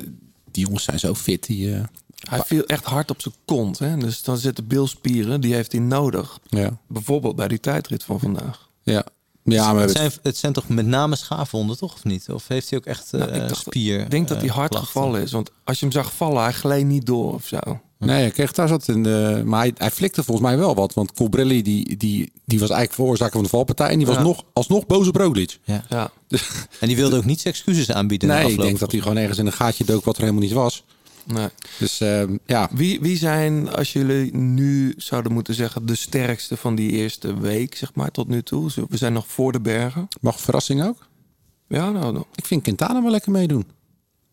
die 0.50 0.64
jongens 0.64 0.84
zijn 0.84 0.98
zo 0.98 1.14
fit. 1.14 1.46
Die, 1.46 1.74
Hij 2.30 2.40
viel 2.46 2.64
echt 2.64 2.84
hard 2.84 3.10
op 3.10 3.20
zijn 3.20 3.34
kont. 3.44 3.78
Hè? 3.78 3.96
Dus 3.96 4.22
dan 4.22 4.36
zitten 4.36 4.66
bilspieren, 4.66 5.40
die 5.40 5.54
heeft 5.54 5.72
hij 5.72 5.80
nodig. 5.80 6.38
ja, 6.48 6.78
Bijvoorbeeld 6.86 7.36
bij 7.36 7.48
die 7.48 7.60
tijdrit 7.60 8.04
van 8.04 8.20
vandaag. 8.20 8.68
ja. 8.82 9.04
Ja, 9.48 9.72
maar 9.72 9.80
het, 9.82 9.88
het- 9.90 9.98
zijn, 9.98 10.12
het 10.22 10.36
zijn 10.36 10.52
toch 10.52 10.68
met 10.68 10.86
name 10.86 11.16
schaafwonden, 11.16 11.78
toch? 11.78 11.94
Of 11.94 12.04
niet? 12.04 12.28
Of 12.30 12.48
heeft 12.48 12.70
hij 12.70 12.78
ook 12.78 12.84
echt 12.86 13.12
Nou, 13.12 13.30
eh 13.30 13.42
ik 13.42 13.48
dacht- 13.48 13.60
spier? 13.60 14.00
Ik 14.00 14.10
denk 14.10 14.28
dat 14.28 14.36
hij 14.40 14.46
eh, 14.48 14.54
hard 14.54 14.68
klachten? 14.70 14.92
gevallen 14.92 15.22
is. 15.22 15.32
Want 15.32 15.50
als 15.64 15.78
je 15.78 15.84
hem 15.84 15.94
zag 15.94 16.12
vallen, 16.12 16.42
hij 16.42 16.52
gleed 16.52 16.84
niet 16.86 17.06
door 17.06 17.34
of 17.34 17.46
zo. 17.46 17.58
Nee, 17.98 18.20
hij 18.20 18.30
kreeg 18.30 18.52
daar 18.52 18.68
zat 18.68 18.88
in 18.88 19.02
de, 19.02 19.42
maar 19.44 19.60
hij, 19.60 19.72
hij 19.76 19.90
flikte 19.90 20.22
volgens 20.24 20.46
mij 20.46 20.58
wel 20.58 20.74
wat. 20.74 20.94
Want 20.94 21.12
Colbrelli 21.12 21.62
die, 21.62 21.96
die, 21.96 22.32
die 22.44 22.58
was 22.60 22.68
eigenlijk 22.70 22.92
veroorzaker 23.00 23.32
van 23.34 23.42
de 23.42 23.48
valpartij. 23.48 23.88
En 23.88 23.98
die 23.98 24.06
was 24.06 24.16
Ja. 24.16 24.22
nog, 24.22 24.42
alsnog 24.52 24.86
boos 24.86 25.08
op 25.08 25.16
Roglic. 25.16 25.58
Ja. 25.64 25.84
Ja. 25.88 26.10
En 26.80 26.86
die 26.88 26.96
wilde 26.96 27.16
ook 27.16 27.24
niet 27.24 27.40
zijn 27.40 27.54
excuses 27.54 27.90
aanbieden. 27.90 28.28
Nee, 28.28 28.38
ik 28.38 28.44
afloop. 28.44 28.64
denk 28.66 28.78
dat 28.78 28.92
hij 28.92 29.00
gewoon 29.00 29.16
ergens 29.16 29.38
in 29.38 29.46
een 29.46 29.52
gaatje 29.52 29.84
dook 29.84 30.04
wat 30.04 30.14
er 30.16 30.20
helemaal 30.22 30.42
niet 30.42 30.52
was. 30.52 30.84
Nee. 31.26 31.48
Dus 31.78 32.00
ehm, 32.00 32.36
ja, 32.46 32.68
Wie, 32.72 33.00
wie 33.00 33.16
zijn, 33.16 33.68
als 33.74 33.92
jullie 33.92 34.36
nu 34.36 34.94
zouden 34.96 35.32
moeten 35.32 35.54
zeggen, 35.54 35.86
de 35.86 35.94
sterkste 35.94 36.56
van 36.56 36.74
die 36.74 36.90
eerste 36.90 37.38
week, 37.40 37.74
zeg 37.74 37.94
maar, 37.94 38.10
tot 38.10 38.28
nu 38.28 38.42
toe? 38.42 38.70
We 38.88 38.96
zijn 38.96 39.12
nog 39.12 39.26
voor 39.28 39.52
de 39.52 39.60
bergen. 39.60 40.08
mag 40.20 40.40
verrassing 40.40 40.82
ook. 40.84 41.06
Ja, 41.68 41.90
nou, 41.90 42.12
nou. 42.12 42.24
Ik 42.34 42.46
vind 42.46 42.62
Quintana 42.62 43.02
wel 43.02 43.10
lekker 43.10 43.30
meedoen. 43.32 43.66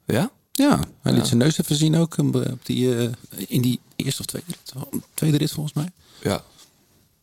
Ja? 0.06 0.32
Ja, 0.52 0.80
hij 1.02 1.12
liet 1.12 1.22
Ja. 1.22 1.28
zijn 1.28 1.40
neus 1.40 1.60
even 1.60 1.76
zien 1.76 1.96
ook 1.96 2.18
eh, 2.18 2.26
op 2.26 2.66
die, 2.66 2.98
eh, 2.98 3.10
in 3.48 3.62
die 3.62 3.80
eerste 3.96 4.20
of 4.22 4.26
tweede 4.26 4.48
rit. 4.48 4.74
Tweede 5.14 5.38
rit 5.38 5.52
volgens 5.52 5.76
mij. 5.76 5.90
Ja. 6.22 6.44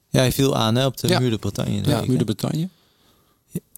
Ja, 0.09 0.19
hij 0.21 0.33
viel 0.33 0.57
aan 0.57 0.75
hè, 0.75 0.87
op 0.87 0.97
de 0.97 1.09
Ja. 1.09 1.19
muur 1.21 1.31
de 1.31 1.39
Bretagne. 1.39 1.83
Ja, 1.85 2.05
hè? 2.05 2.17
de 2.17 2.25
Bretagne. 2.25 2.69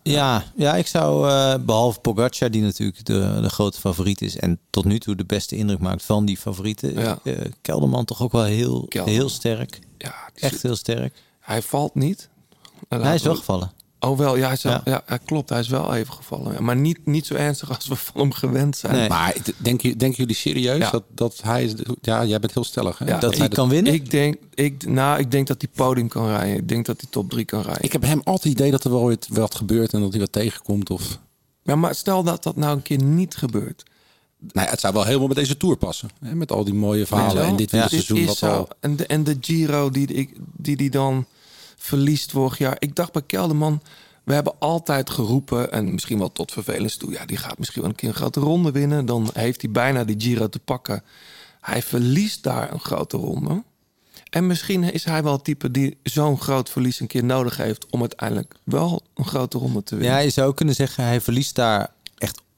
Ja, 0.03 0.44
ja, 0.57 0.74
ik 0.76 0.86
zou, 0.86 1.28
eh, 1.28 1.55
behalve 1.64 2.00
Pogacar, 2.00 2.50
die 2.50 2.62
natuurlijk 2.62 3.05
de, 3.05 3.38
de 3.42 3.48
grote 3.50 3.80
favoriet 3.80 4.20
is 4.22 4.36
en 4.36 4.59
tot 4.70 4.84
nu 4.84 4.98
toe 4.98 5.14
de 5.16 5.24
beste 5.24 5.57
indruk 5.57 5.78
maakt 5.78 6.03
van 6.05 6.24
die 6.24 6.36
favorieten, 6.36 6.92
Ja. 6.94 7.18
eh, 7.24 7.38
Kelderman 7.61 8.05
toch 8.05 8.22
ook 8.22 8.32
wel 8.32 8.44
heel, 8.44 8.86
Kelderman. 8.88 9.20
heel 9.20 9.28
sterk. 9.28 9.78
ja 9.98 10.14
Echt 10.34 10.53
zit- 10.53 10.62
heel 10.62 10.76
sterk. 10.76 11.14
Hij 11.40 11.62
valt 11.62 11.94
niet. 11.94 12.28
Hij 12.88 13.14
is 13.14 13.22
wel 13.22 13.34
gevallen. 13.36 13.72
Oh 14.05 14.18
wel, 14.18 14.36
ja, 14.36 14.44
hij 14.44 14.53
is 14.53 14.62
wel- 14.62 14.72
Ja. 14.72 14.80
ja. 14.84 15.03
hij 15.07 15.18
klopt. 15.24 15.48
Hij 15.48 15.61
is 15.61 15.68
wel 15.68 15.94
even 15.94 16.14
gevallen. 16.14 16.64
Maar 16.64 16.76
niet, 16.76 16.98
niet 17.07 17.26
zo 17.26 17.34
ernstig 17.34 17.68
als 17.74 17.86
we 17.88 17.96
van 17.96 18.20
hem 18.20 18.32
gewend 18.32 18.76
zijn. 18.76 18.94
Nee. 18.96 19.09
Maar 19.09 19.36
denken 19.62 20.11
jullie 20.12 20.34
serieus 20.34 20.78
Ja. 20.78 20.90
dat, 20.90 21.03
dat 21.14 21.40
hij... 21.42 21.64
is- 21.64 21.74
Ja, 22.00 22.24
jij 22.24 22.38
bent 22.40 22.55
heel 22.55 22.64
stellig. 22.64 22.98
Hè? 22.98 23.05
Ja, 23.07 23.18
Dat 23.18 23.36
hij 23.38 23.48
kan 23.48 23.68
winnen? 23.68 23.92
Ik 23.92 24.11
denk, 24.11 24.36
ik, 24.55 24.86
nou, 24.86 25.18
ik 25.18 25.30
denk 25.30 25.46
dat 25.46 25.61
hij 25.62 25.70
podium 25.74 26.09
kan 26.09 26.26
rijden. 26.26 26.57
Ik 26.57 26.68
denk 26.68 26.86
dat 26.86 27.00
hij 27.00 27.11
top 27.11 27.30
3 27.30 27.44
kan 27.44 27.62
rijden. 27.62 27.82
Ik 27.84 27.92
heb 27.92 28.03
hem 28.03 28.20
altijd 28.24 28.42
het 28.44 28.53
idee 28.53 28.70
dat 28.70 28.84
er 28.84 28.90
wel 28.90 29.07
weer 29.07 29.18
wat 29.28 29.55
gebeurt 29.55 29.92
en 29.92 30.00
dat 30.00 30.11
hij 30.11 30.20
wat 30.20 30.32
tegenkomt. 30.32 30.90
Of... 30.90 31.18
Ja, 31.62 31.76
maar 31.76 31.94
stel 31.94 32.22
dat 32.22 32.42
dat 32.42 32.57
nou 32.57 32.76
een 32.76 32.82
keer 32.82 33.03
niet 33.03 33.34
gebeurt. 33.36 33.82
Nou, 34.53 34.66
ja, 34.66 34.72
het 34.72 34.80
zou 34.80 34.94
wel 34.94 35.05
helemaal 35.05 35.26
met 35.26 35.36
deze 35.36 35.57
Tour 35.57 35.76
passen. 35.76 36.09
Hè? 36.24 36.34
Met 36.34 36.53
al 36.53 36.64
die 36.64 36.74
mooie 36.74 37.07
verhalen 37.07 37.44
en 37.44 37.57
dit 37.57 37.70
Dit 37.70 37.80
wat 37.80 37.92
is 37.92 38.38
zo. 38.38 38.46
al... 38.46 38.68
En 38.80 38.96
de, 38.96 39.07
en 39.07 39.24
de 39.24 39.36
Giro 39.40 39.90
die, 39.90 40.07
ik, 40.07 40.36
die 40.57 40.76
die 40.76 40.90
dan 40.90 41.26
verliest 41.82 42.30
vorig 42.30 42.58
jaar. 42.58 42.76
Ik 42.78 42.94
dacht 42.94 43.12
bij 43.12 43.22
Kelderman, 43.22 43.82
we 44.24 44.34
hebben 44.34 44.58
altijd 44.58 45.10
geroepen... 45.10 45.72
en 45.72 45.92
misschien 45.92 46.18
wel 46.18 46.32
tot 46.32 46.52
vervelens 46.52 46.96
toe... 46.96 47.12
ja, 47.12 47.26
die 47.26 47.36
gaat 47.36 47.58
misschien 47.58 47.80
wel 47.80 47.90
een 47.90 47.96
keer 47.96 48.08
een 48.08 48.14
grote 48.14 48.40
ronde 48.40 48.70
winnen. 48.70 49.06
Dan 49.06 49.30
heeft 49.32 49.62
hij 49.62 49.70
bijna 49.70 50.04
die 50.04 50.20
Giro 50.20 50.48
te 50.48 50.58
pakken. 50.58 51.02
Hij 51.60 51.82
verliest 51.82 52.42
daar 52.42 52.72
een 52.72 52.80
grote 52.80 53.16
ronde. 53.16 53.62
En 54.30 54.46
misschien 54.46 54.82
is 54.92 55.04
hij 55.04 55.22
wel 55.22 55.32
het 55.32 55.44
type 55.44 55.70
die 55.70 55.96
zo'n 56.02 56.40
groot 56.40 56.70
verlies 56.70 57.00
een 57.00 57.06
keer 57.06 57.24
nodig 57.24 57.56
heeft... 57.56 57.86
om 57.90 58.00
uiteindelijk 58.00 58.54
wel 58.64 59.02
een 59.14 59.26
grote 59.26 59.58
ronde 59.58 59.82
te 59.82 59.96
winnen. 59.96 60.16
Ja, 60.16 60.22
je 60.22 60.30
zou 60.30 60.54
kunnen 60.54 60.74
zeggen, 60.74 61.04
hij 61.04 61.20
verliest 61.20 61.54
daar 61.54 61.90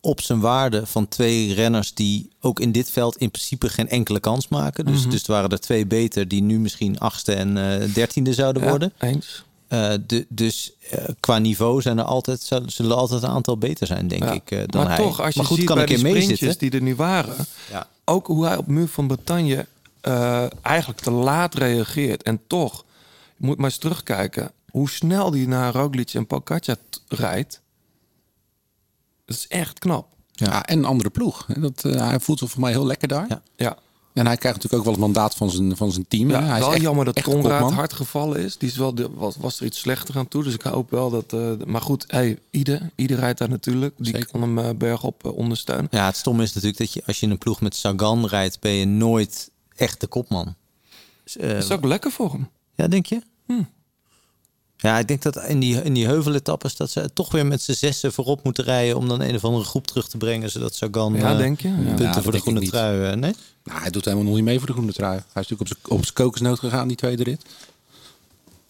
op 0.05 0.21
zijn 0.21 0.41
waarde 0.41 0.87
van 0.87 1.09
twee 1.09 1.55
renners 1.55 1.95
die 1.95 2.31
ook 2.41 2.61
in 2.61 2.73
dit 2.73 2.91
veld 2.91 3.17
in 3.17 3.31
principe 3.31 3.69
geen 3.69 3.89
enkele 3.89 4.21
kans 4.21 4.49
maken. 4.49 4.85
Dus, 4.85 5.01
Mhm. 5.01 5.11
dus 5.11 5.19
het 5.19 5.27
waren 5.29 5.51
er 5.51 5.61
twee 5.61 5.87
beter 5.87 6.29
die 6.29 6.43
nu 6.43 6.59
misschien 6.59 6.99
achtste 6.99 7.35
en 7.35 7.81
eh, 7.83 7.95
dertiende 7.95 8.33
zouden 8.33 8.63
Ja, 8.63 8.69
worden. 8.69 8.93
eens. 8.99 9.45
Eh, 9.69 9.93
de, 10.07 10.27
dus 10.29 10.73
eh, 10.91 11.05
qua 11.21 11.39
niveau 11.39 11.81
zijn 11.83 11.99
er 11.99 12.05
altijd, 12.05 12.41
zullen 12.67 12.91
er 12.91 12.97
altijd 12.97 13.23
een 13.23 13.29
aantal 13.29 13.59
beter 13.59 13.87
zijn, 13.87 14.09
denk 14.09 14.23
Ja. 14.25 14.33
ik, 14.33 14.51
eh, 14.51 14.59
dan 14.67 14.85
maar 14.85 14.97
hij. 14.97 15.05
toch, 15.05 15.21
als 15.21 15.35
je 15.35 15.41
maar 15.41 15.49
goed, 15.49 15.57
ziet 15.59 15.67
kan 15.67 15.77
bij 15.77 15.87
die 15.87 15.97
keer 15.97 16.07
sprintjes 16.11 16.59
die 16.59 16.71
er 16.71 16.83
nu 16.83 16.95
waren... 16.95 17.47
Ja. 17.71 17.89
ook 18.05 18.27
hoe 18.27 18.47
hij 18.47 18.57
op 18.57 18.67
muur 18.67 18.89
van 18.89 19.07
Bretagne 19.07 19.67
eigenlijk 20.63 21.01
te 21.01 21.11
laat 21.11 21.55
reageert. 21.55 22.23
En 22.23 22.41
toch, 22.47 22.85
je 23.37 23.47
moet 23.47 23.57
maar 23.57 23.67
eens 23.67 23.79
terugkijken... 23.79 24.51
hoe 24.71 24.91
snel 24.91 25.31
die 25.31 25.49
naar 25.49 25.73
Roglic 25.75 26.15
en 26.15 26.27
Pogacar 26.27 26.77
t- 26.91 27.03
rijdt. 27.09 27.61
Dat 29.25 29.37
is 29.37 29.47
echt 29.49 29.79
knap. 29.79 30.07
Ja. 30.33 30.67
en 30.67 30.79
een 30.79 30.85
andere 30.85 31.11
ploeg. 31.11 31.47
Hè? 31.47 31.61
Dat, 31.61 31.85
eh, 31.85 32.09
hij 32.09 32.21
voelt 32.21 32.39
zich 32.39 32.51
voor 32.51 32.61
mij 32.61 32.71
heel 32.71 32.87
lekker 32.87 33.09
daar. 33.09 33.27
Ja. 33.29 33.43
Ja, 33.57 33.77
En 34.13 34.27
hij 34.27 34.37
krijgt 34.37 34.57
natuurlijk 34.63 34.75
ook 34.75 34.83
wel 34.85 34.93
het 34.93 35.15
mandaat 35.15 35.35
van 35.35 35.51
zijn, 35.51 35.77
van 35.77 35.93
zijn 35.93 36.09
team. 36.09 36.31
ja? 36.31 36.43
Hij 36.43 36.55
is 36.59 36.65
wel 36.65 36.73
echt- 36.73 36.83
jammer 36.83 37.05
dat 37.05 37.23
Conrad 37.23 37.73
hard 37.73 37.93
gevallen 37.93 38.41
is. 38.41 38.57
Die 38.59 38.69
is 38.69 38.77
wel, 38.77 38.95
de- 38.95 39.11
was, 39.15 39.37
was 39.37 39.61
er 39.61 39.67
iets 39.67 39.79
slechter 39.79 40.19
aan 40.19 40.29
toe. 40.29 40.43
Dus 40.45 40.55
ik 40.55 40.63
hoop 40.63 40.91
wel 40.91 41.11
dat... 41.11 41.33
eh, 41.33 41.51
maar 41.67 41.81
goed, 41.81 42.05
hey, 42.09 42.39
ieder, 42.51 42.91
ieder 42.95 43.19
rijdt 43.19 43.39
daar 43.39 43.49
natuurlijk. 43.49 43.95
Die 43.97 44.07
Zeker. 44.15 44.27
kan 44.31 44.41
hem 44.43 44.59
eh, 44.59 44.71
bergop 44.77 45.25
ondersteunen. 45.37 45.87
Ja, 45.91 46.07
het 46.07 46.17
stomme 46.17 46.43
is 46.43 46.53
natuurlijk 46.53 46.79
dat 46.81 46.93
je 46.93 47.03
als 47.07 47.21
je 47.21 47.27
in 47.27 47.33
een 47.33 47.39
ploeg 47.39 47.61
met 47.61 47.75
Sagan 47.75 48.27
rijdt, 48.27 48.61
ben 48.61 48.73
je 48.73 48.85
nooit 48.87 49.51
echt 49.77 50.01
de 50.01 50.07
kopman. 50.07 50.55
Dus, 51.25 51.33
Dat 51.33 51.51
is 51.63 51.71
ook 51.71 51.85
lekker 51.85 52.11
voor 52.11 52.31
hem. 52.33 52.49
Ja, 52.75 52.89
denk 52.89 53.07
je? 53.07 53.23
Hm. 53.47 53.63
Ja, 54.77 54.99
ik 54.99 55.09
denk 55.09 55.23
dat 55.23 55.37
in 55.45 55.61
die, 55.61 55.83
in 55.83 55.93
die 55.95 56.07
heuveletappes 56.07 56.77
dat 56.77 56.91
ze 56.91 57.11
toch 57.13 57.33
weer 57.33 57.47
met 57.47 57.63
z'n 57.63 57.73
zessen 57.73 58.13
voorop 58.13 58.45
moeten 58.45 58.65
rijden 58.65 58.97
om 58.97 59.09
dan 59.09 59.21
een 59.21 59.35
of 59.35 59.45
andere 59.45 59.65
groep 59.65 59.87
terug 59.87 60.09
te 60.09 60.17
brengen, 60.17 60.51
zodat 60.51 60.75
Sagan 60.75 61.15
Ja, 61.15 61.33
eh, 61.33 61.39
denk 61.39 61.61
je? 61.61 61.69
Ja. 61.69 61.75
punten 61.75 62.05
Ja, 62.07 62.23
voor 62.23 62.33
de 62.33 62.41
groene 62.41 62.61
trui. 62.69 63.11
eh, 63.11 63.17
nee? 63.17 63.35
Nou, 63.65 63.81
hij 63.81 63.91
doet 63.91 64.05
helemaal 64.05 64.25
nog 64.27 64.35
niet 64.35 64.45
mee 64.45 64.59
voor 64.59 64.67
de 64.67 64.73
groene 64.73 64.93
trui. 64.93 65.13
Hij 65.33 65.43
is 65.43 65.49
natuurlijk 65.49 65.61
op 65.61 65.67
zijn, 65.67 65.99
op 65.99 66.03
zijn 66.03 66.15
kokosnoot 66.15 66.59
gegaan, 66.59 66.89
die 66.89 66.97
tweede 66.97 67.23
rit. 67.23 67.43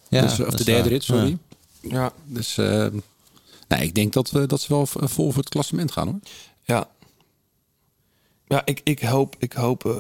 Ja, 0.09 0.21
dus, 0.21 0.41
of 0.41 0.55
de 0.55 0.65
derde 0.65 0.81
waar. 0.83 0.89
rit, 0.89 1.03
sorry. 1.03 1.39
Ja. 1.81 1.91
Ja, 1.91 2.13
Dus 2.27 2.59
eh, 2.59 2.87
nee, 3.69 3.83
ik 3.83 3.95
denk 3.95 4.13
dat, 4.13 4.31
we, 4.31 4.47
dat 4.47 4.61
ze 4.61 4.69
wel 4.69 4.87
vol 4.87 5.31
voor 5.31 5.41
het 5.43 5.49
klassement 5.49 5.93
gaan 5.93 6.09
hoor. 6.09 6.19
Ja. 6.63 6.89
Ja, 8.49 8.63
ik, 8.65 8.81
ik 8.85 9.01
hoop, 9.01 9.37
ik 9.39 9.53
hoop 9.53 9.85
eh, 9.87 9.93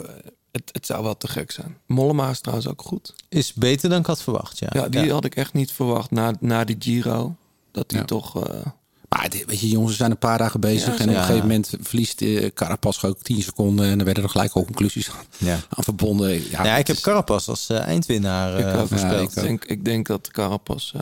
het, 0.55 0.71
het 0.73 0.87
zou 0.87 1.03
wel 1.03 1.17
te 1.17 1.29
gek 1.29 1.51
zijn. 1.51 1.77
Mollema 1.87 2.31
is 2.31 2.41
trouwens 2.41 2.69
ook 2.69 2.83
goed. 2.83 3.15
Is 3.29 3.53
beter 3.53 3.89
dan 3.89 3.99
ik 4.01 4.07
had 4.07 4.23
verwacht, 4.23 4.59
ja. 4.59 4.69
Ja, 4.73 4.89
die 4.89 5.13
had 5.13 5.25
ik 5.25 5.35
echt 5.37 5.53
niet 5.53 5.73
verwacht 5.73 6.11
na, 6.11 6.33
na 6.41 6.65
die 6.65 6.77
Giro. 6.79 7.37
Dat 7.73 7.89
die 7.89 7.99
Ja. 7.99 8.05
toch... 8.05 8.47
eh, 8.47 8.61
Maar 9.09 9.31
dit- 9.31 9.45
weet 9.47 9.61
je, 9.61 9.69
jongens, 9.69 9.91
we 9.91 9.97
zijn 9.97 10.11
een 10.11 10.19
paar 10.19 10.39
dagen 10.39 10.61
bezig. 10.61 10.93
Ja, 10.99 10.99
en 11.05 11.09
op 11.09 11.15
een 11.15 11.21
gegeven 11.21 11.41
moment 11.41 11.71
verliest 11.81 12.23
eh 12.23 12.51
Carapaz 12.55 13.05
ook 13.05 13.23
10 13.23 13.43
seconden. 13.43 13.87
En 13.87 13.97
dan 13.97 14.05
werden 14.05 14.25
er 14.25 14.31
gelijk 14.31 14.53
al 14.53 14.65
conclusies 14.65 15.11
aan, 15.11 15.25
Ja. 15.39 15.55
aan 15.55 15.85
verbonden. 15.85 16.51
Ja, 16.51 16.65
Ja, 16.65 16.77
ik 16.77 16.87
heb 16.87 16.97
is- 16.97 17.03
Carapaz 17.03 17.49
als 17.49 17.69
eh, 17.69 17.79
eindwinnaar 17.81 18.59
ik, 18.59 18.67
eh 18.67 18.81
ook. 18.81 18.89
voorspeld. 18.89 19.35
Ja, 19.35 19.41
ik, 19.41 19.47
denk, 19.47 19.65
ik 19.65 19.85
denk 19.85 20.07
dat 20.07 20.29
Carapaz... 20.31 20.93
Ja. 20.93 21.01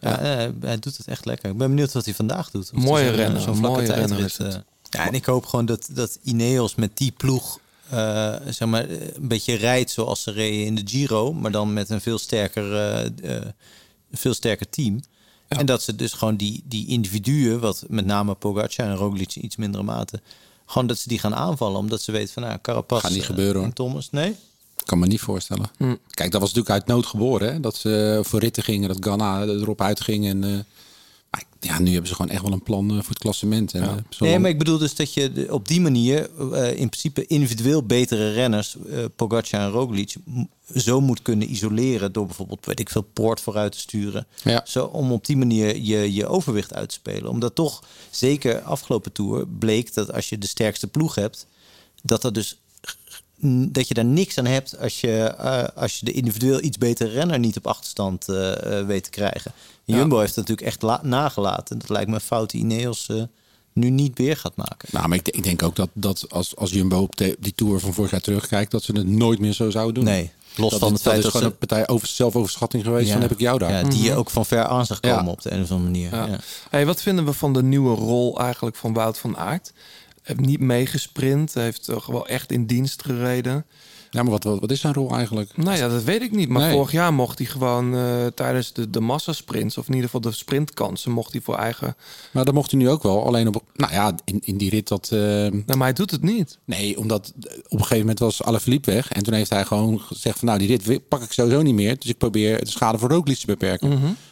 Ja, 0.00 0.18
eh, 0.18 0.48
hij 0.60 0.78
doet 0.78 0.96
het 0.96 1.06
echt 1.06 1.24
lekker. 1.24 1.50
Ik 1.50 1.56
ben 1.56 1.68
benieuwd 1.68 1.92
wat 1.92 2.04
hij 2.04 2.14
vandaag 2.14 2.50
doet. 2.50 2.70
Of 2.74 2.84
Mooie 2.84 3.10
renner, 3.10 3.40
Zo'n 3.40 3.56
vlakke 3.56 3.76
mooie 3.80 3.92
renner 3.92 4.34
eh. 4.38 4.54
Ja, 4.90 5.06
en 5.06 5.12
ik 5.14 5.24
hoop 5.24 5.46
gewoon 5.46 5.66
dat, 5.66 5.88
dat 5.92 6.18
Ineos 6.22 6.74
met 6.74 6.96
die 6.96 7.10
ploeg 7.16 7.58
eh, 7.92 8.34
zeg 8.48 8.68
maar, 8.68 8.88
eh, 8.88 9.14
een 9.14 9.28
beetje 9.28 9.54
rijdt 9.54 9.90
zoals 9.90 10.22
ze 10.22 10.30
reden 10.30 10.64
in 10.66 10.74
de 10.74 10.82
Giro. 10.84 11.32
Maar 11.32 11.50
dan 11.50 11.72
met 11.72 11.90
een 11.90 12.00
veel 12.00 12.18
sterker, 12.18 12.74
eh, 12.74 13.36
eh, 13.36 13.46
veel 14.12 14.34
sterker 14.34 14.68
team. 14.68 15.00
En 15.48 15.66
dat 15.66 15.82
ze 15.82 15.96
dus 15.96 16.12
gewoon 16.12 16.36
die, 16.36 16.62
die 16.64 16.86
individuen, 16.86 17.60
wat 17.60 17.84
met 17.88 18.06
name 18.06 18.34
Pogacar 18.34 18.86
en 18.86 18.94
Roglic 18.94 19.34
in 19.34 19.44
iets 19.44 19.56
mindere 19.56 19.82
mate... 19.82 20.20
gewoon 20.66 20.86
dat 20.86 20.98
ze 20.98 21.08
die 21.08 21.18
gaan 21.18 21.34
aanvallen. 21.34 21.78
Omdat 21.78 22.02
ze 22.02 22.12
weten 22.12 22.32
van, 22.32 22.42
nou, 22.42 22.58
Carapaz 22.62 23.00
Gaat 23.00 23.12
niet 23.12 23.24
gebeuren, 23.24 23.56
hoor. 23.56 23.64
en 23.64 23.72
Thomas, 23.72 24.10
nee? 24.10 24.36
kan 24.84 24.98
me 24.98 25.06
niet 25.06 25.20
voorstellen. 25.20 25.70
Hm. 25.76 25.94
Kijk, 26.10 26.30
dat 26.30 26.40
was 26.40 26.52
natuurlijk 26.52 26.70
uit 26.70 26.86
nood 26.86 27.06
geboren. 27.06 27.52
Hè? 27.52 27.60
Dat 27.60 27.76
ze 27.76 28.20
voor 28.22 28.40
ritten 28.40 28.62
gingen, 28.62 28.88
dat 28.88 28.96
Ghana 29.00 29.42
erop 29.42 29.80
uitging. 29.80 30.26
En, 30.26 30.44
eh, 30.44 30.50
ja, 31.60 31.78
nu 31.78 31.90
hebben 31.90 32.08
ze 32.08 32.14
gewoon 32.14 32.30
echt 32.30 32.42
wel 32.42 32.52
een 32.52 32.62
plan 32.62 32.90
eh, 32.90 32.96
voor 32.96 33.08
het 33.08 33.18
klassement. 33.18 33.74
En, 33.74 34.06
zo 34.08 34.24
Nee, 34.24 34.38
maar 34.38 34.50
ik 34.50 34.58
bedoel 34.58 34.78
dus 34.78 34.94
dat 34.94 35.14
je 35.14 35.46
op 35.50 35.68
die 35.68 35.80
manier 35.80 36.30
eh, 36.52 36.68
in 36.70 36.88
principe 36.88 37.26
individueel 37.26 37.82
betere 37.82 38.32
renners, 38.32 38.76
eh 38.90 39.04
Pogacar 39.16 39.60
en 39.60 39.70
Roglic, 39.70 40.14
zo 40.74 41.00
moet 41.00 41.22
kunnen 41.22 41.50
isoleren 41.50 42.12
door 42.12 42.26
bijvoorbeeld, 42.26 42.66
weet 42.66 42.80
ik 42.80 42.90
veel, 42.90 43.02
Poort 43.12 43.40
vooruit 43.40 43.72
te 43.72 43.78
sturen. 43.78 44.26
Ja. 44.44 44.62
Zo, 44.66 44.84
om 44.84 45.12
op 45.12 45.26
die 45.26 45.36
manier 45.36 45.76
je, 45.76 46.12
je 46.12 46.26
overwicht 46.26 46.74
uit 46.74 46.88
te 46.88 46.94
spelen. 46.94 47.30
Omdat 47.30 47.54
toch, 47.54 47.82
zeker 48.10 48.60
afgelopen 48.60 49.12
tour, 49.12 49.46
bleek 49.46 49.94
dat 49.94 50.12
als 50.12 50.28
je 50.28 50.38
de 50.38 50.46
sterkste 50.46 50.86
ploeg 50.86 51.14
hebt, 51.14 51.46
dat 52.02 52.24
er 52.24 52.32
dus 52.32 52.56
dat 53.50 53.88
je 53.88 53.94
daar 53.94 54.04
niks 54.04 54.38
aan 54.38 54.46
hebt 54.46 54.78
als 54.78 55.00
je, 55.00 55.22
eh, 55.24 55.64
als 55.74 55.98
je 55.98 56.04
de 56.04 56.12
individueel 56.12 56.62
iets 56.62 56.78
betere 56.78 57.10
renner 57.10 57.38
niet 57.38 57.56
op 57.56 57.66
achterstand 57.66 58.28
eh, 58.28 58.78
eh, 58.78 58.86
weet 58.86 59.04
te 59.04 59.10
krijgen. 59.10 59.52
Jumbo 59.84 60.18
heeft 60.18 60.28
het 60.36 60.48
natuurlijk 60.48 60.66
echt 60.66 60.82
la- 60.82 61.00
nagelaten. 61.02 61.78
Dat 61.78 61.88
lijkt 61.88 62.08
me 62.08 62.14
een 62.14 62.20
fout 62.20 62.50
die 62.50 62.60
Ineos 62.60 63.08
eh, 63.08 63.22
nu 63.72 63.90
niet 63.90 64.18
weer 64.18 64.36
gaat 64.36 64.56
maken. 64.56 64.88
Nou, 64.92 65.08
maar 65.08 65.16
ik, 65.18 65.24
denk- 65.24 65.36
ik 65.36 65.42
denk 65.42 65.62
ook 65.62 65.76
dat, 65.76 65.88
dat 65.92 66.24
als, 66.28 66.56
als 66.56 66.70
Jumbo 66.70 67.00
op 67.02 67.16
de- 67.16 67.36
die 67.40 67.54
Tour 67.54 67.80
van 67.80 67.92
vorig 67.94 68.10
jaar 68.10 68.20
terugkijkt... 68.20 68.70
dat 68.70 68.82
ze 68.82 68.92
het 68.92 69.06
nooit 69.06 69.38
meer 69.38 69.52
zo 69.52 69.70
zouden 69.70 69.94
doen. 69.94 70.04
Nee, 70.04 70.30
los 70.56 70.70
dat 70.70 70.78
van 70.80 70.92
het 70.92 71.02
feit 71.02 71.16
dat 71.16 71.24
is 71.24 71.32
dat 71.32 71.32
gewoon 71.32 71.46
ze- 71.48 71.52
een 71.60 71.66
partij 71.68 71.88
over 71.88 72.08
zelfoverschatting 72.08 72.84
geweest. 72.84 73.06
Ja. 73.06 73.12
Dan 73.12 73.22
heb 73.22 73.30
ik 73.32 73.40
jou 73.40 73.58
daar. 73.58 73.70
Ja, 73.70 73.82
die 73.82 74.02
je 74.02 74.14
ook 74.14 74.30
van 74.30 74.46
ver 74.46 74.64
aan 74.64 74.86
zag 74.86 75.00
komen 75.00 75.24
Ja. 75.24 75.30
op 75.30 75.42
de 75.42 75.52
een 75.52 75.62
of 75.62 75.70
andere 75.70 75.90
manier. 75.90 76.14
Ja. 76.14 76.26
Ja. 76.26 76.38
Hey, 76.70 76.86
wat 76.86 77.02
vinden 77.02 77.24
we 77.24 77.32
van 77.32 77.52
de 77.52 77.62
nieuwe 77.62 77.94
rol 77.96 78.40
eigenlijk 78.40 78.76
van 78.76 78.92
Wout 78.92 79.18
van 79.18 79.36
Aert? 79.36 79.72
Heeft 80.22 80.40
niet 80.40 80.60
meegesprint, 80.60 81.54
heeft 81.54 81.84
toch 81.84 82.06
wel 82.06 82.26
echt 82.26 82.52
in 82.52 82.66
dienst 82.66 83.04
gereden. 83.04 83.66
Ja, 84.14 84.22
maar 84.22 84.30
wat, 84.30 84.44
wat, 84.44 84.60
wat 84.60 84.70
is 84.70 84.80
zijn 84.80 84.94
rol 84.94 85.14
eigenlijk? 85.16 85.56
Nou 85.56 85.76
ja, 85.76 85.88
dat 85.88 86.04
weet 86.04 86.22
ik 86.22 86.30
niet. 86.32 86.48
Maar 86.48 86.62
Nee. 86.62 86.72
vorig 86.72 86.92
jaar 86.92 87.14
mocht 87.14 87.38
hij 87.38 87.46
gewoon 87.46 87.94
eh, 87.96 88.26
tijdens 88.26 88.72
de, 88.72 88.90
de 88.90 89.00
massasprints... 89.00 89.78
of 89.78 89.86
in 89.88 89.94
ieder 89.94 90.10
geval 90.10 90.30
de 90.30 90.36
sprintkansen... 90.36 91.10
mocht 91.12 91.32
hij 91.32 91.40
voor 91.40 91.56
eigen... 91.56 91.96
Maar 92.30 92.44
dat 92.44 92.54
mocht 92.54 92.70
hij 92.70 92.80
nu 92.80 92.88
ook 92.88 93.02
wel. 93.02 93.26
Alleen 93.26 93.48
op, 93.48 93.62
nou 93.74 93.92
ja, 93.92 94.14
in, 94.24 94.40
in 94.44 94.56
die 94.56 94.70
rit 94.70 94.88
dat... 94.88 95.08
eh, 95.12 95.18
Nou, 95.18 95.62
maar 95.66 95.78
hij 95.78 95.92
doet 95.92 96.10
het 96.10 96.22
niet. 96.22 96.58
nee, 96.64 96.98
omdat 96.98 97.32
op 97.64 97.72
een 97.72 97.78
gegeven 97.78 97.98
moment 97.98 98.18
was 98.18 98.42
Alaphilippe 98.42 98.90
weg. 98.92 99.12
En 99.12 99.22
toen 99.22 99.34
heeft 99.34 99.50
hij 99.50 99.64
gewoon 99.64 100.00
gezegd 100.00 100.38
van... 100.38 100.48
nou, 100.48 100.58
die 100.66 100.76
rit 100.76 101.08
pak 101.08 101.22
ik 101.22 101.32
sowieso 101.32 101.62
niet 101.62 101.74
meer. 101.74 101.98
Dus 101.98 102.08
ik 102.10 102.18
probeer 102.18 102.64
de 102.64 102.70
schade 102.70 102.98
voor 102.98 103.10
Roglic 103.10 103.38
te 103.38 103.46
beperken. 103.46 103.88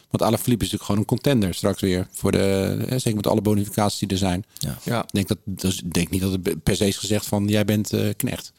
Want 0.09 0.23
Alaphilippe 0.23 0.65
is 0.65 0.71
natuurlijk 0.71 0.83
gewoon 0.83 0.99
een 0.99 1.05
contender 1.07 1.53
straks 1.53 1.81
weer. 1.81 2.07
Voor 2.11 2.31
de, 2.31 2.77
eh, 2.87 2.91
zeker 2.91 3.15
met 3.15 3.27
alle 3.27 3.41
bonificaties 3.41 3.99
die 3.99 4.09
er 4.09 4.17
zijn. 4.17 4.45
Ja. 4.83 5.01
Ik 5.03 5.11
denk, 5.11 5.27
dat, 5.27 5.37
dus, 5.45 5.81
denk 5.85 6.09
niet 6.09 6.21
dat 6.21 6.31
het 6.31 6.63
per 6.63 6.75
se 6.75 6.87
is 6.87 6.97
gezegd 6.97 7.25
van... 7.25 7.47
jij 7.47 7.65
bent 7.65 7.93
knecht. 8.17 8.51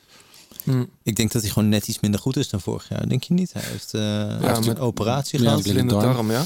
Ik 1.03 1.17
denk 1.17 1.33
dat 1.33 1.43
hij 1.43 1.51
gewoon 1.51 1.69
net 1.69 1.89
iets 1.89 2.01
minder 2.01 2.21
goed 2.21 2.37
is 2.37 2.49
dan 2.49 2.61
vorig 2.61 2.89
jaar. 2.89 3.09
Denk 3.09 3.23
je 3.23 3.35
niet? 3.35 3.53
Hij 3.53 3.63
heeft, 3.65 3.95
eh, 3.95 4.01
hij 4.03 4.49
heeft 4.49 4.67
met- 4.67 4.77
een 4.77 4.79
operatie 4.83 5.39
Ja, 5.39 5.45
gehad. 5.45 5.63
blinde 5.63 5.79
Blinde 5.85 6.03
darm. 6.05 6.15
darm, 6.15 6.31
ja. 6.31 6.45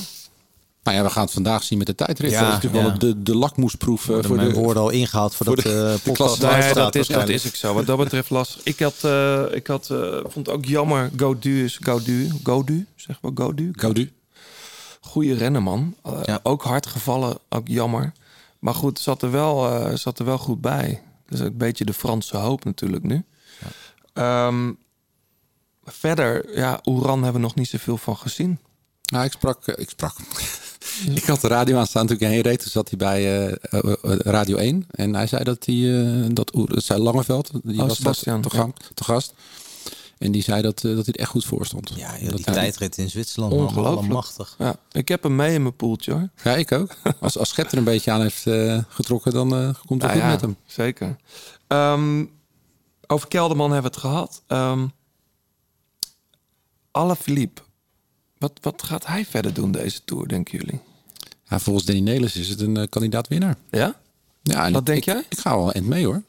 Nou 0.82 0.98
ja, 0.98 1.04
we 1.04 1.10
gaan 1.10 1.22
het 1.24 1.32
vandaag 1.32 1.62
zien 1.62 1.78
met 1.78 1.86
de 1.86 1.94
tijdrit. 1.94 2.30
Ja, 2.30 2.38
dat 2.40 2.48
is 2.48 2.54
natuurlijk 2.54 2.82
ja. 2.84 2.88
wel 2.90 2.98
de, 2.98 3.22
de 3.22 3.36
lakmoesproef 3.36 4.00
eh, 4.02 4.06
Worden 4.06 4.26
voor 4.26 4.36
mijn 4.36 4.48
de... 4.48 4.54
woorden 4.54 4.82
al 4.82 4.90
ingehaald 4.90 5.34
voordat 5.34 5.54
voor 5.62 5.70
de, 5.72 5.76
de- 5.78 5.84
de 5.84 5.92
de 6.04 6.10
podcast 6.10 6.38
klas- 6.38 6.50
Nee, 6.50 6.56
live 6.60 6.70
staat 6.70 6.92
dat 6.92 6.94
is, 6.94 7.06
dat 7.08 7.28
is 7.28 7.46
ook 7.46 7.54
zo. 7.54 7.74
Wat 7.74 7.86
dat 7.86 7.96
betreft 7.98 8.30
lastig. 8.30 8.62
Ik 8.64 8.78
had, 8.78 8.94
eh, 9.02 9.42
ik 9.50 9.66
had 9.66 9.90
eh, 9.90 9.98
vond 10.22 10.46
het 10.46 10.48
ook 10.50 10.64
jammer. 10.64 11.10
Godu 11.16 11.64
is 11.64 11.78
Godu. 11.82 12.30
Godu, 12.42 12.86
zeg 12.96 13.18
maar 13.22 13.30
Godu. 13.34 13.70
Gaudu. 13.72 14.10
Goede 15.00 15.34
rennen, 15.34 15.62
man. 15.62 15.94
Ja. 16.24 16.40
Ook 16.42 16.62
hard 16.62 16.86
gevallen, 16.86 17.38
ook 17.48 17.68
jammer. 17.68 18.12
Maar 18.58 18.74
goed, 18.74 18.98
zat 18.98 19.22
er 19.22 19.30
wel, 19.30 19.70
eh, 19.70 19.94
zat 19.96 20.18
er 20.18 20.24
wel 20.24 20.38
goed 20.38 20.60
bij. 20.60 21.02
Dus 21.28 21.40
een 21.40 21.56
beetje 21.56 21.84
de 21.84 21.92
Franse 21.94 22.36
hoop 22.36 22.64
natuurlijk 22.64 23.02
nu. 23.02 23.24
Ehm, 24.16 24.72
verder, 25.84 26.56
ja, 26.58 26.80
Oeran 26.86 27.22
hebben 27.22 27.40
we 27.40 27.46
nog 27.46 27.54
niet 27.56 27.68
zoveel 27.68 27.96
van 27.96 28.16
gezien. 28.16 28.58
Nou, 29.12 29.24
ik 29.24 29.32
sprak. 29.32 29.66
eh, 29.66 29.74
ik 29.82 29.90
sprak. 29.90 30.16
ik 31.14 31.24
had 31.24 31.40
de 31.40 31.48
radio 31.48 31.76
aan 31.78 31.86
staan 31.86 32.06
toen 32.06 32.16
ik 32.16 32.22
heen 32.22 32.40
reed. 32.40 32.58
Toen 32.62 32.70
zat 32.70 32.88
hij 32.88 32.98
bij 32.98 33.48
eh, 33.48 33.52
eh, 33.70 33.92
Radio 34.18 34.56
1. 34.56 34.86
En 34.90 35.14
hij 35.14 35.26
zei 35.26 35.44
dat 35.44 35.64
hij. 35.66 36.00
eh, 36.24 36.24
dat, 36.30 36.54
Oer- 36.54 36.74
dat 36.74 36.84
zei 36.84 37.02
Langeveld. 37.02 37.50
Die 37.62 37.80
Oh, 37.80 37.86
was 37.88 37.96
Sebastian, 37.96 38.40
te, 38.42 38.48
ja. 38.52 38.58
gang- 38.58 38.74
te 38.94 39.04
gast. 39.04 39.34
En 40.18 40.32
die 40.32 40.42
zei 40.42 40.62
dat, 40.62 40.80
dat 40.80 41.04
hij 41.04 41.14
er 41.14 41.20
echt 41.20 41.30
goed 41.30 41.44
voor 41.44 41.66
stond. 41.66 41.92
Ja, 41.96 42.10
joh, 42.18 42.28
dat 42.28 42.36
die 42.36 42.44
hij- 42.44 42.54
tijdrit 42.54 42.98
in 42.98 43.10
Zwitserland. 43.10 43.52
Ongelooflijk. 43.52 43.86
Allemachtig. 43.96 44.54
Ja, 44.58 44.76
ik 44.92 45.08
heb 45.08 45.22
hem 45.22 45.36
mee 45.36 45.54
in 45.54 45.62
mijn 45.62 45.76
poeltje 45.76 46.12
hoor. 46.12 46.28
Ja, 46.44 46.54
ik 46.56 46.72
ook. 46.72 46.94
Als, 47.20 47.38
als 47.38 47.48
Schep 47.48 47.70
er 47.72 47.78
een 47.78 47.84
beetje 47.84 48.10
aan 48.10 48.20
heeft 48.20 48.42
getrokken, 48.88 49.32
dan 49.32 49.54
eh, 49.54 49.58
komt 49.86 50.02
het 50.02 50.10
Nou 50.10 50.12
goed 50.12 50.20
ja, 50.20 50.28
met 50.28 50.40
hem. 50.40 50.56
Zeker. 50.66 51.16
Ehm, 51.66 52.24
over 53.06 53.28
Kelderman 53.28 53.72
hebben 53.72 53.90
we 53.92 53.96
het 53.98 54.06
gehad. 54.06 54.42
Um, 54.48 54.92
Philippe. 57.18 57.62
Wat, 58.38 58.52
wat 58.60 58.82
gaat 58.82 59.06
hij 59.06 59.24
verder 59.24 59.54
doen 59.54 59.70
deze 59.72 60.04
Tour, 60.04 60.28
denken 60.28 60.58
jullie? 60.58 60.80
Ja, 61.48 61.58
volgens 61.58 61.84
Danny 61.84 62.02
Nelis 62.02 62.36
is 62.36 62.48
het 62.48 62.60
een 62.60 62.76
eh, 62.76 62.86
kandidaat 62.88 63.28
winnaar. 63.28 63.56
Ja? 63.70 63.94
Ja, 64.42 64.70
Wat 64.70 64.80
ik- 64.80 64.86
denk 64.86 64.98
ik, 64.98 65.04
jij? 65.04 65.24
Ik 65.28 65.38
ga 65.38 65.56
wel 65.56 65.72
end 65.72 65.86
mee 65.86 66.04
hoor. 66.04 66.22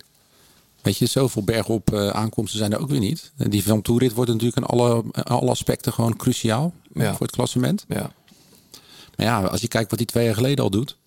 Weet 0.81 0.97
je, 0.97 1.05
zoveel 1.05 1.43
bergop 1.43 1.93
eh 1.93 2.09
aankomsten 2.09 2.59
zijn 2.59 2.73
er 2.73 2.79
ook 2.79 2.89
weer 2.89 2.99
niet. 2.99 3.31
En 3.37 3.49
die 3.49 3.63
van 3.63 3.81
Toerit 3.81 4.13
wordt 4.13 4.29
natuurlijk 4.31 4.57
in 4.57 4.63
alle, 4.63 5.03
alle 5.23 5.49
aspecten 5.49 5.93
gewoon 5.93 6.15
cruciaal 6.15 6.73
Ja. 6.93 7.11
voor 7.15 7.25
het 7.25 7.35
klassement. 7.35 7.85
Ja. 7.87 8.11
Maar 9.15 9.25
ja, 9.25 9.41
als 9.43 9.61
je 9.61 9.67
kijkt 9.67 9.89
wat 9.89 9.99
hij 9.99 10.07
twee 10.07 10.25
jaar 10.25 10.33
geleden 10.35 10.63
al 10.63 10.69
doet. 10.69 10.97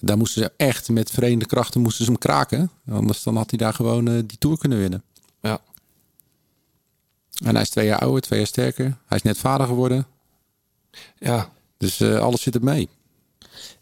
Daar 0.00 0.16
moesten 0.16 0.42
ze 0.42 0.52
echt 0.56 0.88
met 0.88 1.10
verenigde 1.10 1.46
krachten 1.46 1.80
moesten 1.80 2.04
ze 2.04 2.10
hem 2.10 2.20
kraken. 2.20 2.70
Anders 2.90 3.22
dan 3.22 3.36
had 3.36 3.50
hij 3.50 3.58
daar 3.58 3.74
gewoon 3.74 4.08
eh, 4.08 4.14
die 4.26 4.38
Tour 4.38 4.58
kunnen 4.58 4.78
winnen. 4.78 5.02
Ja. 5.42 5.60
En 7.44 7.52
hij 7.54 7.62
is 7.62 7.70
twee 7.70 7.86
jaar 7.86 7.98
ouder, 7.98 8.20
twee 8.20 8.38
jaar 8.38 8.48
sterker. 8.48 8.96
Hij 9.06 9.16
is 9.18 9.22
net 9.22 9.38
vader 9.38 9.66
geworden. 9.66 10.06
Ja. 11.18 11.50
Dus 11.78 12.00
eh, 12.00 12.18
alles 12.18 12.42
zit 12.42 12.54
er 12.54 12.64
mee. 12.64 12.88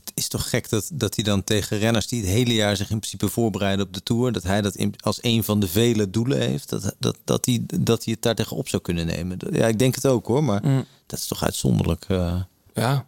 Het 0.05 0.13
is 0.15 0.29
toch 0.29 0.51
gek 0.51 0.69
dat, 0.69 0.91
dat 0.93 1.15
hij 1.15 1.25
dan 1.25 1.45
tegen 1.45 1.79
renners 1.79 2.07
die 2.07 2.21
het 2.21 2.31
hele 2.31 2.55
jaar 2.55 2.77
zich 2.77 2.91
in 2.91 2.99
principe 2.99 3.29
voorbereiden 3.29 3.87
op 3.87 3.93
de 3.95 4.03
Tour, 4.03 4.33
dat 4.33 4.43
hij 4.43 4.61
dat 4.61 4.75
in, 4.75 4.95
als 5.01 5.19
een 5.23 5.45
van 5.45 5.61
de 5.61 5.69
vele 5.69 6.11
doelen 6.11 6.39
heeft, 6.41 6.69
dat, 6.69 6.95
dat, 6.99 7.17
dat, 7.25 7.47
hij, 7.47 7.63
dat 7.81 8.05
hij 8.05 8.13
het 8.13 8.23
daar 8.23 8.35
tegenop 8.35 8.69
zou 8.69 8.83
kunnen 8.83 9.07
nemen. 9.07 9.39
Ja, 9.51 9.67
ik 9.67 9.79
denk 9.79 9.95
het 9.95 10.07
ook 10.07 10.27
hoor, 10.27 10.45
maar 10.45 10.63
Mm. 10.67 10.85
dat 11.07 11.19
is 11.19 11.27
toch 11.27 11.45
uitzonderlijk. 11.45 12.05
eh. 12.09 12.41
Ja. 12.75 13.07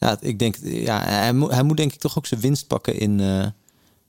Ja, 0.00 0.16
ik 0.20 0.38
denk, 0.38 0.56
ja, 0.62 1.00
hij, 1.02 1.32
moet, 1.32 1.50
hij 1.50 1.62
moet 1.62 1.76
denk 1.76 1.92
ik 1.92 2.00
toch 2.00 2.18
ook 2.18 2.26
zijn 2.26 2.40
winst 2.40 2.66
pakken 2.66 2.98
in. 2.98 3.20
eh, 3.20 3.46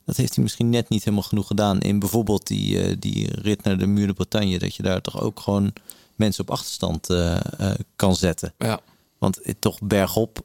dat 0.06 0.18
heeft 0.18 0.34
hij 0.36 0.44
misschien 0.44 0.70
net 0.70 0.90
niet 0.90 1.04
helemaal 1.04 1.26
genoeg 1.26 1.48
gedaan 1.48 1.80
in 1.80 2.00
bijvoorbeeld 2.00 2.48
die, 2.48 2.82
eh, 2.84 2.96
die 3.00 3.28
rit 3.42 3.64
naar 3.64 3.78
de 3.78 3.86
Muur 3.86 4.08
de 4.08 4.14
Bretagne. 4.14 4.60
Dat 4.60 4.76
je 4.76 4.84
daar 4.84 5.02
toch 5.02 5.22
ook 5.22 5.40
gewoon 5.40 5.74
mensen 6.16 6.44
op 6.44 6.52
achterstand 6.52 7.10
eh, 7.10 7.36
eh, 7.58 7.80
kan 7.96 8.16
zetten. 8.16 8.54
Ja. 8.58 8.80
Want 9.18 9.40
het, 9.44 9.62
toch 9.62 9.80
bergop, 9.82 10.40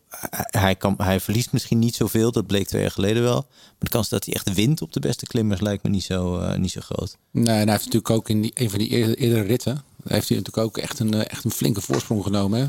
hij, 0.51 0.75
kan, 0.75 0.95
hij 0.99 1.21
verliest 1.21 1.53
misschien 1.53 1.79
niet 1.79 1.95
zoveel. 1.95 2.33
Dat 2.33 2.47
bleek 2.47 2.67
twee 2.67 2.83
jaar 2.83 2.91
geleden 2.91 3.23
wel. 3.23 3.45
Maar 3.49 3.75
de 3.79 3.89
kans 3.89 4.09
dat 4.09 4.25
hij 4.25 4.35
echt 4.35 4.55
wint 4.55 4.83
op 4.83 4.93
de 4.93 5.01
beste 5.01 5.27
klimmers 5.27 5.61
lijkt 5.61 5.83
me 5.83 5.91
niet 5.91 6.05
zo, 6.05 6.39
eh, 6.39 6.59
niet 6.59 6.71
zo 6.71 6.81
groot. 6.81 7.17
Nee, 7.31 7.45
en 7.45 7.53
hij 7.53 7.57
heeft 7.59 7.85
natuurlijk 7.85 8.11
ook 8.11 8.29
in 8.29 8.43
die, 8.43 8.51
een 8.55 8.71
van 8.71 8.79
die 8.79 8.89
eerdere 9.17 9.41
ritten... 9.43 9.83
heeft 10.09 10.29
hij 10.29 10.39
natuurlijk 10.39 10.67
ook 10.67 10.79
echt 10.79 10.99
een, 10.99 11.15
eh, 11.15 11.21
echt 11.31 11.45
een 11.45 11.51
flinke 11.51 11.81
voorsprong 11.81 12.23
genomen. 12.23 12.59
Hè? 12.59 12.65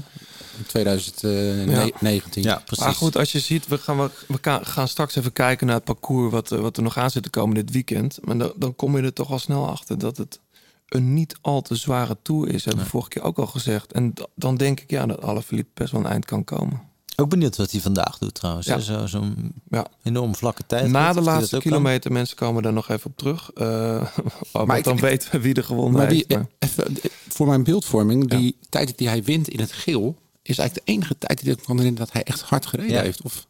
In 0.57 0.65
2019. 0.68 2.43
Ja, 2.43 2.61
precies. 2.65 2.85
Maar 2.85 2.93
goed, 2.95 3.18
als 3.18 3.31
je 3.31 3.39
ziet, 3.39 3.68
we 3.68 3.77
gaan, 3.77 3.97
we, 4.27 4.59
gaan 4.61 4.88
straks 4.88 5.15
even 5.15 5.34
kijken 5.34 5.68
naar 5.68 5.76
het 5.76 5.84
parcours 5.84 6.31
wat, 6.31 6.51
eh, 6.51 6.59
wat 6.59 6.77
er 6.77 6.84
nog 6.84 6.97
aan 6.97 7.09
zit 7.11 7.23
te 7.23 7.30
komen 7.30 7.55
dit 7.55 7.72
weekend. 7.72 8.18
Maar 8.22 8.38
dan, 8.38 8.53
dan 8.55 8.76
kom 8.76 8.97
je 8.97 9.03
er 9.03 9.14
toch 9.14 9.31
al 9.31 9.39
snel 9.39 9.68
achter 9.69 9.97
dat 9.97 10.18
het 10.18 10.39
een 10.88 11.14
niet 11.14 11.38
al 11.41 11.61
te 11.61 11.76
zware 11.76 12.18
tour 12.22 12.49
is. 12.49 12.65
Hebben 12.65 12.84
we 12.84 12.89
vorige 12.89 13.09
keer 13.09 13.22
ook 13.23 13.38
al 13.38 13.47
gezegd. 13.47 13.91
En 13.93 14.11
da- 14.14 14.27
dan 14.35 14.55
denk 14.55 14.80
ik 14.80 14.89
ja, 14.89 15.05
dat 15.05 15.22
Alaphilippe 15.22 15.72
best 15.73 15.91
wel 15.91 16.01
een 16.01 16.07
eind 16.07 16.26
kan 16.26 16.43
komen. 16.43 16.81
Ook 17.19 17.30
benieuwd 17.30 17.56
wat 17.56 17.72
hij 17.72 17.81
vandaag 17.81 18.18
doet 18.18 18.34
trouwens. 18.34 18.68
Ja. 18.68 18.76
hè. 18.76 18.81
Zo, 18.81 19.06
zo'n 19.06 19.53
Ja. 19.69 19.85
enorm 20.03 20.35
vlakke 20.35 20.64
tijd. 20.68 20.88
Na 20.89 21.14
de 21.14 21.22
laatste 21.22 21.49
kan. 21.52 21.60
kilometer, 21.60 22.11
mensen 22.11 22.35
komen 22.38 22.64
daar 22.64 22.73
nog 22.73 22.89
even 22.89 23.10
op 23.10 23.18
terug. 23.18 23.52
Eh 23.53 24.07
maar 24.65 24.77
ik- 24.77 24.84
dan 24.84 24.99
weten 24.99 25.31
we 25.31 25.39
wie 25.39 25.53
er 25.53 25.64
gewonnen 25.64 25.98
Maar 25.99 26.10
die, 26.10 26.26
heeft. 26.27 26.39
maar- 26.41 26.49
even, 26.60 26.85
eh, 27.02 27.10
voor 27.27 27.48
mijn 27.48 27.64
beeldvorming, 27.64 28.30
die 28.30 28.57
tijd 28.69 28.98
die 28.98 29.07
hij 29.07 29.23
wint 29.23 29.48
in 29.48 29.60
het 29.60 29.72
geel... 29.72 30.15
is 30.41 30.57
eigenlijk 30.57 30.88
de 30.88 30.94
enige 30.94 31.18
tijd 31.18 31.44
die 31.44 31.52
ik 31.52 31.57
kan 31.64 31.77
herinneren 31.77 32.06
dat 32.06 32.14
hij 32.14 32.23
echt 32.23 32.41
hard 32.41 32.65
gereden 32.65 32.91
Ja. 32.95 33.02
heeft. 33.02 33.22
Of 33.22 33.48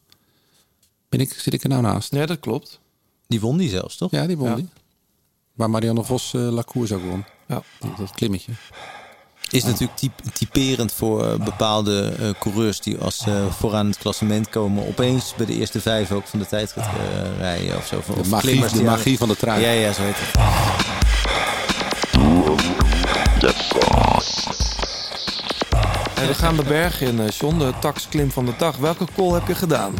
ben 1.08 1.20
ik, 1.20 1.32
zit 1.32 1.54
ik 1.54 1.62
er 1.62 1.68
nou 1.68 1.82
naast? 1.82 2.14
Ja, 2.14 2.26
dat 2.26 2.40
klopt. 2.40 2.80
Die 3.26 3.40
won 3.40 3.56
die 3.56 3.68
zelfs, 3.70 3.96
toch? 3.96 4.10
Ja, 4.10 4.26
die 4.26 4.36
won 4.36 4.54
die. 4.54 4.68
Waar 5.54 5.70
Marianne 5.70 6.04
Vos 6.04 6.34
eh 6.34 6.40
La 6.52 6.62
Course 6.62 6.94
ook 6.94 7.02
won. 7.04 7.24
Ja. 7.48 7.62
Dat 7.98 8.10
klimmetje. 8.14 8.52
Is 9.50 9.64
natuurlijk 9.64 9.98
typ- 9.98 10.20
typerend 10.32 10.92
voor 10.92 11.24
eh, 11.26 11.34
bepaalde 11.44 12.12
eh, 12.18 12.28
coureurs 12.38 12.80
die 12.80 12.98
als 12.98 13.18
ze 13.18 13.46
vooraan 13.58 13.86
het 13.86 13.98
klassement 13.98 14.48
komen, 14.48 14.86
opeens 14.86 15.34
bij 15.36 15.46
de 15.46 15.54
eerste 15.54 15.80
vijf 15.80 16.12
ook 16.12 16.26
van 16.26 16.38
de 16.38 16.46
tijdrit 16.46 16.84
eh, 16.84 17.38
rijden 17.38 17.76
of 17.76 17.86
zo. 17.86 18.02
De 18.22 18.28
magie, 18.28 18.48
klimmers 18.50 18.72
de 18.72 18.82
magie 18.82 19.18
van 19.18 19.28
de 19.28 19.36
trui. 19.36 19.60
Ja, 19.62 19.70
ja, 19.70 19.92
zo 19.92 20.02
heet 20.02 20.14
het. 20.18 21.46
En 26.14 26.26
we 26.26 26.34
gaan 26.34 26.56
de 26.56 26.62
berg 26.62 27.00
in, 27.00 27.20
eh, 27.20 27.28
John, 27.28 27.58
de 27.58 27.72
taxklim 27.80 28.30
van 28.30 28.44
de 28.46 28.52
dag. 28.58 28.76
Welke 28.76 29.04
call 29.16 29.32
heb 29.32 29.46
je 29.46 29.54
gedaan? 29.54 29.94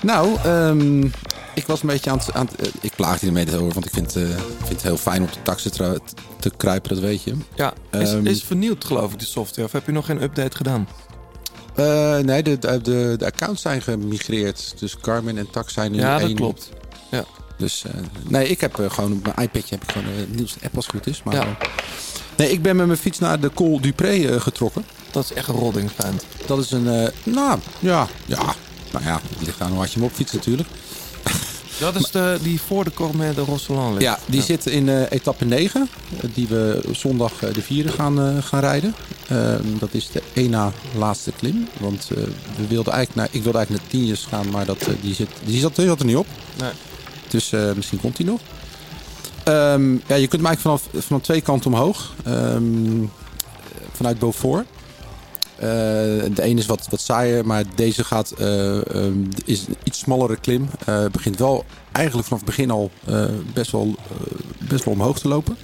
Nou, 0.00 0.36
ehm, 0.44 1.06
ik 1.54 1.66
was 1.66 1.80
een 1.82 1.86
beetje 1.88 2.10
aan 2.10 2.18
het... 2.18 2.32
Aan 2.32 2.48
het 2.56 2.60
eh, 2.68 2.72
ik 2.80 2.92
plaag 2.96 3.20
je 3.20 3.26
ermee 3.26 3.46
over, 3.58 3.72
want 3.72 3.84
ik 3.86 3.92
vind, 3.92 4.16
eh, 4.16 4.22
vind 4.58 4.68
het 4.68 4.82
heel 4.82 4.96
fijn 4.96 5.20
om 5.22 5.26
de 5.26 5.42
taxi 5.42 5.70
te, 5.70 6.00
te 6.40 6.50
kruipen, 6.56 6.88
dat 6.94 6.98
weet 6.98 7.22
je. 7.22 7.34
Ja, 7.54 7.72
is, 7.90 8.12
Ehm, 8.12 8.26
is 8.26 8.42
vernieuwd 8.44 8.84
geloof 8.84 9.12
ik 9.12 9.18
de 9.18 9.24
software. 9.24 9.66
Of 9.66 9.72
heb 9.72 9.86
je 9.86 9.92
nog 9.92 10.06
geen 10.06 10.22
update 10.22 10.56
gedaan? 10.56 10.88
Eh, 11.74 12.18
nee, 12.18 12.42
de, 12.42 12.58
de, 12.58 12.80
de, 12.82 13.14
de 13.18 13.24
accounts 13.26 13.62
zijn 13.62 13.82
gemigreerd. 13.82 14.74
Dus 14.78 14.96
Garmin 15.02 15.38
en 15.38 15.50
Tax 15.50 15.72
zijn 15.72 15.92
nu 15.92 15.98
Ja, 15.98 16.18
dat 16.18 16.26
één. 16.28 16.36
klopt. 16.36 16.70
Ja. 17.10 17.24
Dus 17.58 17.84
nee, 18.28 18.48
ik 18.48 18.60
heb 18.60 18.74
gewoon 18.88 19.12
op 19.12 19.22
mijn 19.22 19.48
iPadje 19.48 19.74
heb 19.74 19.82
ik 19.82 19.92
gewoon 19.92 20.06
de 20.16 20.26
nieuwste 20.28 20.58
app 20.64 20.76
als 20.76 20.86
het 20.86 20.94
goed 20.94 21.06
is. 21.06 21.22
Maar, 21.22 21.34
Ja. 21.34 21.56
nee, 22.36 22.50
ik 22.50 22.62
ben 22.62 22.76
met 22.76 22.86
mijn 22.86 22.98
fiets 22.98 23.18
naar 23.18 23.40
de 23.40 23.50
Col 23.54 23.80
Dupré 23.80 24.40
getrokken. 24.40 24.84
Dat 25.10 25.24
is 25.24 25.32
echt 25.32 25.48
een 25.48 25.54
rodding. 25.54 25.90
Dat 26.46 26.58
is 26.58 26.70
een, 26.70 26.82
nou 27.24 27.58
ja, 27.78 28.06
ja, 28.26 28.54
nou 28.92 29.04
ja, 29.04 29.20
het 29.36 29.46
ligt 29.46 29.60
aan 29.60 29.68
hoe 29.68 29.78
hard 29.78 29.92
je 29.92 29.98
hem 29.98 30.08
op 30.08 30.14
fiets 30.14 30.32
natuurlijk. 30.32 30.68
Dat 31.78 31.94
is 31.94 32.10
de, 32.10 32.38
die 32.42 32.60
voor 32.60 32.84
de 32.84 32.92
Cormet 32.92 33.34
de 33.34 33.40
Rosselan 33.40 33.90
ligt. 33.90 34.02
Ja, 34.02 34.18
die 34.26 34.42
zit 34.42 34.66
in 34.66 34.88
eh, 34.88 35.10
etappe 35.10 35.44
9, 35.44 35.88
eh, 36.20 36.30
die 36.34 36.46
we 36.46 36.80
zondag 36.92 37.42
eh, 37.42 37.52
de 37.52 37.62
vierde 37.62 37.92
gaan, 37.92 38.42
gaan 38.42 38.60
rijden. 38.60 38.94
Dat 39.78 39.94
is 39.94 40.10
de 40.10 40.22
één 40.32 40.50
na 40.50 40.72
laatste 40.96 41.32
klim. 41.36 41.68
Want 41.80 42.08
we 42.56 42.66
wilden 42.68 42.92
eigenlijk 42.92 43.14
naar, 43.14 43.28
ik 43.30 43.42
wilde 43.42 43.58
eigenlijk 43.58 43.84
naar 43.84 43.92
Tienjes 43.92 44.24
gaan, 44.24 44.50
maar 44.50 44.64
dat, 44.64 44.88
die, 45.00 45.14
zit, 45.14 45.28
die, 45.44 45.60
zat, 45.60 45.76
die 45.76 45.86
zat 45.86 46.00
er 46.00 46.06
niet 46.06 46.16
op. 46.16 46.26
Nee. 46.58 46.70
Dus 47.28 47.50
misschien 47.74 48.00
komt 48.00 48.16
hij 48.16 48.26
nog. 48.26 48.40
Ehm, 49.44 49.92
ja, 49.92 50.14
je 50.14 50.28
kunt 50.28 50.42
hem 50.42 50.46
eigenlijk 50.46 50.60
vanaf, 50.60 51.04
vanaf 51.04 51.22
twee 51.22 51.40
kanten 51.40 51.72
omhoog. 51.72 52.14
Ehm, 52.24 53.04
vanuit 53.92 54.18
Beaufort. 54.18 54.66
Eh, 55.56 55.68
de 56.34 56.42
ene 56.42 56.60
is 56.60 56.66
wat, 56.66 56.86
wat 56.90 57.00
saaier, 57.00 57.46
maar 57.46 57.64
deze 57.74 58.04
gaat, 58.04 58.30
eh, 58.30 58.94
ehm, 58.94 59.24
is 59.44 59.66
een 59.66 59.76
iets 59.82 59.98
smallere 59.98 60.36
klim. 60.36 60.68
Eh, 60.84 61.04
begint 61.12 61.38
wel 61.38 61.64
eigenlijk 61.92 62.26
vanaf 62.26 62.42
het 62.44 62.54
begin 62.56 62.70
al 62.70 62.90
best, 63.54 63.70
wel, 63.70 63.94
best 64.68 64.84
wel 64.84 64.94
omhoog 64.94 65.18
te 65.18 65.28
lopen. 65.28 65.56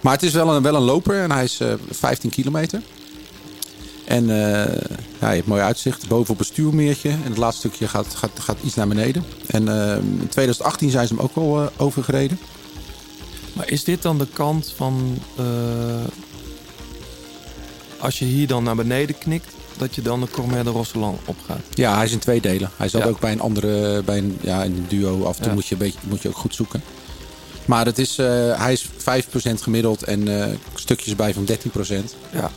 Maar 0.00 0.12
het 0.12 0.22
is 0.22 0.32
wel 0.32 0.54
een, 0.54 0.62
wel 0.62 0.74
een 0.74 0.82
loper 0.82 1.22
en 1.22 1.30
hij 1.30 1.44
is 1.44 1.60
eh, 1.60 1.74
15 1.90 2.30
kilometer. 2.30 2.82
En 4.04 4.26
ja, 5.24 5.30
je 5.30 5.36
hebt 5.36 5.46
mooi 5.46 5.62
uitzicht 5.62 6.08
boven 6.08 6.34
op 6.34 6.38
een 6.38 6.44
stuurmeertje. 6.44 7.10
En 7.10 7.22
het 7.22 7.36
laatste 7.36 7.68
stukje 7.68 7.88
gaat, 7.88 8.14
gaat, 8.14 8.30
gaat 8.40 8.56
iets 8.64 8.74
naar 8.74 8.88
beneden. 8.88 9.24
En 9.46 9.68
eh, 9.68 9.96
in 9.96 10.28
2018 10.28 10.90
zijn 10.90 11.06
ze 11.06 11.14
hem 11.14 11.22
ook 11.22 11.36
al 11.36 11.60
eh, 11.60 11.66
overgereden. 11.76 12.38
Maar 13.52 13.70
is 13.70 13.84
dit 13.84 14.02
dan 14.02 14.18
de 14.18 14.26
kant 14.32 14.72
van... 14.76 15.18
als 18.04 18.18
je 18.18 18.24
hier 18.24 18.46
dan 18.46 18.64
naar 18.64 18.74
beneden 18.76 19.18
knikt... 19.18 19.52
dat 19.76 19.94
je 19.94 20.02
dan 20.02 20.20
de 20.20 20.28
Cormier 20.30 20.64
de 20.64 20.70
Rosseland 20.70 21.18
opgaat? 21.24 21.60
Ja, 21.70 21.94
hij 21.96 22.04
is 22.04 22.12
in 22.12 22.18
twee 22.18 22.40
delen. 22.40 22.70
Hij 22.76 22.88
zat 22.88 23.02
Ja. 23.02 23.08
ook 23.08 23.20
bij 23.20 23.32
een 23.32 23.40
andere, 23.40 24.02
bij 24.02 24.18
een, 24.18 24.38
ja, 24.40 24.62
in 24.62 24.72
een 24.76 24.86
duo. 24.88 25.24
Af 25.24 25.34
en 25.36 25.40
toe 25.42 25.48
Ja. 25.48 25.54
moet, 25.54 25.66
je 25.66 25.72
een 25.74 25.80
beetje, 25.80 25.98
moet 26.02 26.22
je 26.22 26.28
ook 26.28 26.36
goed 26.36 26.54
zoeken. 26.54 26.82
Maar 27.64 27.86
het 27.86 27.98
is, 27.98 28.18
eh, 28.18 28.26
hij 28.60 28.72
is 28.72 28.86
5% 28.96 29.62
gemiddeld 29.62 30.02
en 30.02 30.40
eh, 30.42 30.54
stukjes 30.74 31.16
bij 31.16 31.34
van 31.34 31.44
13%. 31.44 32.14
Ja. 32.32 32.50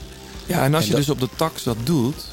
Ja, 0.46 0.64
en 0.64 0.74
als 0.74 0.84
En 0.84 0.90
je 0.90 0.96
dat- 0.96 1.06
dus 1.06 1.10
op 1.10 1.20
de 1.20 1.30
tax 1.36 1.64
dat 1.64 1.78
doet... 1.84 2.26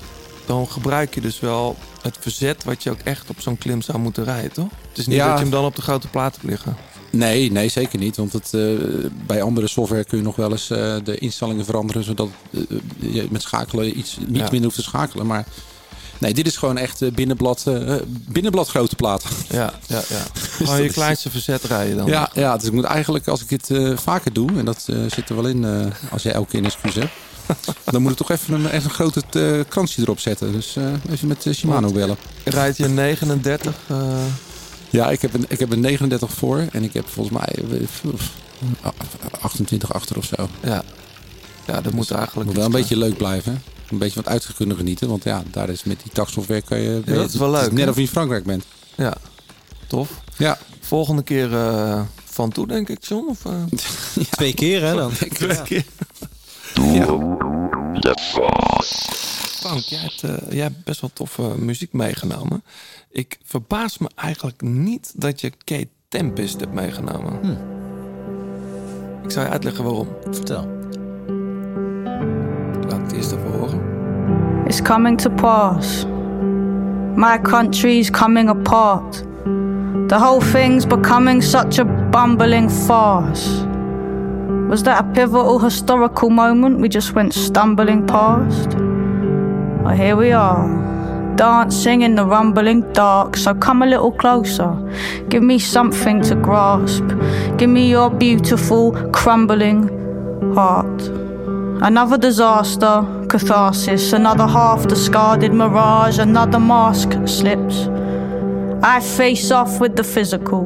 dan 0.47 0.69
gebruik 0.71 1.15
je 1.15 1.21
dus 1.21 1.41
wel 1.41 1.77
het 2.03 2.17
verzet... 2.21 2.65
wat 2.65 2.83
je 2.83 2.91
ook 2.91 3.01
echt 3.05 3.31
op 3.31 3.41
zo'n 3.41 3.59
klim 3.59 3.83
zou 3.83 3.99
moeten 3.99 4.25
rijden, 4.25 4.53
toch? 4.53 4.69
Het 4.89 4.99
is 4.99 5.07
niet 5.07 5.17
Ja. 5.17 5.27
dat 5.29 5.35
je 5.37 5.43
hem 5.43 5.51
dan 5.53 5.65
op 5.65 5.77
de 5.77 5.83
grote 5.83 6.09
plaat 6.09 6.33
hebt 6.35 6.47
liggen. 6.47 6.77
Nee, 7.15 7.53
nee, 7.53 7.69
zeker 7.69 7.99
niet. 7.99 8.17
Want 8.17 8.33
het, 8.33 8.55
eh, 8.55 8.61
bij 9.27 9.43
andere 9.43 9.67
software 9.67 10.05
kun 10.05 10.19
je 10.19 10.25
nog 10.25 10.37
wel 10.37 10.51
eens 10.51 10.71
eh, 10.71 10.97
de 11.05 11.19
instellingen 11.19 11.65
veranderen. 11.65 12.05
Zodat 12.05 12.29
eh, 12.51 12.61
je 12.99 13.27
met 13.31 13.43
schakelen 13.43 13.99
iets 13.99 14.17
niet 14.27 14.37
Ja. 14.37 14.43
minder 14.43 14.63
hoeft 14.63 14.75
te 14.75 14.83
schakelen. 14.83 15.27
Maar 15.27 15.47
nee, 16.19 16.35
dit 16.35 16.47
is 16.47 16.57
gewoon 16.57 16.77
echt 16.77 17.15
binnenblad, 17.15 17.65
binnenblad 18.07 18.69
grote 18.69 18.97
plaat. 18.97 19.25
Ja, 19.49 19.75
ja, 19.87 20.03
ja. 20.09 20.23
Gewoon 20.65 20.83
je 20.83 20.89
kleinste 20.89 21.31
verzet 21.31 21.65
rijden 21.65 21.97
dan. 21.97 22.07
Ja, 22.07 22.31
ja, 22.35 22.57
dus 22.57 22.67
ik 22.67 22.73
moet 22.73 22.85
eigenlijk, 22.85 23.29
als 23.29 23.43
ik 23.43 23.49
dit 23.49 23.71
vaker 23.95 24.33
doe, 24.33 24.59
en 24.59 24.65
dat 24.65 24.89
zit 25.09 25.29
er 25.29 25.35
wel 25.35 25.47
in 25.47 25.93
als 26.11 26.23
jij 26.23 26.33
elke 26.33 26.51
keer 26.51 26.59
een 26.59 26.65
excuus 26.65 26.95
hebt, 26.95 27.13
dan 27.93 28.03
moet 28.03 28.11
ik 28.11 28.17
toch 28.17 28.31
even 28.31 28.55
een, 28.55 28.71
echt 28.71 28.85
een 28.85 28.91
grote 28.91 29.23
eh, 29.31 29.61
kransje 29.69 30.01
erop 30.01 30.21
zetten. 30.21 30.53
Dus 30.53 30.77
eh, 30.77 30.85
even 31.11 31.29
met 31.29 31.47
Shimano 31.53 31.93
bellen. 31.93 32.17
Rijd 32.45 32.77
je 32.77 32.89
39... 32.89 33.75
eh, 34.95 35.05
Ja, 35.05 35.11
ik 35.11 35.23
heb, 35.23 35.35
een, 35.35 35.45
ik 35.49 35.59
heb 35.59 35.73
een 35.73 35.81
39 35.81 36.31
voor 36.33 36.65
en 36.73 36.83
ik 36.83 36.93
heb 36.93 37.09
volgens 37.09 37.37
mij 37.39 37.79
eh, 38.83 38.91
28 39.41 39.93
achter 39.93 40.17
of 40.17 40.25
zo. 40.25 40.49
ja. 40.63 40.83
ja, 41.67 41.81
dat 41.81 41.93
moet 41.93 42.11
eigenlijk... 42.11 42.47
moet 42.47 42.57
wel 42.57 42.67
een 42.67 42.73
beetje 42.73 42.97
leuk 42.97 43.17
blijven. 43.17 43.63
Een 43.91 43.99
beetje 43.99 44.23
wat 44.23 44.29
uit 44.29 44.55
kunnen 44.57 44.77
genieten. 44.77 45.09
Want 45.09 45.25
ja, 45.25 45.43
daar 45.51 45.69
is 45.69 45.85
met 45.85 46.03
die 46.03 46.13
taxsoftware 46.13 46.63
kan 46.63 46.81
je... 46.81 47.03
Ja, 47.05 47.15
dat 47.15 47.29
is 47.29 47.37
wel 47.37 47.51
leuk, 47.51 47.73
net 47.73 47.89
of 47.89 47.95
je 47.95 48.01
in 48.01 48.09
Frankrijk 48.09 48.45
bent. 48.45 48.65
Ja, 48.95 49.15
tof. 49.87 50.11
Ja. 50.37 50.59
Volgende 50.81 51.23
keer 51.23 51.55
eh, 51.55 52.01
van 52.25 52.51
toe, 52.51 52.67
denk 52.67 52.89
ik, 52.89 53.05
John? 53.05 53.29
Of, 53.29 53.45
eh? 53.45 53.53
Twee 54.31 54.55
keer 54.55 54.83
hè 54.83 54.95
dan? 54.95 55.13
Twee 55.13 55.63
keer. 55.63 55.85
Frank, 59.69 59.83
jij 59.83 59.99
hebt, 59.99 60.23
eh, 60.23 60.53
jij 60.53 60.63
hebt 60.63 60.85
best 60.85 61.01
wel 61.01 61.11
toffe 61.13 61.55
muziek 61.59 61.93
meegenomen. 61.93 62.63
Ik 63.11 63.39
verbaas 63.45 63.99
me 63.99 64.11
eigenlijk 64.15 64.63
niet 64.63 65.13
dat 65.17 65.41
je 65.41 65.53
Kate 65.65 65.89
Tempest 66.09 66.61
hebt 66.61 66.73
meegenomen. 66.73 67.59
Ik 69.23 69.31
zal 69.31 69.43
je 69.43 69.49
uitleggen 69.49 69.85
waarom. 69.85 70.09
Vertel. 70.31 70.67
Laat 72.89 72.99
ik 72.99 73.05
het 73.05 73.13
eerst 73.13 73.33
even 73.33 73.51
horen. 73.51 73.81
It's 74.67 74.83
coming 74.83 75.21
to 75.21 75.31
pass. 75.31 76.05
My 77.15 77.41
country's 77.41 78.11
coming 78.11 78.49
apart. 78.49 79.23
The 80.07 80.17
whole 80.19 80.51
thing's 80.53 80.87
becoming 80.87 81.43
such 81.43 81.79
a 81.79 81.85
bumbling 82.11 82.71
farce. 82.71 83.67
Was 84.69 84.83
that 84.83 84.99
a 84.99 85.03
pivotal 85.03 85.61
historical 85.61 86.29
moment 86.29 86.81
we 86.81 86.89
just 86.89 87.13
went 87.13 87.35
stumbling 87.35 88.05
past? 88.05 88.94
Well, 89.85 89.95
here 89.95 90.17
we 90.17 90.33
are, 90.33 91.37
dancing 91.37 92.01
in 92.03 92.15
the 92.15 92.25
rumbling 92.25 92.91
dark. 92.95 93.37
So 93.37 93.53
come 93.55 93.83
a 93.83 93.87
little 93.87 94.13
closer. 94.13 94.75
Give 95.29 95.43
me 95.43 95.59
something 95.59 96.23
to 96.23 96.35
grasp. 96.37 97.05
Give 97.59 97.69
me 97.69 97.91
your 97.91 98.09
beautiful, 98.09 98.93
crumbling 99.11 99.89
heart. 100.55 101.03
Another 101.83 102.17
disaster, 102.17 103.05
catharsis, 103.29 104.15
another 104.15 104.47
half 104.47 104.87
discarded 104.87 105.53
mirage, 105.53 106.19
another 106.19 106.59
mask 106.59 107.13
slips. 107.27 107.87
I 108.83 109.01
face 109.01 109.51
off 109.51 109.81
with 109.81 109.97
the 109.97 110.05
physical, 110.05 110.65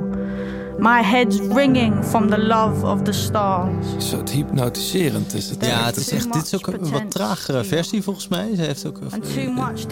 my 0.78 1.02
head's 1.02 1.40
ringing 1.40 2.04
from 2.04 2.30
the 2.30 2.38
love 2.38 2.86
of 2.86 3.02
the 3.02 3.12
stars. 3.12 4.08
Zo 4.10 4.22
hypnotiserend 4.30 5.34
is 5.34 5.50
het. 5.50 5.64
Ja, 5.64 5.84
het 5.84 5.96
is 5.96 6.10
echt, 6.10 6.32
dit 6.32 6.44
is 6.44 6.54
ook 6.54 6.66
een 6.66 6.90
wat 6.90 7.10
tragere 7.10 7.64
versie 7.64 8.02
volgens 8.02 8.28
mij. 8.28 8.54
Ze 8.56 8.62
heeft 8.62 8.86
ook, 8.86 8.98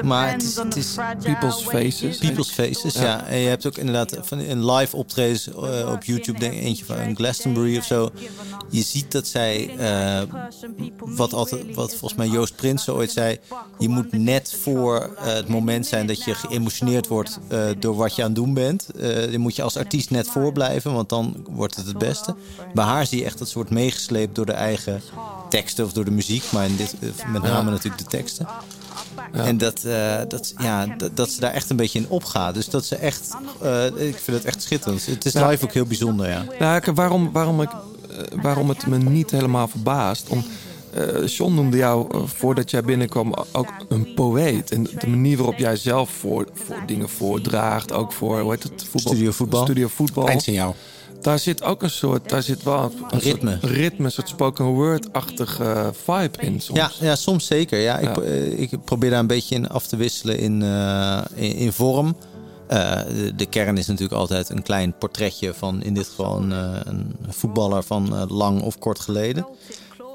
maar 0.04 0.32
het 0.32 0.42
is, 0.42 0.56
het 0.56 0.76
is 0.76 0.94
People's 1.22 1.62
Faces. 1.62 2.18
People's 2.18 2.50
Faces, 2.50 2.94
ja. 2.94 3.02
Ja. 3.02 3.26
En 3.26 3.38
je 3.38 3.48
hebt 3.48 3.66
ook 3.66 3.76
inderdaad 3.76 4.16
van 4.22 4.38
een 4.38 4.70
live 4.70 4.96
optredens 4.96 5.48
eh, 5.48 5.92
op 5.92 6.04
YouTube, 6.04 6.38
denk 6.38 6.52
ik 6.52 6.62
eentje 6.62 6.84
van 6.84 6.98
een 6.98 7.16
Glastonbury 7.16 7.76
of 7.76 7.84
zo. 7.84 8.10
Je 8.70 8.82
ziet 8.82 9.12
dat 9.12 9.26
zij, 9.26 9.70
eh, 9.78 10.22
wat, 10.98 11.32
altijd, 11.32 11.74
wat 11.74 11.90
volgens 11.90 12.14
mij 12.14 12.28
Joost 12.28 12.56
Prinsen 12.56 12.94
ooit 12.94 13.10
zei, 13.10 13.38
je 13.78 13.88
moet 13.88 14.12
net 14.12 14.56
voor 14.60 15.10
het 15.18 15.48
moment 15.48 15.86
zijn 15.86 16.06
dat 16.06 16.24
je 16.24 16.34
geëmotioneerd 16.34 17.06
wordt 17.06 17.38
eh, 17.48 17.60
door 17.78 17.96
wat 17.96 18.16
je 18.16 18.22
aan 18.22 18.28
het 18.28 18.36
doen 18.36 18.54
bent. 18.54 18.88
Eh 18.90 19.32
dan 19.32 19.40
moet 19.40 19.56
je 19.56 19.62
als 19.62 19.76
artiest 19.76 20.10
net 20.10 20.28
voorblijven, 20.28 20.75
want 20.82 21.08
dan 21.08 21.36
wordt 21.50 21.76
het 21.76 21.86
het 21.86 21.98
beste. 21.98 22.34
Bij 22.74 22.84
haar 22.84 23.06
zie 23.06 23.18
je 23.18 23.24
echt 23.24 23.38
dat 23.38 23.48
ze 23.48 23.54
wordt 23.54 23.70
meegesleept 23.70 24.34
door 24.34 24.46
de 24.46 24.52
eigen 24.52 25.02
teksten 25.48 25.84
of 25.84 25.92
door 25.92 26.04
de 26.04 26.10
muziek, 26.10 26.44
maar 26.52 26.64
in 26.66 26.76
dit, 26.76 26.94
eh, 27.00 27.28
met 27.32 27.42
name 27.42 27.70
natuurlijk 27.70 28.02
de 28.02 28.08
teksten. 28.08 28.46
En 29.32 29.58
dat, 29.58 29.84
eh, 29.84 30.16
dat, 30.28 30.54
ja, 30.58 30.86
dat, 30.86 31.16
dat 31.16 31.30
ze 31.30 31.40
daar 31.40 31.52
echt 31.52 31.70
een 31.70 31.76
beetje 31.76 31.98
in 31.98 32.08
opgaat. 32.08 32.54
Dus 32.54 32.68
dat 32.68 32.84
ze 32.84 32.96
echt, 32.96 33.36
eh, 33.62 33.84
ik 33.86 34.18
vind 34.18 34.36
het 34.36 34.44
echt 34.44 34.62
schitterend. 34.62 35.06
Het 35.06 35.24
is 35.24 35.32
Ja. 35.32 35.48
live 35.48 35.64
ook 35.64 35.72
heel 35.72 35.84
bijzonder, 35.86 36.28
ja. 36.28 36.44
Nou, 36.58 36.80
kijk, 36.80 36.96
waarom, 36.96 37.32
waarom, 37.32 37.62
ik, 37.62 37.70
waarom 38.42 38.68
het 38.68 38.86
me 38.86 38.98
niet 38.98 39.30
helemaal 39.30 39.68
verbaast. 39.68 40.28
Om, 40.28 40.44
eh 40.96 41.26
John 41.26 41.54
noemde 41.54 41.76
jou 41.76 42.06
eh, 42.10 42.20
voordat 42.24 42.70
jij 42.70 42.82
binnenkwam 42.82 43.34
ook 43.52 43.72
een 43.88 44.14
poëet. 44.14 44.70
En 44.70 44.82
de 44.98 45.06
manier 45.06 45.36
waarop 45.36 45.58
jij 45.58 45.76
zelf 45.76 46.10
voor, 46.10 46.46
voor 46.52 46.82
dingen 46.86 47.08
voordraagt, 47.08 47.92
ook 47.92 48.12
voor 48.12 48.40
hoe 48.40 48.50
heet 48.50 48.62
het, 48.62 48.84
voetbal, 48.90 49.12
Studio 49.12 49.30
voetbal. 49.30 49.64
Studio 49.64 49.88
voetbal. 49.88 50.28
Eindsignaal. 50.28 50.74
Daar 51.20 51.38
zit 51.38 51.62
ook 51.62 51.82
een 51.82 51.90
soort, 51.90 52.28
daar 52.28 52.42
zit 52.42 52.62
wel 52.62 52.82
een, 52.82 52.92
Een 53.10 53.18
ritme. 53.20 53.58
Soort 53.60 53.72
ritme, 53.72 54.04
een 54.04 54.12
soort 54.12 54.28
spoken 54.28 54.64
word-achtige 54.64 55.92
vibe 56.04 56.38
in 56.40 56.60
soms. 56.60 56.78
Ja, 56.78 56.90
ja, 57.00 57.16
soms 57.16 57.46
zeker. 57.46 57.78
Ja, 57.78 58.00
Ja. 58.00 58.10
Ik, 58.10 58.16
eh, 58.16 58.58
ik 58.60 58.84
probeer 58.84 59.10
daar 59.10 59.18
een 59.20 59.26
beetje 59.26 59.54
in 59.54 59.68
af 59.68 59.86
te 59.86 59.96
wisselen 59.96 60.38
in, 60.38 60.62
in, 61.34 61.54
in 61.54 61.72
vorm. 61.72 62.16
De, 62.68 63.32
de 63.36 63.46
kern 63.46 63.76
is 63.78 63.86
natuurlijk 63.86 64.20
altijd 64.20 64.48
een 64.48 64.62
klein 64.62 64.94
portretje 64.98 65.54
van 65.54 65.82
in 65.82 65.94
dit 65.94 66.06
geval 66.06 66.36
een, 66.36 66.50
een 66.88 67.16
voetballer 67.28 67.82
van 67.82 68.26
lang 68.28 68.62
of 68.62 68.78
kort 68.78 68.98
geleden. 69.00 69.46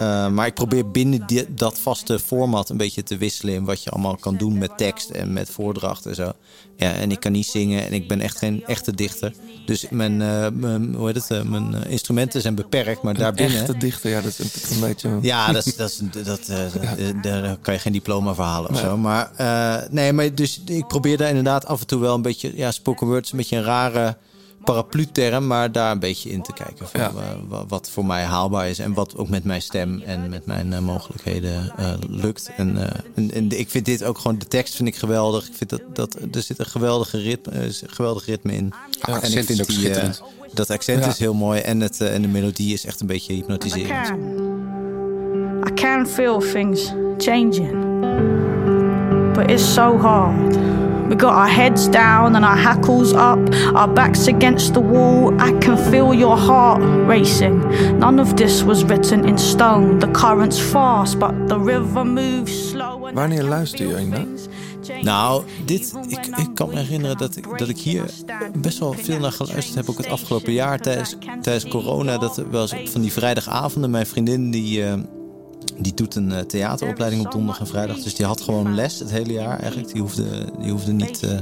Eh, 0.01 0.27
maar 0.27 0.45
ik 0.47 0.53
probeer 0.53 0.91
binnen 0.91 1.27
die- 1.27 1.53
dat 1.53 1.79
vaste 1.79 2.19
format 2.19 2.69
een 2.69 2.77
beetje 2.77 3.03
te 3.03 3.17
wisselen 3.17 3.53
in 3.53 3.65
wat 3.65 3.83
je 3.83 3.89
allemaal 3.89 4.15
kan 4.15 4.37
doen 4.37 4.57
met 4.57 4.77
tekst 4.77 5.09
en 5.09 5.33
met 5.33 5.49
voordracht 5.49 6.05
en 6.05 6.15
zo. 6.15 6.31
Ja, 6.77 6.91
en 6.93 7.11
ik 7.11 7.19
kan 7.19 7.31
niet 7.31 7.45
zingen 7.45 7.85
en 7.85 7.93
ik 7.93 8.07
ben 8.07 8.21
echt 8.21 8.37
geen 8.37 8.63
echte 8.65 8.95
dichter. 8.95 9.33
Dus 9.65 9.85
mijn, 9.89 10.21
eh, 10.21 10.47
mijn, 10.53 10.95
hoe 10.95 11.05
heet 11.07 11.15
het, 11.15 11.31
eh, 11.31 11.41
mijn 11.41 11.73
instrumenten 11.87 12.41
zijn 12.41 12.55
beperkt, 12.55 13.01
maar 13.01 13.13
Een 13.13 13.19
daarbinnen... 13.19 13.59
echte 13.59 13.77
dichter, 13.77 14.09
ja, 14.09 14.21
dat 14.21 14.39
is 14.39 14.69
een, 14.69 14.79
beetje... 14.79 15.17
Ja, 15.21 15.51
dat, 15.51 15.73
dat, 16.23 16.51
daar 17.21 17.57
kan 17.61 17.73
je 17.73 17.79
geen 17.79 17.93
diploma 17.93 18.33
voor 18.33 18.43
halen 18.43 18.69
of 18.69 18.75
Nee. 18.75 18.83
zo. 18.85 18.97
Maar 18.97 19.31
nee, 19.91 20.13
maar 20.13 20.35
dus 20.35 20.61
ik 20.65 20.87
probeer 20.87 21.17
daar 21.17 21.29
inderdaad 21.29 21.65
af 21.65 21.79
en 21.81 21.87
toe 21.87 21.99
wel 21.99 22.15
een 22.15 22.21
beetje... 22.21 22.51
Ja, 22.55 22.71
spoken 22.71 23.07
word 23.07 23.25
is 23.25 23.31
een 23.31 23.37
beetje 23.37 23.57
een 23.57 23.63
rare 23.63 24.17
paraplu-term, 24.63 25.47
maar 25.47 25.71
daar 25.71 25.91
een 25.91 25.99
beetje 25.99 26.29
in 26.29 26.41
te 26.41 26.53
kijken. 26.53 26.87
Van, 26.87 26.99
Ja. 26.99 27.07
eh, 27.07 27.13
wa- 27.47 27.65
wat 27.67 27.89
voor 27.89 28.05
mij 28.05 28.23
haalbaar 28.23 28.69
is 28.69 28.79
en 28.79 28.93
wat 28.93 29.17
ook 29.17 29.29
met 29.29 29.43
mijn 29.43 29.61
stem 29.61 30.01
en 30.05 30.29
met 30.29 30.45
mijn 30.45 30.73
eh, 30.73 30.79
mogelijkheden 30.79 31.71
eh, 31.77 31.93
lukt. 32.09 32.51
En, 32.57 32.77
eh, 32.77 32.99
en, 33.15 33.31
en 33.33 33.59
ik 33.59 33.69
vind 33.69 33.85
dit 33.85 34.03
ook 34.03 34.17
gewoon, 34.17 34.37
de 34.37 34.47
tekst 34.47 34.75
vind 34.75 34.87
ik 34.87 34.95
geweldig. 34.95 35.47
Ik 35.47 35.53
vind 35.55 35.69
dat, 35.69 35.81
dat 35.93 36.15
er 36.35 36.41
zit 36.41 36.59
een 36.59 36.65
geweldige 36.65 37.17
ritme, 37.17 37.67
geweldig 37.85 38.25
ritme 38.25 38.53
in. 38.53 38.71
Ja, 38.91 39.07
en 39.07 39.13
accent 39.13 39.33
ik 39.35 39.45
vind 39.45 39.49
is 39.49 39.61
ook 39.61 39.67
die, 39.67 39.77
schitterend. 39.77 40.23
dat 40.53 40.69
accent 40.69 41.03
Ja. 41.03 41.09
is 41.09 41.19
heel 41.19 41.33
mooi 41.33 41.59
en, 41.59 41.79
het, 41.79 42.01
en 42.01 42.21
de 42.21 42.27
melodie 42.27 42.73
is 42.73 42.85
echt 42.85 42.99
een 43.01 43.07
beetje 43.07 43.33
I 43.33 43.35
hypnotiserend. 43.35 44.07
can. 44.07 44.19
I 45.69 45.73
can 45.73 46.07
feel 46.07 46.39
things 46.39 46.91
changing. 47.17 47.89
But 49.33 49.49
it's 49.51 49.73
so 49.73 49.97
hard. 49.97 50.57
We 51.11 51.17
got 51.17 51.33
our 51.33 51.49
heads 51.49 51.89
down 51.89 52.37
and 52.37 52.45
our 52.45 52.55
hackles 52.55 53.11
up, 53.11 53.37
our 53.75 53.93
backs 53.93 54.27
against 54.27 54.73
the 54.73 54.79
wall. 54.79 55.33
I 55.41 55.51
can 55.59 55.75
feel 55.75 56.13
your 56.13 56.37
heart 56.37 56.79
racing. 57.05 57.59
None 57.99 58.17
of 58.21 58.37
this 58.37 58.63
was 58.63 58.85
written 58.85 59.25
in 59.25 59.37
stone. 59.37 59.99
The 59.99 60.07
current's 60.07 60.57
fast, 60.57 61.19
but 61.19 61.49
the 61.49 61.59
river 61.59 62.05
moves 62.05 62.69
slow. 62.69 63.07
and 63.07 63.15
Wanneer 63.15 63.43
luister 63.43 63.99
je 63.99 64.05
naar? 64.05 64.25
Nou, 65.03 65.43
dit, 65.65 65.93
ik, 66.07 66.25
ik 66.25 66.49
kan 66.53 66.69
me 66.69 66.75
herinneren 66.75 67.17
dat 67.17 67.35
ik, 67.35 67.57
dat 67.57 67.69
ik 67.69 67.77
hier 67.77 68.05
best 68.57 68.79
wel 68.79 68.93
veel 68.93 69.19
naar 69.19 69.31
geluisterd 69.31 69.75
heb. 69.75 69.89
Ook 69.89 69.97
het 69.97 70.09
afgelopen 70.09 70.53
jaar 70.53 70.79
tijdens, 70.79 71.15
tijdens 71.41 71.67
corona. 71.67 72.17
Dat 72.17 72.37
er 72.37 72.51
wel 72.51 72.61
eens 72.61 72.91
van 72.91 73.01
die 73.01 73.11
vrijdagavonden. 73.11 73.91
Mijn 73.91 74.07
vriendin 74.07 74.51
die, 74.51 74.83
eh, 74.83 74.93
die 75.77 75.93
doet 75.93 76.15
een 76.15 76.31
eh, 76.31 76.39
theateropleiding 76.39 77.25
op 77.25 77.31
donderdag 77.31 77.59
en 77.59 77.67
vrijdag. 77.67 77.97
Dus 77.99 78.15
die 78.15 78.25
had 78.25 78.41
gewoon 78.41 78.75
les 78.75 78.99
het 78.99 79.11
hele 79.11 79.33
jaar 79.33 79.59
eigenlijk. 79.59 79.93
Die 79.93 80.01
hoefde, 80.01 80.25
die 80.59 80.71
hoefde 80.71 80.91
niet... 80.91 81.23
eh, 81.23 81.39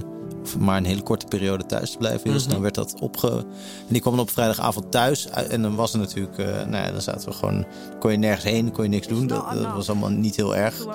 maar 0.59 0.77
een 0.77 0.85
hele 0.85 1.01
korte 1.03 1.25
periode 1.25 1.65
thuis 1.65 1.91
te 1.91 1.97
blijven. 1.97 2.31
Dus 2.31 2.47
dan 2.47 2.61
werd 2.61 2.75
dat 2.75 2.95
opge... 2.99 3.29
En 3.29 3.45
die 3.87 4.01
kwam 4.01 4.13
dan 4.13 4.21
op 4.21 4.31
vrijdagavond 4.31 4.91
thuis. 4.91 5.27
En 5.29 5.61
dan 5.61 5.75
was 5.75 5.93
er 5.93 5.99
natuurlijk... 5.99 6.37
eh, 6.37 6.45
nou 6.45 6.85
ja, 6.85 6.91
dan 6.91 7.01
zaten 7.01 7.29
we 7.29 7.35
gewoon... 7.35 7.65
kon 7.99 8.11
je 8.11 8.17
nergens 8.17 8.43
heen, 8.43 8.71
kon 8.71 8.83
je 8.83 8.89
niks 8.89 9.07
doen. 9.07 9.27
Dat, 9.27 9.45
dat 9.53 9.73
was 9.73 9.89
allemaal 9.89 10.09
niet 10.09 10.35
heel 10.35 10.55
erg. 10.55 10.85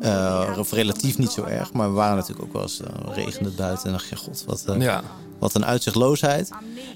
Eh, 0.00 0.56
of 0.58 0.72
relatief 0.72 1.18
niet 1.18 1.30
zo 1.30 1.44
erg. 1.44 1.72
Maar 1.72 1.88
we 1.88 1.94
waren 1.94 2.16
natuurlijk 2.16 2.46
ook 2.46 2.52
wel 2.52 2.62
eens... 2.62 2.80
eh, 2.80 3.14
regende 3.14 3.48
het 3.48 3.56
buiten. 3.56 3.84
En 3.84 3.90
dan 3.90 4.00
dacht 4.00 4.08
je, 4.08 4.16
god, 4.16 4.44
wat, 4.46 4.64
eh, 4.66 4.80
Ja. 4.80 5.02
Wat 5.42 5.54
een 5.54 5.64
uitzichtloosheid. 5.64 6.50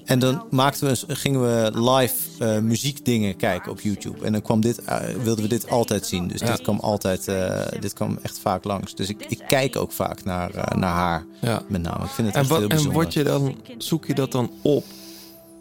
En 0.05 0.19
dan 0.19 0.43
maakten 0.49 0.87
we, 0.87 1.15
gingen 1.15 1.41
we 1.41 1.81
live 1.91 2.15
eh, 2.39 2.59
muziekdingen 2.59 3.35
kijken 3.35 3.71
op 3.71 3.81
YouTube. 3.81 4.25
En 4.25 4.31
dan 4.31 4.41
kwam 4.41 4.61
dit, 4.61 4.83
eh, 4.83 4.99
wilden 5.23 5.43
we 5.43 5.49
dit 5.49 5.69
altijd 5.69 6.05
zien. 6.05 6.27
Dus 6.27 6.39
Ja. 6.39 6.51
dit 6.51 6.61
kwam 6.61 6.79
altijd, 6.79 7.27
eh, 7.27 7.61
dit 7.79 7.93
kwam 7.93 8.19
echt 8.21 8.39
vaak 8.39 8.63
langs. 8.63 8.95
Dus 8.95 9.09
ik, 9.09 9.25
ik 9.27 9.43
kijk 9.47 9.75
ook 9.75 9.91
vaak 9.91 10.23
naar, 10.23 10.51
naar 10.75 10.93
haar. 10.93 11.25
Ja. 11.41 11.61
Met 11.67 11.81
name. 11.81 12.03
Ik 12.03 12.09
vind 12.09 12.27
het 12.27 12.35
En, 12.35 12.41
echt 12.41 12.49
wat, 12.49 12.59
heel 12.59 12.69
en 12.69 12.91
word 12.91 13.13
je 13.13 13.23
dan, 13.23 13.55
zoek 13.77 14.05
je 14.05 14.13
dat 14.13 14.31
dan 14.31 14.51
op 14.61 14.85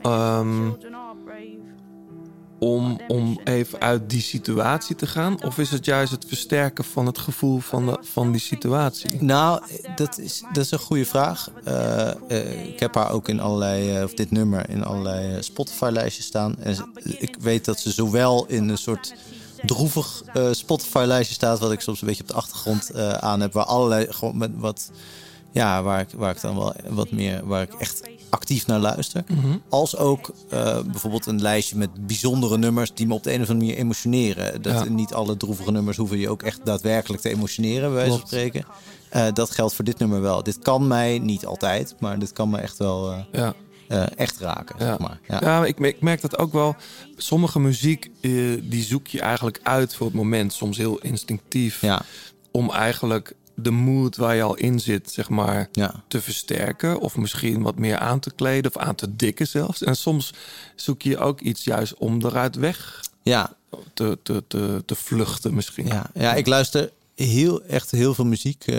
ehm, 0.02 0.68
om, 2.58 3.00
om 3.08 3.40
even 3.44 3.80
uit 3.80 4.10
die 4.10 4.20
situatie 4.20 4.96
te 4.96 5.06
gaan? 5.06 5.44
Of 5.44 5.58
is 5.58 5.70
het 5.70 5.84
juist 5.84 6.10
het 6.10 6.24
versterken 6.28 6.84
van 6.84 7.06
het 7.06 7.18
gevoel 7.18 7.58
van, 7.58 7.86
de, 7.86 7.98
van 8.00 8.32
die 8.32 8.40
situatie? 8.40 9.22
Nou, 9.22 9.62
dat 9.96 10.18
is, 10.18 10.42
dat 10.52 10.64
is 10.64 10.70
een 10.70 10.78
goede 10.78 11.04
vraag. 11.04 11.50
Eh, 11.64 12.10
eh, 12.10 12.66
ik 12.66 12.80
heb 12.80 12.94
haar 12.94 13.10
ook 13.10 13.28
in 13.28 13.40
allerlei, 13.40 13.96
eh, 13.96 14.02
of 14.02 14.14
dit 14.14 14.30
nummer 14.30 14.70
in 14.70 14.84
allerlei 14.84 15.42
Spotify-lijstjes 15.42 16.26
staan. 16.26 16.56
En 16.58 16.92
ik 17.18 17.36
weet 17.40 17.64
dat 17.64 17.80
ze 17.80 17.90
zowel 17.90 18.46
in 18.46 18.68
een 18.68 18.78
soort 18.78 19.14
droevig 19.64 20.22
Spotify-lijstje 20.50 21.34
staat, 21.34 21.58
wat 21.58 21.72
ik 21.72 21.80
soms 21.80 22.00
een 22.00 22.06
beetje 22.06 22.22
op 22.22 22.28
de 22.28 22.34
achtergrond 22.34 22.94
aan 23.20 23.40
heb, 23.40 23.52
waar 23.52 23.64
allerlei 23.64 24.12
gewoon 24.12 24.38
met 24.38 24.50
wat, 24.54 24.90
ja, 25.50 25.82
waar 25.82 26.00
ik, 26.00 26.08
waar 26.16 26.34
ik 26.34 26.40
dan 26.40 26.56
wel 26.56 26.74
wat 26.88 27.10
meer, 27.10 27.46
waar 27.46 27.62
ik 27.62 27.74
echt 27.74 28.02
actief 28.28 28.66
naar 28.66 28.78
luister. 28.78 29.24
Mhm. 29.28 29.56
Als 29.68 29.96
ook 29.96 30.30
eh, 30.50 30.80
bijvoorbeeld 30.82 31.26
een 31.26 31.40
lijstje 31.40 31.76
met 31.76 32.06
bijzondere 32.06 32.58
nummers 32.58 32.94
die 32.94 33.06
me 33.06 33.14
op 33.14 33.22
de 33.22 33.32
een 33.34 33.40
of 33.42 33.48
andere 33.48 33.66
manier 33.66 33.76
emotioneren. 33.82 34.62
Dat 34.62 34.72
Ja. 34.72 34.84
niet 34.84 35.12
alle 35.12 35.36
droevige 35.36 35.72
nummers 35.72 35.96
hoeven 35.96 36.18
je 36.18 36.28
ook 36.28 36.42
echt 36.42 36.60
daadwerkelijk 36.64 37.22
te 37.22 37.28
emotioneren, 37.30 37.88
bij 37.88 37.90
wijze 37.98 38.18
van 38.18 38.26
spreken. 38.26 38.64
Eh, 39.08 39.26
dat 39.32 39.50
geldt 39.50 39.74
voor 39.74 39.84
dit 39.84 39.98
nummer 39.98 40.20
wel. 40.20 40.42
Dit 40.42 40.58
kan 40.58 40.86
mij 40.86 41.18
niet 41.18 41.46
altijd, 41.46 41.94
maar 42.00 42.18
dit 42.18 42.32
kan 42.32 42.50
me 42.50 42.58
echt 42.58 42.76
wel 42.76 43.12
eh, 43.12 43.18
Ja. 43.32 43.54
echt 44.16 44.38
raken, 44.40 44.76
Ja, 44.78 44.86
zeg 44.86 44.98
maar. 44.98 45.20
Ja. 45.28 45.38
ja. 45.40 45.64
ik, 45.64 45.78
merk- 45.78 45.94
ik 45.96 46.02
merk 46.02 46.20
dat 46.20 46.38
ook 46.38 46.52
wel. 46.52 46.76
Sommige 47.16 47.60
muziek, 47.60 48.10
die 48.62 48.82
zoek 48.84 49.06
je 49.06 49.20
eigenlijk 49.20 49.60
uit 49.62 49.94
voor 49.94 50.06
het 50.06 50.14
moment. 50.14 50.52
Soms 50.52 50.76
heel 50.76 50.98
instinctief. 50.98 51.80
Ja. 51.80 52.02
Om 52.50 52.70
eigenlijk 52.70 53.34
de 53.56 53.70
mood 53.70 54.16
waar 54.16 54.34
je 54.36 54.42
al 54.42 54.54
in 54.54 54.80
zit, 54.80 55.10
zeg 55.12 55.28
maar, 55.28 55.68
Ja. 55.72 55.94
te 56.08 56.20
versterken. 56.20 57.00
Of 57.00 57.16
misschien 57.16 57.62
wat 57.62 57.78
meer 57.78 57.98
aan 57.98 58.20
te 58.20 58.30
kleden 58.34 58.70
of 58.74 58.82
aan 58.82 58.94
te 58.94 59.16
dikken 59.16 59.46
zelfs. 59.46 59.82
En 59.82 59.96
soms 59.96 60.32
zoek 60.76 61.02
je 61.02 61.18
ook 61.18 61.40
iets 61.40 61.64
juist 61.64 61.94
om 61.94 62.24
eruit 62.24 62.54
weg 62.56 63.00
Ja. 63.22 63.56
te, 63.94 64.18
te, 64.22 64.44
te, 64.48 64.82
te 64.86 64.94
vluchten 64.94 65.54
misschien. 65.54 65.86
Ja, 65.86 66.10
ja, 66.14 66.34
ik 66.34 66.46
luister 66.46 66.90
heel, 67.14 67.62
echt 67.62 67.90
heel 67.90 68.14
veel 68.14 68.24
muziek, 68.26 68.66
eh, 68.66 68.76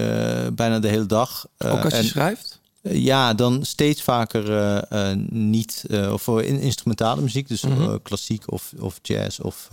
bijna 0.53 0.79
de 0.79 0.87
hele 0.87 1.05
dag. 1.05 1.47
Eh, 1.57 1.73
Ook 1.73 1.83
als 1.83 1.93
je 1.93 1.99
en- 1.99 2.05
schrijft? 2.05 2.59
Eh, 2.81 2.95
Ja, 3.03 3.33
dan 3.33 3.65
steeds 3.65 4.01
vaker 4.01 4.85
niet, 5.29 5.83
of 6.11 6.21
voor 6.21 6.43
in 6.43 6.59
instrumentale 6.59 7.21
muziek, 7.21 7.47
dus 7.47 7.61
Mhm. 7.61 7.97
klassiek 8.03 8.51
of, 8.51 8.71
of 8.79 8.99
jazz 9.01 9.39
of 9.39 9.67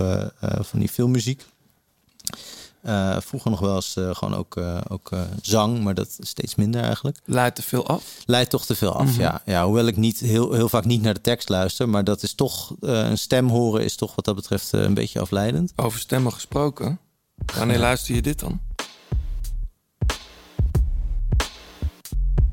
van 0.60 0.78
die 0.78 0.88
filmmuziek. 0.88 1.42
Eh, 2.84 3.16
vroeger 3.20 3.50
nog 3.50 3.60
wel 3.60 3.74
eens 3.74 3.96
eh, 3.96 4.14
gewoon 4.14 4.34
ook, 4.34 4.56
eh, 4.56 4.80
ook 4.88 5.10
zang, 5.42 5.82
maar 5.82 5.94
dat 5.94 6.16
is 6.18 6.28
steeds 6.28 6.54
minder 6.54 6.82
eigenlijk. 6.82 7.18
Leidt 7.24 7.56
te 7.56 7.62
veel 7.62 7.86
af? 7.86 8.02
Leidt 8.26 8.50
toch 8.50 8.66
te 8.66 8.74
veel 8.74 8.92
af, 8.92 9.06
Mhm. 9.10 9.20
ja. 9.20 9.42
ja. 9.44 9.64
Hoewel 9.64 9.86
ik 9.86 9.96
niet 9.96 10.18
heel, 10.20 10.52
heel 10.52 10.68
vaak 10.68 10.84
niet 10.84 11.02
naar 11.02 11.14
de 11.14 11.20
tekst 11.20 11.48
luister, 11.48 11.88
maar 11.88 12.04
dat 12.04 12.22
is 12.22 12.34
toch, 12.34 12.74
een 12.80 13.18
stem 13.18 13.48
horen 13.48 13.84
is 13.84 13.96
toch 13.96 14.14
wat 14.14 14.24
dat 14.24 14.34
betreft 14.34 14.72
een 14.72 14.94
beetje 14.94 15.20
afleidend. 15.20 15.72
Over 15.76 15.98
stemmen 16.00 16.32
gesproken. 16.32 16.98
Wanneer 17.56 17.78
luister 17.78 18.14
je 18.14 18.22
dit 18.22 18.38
dan? 18.40 18.60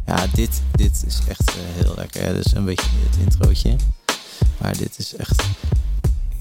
Ja, 0.06 0.28
dit, 0.34 0.62
dit 0.72 1.04
is 1.08 1.20
echt 1.28 1.52
heel 1.56 1.94
lekker. 1.96 2.24
Ja, 2.28 2.34
dit 2.34 2.46
is 2.46 2.52
een 2.54 2.66
beetje 2.66 2.90
het 3.10 3.18
introotje. 3.24 3.76
Maar 4.58 4.78
dit 4.78 4.98
is 4.98 5.16
echt... 5.16 5.44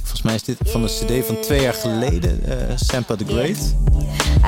Volgens 0.01 0.22
mij 0.22 0.35
is 0.35 0.43
dit 0.43 0.56
van 0.64 0.82
een 0.82 0.89
cd 0.89 1.27
van 1.27 1.40
twee 1.40 1.60
jaar 1.62 1.74
geleden. 1.74 2.40
eh 2.44 2.77
Sampa 2.77 3.16
the 3.16 3.24
Great. 3.24 3.74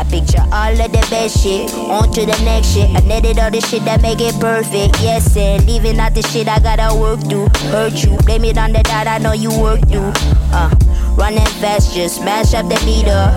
I 0.01 0.05
picture 0.09 0.43
all 0.51 0.73
of 0.81 0.91
the 0.91 1.07
best 1.11 1.39
shit. 1.39 1.73
On 1.75 2.11
to 2.11 2.25
the 2.25 2.43
next 2.45 2.73
shit. 2.73 2.89
I 2.89 3.07
netted 3.07 3.39
all 3.39 3.51
the 3.51 3.61
shit 3.67 3.85
that 3.85 4.01
make 4.01 4.25
it 4.27 4.39
perfect. 4.39 5.01
Yes, 5.01 5.37
and 5.37 5.65
leaving 5.69 6.01
out 6.01 6.15
the 6.15 6.23
shit 6.29 6.49
I 6.49 6.61
gotta 6.61 6.95
work 6.95 7.21
through. 7.29 7.49
Hurt 7.71 8.03
you, 8.05 8.17
blame 8.25 8.45
it 8.45 8.57
on 8.59 8.73
the 8.73 8.83
dad 8.83 9.07
I 9.07 9.19
know 9.19 9.33
you 9.35 9.51
work 9.61 9.81
through. 9.89 10.13
Uh, 10.53 10.71
running 11.17 11.47
fast, 11.61 11.95
just 11.95 12.15
smash 12.17 12.55
up 12.55 12.69
the 12.69 12.81
meter. 12.85 13.33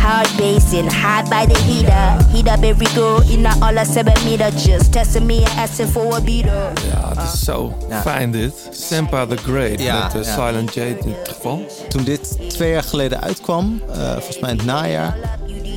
Hard 0.00 0.36
basing, 0.36 0.88
hot 0.92 1.28
by 1.28 1.46
the 1.46 1.58
heater. 1.60 2.16
Heat 2.32 2.48
up 2.48 2.62
every 2.62 2.86
girl 2.94 3.20
in 3.30 3.46
a 3.46 3.52
all 3.60 3.76
a 3.78 3.84
seven 3.84 4.14
meter. 4.24 4.50
Just 4.50 4.92
testing 4.92 5.26
me 5.26 5.36
and 5.44 5.58
asking 5.58 5.88
for 5.88 6.14
a 6.16 6.20
beater. 6.20 6.72
Ja, 6.92 7.08
het 7.14 7.32
is 7.34 7.44
zo 7.44 7.72
Ja. 7.88 8.00
fijn 8.00 8.30
dit. 8.30 8.52
Sampa 8.70 9.26
the 9.26 9.36
Great 9.36 9.80
Ja, 9.80 10.10
met 10.14 10.26
ja. 10.26 10.32
Silent 10.32 10.74
J 10.74 10.78
in 10.80 10.96
dit 11.04 11.28
geval. 11.28 11.66
Toen 11.88 12.04
dit 12.04 12.36
twee 12.48 12.70
jaar 12.70 12.82
geleden 12.82 13.20
uitkwam, 13.20 13.80
eh, 13.92 14.12
volgens 14.12 14.38
mij 14.38 14.50
in 14.50 14.56
het 14.56 14.66
najaar. 14.66 15.16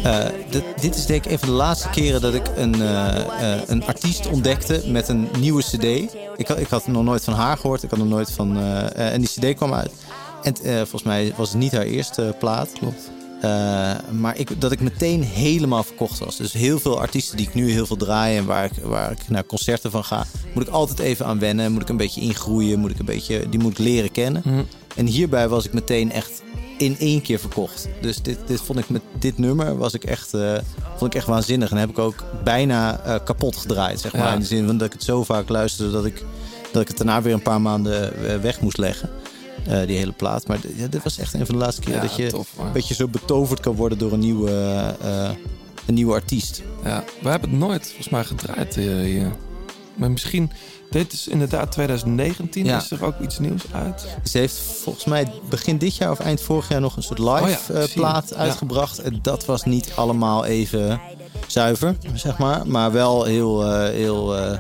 eh, 0.03 0.17
dit, 0.49 0.63
dit 0.81 0.95
is 0.95 1.05
denk 1.05 1.25
ik 1.25 1.31
een 1.31 1.39
van 1.39 1.47
de 1.47 1.53
laatste 1.55 1.89
keren 1.89 2.21
dat 2.21 2.33
ik 2.33 2.47
een, 2.55 2.75
een 3.67 3.85
artiest 3.85 4.27
ontdekte 4.29 4.81
met 4.87 5.07
een 5.07 5.27
nieuwe 5.39 5.61
cd. 5.61 5.83
Ik, 6.37 6.47
had- 6.47 6.59
ik 6.59 6.67
had 6.69 6.87
nog 6.87 7.03
nooit 7.03 7.23
van 7.23 7.33
haar 7.33 7.57
gehoord. 7.57 7.83
Ik 7.83 7.89
had 7.89 7.99
nog 7.99 8.07
nooit 8.07 8.31
van... 8.31 8.57
en 8.95 9.21
die 9.21 9.29
cd 9.29 9.55
kwam 9.55 9.73
uit. 9.73 9.91
En 10.43 10.55
eh, 10.63 10.75
volgens 10.75 11.03
mij 11.03 11.33
was 11.35 11.49
het 11.49 11.57
niet 11.57 11.71
haar 11.71 11.81
eerste 11.85 12.35
plaat. 12.39 12.69
Klopt. 12.79 13.11
Eh, 13.43 13.91
maar 14.19 14.37
ik, 14.37 14.61
dat 14.61 14.71
ik 14.71 14.81
meteen 14.81 15.23
helemaal 15.23 15.83
verkocht 15.83 16.19
was. 16.19 16.37
Dus 16.37 16.53
heel 16.53 16.79
veel 16.79 16.99
artiesten 16.99 17.37
die 17.37 17.47
ik 17.47 17.53
nu 17.53 17.71
heel 17.71 17.85
veel 17.85 17.95
draai 17.95 18.37
en 18.37 18.45
waar 18.45 18.65
ik, 18.65 18.71
waar 18.83 19.11
ik 19.11 19.29
naar 19.29 19.45
concerten 19.45 19.91
van 19.91 20.03
ga, 20.03 20.25
moet 20.53 20.67
ik 20.67 20.73
altijd 20.73 20.99
even 20.99 21.25
aan 21.25 21.39
wennen. 21.39 21.71
Moet 21.71 21.81
ik 21.81 21.89
een 21.89 21.97
beetje 21.97 22.21
ingroeien. 22.21 22.79
Moet 22.79 22.91
ik 22.91 22.99
een 22.99 23.05
beetje, 23.05 23.49
die 23.49 23.59
moet 23.59 23.71
ik 23.71 23.77
leren 23.77 24.11
kennen. 24.11 24.41
Mhm. 24.45 24.63
En 24.95 25.05
hierbij 25.05 25.47
was 25.47 25.65
ik 25.65 25.73
meteen 25.73 26.11
echt 26.11 26.41
in 26.77 26.99
één 26.99 27.21
keer 27.21 27.39
verkocht. 27.39 27.87
Dus 28.01 28.21
dit, 28.21 28.37
dit 28.45 28.61
vond 28.61 28.79
ik 28.79 28.89
met 28.89 29.01
dit 29.19 29.37
nummer 29.37 29.77
was 29.77 29.93
ik 29.93 30.03
echt, 30.03 30.33
eh, 30.33 30.53
vond 30.97 31.13
ik 31.13 31.15
echt 31.15 31.27
waanzinnig. 31.27 31.71
En 31.71 31.77
heb 31.77 31.89
ik 31.89 31.99
ook 31.99 32.23
bijna 32.43 32.99
eh, 32.99 33.15
kapot 33.23 33.55
gedraaid. 33.55 33.99
Zeg 33.99 34.13
maar. 34.13 34.25
Ja. 34.25 34.33
In 34.33 34.39
de 34.39 34.45
zin 34.45 34.65
van 34.65 34.77
dat 34.77 34.87
ik 34.87 34.93
het 34.93 35.03
zo 35.03 35.23
vaak 35.23 35.49
luisterde 35.49 35.91
dat 35.91 36.05
ik, 36.05 36.25
dat 36.71 36.81
ik 36.81 36.87
het 36.87 36.97
daarna 36.97 37.21
weer 37.21 37.33
een 37.33 37.41
paar 37.41 37.61
maanden 37.61 38.13
weg 38.41 38.61
moest 38.61 38.77
leggen. 38.77 39.09
Eh, 39.67 39.87
die 39.87 39.97
hele 39.97 40.11
plaat. 40.11 40.47
Maar 40.47 40.57
ja, 40.75 40.87
dit 40.87 41.03
was 41.03 41.17
echt 41.17 41.33
een 41.33 41.45
van 41.45 41.55
de 41.55 41.61
laatste 41.61 41.81
keer 41.81 41.93
Ja, 41.93 42.01
dat 42.01 42.15
je 42.15 42.27
tof, 42.27 42.47
een 42.59 42.71
beetje 42.71 42.93
zo 42.93 43.07
betoverd 43.07 43.59
kan 43.59 43.75
worden 43.75 43.97
door 43.97 44.11
een 44.11 44.19
nieuwe, 44.19 44.51
eh, 45.01 45.29
een 45.85 45.93
nieuwe 45.93 46.13
artiest. 46.13 46.61
Ja, 46.83 47.03
we 47.21 47.29
hebben 47.29 47.49
het 47.49 47.59
nooit 47.59 47.85
volgens 47.85 48.09
mij 48.09 48.23
gedraaid 48.23 48.77
eh, 48.77 48.83
hier. 48.83 49.31
Maar 49.95 50.11
misschien, 50.11 50.51
dit 50.89 51.13
is 51.13 51.27
inderdaad 51.27 51.71
2019, 51.71 52.65
Ja. 52.65 52.77
is 52.77 52.91
er 52.91 53.05
ook 53.05 53.19
iets 53.19 53.39
nieuws 53.39 53.63
uit? 53.71 54.05
Ze 54.23 54.37
heeft 54.37 54.55
volgens 54.55 55.05
mij 55.05 55.27
begin 55.49 55.77
dit 55.77 55.95
jaar 55.95 56.11
of 56.11 56.19
eind 56.19 56.41
vorig 56.41 56.69
jaar 56.69 56.81
nog 56.81 56.95
een 56.95 57.03
soort 57.03 57.19
live 57.19 57.71
Oh 57.73 57.77
eh, 57.77 57.85
je. 57.87 57.93
plaat 57.93 58.33
uitgebracht. 58.33 58.99
En 58.99 59.19
dat 59.21 59.45
was 59.45 59.63
niet 59.63 59.91
allemaal 59.95 60.45
even 60.45 61.01
zuiver, 61.47 61.95
zeg 62.13 62.37
maar. 62.37 62.67
Maar 62.67 62.91
wel 62.91 63.23
heel, 63.23 63.63
eh, 63.65 63.89
heel 63.89 64.37
eh, 64.37 64.59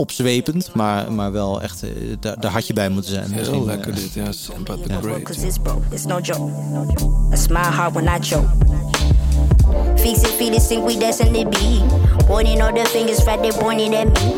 opzwepend. 0.00 0.70
Maar, 0.74 1.12
maar 1.12 1.32
wel 1.32 1.62
echt, 1.62 1.82
eh, 1.82 1.88
daar, 2.20 2.40
daar 2.40 2.52
had 2.52 2.66
je 2.66 2.72
bij 2.72 2.88
moeten 2.88 3.12
zijn. 3.12 3.26
Heel 3.30 3.34
Misschien, 3.38 3.64
lekker 3.64 3.90
eh, 3.92 3.96
dit, 3.96 4.12
ja. 4.12 4.32
Sampa 4.32 4.74
the 4.74 4.88
Ja. 4.92 4.98
Great. 5.00 5.22
Cause 5.22 5.46
it's 5.46 5.58
broke, 5.58 5.94
it's 5.94 6.04
no 6.04 6.18
joke. 6.20 6.50
I 7.32 7.36
smile 7.36 7.58
hard 7.64 7.92
when 7.94 8.04
I 8.06 8.18
choke. 8.20 8.48
Fix 9.96 10.18
it, 10.18 10.26
feel 10.26 10.52
it, 10.54 10.66
think 10.68 10.86
we 10.86 10.96
destined 10.98 11.34
to 11.34 11.48
be. 11.48 11.80
Pointing 12.26 12.62
all 12.62 12.72
the 12.72 12.88
fingers, 12.88 13.24
right, 13.24 13.40
they 13.42 13.50
pointing 13.58 13.94
at 13.94 14.06
me. 14.06 14.32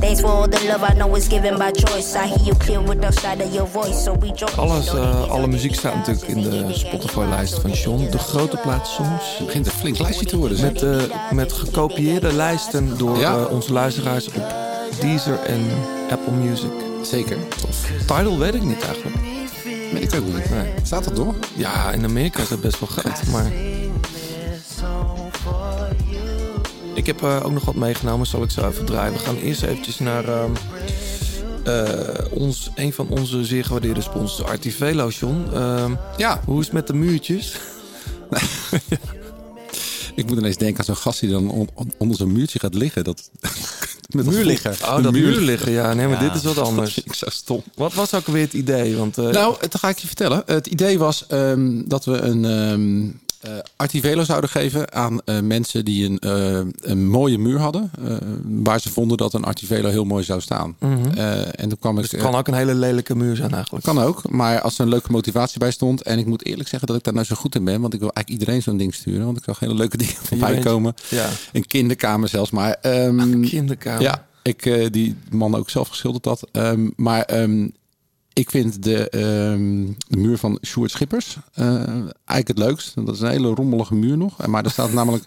Thanks 0.00 0.20
for 0.20 0.28
all 0.30 0.48
the 0.48 0.64
love 0.66 0.82
I 0.90 0.94
know 0.94 1.16
is 1.16 1.28
given 1.28 1.58
by 1.58 1.70
choice. 1.72 2.14
I 2.16 2.26
hear 2.26 2.44
you 2.44 2.54
clear 2.56 2.80
with 2.82 3.00
the 3.00 3.10
side 3.12 3.42
of 3.44 3.52
your 3.54 3.68
voice, 3.68 4.02
so 4.04 4.12
we 4.18 4.30
join. 4.34 4.56
Alles, 4.56 4.86
eh, 4.94 5.30
alle 5.30 5.46
muziek 5.46 5.74
staat 5.74 5.94
natuurlijk 5.94 6.26
in 6.28 6.42
de 6.42 6.66
Spotify-lijst 6.72 7.58
van 7.58 7.70
John. 7.70 8.08
De 8.10 8.18
grote 8.18 8.56
plaat 8.56 8.86
soms. 8.88 9.22
Het 9.36 9.46
begint 9.46 9.66
een 9.66 9.72
flink 9.72 9.98
lijstje 9.98 10.26
te 10.26 10.36
worden. 10.36 10.58
zeg. 10.58 10.72
Met, 10.72 10.82
eh, 10.82 11.30
met 11.30 11.52
gekopieerde 11.52 12.32
lijsten 12.32 12.98
door 12.98 13.18
Ja. 13.18 13.36
eh, 13.36 13.52
onze 13.52 13.72
luisteraars 13.72 14.26
op 14.28 14.34
Deezer 15.00 15.38
en 15.38 15.60
Apple 16.10 16.32
Music. 16.32 16.70
Zeker. 17.02 17.36
Tof. 17.60 17.90
Tidal 18.06 18.38
weet 18.38 18.54
ik 18.54 18.62
niet 18.62 18.82
eigenlijk. 18.82 19.16
Weet 19.92 20.12
ik 20.12 20.20
ook 20.20 20.26
niet. 20.34 20.50
Nee. 20.50 20.72
Staat 20.82 21.04
dat 21.04 21.16
door? 21.16 21.34
Ja, 21.56 21.92
in 21.92 22.04
Amerika 22.04 22.42
is 22.42 22.48
dat 22.48 22.60
best 22.60 22.80
wel 22.80 22.88
groot, 22.88 23.26
maar... 23.32 23.52
Ik 26.94 27.06
heb 27.06 27.22
eh, 27.22 27.44
ook 27.44 27.52
nog 27.52 27.64
wat 27.64 27.74
meegenomen, 27.74 28.26
zal 28.26 28.42
ik 28.42 28.50
zo 28.50 28.68
even 28.68 28.84
draaien. 28.84 29.12
We 29.12 29.18
gaan 29.18 29.36
eerst 29.36 29.62
eventjes 29.62 29.98
naar 29.98 30.24
ehm, 30.28 30.50
eh, 31.64 32.32
ons, 32.32 32.70
een 32.74 32.92
van 32.92 33.08
onze 33.08 33.44
zeer 33.44 33.64
gewaardeerde 33.64 34.00
sponsors, 34.00 34.48
Artivelo, 34.48 35.08
John. 35.08 35.44
Ehm, 35.54 35.92
Ja, 36.16 36.40
hoe 36.44 36.58
is 36.60 36.64
het 36.64 36.74
met 36.74 36.86
de 36.86 36.94
muurtjes? 36.94 37.56
ik 40.14 40.26
moet 40.26 40.38
ineens 40.38 40.56
denken 40.56 40.78
aan 40.78 40.84
zo'n 40.84 40.96
gast 40.96 41.20
die 41.20 41.30
dan 41.30 41.50
on- 41.50 41.68
on- 41.74 41.92
onder 41.98 42.16
zo'n 42.16 42.32
muurtje 42.32 42.58
gaat 42.58 42.74
liggen. 42.74 43.04
Dat, 43.04 43.30
met 44.14 44.26
een 44.26 44.32
Muurligger. 44.32 44.74
voet- 44.74 44.88
Oh, 44.88 45.02
dat 45.02 45.12
muur- 45.12 45.30
muur 45.30 45.40
liggen, 45.40 45.72
ja. 45.72 45.94
Nee, 45.94 46.06
maar 46.08 46.22
Ja, 46.22 46.28
dit 46.28 46.36
is 46.38 46.42
wat 46.44 46.54
Dat 46.54 46.66
anders. 46.66 46.92
vind 46.92 47.06
ik 47.06 47.14
zo 47.14 47.26
stom. 47.30 47.62
Wat 47.74 47.94
was 47.94 48.14
ook 48.14 48.26
alweer 48.26 48.42
het 48.42 48.52
idee? 48.52 48.96
Want, 48.96 49.18
eh, 49.18 49.24
Nou, 49.28 49.54
dat 49.60 49.78
ga 49.78 49.88
ik 49.88 49.98
je 49.98 50.06
vertellen. 50.06 50.42
Het 50.46 50.66
idee 50.66 50.98
was 50.98 51.24
ehm, 51.28 51.82
dat 51.86 52.04
we 52.04 52.16
een 52.18 52.44
ehm 52.44 53.08
eh, 53.40 53.52
Artivelo 53.76 54.24
zouden 54.24 54.50
geven 54.50 54.92
aan 54.92 55.20
eh, 55.24 55.40
mensen 55.40 55.84
die 55.84 56.06
een, 56.06 56.18
eh, 56.18 56.60
een 56.90 57.08
mooie 57.08 57.38
muur 57.38 57.58
hadden. 57.58 57.90
waar 58.44 58.80
ze 58.80 58.90
vonden 58.90 59.16
dat 59.16 59.34
een 59.34 59.44
Artivelo 59.44 59.88
heel 59.88 60.04
mooi 60.04 60.24
zou 60.24 60.40
staan. 60.40 60.76
Eh, 61.14 61.60
en 61.60 61.68
toen 61.68 61.78
kwam 61.78 61.96
ik. 61.96 62.02
dus 62.02 62.10
het 62.10 62.20
kan 62.20 62.34
ook 62.34 62.48
een 62.48 62.54
hele 62.54 62.74
lelijke 62.74 63.14
muur 63.14 63.36
zijn 63.36 63.52
eigenlijk. 63.52 63.84
Kan 63.84 63.98
ook, 63.98 64.30
maar 64.30 64.60
als 64.60 64.78
er 64.78 64.84
een 64.84 64.88
leuke 64.88 65.12
motivatie 65.12 65.58
bij 65.58 65.70
stond. 65.70 66.02
En 66.02 66.18
ik 66.18 66.26
moet 66.26 66.44
eerlijk 66.44 66.68
zeggen 66.68 66.88
dat 66.88 66.96
ik 66.96 67.04
daar 67.04 67.14
nou 67.14 67.26
zo 67.26 67.34
goed 67.34 67.54
in 67.54 67.64
ben. 67.64 67.80
Want 67.80 67.94
ik 67.94 68.00
wil 68.00 68.10
eigenlijk 68.10 68.40
iedereen 68.40 68.62
zo'n 68.62 68.76
ding 68.76 68.94
sturen. 68.94 69.24
Want 69.24 69.36
ik 69.36 69.44
zag 69.44 69.58
hele 69.58 69.74
leuke 69.74 69.96
dingen 70.02 70.14
voorbij 70.14 70.58
komen. 70.58 70.94
Ja, 71.08 71.28
Een 71.52 71.66
kinderkamer 71.66 72.28
zelfs. 72.28 72.50
Maar 72.50 72.72
ehm, 72.80 73.40
kinderkamer. 73.40 74.02
ja, 74.02 74.26
ik, 74.42 74.88
die 74.92 75.16
man 75.30 75.54
ook 75.54 75.70
zelf 75.70 75.88
geschilderd 75.88 76.24
had. 76.24 76.46
Ehm, 76.52 76.88
maar 76.96 77.22
ehm, 77.22 77.68
ik 78.32 78.50
vind 78.50 78.82
de, 78.82 79.08
ehm, 79.08 79.86
de 80.08 80.16
muur 80.16 80.38
van 80.38 80.58
Sjoerd 80.66 80.90
Schippers 80.90 81.36
eh, 81.52 81.66
eigenlijk 82.24 82.48
het 82.48 82.58
leukst. 82.58 82.94
Dat 83.06 83.14
is 83.14 83.20
een 83.20 83.28
hele 83.30 83.48
rommelige 83.54 83.94
muur 83.94 84.16
nog. 84.16 84.46
Maar 84.46 84.64
er 84.64 84.70
staat 84.70 84.92
namelijk 85.00 85.24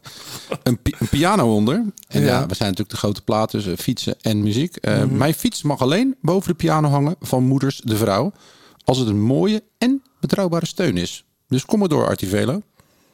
een, 0.63 0.81
pi- 0.81 0.93
een 0.99 1.07
piano 1.07 1.55
onder. 1.55 1.75
En 2.07 2.21
ja. 2.21 2.27
Ja. 2.27 2.45
we 2.47 2.55
zijn 2.55 2.69
natuurlijk 2.69 2.89
de 2.89 2.97
grote 2.97 3.21
plaat 3.21 3.49
tussen 3.49 3.77
fietsen 3.77 4.15
en 4.21 4.43
muziek. 4.43 4.75
Eh, 4.75 4.97
Mhm. 5.03 5.17
Mijn 5.17 5.33
fiets 5.33 5.61
mag 5.63 5.81
alleen 5.81 6.15
boven 6.21 6.49
de 6.49 6.55
piano 6.55 6.89
hangen 6.89 7.15
van 7.19 7.43
moeders 7.43 7.81
de 7.83 7.95
vrouw. 7.97 8.31
Als 8.83 8.97
het 8.97 9.07
een 9.07 9.21
mooie 9.21 9.63
en 9.77 10.01
betrouwbare 10.19 10.65
steun 10.65 10.97
is. 10.97 11.25
Dus 11.47 11.65
kom 11.65 11.79
maar 11.79 11.87
door, 11.87 12.07
Artivelo. 12.07 12.61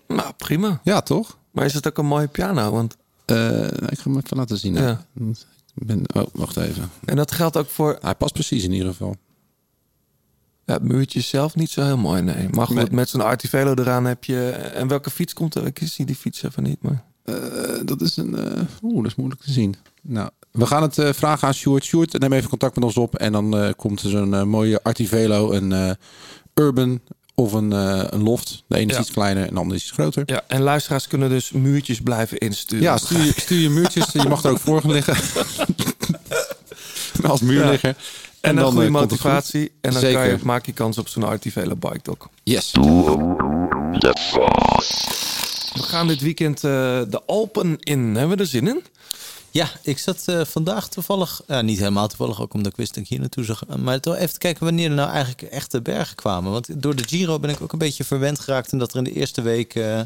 Nou, 0.08 0.32
prima. 0.38 0.80
Ja, 0.84 1.02
toch? 1.02 1.38
Maar 1.52 1.66
is 1.66 1.74
het 1.74 1.88
ook 1.88 1.98
een 1.98 2.06
mooie 2.06 2.28
piano? 2.28 2.72
Want, 2.72 2.96
Eh, 3.26 3.64
ik 3.66 4.00
ga 4.00 4.04
hem 4.04 4.18
even 4.18 4.38
laten 4.38 4.58
zien. 4.58 4.74
Ja. 4.74 5.06
Ik 5.76 5.86
Ben, 5.88 6.02
oh, 6.16 6.24
wacht 6.34 6.58
even. 6.58 6.90
en 7.06 7.16
dat 7.16 7.32
geldt 7.32 7.58
ook 7.58 7.70
voor 7.70 7.98
Hij 8.02 8.16
past 8.16 8.34
precies 8.34 8.64
in 8.64 8.72
ieder 8.72 8.88
geval. 8.88 9.16
Ja, 10.70 10.76
het 10.76 10.84
muurtje 10.92 11.22
zelf 11.22 11.56
niet 11.56 11.70
zo 11.70 11.84
heel 11.84 11.98
mooi, 11.98 12.22
nee. 12.22 12.48
Maar 12.52 12.66
goed, 12.66 12.76
Nee. 12.76 12.88
met 12.92 13.10
zo'n 13.10 13.22
Artivelo 13.22 13.74
eraan 13.74 14.06
heb 14.06 14.24
je... 14.24 14.50
En 14.50 14.88
welke 14.88 15.10
fiets 15.10 15.34
komt 15.34 15.56
er? 15.56 15.66
Ik 15.66 15.80
zie 15.84 16.06
die 16.06 16.16
fiets 16.16 16.44
even 16.44 16.64
niet, 16.64 16.82
maar... 16.82 17.04
Eh, 17.24 17.36
dat 17.86 18.02
is 18.02 18.18
een. 18.18 18.36
eh, 18.36 18.62
Oeh, 18.82 18.96
dat 18.96 19.06
is 19.06 19.16
moeilijk 19.16 19.42
te 19.42 19.52
zien. 19.52 19.76
Nou, 20.02 20.30
we 20.52 20.66
gaan 20.66 20.82
het 20.82 20.98
eh, 20.98 21.14
vragen 21.14 21.48
aan 21.48 21.54
Sjoerd. 21.54 21.84
Sjoerd, 21.84 22.20
neem 22.20 22.34
even 22.34 22.50
contact 22.50 22.76
met 22.76 22.84
ons 22.84 22.98
op. 22.98 23.16
En 23.16 23.32
dan 23.32 23.74
komt 23.78 24.02
er 24.02 24.10
zo'n 24.10 24.48
mooie 24.50 24.84
Artivelo, 24.84 25.52
een 25.52 25.96
Urban 26.54 27.00
of 27.36 27.54
een, 27.54 27.72
een 27.72 28.24
Loft. 28.24 28.64
De 28.68 28.78
ene 28.78 28.92
is 28.92 29.00
iets 29.00 29.12
kleiner 29.12 29.48
en 29.48 29.54
de 29.54 29.60
andere 29.60 29.76
is 29.76 29.84
iets 29.84 29.92
groter. 29.92 30.24
Ja, 30.26 30.42
en 30.48 30.62
luisteraars 30.62 31.08
kunnen 31.08 31.30
dus 31.30 31.52
muurtjes 31.52 32.02
blijven 32.02 32.38
insturen. 32.38 32.84
Ja, 32.84 32.98
stuur, 32.98 33.24
je- 33.26 33.34
stuur 33.36 33.60
je 33.60 33.70
muurtjes. 33.70 34.12
je 34.12 34.28
mag 34.30 34.44
er 34.44 34.52
ook 34.52 34.60
voor 34.60 34.82
gaan 34.82 34.92
liggen. 34.92 35.16
Als 37.30 37.42
muurligger. 37.42 37.96
En, 38.42 38.50
een 38.50 38.56
dan, 38.56 38.72
goede 38.72 38.86
eh, 38.86 38.92
motivatie. 38.92 39.72
En 39.82 39.92
dan 39.92 40.02
kan 40.02 40.12
je, 40.12 40.18
Zeker. 40.18 40.46
maak 40.46 40.66
je 40.66 40.74
kans 40.74 40.98
op 40.98 41.08
zo'n 41.08 41.24
Artivelo 41.24 41.76
bike 41.76 42.02
talk. 42.02 42.30
Yes. 42.44 42.72
We 45.74 45.84
gaan 45.86 46.08
dit 46.08 46.22
weekend 46.22 46.56
eh, 46.56 46.72
de 47.10 47.22
Alpen 47.26 47.78
in. 47.80 48.16
Hebben 48.16 48.38
we 48.38 48.44
er 48.44 48.50
zin 48.50 48.68
in? 48.68 48.84
Ja, 49.52 49.70
ik 49.82 50.00
zat 50.00 50.24
eh, 50.26 50.42
vandaag 50.46 50.88
toevallig, 50.88 51.42
ja, 51.48 51.62
niet 51.62 51.80
helemaal 51.80 52.08
toevallig, 52.08 52.42
ook 52.42 52.54
omdat 52.54 52.72
ik 52.72 52.78
wist 52.78 52.94
dat 52.94 53.04
ik 53.04 53.10
hier 53.10 53.20
naartoe 53.20 53.44
gaan. 53.44 53.84
Maar 53.84 54.00
toch 54.00 54.16
even 54.16 54.34
te 54.34 54.40
kijken 54.40 54.64
wanneer 54.64 54.90
er 54.90 54.96
nou 54.96 55.10
eigenlijk 55.10 55.42
echte 55.42 55.82
bergen 55.82 56.16
kwamen. 56.16 56.52
Want 56.52 56.82
door 56.82 56.96
de 56.96 57.08
Giro 57.08 57.40
ben 57.40 57.50
ik 57.50 57.62
ook 57.62 57.72
een 57.72 57.80
beetje 57.80 58.04
verwend 58.04 58.40
geraakt. 58.40 58.72
En 58.72 58.78
dat 58.78 58.92
er 58.92 58.98
in 58.98 59.04
de 59.04 59.14
eerste 59.14 59.42
week 59.42 59.76
eh, 59.76 60.02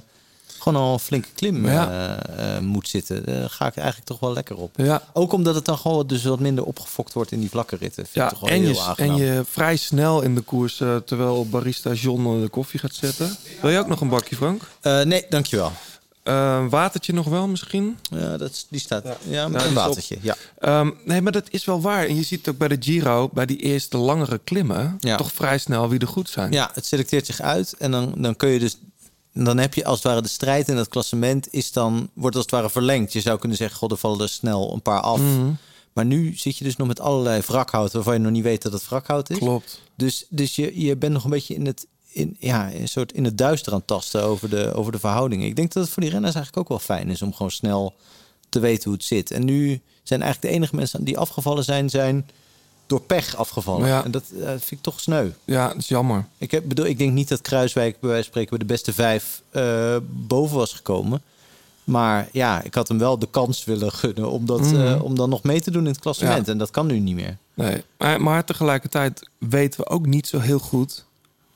gewoon 0.64 0.82
al 0.82 0.94
een 0.94 1.00
flinke 1.00 1.28
klim 1.36 1.66
Ja. 1.68 1.90
eh, 2.28 2.56
eh, 2.56 2.62
moet 2.62 2.88
zitten. 2.88 3.26
Daar 3.26 3.50
ga 3.50 3.68
ik 3.68 3.76
eigenlijk 3.76 4.08
toch 4.08 4.20
wel 4.20 4.34
lekker 4.34 4.56
op. 4.56 4.74
Ja. 4.78 5.02
Ook 5.14 5.34
omdat 5.34 5.56
het 5.56 5.66
dan 5.66 5.78
gewoon 5.78 6.08
dus 6.08 6.24
wat 6.24 6.40
minder 6.40 6.64
opgefokt 6.64 7.14
wordt 7.14 7.32
in 7.32 7.40
die 7.40 7.50
vlakke 7.50 7.76
ritten. 7.76 8.06
Vind 8.06 8.16
ik 8.16 8.22
Ja, 8.22 8.30
toch 8.30 8.40
wel 8.40 8.50
en 8.50 8.62
heel 8.62 8.74
je, 8.74 8.80
aangenaam. 8.82 9.10
en 9.20 9.26
je 9.26 9.44
vrij 9.50 9.76
snel 9.76 10.22
in 10.22 10.36
de 10.36 10.42
koers, 10.42 10.80
eh, 10.80 10.96
terwijl 10.96 11.48
barista 11.50 11.92
John 11.94 12.42
de 12.42 12.50
koffie 12.50 12.80
gaat 12.80 12.94
zetten. 12.96 13.38
Wil 13.62 13.70
je 13.72 13.80
ook 13.80 13.88
nog 13.88 14.02
een 14.02 14.10
bakje, 14.10 14.36
Frank? 14.36 14.62
Nee, 14.82 15.26
dankjewel. 15.30 15.72
Een 16.24 16.70
watertje 16.70 17.14
nog 17.14 17.28
wel 17.28 17.48
misschien? 17.48 17.98
Ja, 18.12 18.38
dat, 18.38 18.66
die 18.70 18.80
staat. 18.80 19.04
Ja, 19.04 19.16
Ja, 19.30 19.66
een 19.66 19.74
watertje. 19.74 20.18
Ja. 20.22 20.36
Ehm, 20.60 20.90
nee, 21.06 21.22
maar 21.22 21.32
dat 21.32 21.46
is 21.50 21.66
wel 21.66 21.82
waar. 21.82 22.06
En 22.06 22.16
je 22.16 22.24
ziet 22.24 22.48
ook 22.50 22.58
bij 22.58 22.68
de 22.68 22.78
Giro, 22.80 23.30
bij 23.34 23.46
die 23.46 23.58
eerste 23.58 23.98
langere 23.98 24.40
klimmen, 24.44 24.96
Ja. 25.00 25.16
toch 25.18 25.32
vrij 25.32 25.58
snel 25.58 25.90
wie 25.90 26.00
er 26.00 26.08
goed 26.08 26.30
zijn. 26.30 26.52
Ja, 26.52 26.70
het 26.74 26.86
selecteert 26.86 27.26
zich 27.26 27.42
uit. 27.42 27.74
En 27.80 27.92
dan, 27.92 28.14
dan 28.18 28.36
kun 28.36 28.50
je 28.50 28.60
dus. 28.60 28.78
Dan 29.34 29.58
heb 29.58 29.74
je 29.74 29.86
als 29.86 29.96
het 29.96 30.08
ware 30.08 30.22
de 30.22 30.28
strijd 30.28 30.70
in 30.70 30.78
het 30.78 30.88
klassement 30.88 31.54
is 31.54 31.72
dan, 31.72 32.10
wordt 32.14 32.36
als 32.36 32.46
het 32.46 32.54
ware 32.54 32.70
verlengd. 32.70 33.14
Je 33.14 33.22
zou 33.22 33.40
kunnen 33.40 33.58
zeggen, 33.58 33.78
god, 33.78 33.92
er 33.92 33.98
vallen 33.98 34.20
er 34.20 34.30
snel 34.30 34.74
een 34.74 34.82
paar 34.82 35.02
af. 35.02 35.20
Mhm. 35.20 35.52
Maar 35.94 36.06
nu 36.06 36.36
zit 36.36 36.58
je 36.58 36.64
dus 36.64 36.76
nog 36.76 36.88
met 36.88 37.00
allerlei 37.00 37.42
wrakhout 37.42 37.94
waarvan 37.94 38.14
je 38.14 38.20
nog 38.20 38.32
niet 38.32 38.44
weet 38.44 38.62
dat 38.62 38.74
het 38.74 38.88
wrakhout 38.88 39.30
is. 39.30 39.38
Klopt. 39.38 39.82
Dus, 39.96 40.26
dus 40.30 40.56
je, 40.56 40.82
je 40.82 40.98
bent 40.98 41.14
nog 41.14 41.24
een 41.24 41.30
beetje 41.30 41.56
in 41.56 41.66
het, 41.66 41.88
in, 42.08 42.36
ja, 42.40 42.74
een 42.74 42.88
soort 42.88 43.12
in 43.12 43.24
het 43.24 43.38
duister 43.38 43.72
aan 43.72 43.78
het 43.78 43.88
tasten 43.88 44.24
over 44.24 44.50
de, 44.50 44.74
over 44.74 44.92
de 44.92 45.00
verhoudingen. 45.00 45.48
Ik 45.48 45.56
denk 45.56 45.74
dat 45.74 45.84
het 45.84 45.92
voor 45.92 46.04
die 46.04 46.12
renners 46.12 46.36
eigenlijk 46.36 46.64
ook 46.64 46.78
wel 46.78 46.98
fijn 46.98 47.10
is 47.10 47.22
om 47.22 47.34
gewoon 47.34 47.52
snel 47.52 47.96
te 48.50 48.60
weten 48.60 48.84
hoe 48.84 48.94
het 48.94 49.04
zit. 49.04 49.32
En 49.32 49.46
nu 49.46 49.82
zijn 50.04 50.22
eigenlijk 50.22 50.54
de 50.54 50.60
enige 50.60 50.76
mensen 50.76 51.04
die 51.04 51.18
afgevallen 51.18 51.64
zijn, 51.64 51.90
zijn 51.90 52.30
door 52.88 53.02
pech 53.02 53.36
afgevallen. 53.36 53.88
Ja. 53.88 54.04
En 54.04 54.12
dat 54.12 54.24
eh, 54.42 54.48
vind 54.48 54.72
ik 54.72 54.82
toch 54.82 55.00
sneu. 55.00 55.30
Ja, 55.46 55.68
dat 55.68 55.78
is 55.78 55.88
jammer. 55.88 56.26
Ik, 56.38 56.52
heb, 56.52 56.64
bedoel, 56.68 56.86
ik 56.86 56.98
denk 56.98 57.12
niet 57.12 57.28
dat 57.30 57.42
Kruiswijk 57.42 58.00
bij 58.00 58.10
wijze 58.10 58.24
van 58.24 58.32
spreken 58.32 58.50
bij 58.58 58.68
de 58.68 58.74
beste 58.74 58.94
vijf 58.94 59.42
eh, 59.50 59.96
boven 60.10 60.58
was 60.58 60.74
gekomen. 60.74 61.22
Maar 61.84 62.30
ja, 62.32 62.62
ik 62.62 62.74
had 62.74 62.88
hem 62.88 62.98
wel 62.98 63.20
de 63.20 63.28
kans 63.32 63.64
willen 63.64 63.92
gunnen 63.92 64.30
om, 64.32 64.46
dat, 64.46 64.60
Mhm. 64.62 64.76
eh, 64.86 65.04
om 65.04 65.16
dan 65.16 65.30
nog 65.30 65.44
mee 65.44 65.62
te 65.62 65.72
doen 65.72 65.82
in 65.84 65.92
het 65.92 66.00
klassement. 66.00 66.46
Ja. 66.46 66.52
En 66.52 66.58
dat 66.58 66.72
kan 66.72 66.86
nu 66.88 67.00
niet 67.00 67.16
meer. 67.16 67.38
Nee. 67.54 67.84
Maar, 67.98 68.22
maar 68.22 68.44
tegelijkertijd 68.46 69.30
weten 69.38 69.80
we 69.80 69.88
ook 69.90 70.06
niet 70.06 70.28
zo 70.28 70.40
heel 70.40 70.60
goed 70.60 71.06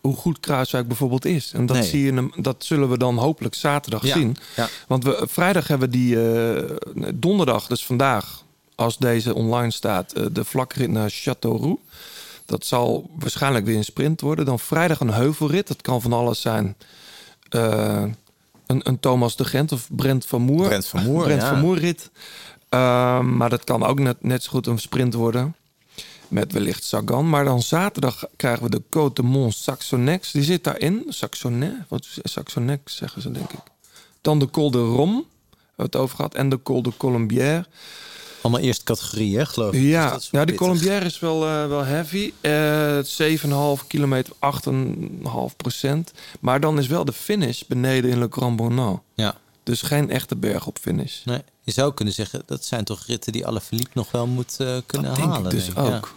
hoe 0.02 0.16
goed 0.16 0.40
Kruiswijk 0.40 0.88
bijvoorbeeld 0.88 1.26
is. 1.26 1.52
En 1.54 1.66
dat, 1.66 1.78
Nee. 1.78 1.86
zie 1.86 2.04
je, 2.14 2.30
dat 2.38 2.56
zullen 2.60 2.90
we 2.90 2.98
dan 2.98 3.18
hopelijk 3.18 3.56
zaterdag 3.56 4.06
Ja. 4.06 4.14
zien. 4.14 4.38
Ja. 4.56 4.68
Want 4.88 5.04
we, 5.04 5.26
vrijdag 5.30 5.68
hebben 5.68 5.90
we 5.90 5.98
die 5.98 6.18
donderdag, 7.16 7.68
dus 7.68 7.86
vandaag, 7.86 8.44
als 8.78 8.98
deze 8.98 9.34
online 9.34 9.72
staat, 9.72 10.12
eh, 10.12 10.26
de 10.32 10.44
vlakrit 10.44 10.90
naar 10.90 11.12
Châteauroux. 11.12 11.82
Dat 12.45 12.66
zal 12.66 13.10
waarschijnlijk 13.20 13.66
weer 13.66 13.76
een 13.78 13.84
sprint 13.84 14.22
worden. 14.22 14.45
Dan 14.45 14.60
vrijdag 14.60 14.99
een 14.99 15.14
heuvelrit. 15.14 15.68
Dat 15.68 15.82
kan 15.82 16.02
van 16.02 16.14
alles 16.14 16.41
zijn. 16.41 16.76
Eh, 17.49 18.04
een, 18.66 18.82
een 18.84 18.99
Thomas 18.99 19.36
de 19.36 19.45
Gent 19.45 19.72
of 19.72 19.88
Brent 19.91 20.26
van 20.26 20.41
Moer. 20.41 20.68
Brent 20.68 20.88
van 20.88 21.04
Moer, 21.04 21.24
Brent 21.24 21.41
ja. 21.41 21.49
van 21.49 21.60
Moer 21.60 21.78
rit. 21.78 22.10
Ehm, 22.70 23.38
maar 23.38 23.49
dat 23.49 23.64
kan 23.64 23.84
ook 23.84 23.99
net, 23.99 24.24
net 24.24 24.44
zo 24.44 24.49
goed 24.49 24.68
een 24.68 24.80
sprint 24.80 25.14
worden. 25.14 25.56
Met 26.28 26.52
wellicht 26.52 26.84
Sagan. 26.84 27.30
Maar 27.30 27.45
dan 27.45 27.62
zaterdag 27.62 28.24
krijgen 28.36 28.64
we 28.64 28.70
de 28.70 28.84
Côte 28.84 29.14
de 29.14 29.24
Mont 29.24 29.54
Saxonex. 29.54 30.32
Die 30.32 30.44
zit 30.44 30.64
daarin. 30.64 31.06
Saxonet? 31.08 31.74
Wat 31.88 32.08
Saxonex 32.24 32.95
zeggen 32.95 33.22
ze 33.22 33.32
denk 33.32 33.52
ik. 33.52 33.60
Dan 34.22 34.40
de 34.40 34.49
Col 34.49 34.72
de 34.72 34.84
Rom. 34.84 35.14
Hebben 35.14 35.26
we 35.76 35.84
het 35.84 35.95
over 35.95 36.16
gehad. 36.16 36.36
En 36.36 36.49
de 36.49 36.62
Col 36.64 36.82
de 36.82 36.91
Colombière. 36.98 37.66
Allemaal 38.48 38.65
eerste 38.65 38.84
categorie, 38.84 39.38
hè, 39.38 39.45
geloof 39.45 39.74
ik. 39.74 39.82
Dus 39.82 39.90
Ja, 39.90 40.19
ja 40.32 40.45
die. 40.45 40.56
Colombière 40.56 41.06
is 41.06 41.19
wel, 41.19 41.45
eh, 41.45 41.68
wel 41.68 41.84
heavy. 41.84 42.34
Eh 42.41 42.98
7,5 43.03 43.88
kilometer, 43.88 44.34
8,5 44.40 45.56
procent. 45.56 46.11
Maar 46.40 46.60
dan 46.60 46.80
is 46.80 46.88
wel 46.88 47.06
de 47.06 47.14
finish 47.14 47.61
beneden 47.68 48.11
in 48.11 48.19
Le 48.19 48.28
Grand 48.30 48.56
Bonnat. 48.56 49.02
Ja. 49.15 49.36
Dus 49.64 49.82
geen 49.82 50.10
echte 50.10 50.36
berg 50.36 50.68
op 50.68 50.78
finish. 50.82 51.24
Nee, 51.24 51.41
je 51.61 51.72
zou 51.72 51.94
kunnen 51.94 52.14
zeggen, 52.14 52.41
dat 52.45 52.65
zijn 52.65 52.84
toch 52.84 53.03
ritten 53.06 53.32
die 53.32 53.45
alle 53.45 53.61
verliep 53.61 53.90
nog 53.94 54.11
wel 54.11 54.28
moet 54.28 54.56
eh, 54.60 54.78
kunnen 54.86 55.07
Dat 55.07 55.15
denk 55.19 55.30
halen. 55.32 55.52
ik 55.52 55.57
dus 55.57 55.65
denk 55.65 55.78
ik. 55.78 55.84
Ja. 55.86 55.95
ook. 55.95 56.14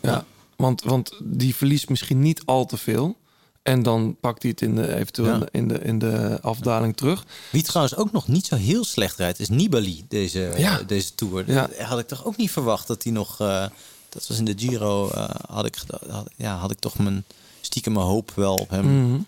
Ja. 0.00 0.24
Want, 0.56 0.82
want 0.82 1.12
die 1.22 1.54
verliest 1.56 1.88
misschien 1.88 2.20
niet 2.20 2.42
al 2.44 2.66
te 2.66 2.76
veel. 2.76 3.16
En 3.62 3.82
dan 3.82 4.16
pakt 4.20 4.42
hij 4.42 4.50
het 4.50 4.60
in 4.60 4.74
de, 4.74 4.94
eventueel 4.94 5.38
Ja. 5.38 5.46
in, 5.50 5.68
de, 5.68 5.78
in 5.78 5.98
de 5.98 6.38
afdaling 6.42 6.96
terug. 6.96 7.24
Wie 7.52 7.62
trouwens 7.62 7.96
ook 7.96 8.12
nog 8.12 8.28
niet 8.28 8.46
zo 8.46 8.56
heel 8.56 8.84
slecht 8.84 9.16
rijdt, 9.16 9.38
is 9.40 9.48
Nibali 9.48 10.04
deze, 10.08 10.52
Ja. 10.56 10.82
deze 10.82 11.14
Tour. 11.14 11.50
Ja. 11.52 11.68
Had 11.78 11.98
ik 11.98 12.06
toch 12.08 12.24
ook 12.24 12.36
niet 12.36 12.50
verwacht 12.50 12.86
dat 12.86 13.02
hij 13.02 13.12
nog... 13.12 13.40
eh, 13.40 13.66
dat 14.08 14.26
was 14.26 14.38
in 14.38 14.44
de 14.44 14.54
Giro, 14.56 15.10
eh, 15.10 15.28
had, 15.48 15.66
ik, 15.66 15.76
had, 16.10 16.28
ja, 16.36 16.56
had 16.56 16.70
ik 16.70 16.78
toch 16.78 16.98
mijn 16.98 17.24
stiekem 17.60 17.92
mijn 17.92 18.06
hoop 18.06 18.32
wel 18.34 18.54
op 18.54 18.70
hem. 18.70 19.04
Mhm. 19.06 19.20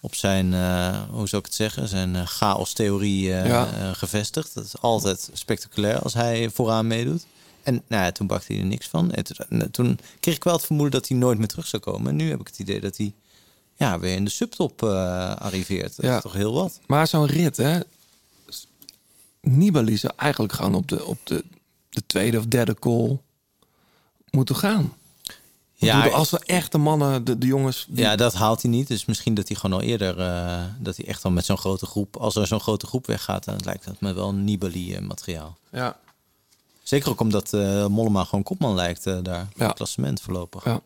Op 0.00 0.14
zijn, 0.14 0.54
eh, 0.54 1.00
hoe 1.10 1.28
zou 1.28 1.40
ik 1.42 1.46
het 1.46 1.54
zeggen, 1.54 1.88
zijn 1.88 2.16
eh, 2.16 2.26
chaos-theorie 2.26 3.32
eh, 3.32 3.62
eh, 3.62 3.94
gevestigd. 3.96 4.54
Dat 4.54 4.64
is 4.64 4.80
altijd 4.80 5.30
spectaculair 5.32 5.98
als 6.02 6.14
hij 6.14 6.50
vooraan 6.50 6.86
meedoet. 6.86 7.26
En 7.62 7.82
nou 7.86 8.04
ja, 8.04 8.12
toen 8.12 8.26
bakte 8.26 8.52
hij 8.52 8.60
er 8.62 8.66
niks 8.68 8.86
van. 8.88 9.12
En 9.12 9.24
toen, 9.24 9.36
en 9.60 9.70
toen 9.70 9.98
kreeg 10.20 10.34
ik 10.36 10.44
wel 10.44 10.52
het 10.54 10.64
vermoeden 10.66 11.00
dat 11.00 11.08
hij 11.08 11.18
nooit 11.18 11.38
meer 11.38 11.46
terug 11.48 11.66
zou 11.66 11.82
komen. 11.82 12.10
En 12.10 12.16
nu 12.16 12.30
heb 12.30 12.40
ik 12.40 12.46
het 12.46 12.58
idee 12.58 12.80
dat 12.80 12.96
hij 12.96 13.12
ja, 13.76 13.98
weer 13.98 14.14
in 14.14 14.24
de 14.24 14.30
subtop 14.30 14.82
eh, 14.82 15.34
arriveert. 15.36 15.96
Dat 15.96 16.04
Ja. 16.04 16.16
is 16.16 16.22
toch 16.22 16.32
heel 16.32 16.52
wat. 16.54 16.80
Maar 16.86 17.06
zo'n 17.06 17.26
rit, 17.26 17.56
hè. 17.56 17.80
Nibali 19.40 19.96
zou 19.96 20.12
eigenlijk 20.16 20.52
gewoon 20.52 20.74
op 20.74 20.88
de, 20.88 21.04
op 21.04 21.18
de, 21.24 21.44
de 21.88 22.02
tweede 22.06 22.38
of 22.38 22.44
derde 22.46 22.74
call 22.74 23.18
moeten 24.30 24.56
gaan. 24.56 24.92
Ja, 25.78 26.06
als 26.08 26.32
er 26.32 26.40
echte 26.46 26.78
mannen, 26.78 27.24
de, 27.24 27.38
de 27.38 27.46
jongens... 27.46 27.86
die- 27.88 28.04
Ja, 28.04 28.16
dat 28.16 28.34
haalt 28.34 28.62
hij 28.62 28.70
niet. 28.70 28.88
Dus 28.88 29.04
misschien 29.04 29.34
dat 29.34 29.48
hij 29.48 29.56
gewoon 29.56 29.80
al 29.80 29.84
eerder... 29.86 30.18
eh, 30.20 30.62
dat 30.78 30.96
hij 30.96 31.06
echt 31.06 31.24
al 31.24 31.30
met 31.30 31.44
zo'n 31.44 31.58
grote 31.58 31.86
groep... 31.86 32.16
Als 32.16 32.36
er 32.36 32.46
zo'n 32.46 32.60
grote 32.60 32.86
groep 32.86 33.06
weggaat, 33.06 33.44
dan 33.44 33.56
lijkt 33.64 33.84
dat 33.84 34.00
me 34.00 34.12
wel 34.12 34.34
Nibali-materiaal. 34.34 35.56
ja. 35.72 35.96
Zeker 36.82 37.10
ook 37.10 37.20
omdat 37.20 37.52
eh, 37.52 37.86
Mollema 37.86 38.24
gewoon 38.24 38.44
kopman 38.44 38.74
lijkt 38.74 39.06
eh, 39.06 39.18
daar. 39.22 39.48
Ja. 39.56 39.66
Ja. 39.66 39.72
klassement 39.72 40.20
voorlopig. 40.20 40.64
Ja. 40.64 40.80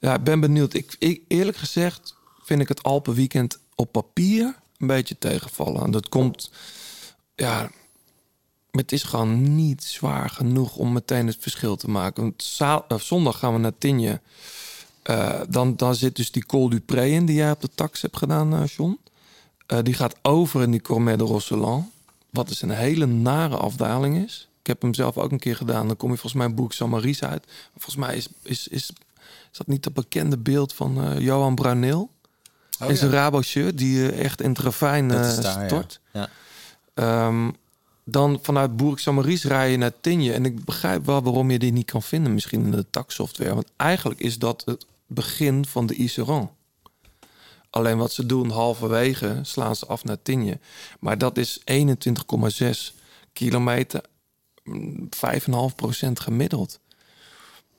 Ja, 0.00 0.14
ik 0.14 0.24
ben 0.24 0.40
benieuwd. 0.40 0.74
Ik, 0.74 0.96
ik, 0.98 1.22
eerlijk 1.28 1.56
gezegd 1.56 2.16
vind 2.42 2.60
ik 2.60 2.68
het 2.68 2.82
Alpenweekend 2.82 3.58
op 3.74 3.92
papier 3.92 4.54
een 4.78 4.86
beetje 4.86 5.18
tegenvallen. 5.18 5.82
En 5.82 5.90
dat 5.90 6.08
komt, 6.08 6.50
ja, 7.34 7.70
het 8.70 8.92
is 8.92 9.02
gewoon 9.02 9.54
niet 9.56 9.84
zwaar 9.84 10.30
genoeg 10.30 10.76
om 10.76 10.92
meteen 10.92 11.26
het 11.26 11.36
verschil 11.40 11.76
te 11.76 11.90
maken. 11.90 12.22
Want 12.22 12.56
eh, 12.58 12.98
zondag 12.98 13.38
gaan 13.38 13.52
we 13.52 13.58
naar 13.58 13.78
Tinje. 13.78 14.20
Eh, 15.02 15.40
dan, 15.48 15.76
dan 15.76 15.94
zit 15.94 16.16
dus 16.16 16.30
die 16.30 16.46
Col 16.46 16.68
du 16.68 16.80
Pré 16.80 17.06
in 17.06 17.26
die 17.26 17.36
jij 17.36 17.50
op 17.50 17.60
de 17.60 17.70
tax 17.74 18.02
hebt 18.02 18.16
gedaan, 18.16 18.54
eh, 18.54 18.66
John. 18.66 18.98
Die 19.82 19.94
gaat 19.94 20.16
over 20.22 20.62
in 20.62 20.70
die 20.70 20.82
Cormet 20.82 21.18
de 21.18 21.24
Rosseland. 21.24 21.86
Wat 22.30 22.48
dus 22.48 22.62
een 22.62 22.70
hele 22.70 23.06
nare 23.06 23.56
afdaling 23.56 24.24
is. 24.24 24.48
Ik 24.60 24.66
heb 24.66 24.82
hem 24.82 24.94
zelf 24.94 25.18
ook 25.18 25.32
een 25.32 25.38
keer 25.38 25.56
gedaan. 25.56 25.86
Dan 25.86 25.96
kom 25.96 26.10
je 26.10 26.16
volgens 26.16 26.42
mij 26.42 26.54
boek 26.54 26.72
Samaries 26.72 27.24
uit. 27.24 27.46
Volgens 27.72 27.96
mij 27.96 28.16
is, 28.16 28.28
is, 28.42 28.68
is, 28.68 28.90
is 29.52 29.58
dat 29.58 29.66
niet 29.66 29.82
dat 29.82 29.92
bekende 29.92 30.38
beeld 30.38 30.72
van 30.72 31.04
eh, 31.04 31.18
Johan 31.18 31.54
Bruineel? 31.54 32.10
in 32.88 32.96
zijn 32.96 33.10
Rabo-shirt, 33.10 33.78
die 33.78 34.10
eh, 34.10 34.24
echt 34.24 34.40
in 34.40 34.50
het 34.50 34.58
ravijn 34.58 35.10
eh 35.10 35.28
is 35.28 35.36
daar, 35.36 35.60
ja. 35.60 35.66
stort. 35.66 36.00
Ja. 36.12 36.28
Ehm, 36.94 37.50
dan 38.04 38.38
vanuit 38.42 38.76
Boerik 38.76 38.98
Samaries 38.98 39.44
rij 39.44 39.70
je 39.70 39.76
naar 39.76 39.92
Tinje. 40.00 40.32
En 40.32 40.44
ik 40.44 40.64
begrijp 40.64 41.06
wel 41.06 41.22
waarom 41.22 41.50
je 41.50 41.58
die 41.58 41.72
niet 41.72 41.90
kan 41.90 42.02
vinden, 42.02 42.34
misschien 42.34 42.64
in 42.64 42.70
de 42.70 42.86
taxsoftware. 42.90 43.54
Want 43.54 43.70
eigenlijk 43.76 44.20
is 44.20 44.38
dat 44.38 44.62
het 44.64 44.86
begin 45.06 45.66
van 45.66 45.86
de 45.86 45.94
Iseran. 45.94 46.50
Alleen 47.70 47.98
wat 47.98 48.12
ze 48.12 48.26
doen, 48.26 48.50
halverwege 48.50 49.38
slaan 49.42 49.76
ze 49.76 49.86
af 49.86 50.04
naar 50.04 50.22
Tinje. 50.22 50.58
Maar 51.00 51.18
dat 51.18 51.38
is 51.38 51.60
21,6 51.64 52.94
kilometer, 53.32 54.04
mm, 54.64 55.08
5,5% 55.10 56.20
gemiddeld. 56.20 56.80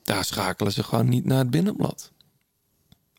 Daar 0.02 0.24
schakelen 0.24 0.72
ze 0.72 0.82
gewoon 0.82 1.08
niet 1.08 1.24
naar 1.24 1.38
het 1.38 1.50
binnenblad. 1.50 2.10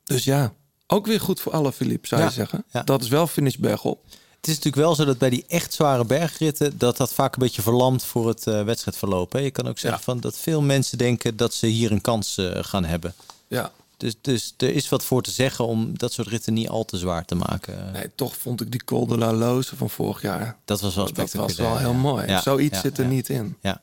Dus 0.03 0.23
ja, 0.23 0.53
ook 0.87 1.05
weer 1.05 1.19
goed 1.19 1.39
voor 1.41 1.51
alle 1.51 1.71
Philippe, 1.71 2.07
zou 2.07 2.21
Ja, 2.21 2.27
je 2.27 2.33
zeggen. 2.33 2.63
ja. 2.71 2.83
Dat 2.83 3.01
is 3.01 3.07
wel 3.09 3.27
finish 3.27 3.55
bergop. 3.55 4.03
Het 4.35 4.51
is 4.51 4.57
natuurlijk 4.57 4.83
wel 4.85 4.95
zo 4.95 5.05
dat 5.05 5.17
bij 5.17 5.29
die 5.29 5.45
echt 5.47 5.73
zware 5.73 6.05
bergritten... 6.05 6.77
dat 6.77 6.97
dat 6.97 7.13
vaak 7.13 7.33
een 7.33 7.39
beetje 7.41 7.61
verlamt 7.61 8.05
voor 8.05 8.27
het 8.27 8.47
eh, 8.47 8.63
wedstrijdverloop. 8.63 9.31
Hè? 9.31 9.39
Je 9.39 9.51
kan 9.51 9.67
ook 9.67 9.79
zeggen 9.79 9.99
Ja. 9.99 10.05
van 10.05 10.19
dat 10.19 10.37
veel 10.37 10.61
mensen 10.61 10.97
denken... 10.97 11.35
dat 11.37 11.53
ze 11.53 11.67
hier 11.67 11.91
een 11.91 12.01
kans 12.01 12.37
eh, 12.37 12.51
gaan 12.63 12.85
hebben. 12.85 13.13
Ja, 13.47 13.71
Dus, 13.97 14.15
dus 14.21 14.53
er 14.57 14.69
is 14.75 14.89
wat 14.89 15.03
voor 15.05 15.21
te 15.21 15.31
zeggen 15.31 15.65
om 15.65 15.97
dat 15.97 16.13
soort 16.13 16.27
ritten 16.27 16.53
niet 16.53 16.69
al 16.69 16.85
te 16.85 16.97
zwaar 16.97 17.25
te 17.25 17.35
maken. 17.35 17.91
Nee, 17.91 18.11
toch 18.15 18.37
vond 18.37 18.61
ik 18.61 18.71
die 18.71 18.83
Col 18.83 19.07
de 19.07 19.17
la 19.17 19.33
Loze 19.33 19.75
van 19.75 19.89
vorig 19.89 20.21
jaar... 20.21 20.57
Dat 20.65 20.81
was 20.81 20.95
wel 20.95 21.05
dat 21.05 21.15
was 21.17 21.29
spectaculair. 21.29 21.69
wel 21.71 21.79
heel 21.79 21.93
mooi. 21.93 22.39
Zoiets 22.41 22.79
zit 22.79 22.97
er 22.97 23.05
niet 23.05 23.29
in. 23.29 23.55
Ja. 23.61 23.81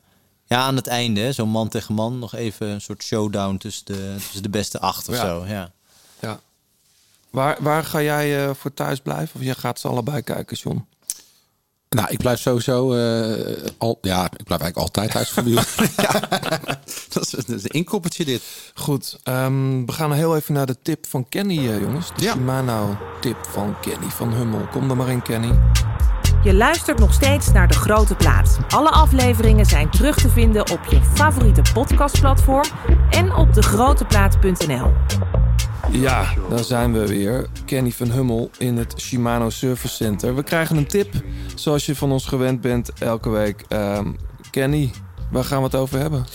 Ja, 0.51 0.61
aan 0.61 0.75
het 0.75 0.87
einde, 0.87 1.31
zo'n 1.31 1.49
man 1.49 1.67
tegen 1.67 1.93
man, 1.93 2.19
nog 2.19 2.35
even 2.35 2.67
een 2.67 2.81
soort 2.81 3.03
showdown 3.03 3.57
tussen 3.57 3.85
de, 3.85 4.15
tussen 4.17 4.43
de 4.43 4.49
beste 4.49 4.79
acht 4.79 5.09
of 5.09 5.15
Ja. 5.15 5.21
zo. 5.25 5.45
Ja. 5.47 5.71
Ja. 6.19 6.39
Waar, 7.29 7.57
waar 7.59 7.83
ga 7.83 8.01
jij 8.01 8.45
eh, 8.47 8.53
voor 8.55 8.73
thuis 8.73 8.99
blijven? 8.99 9.39
Of 9.39 9.45
je 9.45 9.55
gaat 9.55 9.79
ze 9.79 9.87
allebei 9.87 10.21
kijken, 10.21 10.57
John? 10.57 10.85
Nou, 11.89 12.07
ik 12.09 12.17
blijf 12.17 12.39
sowieso 12.39 12.93
eh, 12.93 13.67
al, 13.77 13.97
ja, 14.01 14.25
ik 14.25 14.43
blijf 14.43 14.61
eigenlijk 14.61 14.77
altijd 14.77 15.11
thuis 15.11 15.29
voor 15.29 15.47
ja. 16.05 16.19
dat, 17.13 17.23
is, 17.25 17.29
dat 17.29 17.49
is 17.49 17.63
een 17.63 17.69
inkoppertje 17.69 18.25
dit. 18.25 18.41
Goed, 18.73 19.19
ehm, 19.23 19.85
we 19.85 19.91
gaan 19.91 20.11
heel 20.13 20.35
even 20.35 20.53
naar 20.53 20.65
de 20.65 20.77
tip 20.81 21.05
van 21.07 21.29
Kenny, 21.29 21.57
eh, 21.57 21.79
jongens. 21.81 22.07
De 22.15 22.23
Ja. 22.23 22.31
Shimano-tip 22.33 23.37
van 23.49 23.79
Kenny 23.81 24.09
van 24.09 24.33
Hummel. 24.33 24.67
Kom 24.71 24.89
er 24.89 24.95
maar 24.97 25.09
in, 25.09 25.21
Kenny. 25.21 25.59
Je 26.43 26.53
luistert 26.53 26.99
nog 26.99 27.13
steeds 27.13 27.51
naar 27.51 27.67
De 27.67 27.73
Grote 27.73 28.15
Plaat. 28.15 28.57
Alle 28.69 28.89
afleveringen 28.89 29.65
zijn 29.65 29.89
terug 29.89 30.15
te 30.15 30.29
vinden 30.29 30.71
op 30.71 30.79
je 30.89 31.01
favoriete 31.01 31.61
podcastplatform 31.73 32.65
en 33.09 33.35
op 33.35 33.53
degroteplaat.nl. 33.53 34.91
Ja, 35.91 36.25
daar 36.49 36.63
zijn 36.63 36.93
we 36.93 37.07
weer. 37.07 37.47
Kenny 37.65 37.91
van 37.91 38.11
Hummel 38.11 38.49
in 38.57 38.77
het 38.77 38.93
Shimano 38.97 39.49
Service 39.49 39.95
Center. 39.95 40.35
We 40.35 40.43
krijgen 40.43 40.77
een 40.77 40.87
tip, 40.87 41.13
zoals 41.55 41.85
je 41.85 41.95
van 41.95 42.11
ons 42.11 42.25
gewend 42.25 42.61
bent 42.61 42.93
elke 42.93 43.29
week. 43.29 43.65
Ehm, 43.67 44.11
Kenny, 44.49 44.91
waar 45.31 45.43
gaan 45.43 45.57
we 45.57 45.63
het 45.63 45.75
over 45.75 45.99
hebben? 45.99 46.25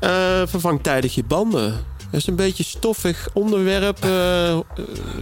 Eh, 0.00 0.10
vervang 0.46 0.82
tijdig 0.82 1.14
je 1.14 1.24
banden. 1.24 1.84
Dat 2.14 2.22
is 2.22 2.28
een 2.28 2.36
beetje 2.36 2.64
stoffig 2.64 3.28
onderwerp. 3.32 4.04
eh, 4.04 4.50
eh, 4.52 4.60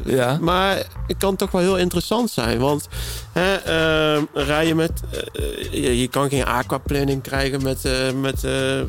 Ja. 0.05 0.39
Maar 0.41 0.77
het 1.07 1.17
kan 1.17 1.37
toch 1.37 1.51
wel 1.51 1.61
heel 1.61 1.77
interessant 1.79 2.31
zijn. 2.31 2.59
Want 2.59 2.89
hè, 3.33 3.55
eh, 3.55 4.23
rij 4.33 4.67
je 4.67 4.75
met. 4.75 4.93
eh, 5.33 5.73
je, 5.73 6.01
je 6.01 6.09
kan 6.09 6.29
geen 6.29 6.45
aquaplanning 6.45 7.23
krijgen 7.23 7.63
met, 7.63 7.85
eh, 7.85 8.11
met, 8.21 8.45
eh, 8.45 8.81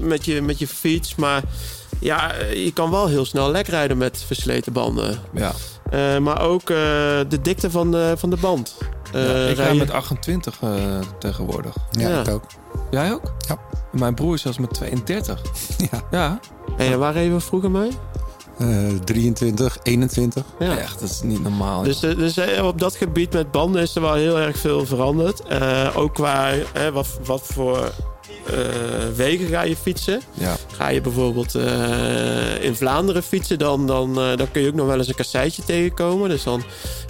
met, 0.00 0.24
je, 0.24 0.42
met 0.42 0.58
je 0.58 0.68
fiets. 0.68 1.14
Maar 1.14 1.42
ja, 2.00 2.32
eh, 2.32 2.64
je 2.64 2.72
kan 2.72 2.90
wel 2.90 3.06
heel 3.06 3.24
snel 3.24 3.50
lek 3.50 3.66
rijden 3.68 3.98
met 3.98 4.22
versleten 4.26 4.72
banden. 4.72 5.18
Ja, 5.34 5.52
Eh, 5.90 6.18
maar 6.18 6.40
ook 6.40 6.60
eh, 6.70 6.76
de 7.28 7.38
dikte 7.42 7.70
van 7.70 7.90
de, 7.90 8.14
van 8.16 8.30
de 8.30 8.36
band. 8.36 8.76
Eh, 9.12 9.44
ja 9.44 9.48
ik 9.50 9.56
rij 9.56 9.72
je- 9.72 9.78
met 9.78 9.90
28 9.90 10.56
eh, 10.60 10.70
tegenwoordig. 11.18 11.74
Ja, 11.90 12.08
Ja. 12.08 12.20
ik 12.20 12.28
ook. 12.28 12.44
Jij 12.90 13.12
ook? 13.12 13.32
Ja. 13.48 13.58
Mijn 13.92 14.14
broer 14.14 14.34
is 14.34 14.42
zelfs 14.42 14.58
met 14.58 14.74
32. 14.74 15.40
Ja. 15.90 16.02
Ja, 16.10 16.40
en 16.76 16.98
waar 16.98 17.14
we 17.14 17.40
vroeger 17.40 17.70
mee? 17.70 17.90
Eh, 18.58 18.88
23, 19.04 19.78
21. 19.82 20.44
Ja. 20.58 20.78
echt, 20.78 21.00
dat 21.00 21.10
is 21.10 21.20
niet 21.22 21.42
normaal. 21.42 21.82
Dus, 21.82 21.98
dus 22.00 22.36
eh, 22.36 22.66
op 22.66 22.78
dat 22.78 22.96
gebied 22.96 23.32
met 23.32 23.50
banden 23.50 23.82
is 23.82 23.94
er 23.94 24.00
wel 24.02 24.14
heel 24.14 24.38
erg 24.38 24.58
veel 24.58 24.86
veranderd. 24.86 25.42
Eh, 25.42 25.88
ook 25.94 26.14
qua 26.14 26.52
wat, 26.92 27.06
wat 27.24 27.42
voor 27.44 27.92
eh, 28.46 28.54
wegen 29.16 29.46
ga 29.46 29.62
je 29.62 29.76
fietsen. 29.76 30.20
ja. 30.32 30.56
Ga 30.72 30.88
je 30.88 31.00
bijvoorbeeld 31.00 31.54
eh, 31.54 32.62
in 32.64 32.74
Vlaanderen 32.76 33.22
fietsen, 33.22 33.58
dan, 33.58 33.86
dan, 33.86 34.20
eh, 34.20 34.36
dan 34.36 34.50
kun 34.50 34.62
je 34.62 34.68
ook 34.68 34.74
nog 34.74 34.86
wel 34.86 34.98
eens 34.98 35.08
een 35.08 35.14
kasseitje 35.14 35.64
tegenkomen. 35.64 36.28
Dus 36.28 36.42
dan, 36.42 36.62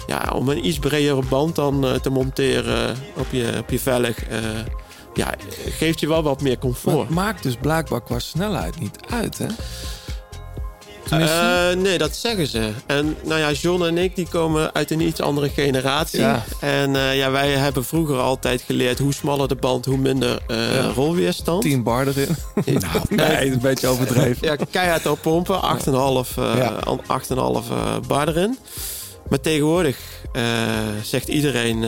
ja, 0.07 0.31
om 0.35 0.49
een 0.49 0.65
iets 0.65 0.79
bredere 0.79 1.21
band 1.29 1.55
dan 1.55 1.85
eh, 1.85 1.93
te 1.93 2.09
monteren 2.09 2.95
op 3.17 3.27
je, 3.31 3.53
op 3.59 3.69
je 3.69 3.79
velg, 3.79 4.23
eh, 4.23 4.39
ja, 5.17 5.33
geeft 5.69 5.99
je 5.99 6.07
wel 6.07 6.23
wat 6.23 6.41
meer 6.41 6.51
Maar 6.51 6.59
comfort. 6.61 6.97
het 6.99 7.09
maakt 7.09 7.43
dus 7.43 7.55
blijkbaar 7.61 8.01
qua 8.03 8.19
snelheid 8.19 8.79
niet 8.79 8.97
uit, 9.09 9.37
hè? 9.37 9.45
Eh, 11.09 11.75
nee, 11.77 11.97
dat 11.97 12.15
zeggen 12.15 12.47
ze. 12.47 12.71
En 12.85 13.15
nou 13.23 13.39
ja, 13.39 13.51
John 13.51 13.83
en 13.83 13.97
ik 13.97 14.15
die 14.15 14.27
komen 14.27 14.73
uit 14.73 14.91
een 14.91 15.01
iets 15.01 15.21
andere 15.21 15.49
generatie. 15.49 16.19
Ja. 16.19 16.43
En 16.59 16.95
eh, 16.95 17.17
ja, 17.17 17.31
wij 17.31 17.49
hebben 17.49 17.85
vroeger 17.85 18.17
altijd 18.19 18.61
geleerd 18.61 18.99
hoe 18.99 19.13
smaller 19.13 19.47
de 19.47 19.55
band, 19.55 19.85
hoe 19.85 19.97
minder 19.97 20.39
eh, 20.47 20.73
Ja. 20.75 20.91
rolweerstand. 20.95 21.61
10 21.61 21.83
bar 21.83 22.07
erin. 22.07 22.35
Nou, 22.81 22.99
nee, 23.37 23.51
een 23.51 23.59
beetje 23.59 23.87
overdreven. 23.87 24.47
Ja, 24.47 24.55
keihard 24.71 25.05
op 25.05 25.21
pompen, 25.21 25.61
8,5 25.61 26.37
eh, 26.37 26.53
Ja. 26.57 26.67
an- 26.83 27.01
8,5 27.07 27.69
eh, 27.71 27.95
bar 28.07 28.27
erin. 28.27 28.57
Maar 29.29 29.39
tegenwoordig 29.41 29.97
zegt 31.03 31.27
iedereen 31.27 31.83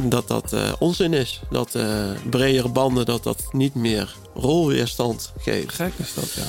dat 0.00 0.28
dat 0.28 0.52
eh, 0.52 0.72
onzin 0.78 1.12
is. 1.12 1.42
Dat 1.50 1.74
eh 1.74 2.10
bredere 2.30 2.68
banden 2.68 3.04
dat 3.06 3.22
dat 3.22 3.42
niet 3.52 3.74
meer 3.74 4.14
rolweerstand 4.34 5.32
geeft. 5.38 5.72
Gek 5.74 5.92
is 5.96 6.14
dat, 6.14 6.32
ja. 6.32 6.42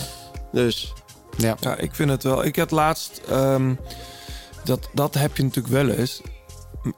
Dus 0.52 0.94
Ja. 1.38 1.58
Ja, 1.60 1.76
ik 1.76 1.96
vind 1.96 2.10
het 2.10 2.24
wel. 2.24 2.46
Ik 2.46 2.56
had 2.56 2.72
laatst... 2.72 3.22
ehm, 3.30 3.74
dat, 4.64 4.90
dat 4.94 5.14
heb 5.14 5.38
je 5.38 5.44
natuurlijk 5.44 5.74
wel 5.74 5.90
eens. 5.90 6.22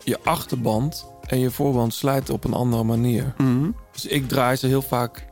Je 0.03 0.19
achterband 0.23 1.05
en 1.25 1.39
je 1.39 1.51
voorband 1.51 1.93
slijten 1.93 2.33
op 2.33 2.43
een 2.43 2.53
andere 2.53 2.83
manier. 2.83 3.33
mhm. 3.37 3.69
Dus 3.91 4.05
ik 4.05 4.27
draai 4.27 4.55
ze 4.55 4.67
heel 4.67 4.81
vaak 4.81 5.25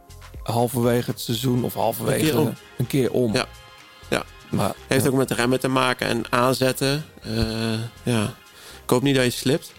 halverwege 0.43 1.09
het 1.11 1.19
seizoen 1.19 1.63
of 1.63 1.73
halverwege 1.73 2.19
Een 2.19 2.25
keer 2.31 2.39
om. 2.39 2.53
een 2.77 2.87
keer 2.87 3.11
om. 3.11 3.33
Ja. 3.33 3.45
Ja. 4.09 4.23
Maar, 4.49 4.73
Heeft 4.87 5.03
ja. 5.03 5.09
ook 5.09 5.15
met 5.15 5.31
remmen 5.31 5.59
te 5.59 5.67
maken 5.67 6.07
en 6.07 6.23
aanzetten. 6.29 7.05
Eh, 7.21 7.73
ja. 8.03 8.23
Ik 8.83 8.89
hoop 8.89 9.01
niet 9.01 9.15
dat 9.15 9.23
je 9.23 9.29
slipt. 9.31 9.71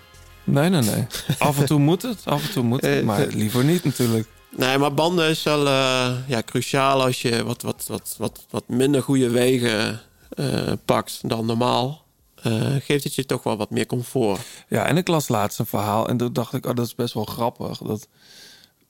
Nee, 0.44 0.68
nee, 0.68 0.82
nee. 0.82 1.06
Af 1.38 1.58
en 1.58 1.66
toe 1.66 1.78
moet 1.78 2.02
het. 2.02 2.20
Af 2.24 2.46
en 2.46 2.52
toe 2.52 2.62
moet 2.62 2.80
het. 2.82 2.98
Eh, 2.98 3.04
Maar 3.04 3.26
liever 3.26 3.64
niet 3.64 3.84
natuurlijk. 3.84 4.28
Nee, 4.56 4.78
maar 4.78 4.94
banden 4.94 5.28
is 5.28 5.42
wel 5.42 5.66
eh, 5.66 6.12
ja, 6.26 6.42
cruciaal 6.44 7.02
als 7.02 7.22
je 7.22 7.44
wat, 7.44 7.62
wat, 7.62 7.84
wat, 7.88 8.14
wat, 8.18 8.46
wat 8.50 8.68
minder 8.68 9.02
goede 9.02 9.30
wegen 9.30 10.00
eh, 10.28 10.72
pakt 10.84 11.18
dan 11.28 11.46
normaal. 11.46 12.04
eh, 12.42 12.74
geeft 12.78 13.04
het 13.04 13.14
je 13.14 13.26
toch 13.26 13.42
wel 13.42 13.56
wat 13.56 13.70
meer 13.70 13.86
comfort. 13.86 14.40
Ja, 14.68 14.86
en 14.86 14.96
ik 14.96 15.08
las 15.08 15.28
laatst 15.28 15.58
een 15.58 15.66
verhaal 15.66 16.08
en 16.08 16.16
toen 16.16 16.32
dacht 16.32 16.52
ik, 16.52 16.66
oh, 16.66 16.74
dat 16.74 16.86
is 16.86 16.94
best 16.94 17.14
wel 17.14 17.24
grappig. 17.24 17.78
Dat 17.78 18.08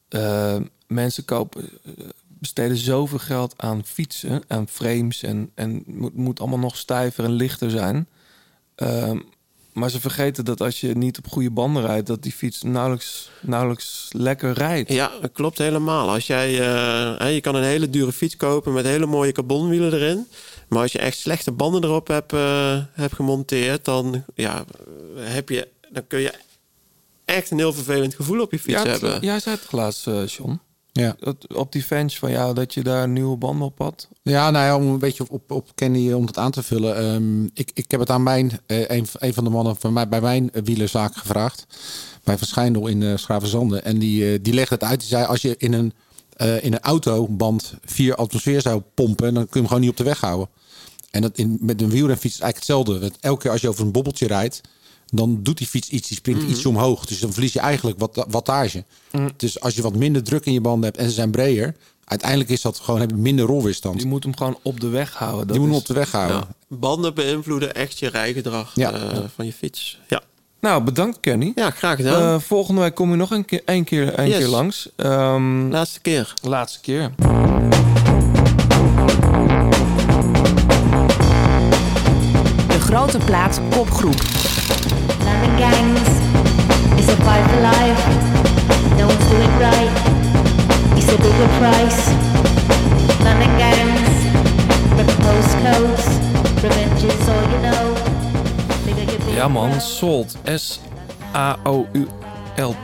eh, 0.08 0.56
mensen 0.86 1.24
kopen, 1.24 1.68
eh, 1.84 1.92
besteden 2.26 2.76
zoveel 2.76 3.18
geld 3.18 3.54
aan 3.56 3.84
fietsen, 3.84 4.42
aan 4.48 4.68
frames 4.68 5.22
en, 5.22 5.50
en 5.54 5.82
moet, 5.86 6.14
moet 6.16 6.40
allemaal 6.40 6.58
nog 6.58 6.76
stijver 6.76 7.24
en 7.24 7.32
lichter 7.32 7.70
zijn. 7.70 8.08
Ehm, 8.74 9.18
Maar 9.74 9.90
ze 9.90 10.00
vergeten 10.00 10.44
dat 10.44 10.60
als 10.60 10.80
je 10.80 10.96
niet 10.96 11.18
op 11.18 11.28
goede 11.28 11.50
banden 11.50 11.86
rijdt, 11.86 12.06
dat 12.06 12.22
die 12.22 12.32
fiets 12.32 12.62
nauwelijks, 12.62 13.30
nauwelijks 13.40 14.08
lekker 14.12 14.52
rijdt. 14.52 14.92
Ja, 14.92 15.12
dat 15.20 15.32
klopt 15.32 15.58
helemaal. 15.58 16.10
Als 16.10 16.26
jij, 16.26 16.48
eh, 17.18 17.34
je 17.34 17.40
kan 17.40 17.54
een 17.54 17.62
hele 17.62 17.90
dure 17.90 18.12
fiets 18.12 18.36
kopen 18.36 18.72
met 18.72 18.84
hele 18.84 19.06
mooie 19.06 19.32
carbonwielen 19.32 19.92
erin. 19.92 20.26
Maar 20.68 20.82
als 20.82 20.92
je 20.92 20.98
echt 20.98 21.18
slechte 21.18 21.52
banden 21.52 21.84
erop 21.84 22.08
hebt, 22.08 22.32
eh, 22.32 22.78
hebt 22.92 23.14
gemonteerd, 23.14 23.84
dan, 23.84 24.24
ja, 24.34 24.64
heb 25.16 25.48
je, 25.48 25.68
dan 25.90 26.06
kun 26.06 26.20
je 26.20 26.32
echt 27.24 27.50
een 27.50 27.58
heel 27.58 27.72
vervelend 27.72 28.14
gevoel 28.14 28.40
op 28.40 28.50
je 28.52 28.58
fiets 28.58 28.82
ja, 28.82 28.88
hebben. 28.88 29.20
Jij 29.20 29.40
zei 29.40 29.56
het 29.56 29.72
laatst, 29.72 30.06
eh, 30.06 30.26
John. 30.26 30.60
Ja. 30.96 31.16
Dat, 31.18 31.54
op 31.54 31.72
die 31.72 31.82
fans 31.82 32.18
van 32.18 32.30
jou, 32.30 32.54
dat 32.54 32.74
je 32.74 32.82
daar 32.82 33.08
nieuwe 33.08 33.36
banden 33.36 33.66
op 33.66 33.78
had. 33.78 34.08
Ja, 34.22 34.50
nou 34.50 34.64
ja, 34.64 34.76
om 34.76 34.92
een 34.92 34.98
beetje 34.98 35.22
op, 35.22 35.30
op, 35.30 35.50
op 35.50 35.70
Kenny 35.74 36.08
eh, 36.08 36.16
om 36.16 36.26
het 36.26 36.38
aan 36.38 36.50
te 36.50 36.62
vullen. 36.62 36.96
Ehm, 36.96 37.44
ik, 37.44 37.70
ik 37.74 37.90
heb 37.90 38.00
het 38.00 38.10
aan 38.10 38.22
mijn, 38.22 38.60
eh, 38.66 38.88
een, 38.88 39.06
een 39.12 39.34
van 39.34 39.44
de 39.44 39.50
mannen 39.50 39.76
van 39.76 39.92
mij, 39.92 40.08
bij 40.08 40.20
mijn 40.20 40.52
eh, 40.52 40.62
wielerzaak 40.62 41.16
gevraagd. 41.16 41.66
Bij 42.24 42.38
Verschijndel 42.38 42.86
in 42.86 43.00
uh, 43.00 43.16
Schravenzande. 43.16 43.80
En 43.80 43.98
die, 43.98 44.40
die 44.40 44.54
legde 44.54 44.74
het 44.74 44.84
uit. 44.84 45.00
Die 45.00 45.08
zei, 45.08 45.24
als 45.24 45.42
je 45.42 45.54
in 45.58 45.72
een, 45.72 45.92
eh, 46.36 46.64
in 46.64 46.72
een 46.72 46.80
autoband 46.80 47.74
vier 47.84 48.14
atmosfeer 48.14 48.60
zou 48.60 48.82
pompen... 48.94 49.34
dan 49.34 49.42
kun 49.42 49.52
je 49.52 49.58
hem 49.58 49.66
gewoon 49.66 49.80
niet 49.80 49.90
op 49.90 49.96
de 49.96 50.04
weg 50.04 50.20
houden. 50.20 50.48
En 51.10 51.22
dat 51.22 51.38
in, 51.38 51.58
met 51.60 51.82
een 51.82 51.90
wielrenfiets 51.90 52.34
is 52.34 52.40
eigenlijk 52.40 52.56
hetzelfde. 52.56 52.98
Want 52.98 53.16
elke 53.20 53.42
keer 53.42 53.50
als 53.50 53.60
je 53.60 53.68
over 53.68 53.84
een 53.84 53.92
bobbeltje 53.92 54.26
rijdt... 54.26 54.60
dan 55.16 55.38
doet 55.42 55.58
die 55.58 55.66
fiets 55.66 55.88
iets, 55.88 56.08
die 56.08 56.16
springt 56.16 56.42
Mhm. 56.42 56.50
iets 56.50 56.66
omhoog. 56.66 57.06
Dus 57.06 57.18
dan 57.20 57.32
verlies 57.32 57.52
je 57.52 57.60
eigenlijk 57.60 57.98
wat, 57.98 58.26
wattage. 58.28 58.84
Mhm. 59.12 59.28
Dus 59.36 59.60
als 59.60 59.74
je 59.74 59.82
wat 59.82 59.94
minder 59.96 60.22
druk 60.22 60.44
in 60.46 60.52
je 60.52 60.60
banden 60.60 60.84
hebt 60.84 60.96
en 60.96 61.08
ze 61.08 61.14
zijn 61.14 61.30
breder... 61.30 61.74
uiteindelijk 62.04 62.50
is 62.50 62.60
dat 62.62 62.78
gewoon 62.78 63.00
heb 63.00 63.10
je 63.10 63.16
minder 63.16 63.46
rolweerstand. 63.46 64.00
Je 64.00 64.06
moet 64.06 64.22
hem 64.24 64.36
gewoon 64.36 64.58
op 64.62 64.80
de 64.80 64.88
weg 64.88 65.14
houden. 65.14 65.46
Die 65.46 65.58
moet 65.58 65.68
hem 65.68 65.76
op 65.76 65.86
de 65.86 65.94
weg 65.94 66.10
houden. 66.12 66.36
Ja. 66.36 66.48
Banden 66.76 67.14
beïnvloeden 67.14 67.74
echt 67.74 67.98
je 67.98 68.08
rijgedrag 68.08 68.72
Ja. 68.74 68.92
eh, 68.92 69.18
van 69.34 69.46
je 69.46 69.52
fiets. 69.52 69.98
Ja, 70.08 70.22
Nou, 70.60 70.82
bedankt 70.82 71.20
Kenny. 71.20 71.52
ja 71.54 71.70
graag 71.70 71.96
gedaan. 71.96 72.34
Eh, 72.34 72.40
volgende 72.40 72.80
week 72.80 72.94
kom 72.94 73.10
je 73.10 73.16
nog 73.16 73.30
een 73.30 73.44
keer, 73.44 73.62
een 73.64 73.84
keer, 73.84 74.18
een 74.18 74.28
Yes. 74.28 74.38
keer 74.38 74.48
langs. 74.48 74.88
Ehm, 74.96 75.68
Laatste 75.70 76.00
keer. 76.00 76.34
laatste 76.42 76.80
keer. 76.80 77.12
De 82.68 82.80
grote 82.80 83.18
plaat 83.18 83.60
kopgroep. 83.70 84.22
London 85.44 85.58
gangs 85.58 86.08
is 86.98 87.08
a 87.08 87.16
fight 87.16 87.44
for 87.50 87.60
life. 87.60 88.04
No 88.96 89.06
one's 89.06 89.28
doing 89.28 89.58
right. 89.58 89.92
It's 90.96 91.08
a 91.12 91.16
bigger 91.16 91.48
price. 91.58 92.08
London 93.22 93.58
gangs, 93.58 94.24
rip 94.96 95.10
postcodes. 95.24 96.06
Revenge 96.62 97.04
is 97.04 97.28
all 97.28 97.44
you 97.50 97.60
know. 97.60 97.94
Bigger 98.84 99.04
your 99.04 99.18
big 99.18 99.34
Ja 99.34 99.48
man. 99.48 99.80
Salt. 99.80 100.36
S-A-O-U-L-T. 100.54 101.88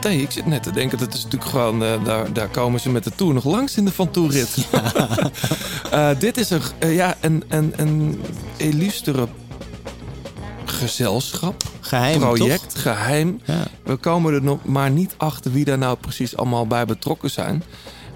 Ik 0.05 0.31
zit 0.31 0.47
net 0.47 0.63
te 0.63 0.73
denken, 0.73 0.99
dat 0.99 1.15
is 1.15 1.23
natuurlijk 1.25 1.51
gewoon... 1.51 1.85
eh, 1.85 2.05
daar, 2.05 2.33
daar 2.33 2.49
komen 2.49 2.81
ze 2.81 2.91
met 2.91 3.05
de 3.05 3.13
Tour 3.15 3.35
nog 3.35 3.45
langs 3.45 3.77
in 3.77 3.85
de 3.85 3.93
Van 3.93 4.11
Tourrit. 4.11 4.57
Eh, 5.91 6.09
dit 6.19 6.37
is 6.37 6.51
een, 6.51 6.61
eh, 6.79 6.95
ja, 6.95 7.17
een, 7.21 7.45
een, 7.49 7.73
een 7.77 8.23
illustere 8.57 9.29
gezelschap. 10.65 11.70
Geheim, 11.91 12.19
project, 12.19 12.71
toch? 12.75 12.83
geheim. 12.83 13.41
Ja. 13.45 13.67
We 13.85 13.97
komen 13.97 14.35
er 14.35 14.43
nog 14.43 14.65
maar 14.65 14.91
niet 14.91 15.15
achter 15.17 15.53
wie 15.53 15.65
daar 15.65 15.79
nou 15.79 15.97
precies 15.97 16.37
allemaal 16.37 16.67
bij 16.67 16.85
betrokken 16.85 17.31
zijn. 17.31 17.63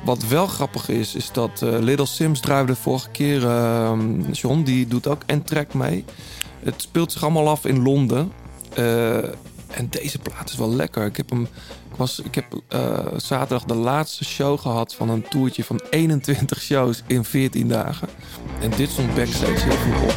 Wat 0.05 0.27
wel 0.27 0.47
grappig 0.47 0.89
is, 0.89 1.15
is 1.15 1.33
dat 1.33 1.63
eh, 1.63 1.79
Little 1.79 2.07
Sims 2.07 2.41
druifde 2.41 2.75
vorige 2.75 3.11
keer. 3.11 3.47
eh, 3.47 3.93
John, 4.33 4.63
die 4.63 4.87
doet 4.87 5.07
ook 5.07 5.23
en 5.27 5.43
track 5.43 5.75
mee. 5.75 6.05
Het 6.63 6.75
speelt 6.83 7.13
zich 7.13 7.23
allemaal 7.23 7.49
af 7.49 7.65
in 7.65 7.83
Londen. 7.83 8.33
Eh, 8.75 9.17
en 9.71 9.87
deze 9.91 10.19
plaat 10.19 10.51
is 10.51 10.57
wel 10.57 10.75
lekker. 10.75 11.07
Ik 11.07 11.17
heb, 11.17 11.31
hem, 11.31 11.43
ik 11.43 11.97
was, 11.97 12.21
ik 12.21 12.35
heb 12.35 12.45
eh, 12.69 12.99
zaterdag 13.17 13.65
de 13.65 13.75
laatste 13.75 14.25
show 14.25 14.61
gehad 14.61 14.95
van 14.95 15.11
een 15.11 15.29
toertje 15.29 15.65
van 15.65 15.81
21 15.91 16.61
shows 16.61 17.03
in 17.07 17.25
14 17.25 17.69
dagen. 17.69 18.09
En 18.61 18.71
dit 18.77 18.91
stond 18.91 19.15
backstage 19.15 19.69
heel 19.69 19.73
vroeg 19.77 20.03
op. 20.03 20.17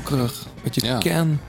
Krautrockerig, 0.00 0.46
beetje 0.62 0.86
Ja. 0.86 0.98
can. 0.98 1.40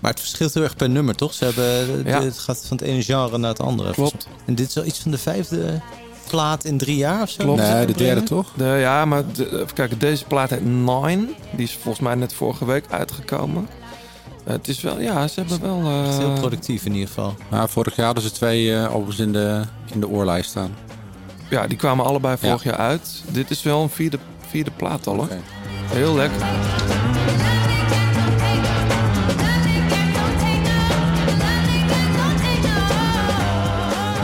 Maar 0.00 0.10
het 0.10 0.20
verschilt 0.20 0.54
heel 0.54 0.62
erg 0.62 0.76
per 0.76 0.90
nummer, 0.90 1.14
toch? 1.14 1.34
Ze 1.34 1.44
hebben, 1.44 2.04
Ja. 2.04 2.22
Het 2.22 2.38
gaat 2.38 2.64
van 2.66 2.76
het 2.76 2.86
ene 2.86 3.02
genre 3.02 3.38
naar 3.38 3.50
het 3.50 3.60
andere. 3.60 3.92
Klopt. 3.92 4.28
En 4.46 4.54
dit 4.54 4.68
is 4.68 4.74
wel 4.74 4.84
iets 4.84 4.98
van 4.98 5.10
de 5.10 5.18
vijfde 5.18 5.80
plaat 6.28 6.64
in 6.64 6.78
drie 6.78 6.96
jaar 6.96 7.22
of 7.22 7.30
zo? 7.30 7.42
Klopt. 7.44 7.60
Nee, 7.60 7.86
de 7.86 7.92
derde 7.92 8.22
toch? 8.22 8.50
De, 8.56 8.64
ja, 8.64 9.04
maar 9.04 9.22
de, 9.32 9.52
even 9.52 9.74
kijken, 9.74 9.98
deze 9.98 10.24
plaat 10.24 10.50
heet 10.50 10.64
Nine. 10.64 11.26
Die 11.56 11.64
is 11.66 11.72
volgens 11.72 12.04
mij 12.04 12.14
net 12.14 12.34
vorige 12.34 12.64
week 12.64 12.84
uitgekomen. 12.90 13.68
Eh, 14.44 14.52
het 14.52 14.68
is 14.68 14.80
wel, 14.80 15.00
ja, 15.00 15.28
ze 15.28 15.40
hebben 15.40 15.60
wel... 15.60 15.78
eh, 15.90 16.18
heel 16.18 16.32
productief 16.32 16.84
in 16.84 16.92
ieder 16.92 17.08
geval. 17.08 17.34
Nou, 17.50 17.68
vorig 17.68 17.96
jaar 17.96 18.06
hadden 18.06 18.24
ze 18.24 18.30
twee 18.32 18.74
eh, 18.74 18.86
albums 18.92 19.18
in 19.18 19.32
de, 19.32 19.62
in 19.92 20.00
de 20.00 20.08
oorlijst 20.08 20.50
staan. 20.50 20.74
ja, 21.50 21.66
die 21.66 21.76
kwamen 21.78 22.04
allebei 22.04 22.36
vorig 22.40 22.64
Ja. 22.64 22.70
jaar 22.70 22.78
uit. 22.78 23.22
Dit 23.30 23.50
is 23.50 23.62
wel 23.62 23.82
een 23.82 23.90
vierde, 23.90 24.18
vierde 24.48 24.70
plaat 24.70 25.06
al, 25.06 25.14
hoor. 25.16 25.28
Heel 25.92 26.14
lekker. 26.14 26.40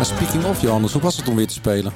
Maar 0.01 0.09
speaking 0.09 0.45
of, 0.45 0.61
Johannes, 0.61 0.93
hoe 0.93 1.03
was 1.03 1.17
het 1.17 1.29
om 1.29 1.37
weer 1.37 1.47
te 1.47 1.55
spelen? 1.55 1.93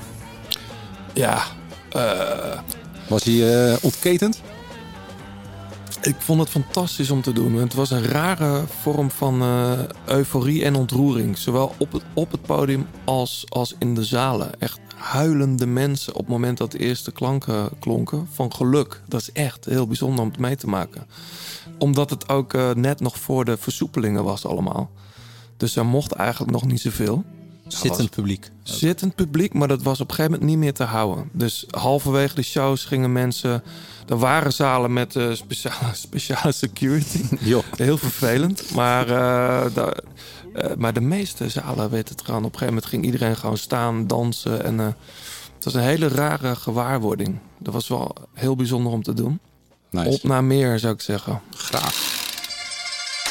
Ja, 1.12 1.42
eh, 1.90 2.60
Was 3.08 3.24
hij 3.24 3.68
eh, 3.72 3.76
ontketend? 3.82 4.42
ik 6.02 6.14
vond 6.18 6.40
het 6.40 6.48
fantastisch 6.48 7.10
om 7.10 7.22
te 7.22 7.32
doen. 7.32 7.54
Het 7.54 7.74
was 7.74 7.90
een 7.90 8.04
rare 8.04 8.64
vorm 8.80 9.10
van 9.10 9.42
eh, 9.42 9.72
euforie 10.04 10.64
en 10.64 10.74
ontroering. 10.74 11.38
Zowel 11.38 11.74
op 11.78 11.92
het, 11.92 12.02
op 12.14 12.30
het 12.30 12.42
podium 12.42 12.86
als, 13.04 13.44
als 13.48 13.74
in 13.78 13.94
de 13.94 14.04
zalen. 14.04 14.60
Echt 14.60 14.78
huilende 14.96 15.66
mensen 15.66 16.12
op 16.12 16.20
het 16.20 16.28
moment 16.28 16.58
dat 16.58 16.72
de 16.72 16.78
eerste 16.78 17.12
klanken 17.12 17.68
klonken. 17.80 18.28
Van 18.32 18.54
geluk. 18.54 19.02
Dat 19.08 19.20
is 19.20 19.32
echt 19.32 19.64
heel 19.64 19.86
bijzonder 19.86 20.20
om 20.20 20.30
het 20.30 20.38
mee 20.38 20.56
te 20.56 20.66
maken. 20.66 21.06
Omdat 21.78 22.10
het 22.10 22.28
ook 22.28 22.74
net 22.74 23.00
nog 23.00 23.18
voor 23.18 23.44
de 23.44 23.56
versoepelingen 23.56 24.24
was 24.24 24.46
allemaal. 24.46 24.90
Dus 25.56 25.76
er 25.76 25.86
mocht 25.86 26.12
eigenlijk 26.12 26.52
nog 26.52 26.64
niet 26.64 26.80
zoveel. 26.80 27.24
Zittend 27.68 28.10
publiek. 28.10 28.50
Zittend 28.62 29.14
publiek, 29.14 29.52
maar 29.54 29.68
dat 29.68 29.82
was 29.82 30.00
op 30.00 30.08
een 30.08 30.14
gegeven 30.14 30.32
moment 30.32 30.50
niet 30.50 30.60
meer 30.60 30.72
te 30.74 30.84
houden. 30.84 31.28
Dus 31.32 31.64
halverwege 31.70 32.34
de 32.34 32.42
shows 32.42 32.84
gingen 32.84 33.12
mensen... 33.12 33.62
Er 34.08 34.18
waren 34.18 34.52
zalen 34.52 34.92
met 34.92 35.16
eh, 35.16 35.32
speciale, 35.32 35.94
speciale 36.08 36.52
security. 36.52 37.22
Heel 37.76 37.98
vervelend. 37.98 38.70
Maar, 38.74 39.02
eh, 39.08 39.74
da- 39.74 39.94
eh, 40.54 40.70
maar 40.76 40.92
de 40.92 41.00
meeste 41.00 41.48
zalen 41.48 41.90
weten 41.90 42.14
het 42.16 42.24
gewoon. 42.24 42.44
Op 42.44 42.52
een 42.52 42.58
gegeven 42.58 42.74
moment 42.74 42.86
ging 42.86 43.04
iedereen 43.04 43.36
gewoon 43.36 43.58
staan, 43.58 44.06
dansen. 44.06 44.64
En, 44.64 44.80
eh, 44.80 44.86
het 45.54 45.64
was 45.64 45.74
een 45.74 45.80
hele 45.80 46.08
rare 46.08 46.56
gewaarwording. 46.56 47.38
Dat 47.58 47.72
was 47.72 47.88
wel 47.88 48.14
heel 48.34 48.56
bijzonder 48.56 48.92
om 48.92 49.02
te 49.02 49.14
doen. 49.14 49.40
Nice. 49.90 50.08
Op 50.10 50.22
naar 50.22 50.44
meer, 50.44 50.78
zou 50.78 50.94
ik 50.94 51.00
zeggen. 51.00 51.40
Graag. 51.56 51.94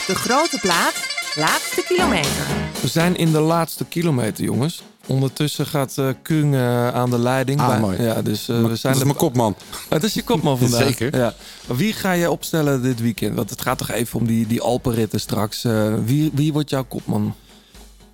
De 0.08 0.16
grote 0.16 0.58
plaat, 0.62 0.94
laatste 1.36 1.84
kilometer. 1.88 2.46
We 2.82 2.88
zijn 2.88 3.16
in 3.16 3.32
de 3.32 3.40
laatste 3.40 3.86
kilometer, 3.86 4.44
jongens. 4.44 4.84
Ondertussen 5.08 5.66
gaat 5.66 5.98
eh 5.98 6.08
Kung 6.22 6.54
eh, 6.54 6.88
aan 6.90 7.10
de 7.10 7.20
leiding. 7.20 7.60
Ah, 7.60 7.68
Bij- 7.68 7.80
mooi. 7.80 8.02
Ja, 8.02 8.22
dus 8.22 8.50
eh, 8.50 8.62
we 8.62 8.68
dat 8.68 8.78
zijn 8.78 8.94
is 8.94 9.00
er- 9.00 9.06
mijn 9.06 9.18
kopman. 9.18 9.56
Dat 9.90 10.04
is 10.04 10.14
je 10.14 10.24
kopman 10.24 10.58
vandaag. 10.68 10.84
Zeker. 10.84 11.18
Ja. 11.18 11.34
Wie 11.68 11.94
ga 11.94 12.12
je 12.12 12.32
opstellen 12.32 12.82
dit 12.82 13.02
weekend? 13.02 13.36
Want 13.36 13.50
het 13.50 13.62
gaat 13.62 13.78
toch 13.78 13.90
even 13.92 14.20
om 14.20 14.28
die, 14.28 14.48
die 14.48 14.62
Alpenritten 14.62 15.20
straks. 15.20 15.64
Eh, 15.64 15.94
wie, 16.06 16.32
wie 16.34 16.54
wordt 16.54 16.70
jouw 16.70 16.84
kopman? 16.88 17.36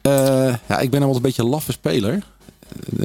Eh, 0.01 0.55
ja, 0.67 0.79
ik 0.79 0.89
ben 0.89 0.99
wel 0.99 1.15
een 1.15 1.21
beetje 1.21 1.41
een 1.43 1.49
laffe 1.49 1.71
speler. 1.71 2.23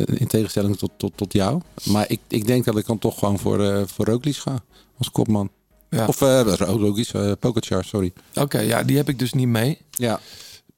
In 0.04 0.26
tegenstelling 0.26 0.76
tot, 0.78 0.90
tot, 0.96 1.12
tot 1.16 1.32
jou. 1.32 1.60
Maar 1.84 2.04
ik, 2.08 2.20
ik 2.28 2.46
denk 2.46 2.64
dat 2.64 2.78
ik 2.78 2.86
dan 2.86 2.98
toch 2.98 3.18
gewoon 3.18 3.38
voor, 3.38 3.64
eh 3.64 3.82
voor 3.86 4.04
Roglic 4.06 4.36
ga. 4.36 4.62
Als 4.98 5.10
kopman. 5.10 5.50
Ja. 5.94 6.06
Of 6.06 6.20
uh, 6.20 6.54
Roglic, 6.54 7.08
eh 7.08 7.32
Pogacar, 7.40 7.84
sorry. 7.84 8.12
Oké, 8.34 8.58
ja, 8.58 8.82
die 8.82 8.96
heb 8.96 9.08
ik 9.08 9.18
dus 9.18 9.32
niet 9.32 9.48
mee. 9.48 9.78
Ja. 9.90 10.20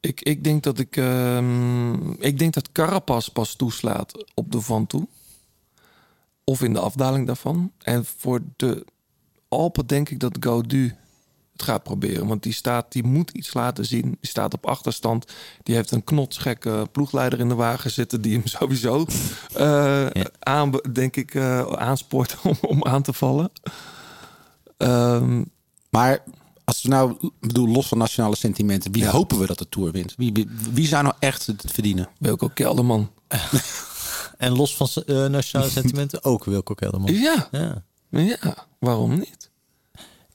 Ik, 0.01 0.20
ik 0.20 0.44
denk 0.44 0.62
dat 0.62 0.78
ik. 0.78 0.97
ehm, 0.97 2.10
ik 2.10 2.38
denk 2.38 2.55
dat 2.55 2.72
Carapaz 2.72 3.28
pas 3.28 3.55
toeslaat 3.55 4.24
op 4.34 4.52
de 4.52 4.60
Van 4.60 4.86
toe. 4.86 5.06
Of 6.44 6.62
in 6.62 6.72
de 6.72 6.80
afdaling 6.80 7.26
daarvan. 7.26 7.72
En 7.78 8.05
voor 8.16 8.40
de 8.56 8.84
Alpen 9.48 9.86
denk 9.86 10.09
ik 10.09 10.20
dat 10.20 10.36
Gaudu 10.40 10.94
het 11.52 11.62
gaat 11.62 11.82
proberen. 11.82 12.26
Want 12.26 12.43
die, 12.43 12.52
staat, 12.52 12.93
die 12.93 13.05
moet 13.05 13.30
iets 13.30 13.55
laten 13.55 13.84
zien. 13.84 14.02
Die 14.02 14.30
staat 14.30 14.55
op 14.55 14.66
achterstand. 14.66 15.32
Die 15.62 15.74
heeft 15.74 15.90
een 15.90 16.05
knotsgekke 16.05 16.86
ploegleider 16.93 17.40
in 17.40 17.48
de 17.48 17.55
wagen 17.55 17.90
zitten... 17.90 18.20
die 18.20 18.32
hem 18.32 18.47
sowieso, 18.59 19.06
eh, 19.55 20.06
aan, 20.38 20.72
denk 20.93 21.16
ik, 21.16 21.34
eh, 21.34 21.72
aanspoort 21.72 22.36
om, 22.43 22.56
om 22.60 22.84
aan 22.84 23.02
te 23.02 23.12
vallen. 23.12 23.51
Ehm, 24.77 25.43
Maar 25.90 26.23
als 26.65 26.82
we 26.82 26.89
nou, 26.89 27.31
bedoel, 27.40 27.69
los 27.69 27.89
van 27.89 27.98
nationale 27.98 28.36
sentimenten, 28.36 28.93
wie 28.93 29.03
Ja. 29.03 29.11
hopen 29.11 29.39
we 29.39 29.47
dat 29.47 29.59
de 29.59 29.69
Tour 29.69 29.93
wint? 29.93 30.15
Wie, 30.16 30.32
wie, 30.32 30.48
wie 30.73 30.86
zou 30.86 31.03
nou 31.03 31.15
echt 31.19 31.47
het 31.47 31.65
verdienen? 31.73 32.09
Wilco 32.19 32.48
Kelderman. 32.55 33.11
En 34.39 34.53
los 34.57 34.77
van 34.77 34.89
eh, 35.07 35.27
nationale 35.27 35.70
sentimenten 35.70 36.24
ook 36.24 36.44
Wilco 36.44 36.74
Kelderman. 36.74 37.12
Ja. 37.15 37.48
Ja. 37.51 37.85
Ja, 38.11 38.66
waarom 38.78 39.19
niet? 39.19 39.51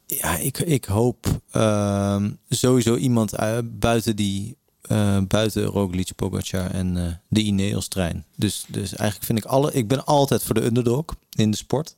Ja, 0.08 0.38
ik, 0.38 0.58
ik 0.60 0.86
hoop 0.86 1.28
ehm, 1.52 2.32
sowieso 2.50 2.96
iemand 2.96 3.34
buiten 3.64 4.16
die 4.16 4.58
eh, 4.82 5.18
buiten 5.28 5.64
Roglic, 5.64 6.16
Pogacar 6.16 6.72
en 6.72 6.98
eh, 6.98 7.14
de 7.30 7.42
Ineos 7.42 7.88
trein. 7.88 8.26
Dus, 8.36 8.66
dus 8.68 8.96
eigenlijk 8.96 9.24
vind 9.24 9.38
ik 9.38 9.46
alle. 9.46 9.74
Ik 9.74 9.88
ben 9.88 10.06
altijd 10.06 10.44
voor 10.44 10.56
de 10.56 10.64
underdog 10.66 11.06
in 11.30 11.52
de 11.52 11.58
sport. 11.58 11.96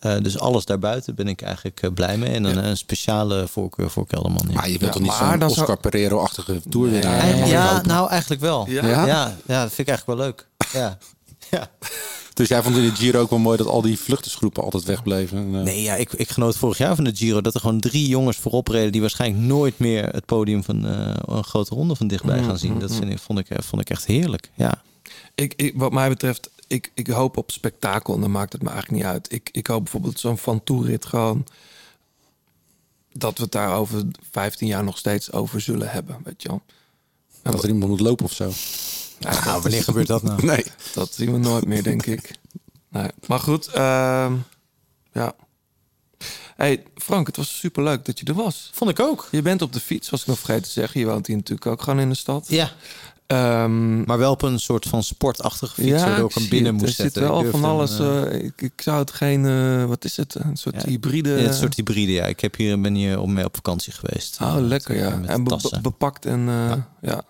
Eh, 0.00 0.16
dus 0.22 0.38
alles 0.38 0.64
daarbuiten 0.64 1.14
ben 1.14 1.28
ik 1.28 1.42
eigenlijk 1.42 1.82
eh, 1.82 1.90
blij 1.92 2.16
mee. 2.18 2.30
En 2.30 2.42
dan 2.42 2.56
een 2.56 2.76
speciale 2.76 3.48
voorkeur 3.48 3.90
voor 3.90 4.06
Kelderman. 4.06 4.44
Ja. 4.48 4.54
Maar 4.54 4.70
je 4.70 4.76
Ja, 4.80 4.88
toch 4.88 5.02
niet 5.02 5.12
zo'n 5.12 5.38
dan 5.38 5.50
zou- 5.50 5.60
Oscar 5.60 5.78
Pereiro-achtige 5.78 6.60
eh, 6.70 7.46
ja, 7.48 7.82
nou 7.82 8.08
eigenlijk 8.08 8.40
wel. 8.40 8.68
Ja? 8.68 9.06
Ja, 9.06 9.24
dat 9.46 9.72
vind 9.72 9.88
ik 9.88 9.88
eigenlijk 9.88 10.06
wel 10.06 10.16
leuk. 10.16 10.46
Ja. 10.72 10.98
ja. 11.56 11.70
Dus 12.34 12.48
jij 12.48 12.62
vond 12.62 12.76
in 12.76 12.82
de 12.82 12.94
Giro 12.94 13.20
ook 13.20 13.30
wel 13.30 13.38
mooi 13.38 13.56
dat 13.56 13.66
al 13.66 13.82
die 13.82 13.98
vluchtersgroepen 13.98 14.62
altijd 14.62 14.84
wegbleven? 14.84 15.38
En, 15.38 15.54
eh, 15.54 15.62
Nee, 15.62 15.82
ja, 15.82 15.94
ik, 15.94 16.12
ik 16.12 16.30
genoot 16.30 16.56
vorig 16.56 16.78
jaar 16.78 16.94
van 16.94 17.04
de 17.04 17.14
Giro 17.16 17.40
dat 17.40 17.54
er 17.54 17.60
gewoon 17.60 17.80
drie 17.80 18.08
jongens 18.08 18.36
voorop 18.36 18.68
reden 18.68 18.92
die 18.92 19.00
waarschijnlijk 19.00 19.44
nooit 19.44 19.78
meer 19.78 20.08
het 20.08 20.24
podium 20.26 20.64
van 20.64 20.86
eh, 20.86 21.14
een 21.24 21.44
grote 21.44 21.74
ronde 21.74 21.94
van 21.94 22.06
dichtbij 22.06 22.42
gaan 22.42 22.58
zien. 22.58 22.78
Dat 22.78 22.94
vind 22.94 23.10
ik, 23.10 23.18
vond, 23.18 23.38
ik, 23.38 23.50
eh, 23.50 23.58
vond 23.62 23.82
ik 23.82 23.90
echt 23.90 24.06
heerlijk. 24.06 24.50
Ja. 24.54 24.82
Ik, 25.34 25.54
ik, 25.56 25.72
wat 25.76 25.92
mij 25.92 26.08
betreft, 26.08 26.50
ik, 26.70 26.90
ik 26.94 27.06
hoop 27.06 27.36
op 27.36 27.50
spektakel 27.50 28.14
en 28.14 28.20
dan 28.20 28.30
maakt 28.30 28.52
het 28.52 28.62
me 28.62 28.70
eigenlijk 28.70 29.02
niet 29.02 29.12
uit. 29.12 29.32
Ik, 29.32 29.48
ik 29.52 29.66
hoop 29.66 29.82
bijvoorbeeld 29.82 30.20
zo'n 30.20 30.38
Van 30.38 30.64
Toerit 30.64 31.04
gewoon... 31.04 31.46
dat 33.12 33.36
we 33.36 33.42
het 33.42 33.52
daar 33.52 33.74
over 33.74 34.02
15 34.30 34.66
jaar 34.66 34.84
nog 34.84 34.98
steeds 34.98 35.32
over 35.32 35.60
zullen 35.60 35.90
hebben, 35.90 36.20
weet 36.24 36.42
je 36.42 36.48
wel. 36.48 36.62
En 37.42 37.52
dat 37.52 37.62
er 37.62 37.68
iemand 37.68 37.90
moet 37.90 38.00
lopen 38.00 38.24
of 38.24 38.32
zo. 38.32 38.52
Ja, 39.18 39.44
Nou, 39.44 39.62
wanneer 39.62 39.82
gebeurt 39.82 40.06
dat 40.06 40.22
nou? 40.22 40.44
Nee. 40.46 40.64
Dat 40.94 41.14
zien 41.14 41.32
we 41.32 41.38
nooit 41.38 41.66
meer, 41.66 41.82
denk 41.82 42.06
ik. 42.06 42.38
Nee. 42.88 43.10
Maar 43.26 43.40
goed, 43.40 43.66
ehm, 43.66 44.34
ja. 45.12 45.34
Hey 46.56 46.82
Frank, 46.94 47.26
het 47.26 47.36
was 47.36 47.58
super 47.58 47.82
leuk 47.82 48.04
dat 48.04 48.18
je 48.18 48.24
er 48.24 48.34
was. 48.34 48.70
Vond 48.72 48.90
ik 48.90 49.00
ook. 49.00 49.28
Je 49.30 49.42
bent 49.42 49.62
op 49.62 49.72
de 49.72 49.80
fiets, 49.80 50.10
was 50.10 50.20
ik 50.20 50.26
nog 50.26 50.38
vergeten 50.38 50.62
te 50.62 50.70
zeggen. 50.70 51.00
Je 51.00 51.06
woont 51.06 51.26
hier 51.26 51.36
natuurlijk 51.36 51.66
ook 51.66 51.82
gewoon 51.82 52.00
in 52.00 52.08
de 52.08 52.14
stad. 52.14 52.48
Ja. 52.48 52.72
Ehm, 53.30 54.02
Maar 54.02 54.18
wel 54.18 54.30
op 54.32 54.42
een 54.42 54.58
soort 54.60 54.86
van 54.86 55.02
sportachtige 55.02 55.74
fiets, 55.74 56.02
waardoor 56.02 56.28
ik 56.28 56.34
hem 56.34 56.48
binnen 56.48 56.72
het. 56.72 56.82
moest 56.82 56.98
Er 56.98 57.04
zit 57.04 57.12
zetten. 57.12 57.22
Ik 57.22 57.42
wel 57.42 57.50
van 57.60 57.64
alles. 57.70 57.98
eh, 57.98 58.22
eh, 58.22 58.44
ik, 58.44 58.62
ik 58.62 58.72
zou 58.76 58.98
het 58.98 59.10
geen, 59.10 59.46
eh, 59.46 59.84
wat 59.84 60.04
is 60.04 60.16
het? 60.16 60.34
Een 60.34 60.56
soort 60.56 60.82
hybride. 60.82 61.28
Ja, 61.30 61.36
het 61.36 61.54
soort 61.54 61.74
hybride, 61.74 62.12
ja. 62.12 62.24
Ik 62.26 62.40
heb 62.40 62.56
hier, 62.56 62.80
ben 62.80 62.94
hier 62.94 63.20
op 63.20 63.28
mee 63.28 63.44
op 63.44 63.54
vakantie 63.54 63.92
geweest. 63.92 64.38
Oh, 64.42 64.54
lekker 64.58 64.96
ja. 64.96 65.16
met 65.16 65.28
En 65.30 65.44
be- 65.44 65.78
bepakt 65.82 66.26
en 66.26 66.48
eh, 66.48 66.72
ja. 67.00 67.22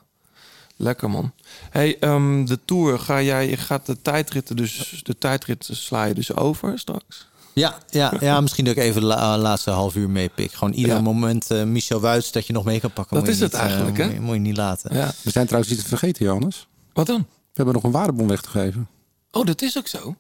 Lekker 0.77 1.10
man. 1.10 1.32
Hey, 1.70 1.98
ehm, 1.98 2.44
de 2.44 2.59
tour 2.64 2.98
ga 2.98 3.22
jij, 3.22 3.48
je 3.48 3.56
gaat 3.56 3.86
de 3.86 4.02
tijdritten 4.02 4.56
dus, 4.56 5.01
de 5.02 5.18
tijdritten 5.18 5.77
sla 5.77 6.05
je 6.05 6.14
dus 6.14 6.36
over 6.36 6.78
straks. 6.78 7.28
Ja, 7.52 7.78
ja, 7.90 8.12
ja, 8.20 8.40
misschien 8.40 8.64
dat 8.64 8.77
ik 8.77 8.82
even 8.82 9.01
de 9.01 9.06
la- 9.06 9.39
laatste 9.39 9.70
half 9.70 9.94
uur 9.94 10.10
meepik. 10.10 10.52
Gewoon 10.52 10.72
ieder 10.74 10.94
Ja. 10.94 11.01
moment 11.01 11.51
eh, 11.51 11.62
Michel 11.64 12.01
Wuits 12.01 12.32
dat 12.32 12.47
je 12.47 12.52
nog 12.52 12.64
mee 12.64 12.81
kan 12.81 12.93
pakken. 12.93 13.16
Dat 13.16 13.28
is 13.28 13.40
het 13.40 13.52
niet, 13.52 13.60
eh, 13.60 13.66
eigenlijk, 13.66 13.97
hè? 13.98 14.05
Moet 14.05 14.14
je, 14.14 14.20
moet 14.20 14.35
je 14.35 14.40
niet 14.40 14.56
laten. 14.56 14.97
Ja. 14.97 15.12
We 15.22 15.31
zijn 15.31 15.47
trouwens 15.47 15.72
iets 15.72 15.82
te 15.82 15.89
vergeten, 15.89 16.24
Johannes. 16.24 16.66
Wat 16.93 17.06
dan? 17.06 17.18
We 17.20 17.27
hebben 17.52 17.74
nog 17.74 17.82
een 17.85 17.90
waardebon 17.90 18.28
weg 18.28 18.40
te 18.40 18.48
geven. 18.48 18.89
Oh, 19.31 19.47
dat 19.47 19.62
is 19.62 19.78
ook 19.78 19.86
zo. 19.86 20.14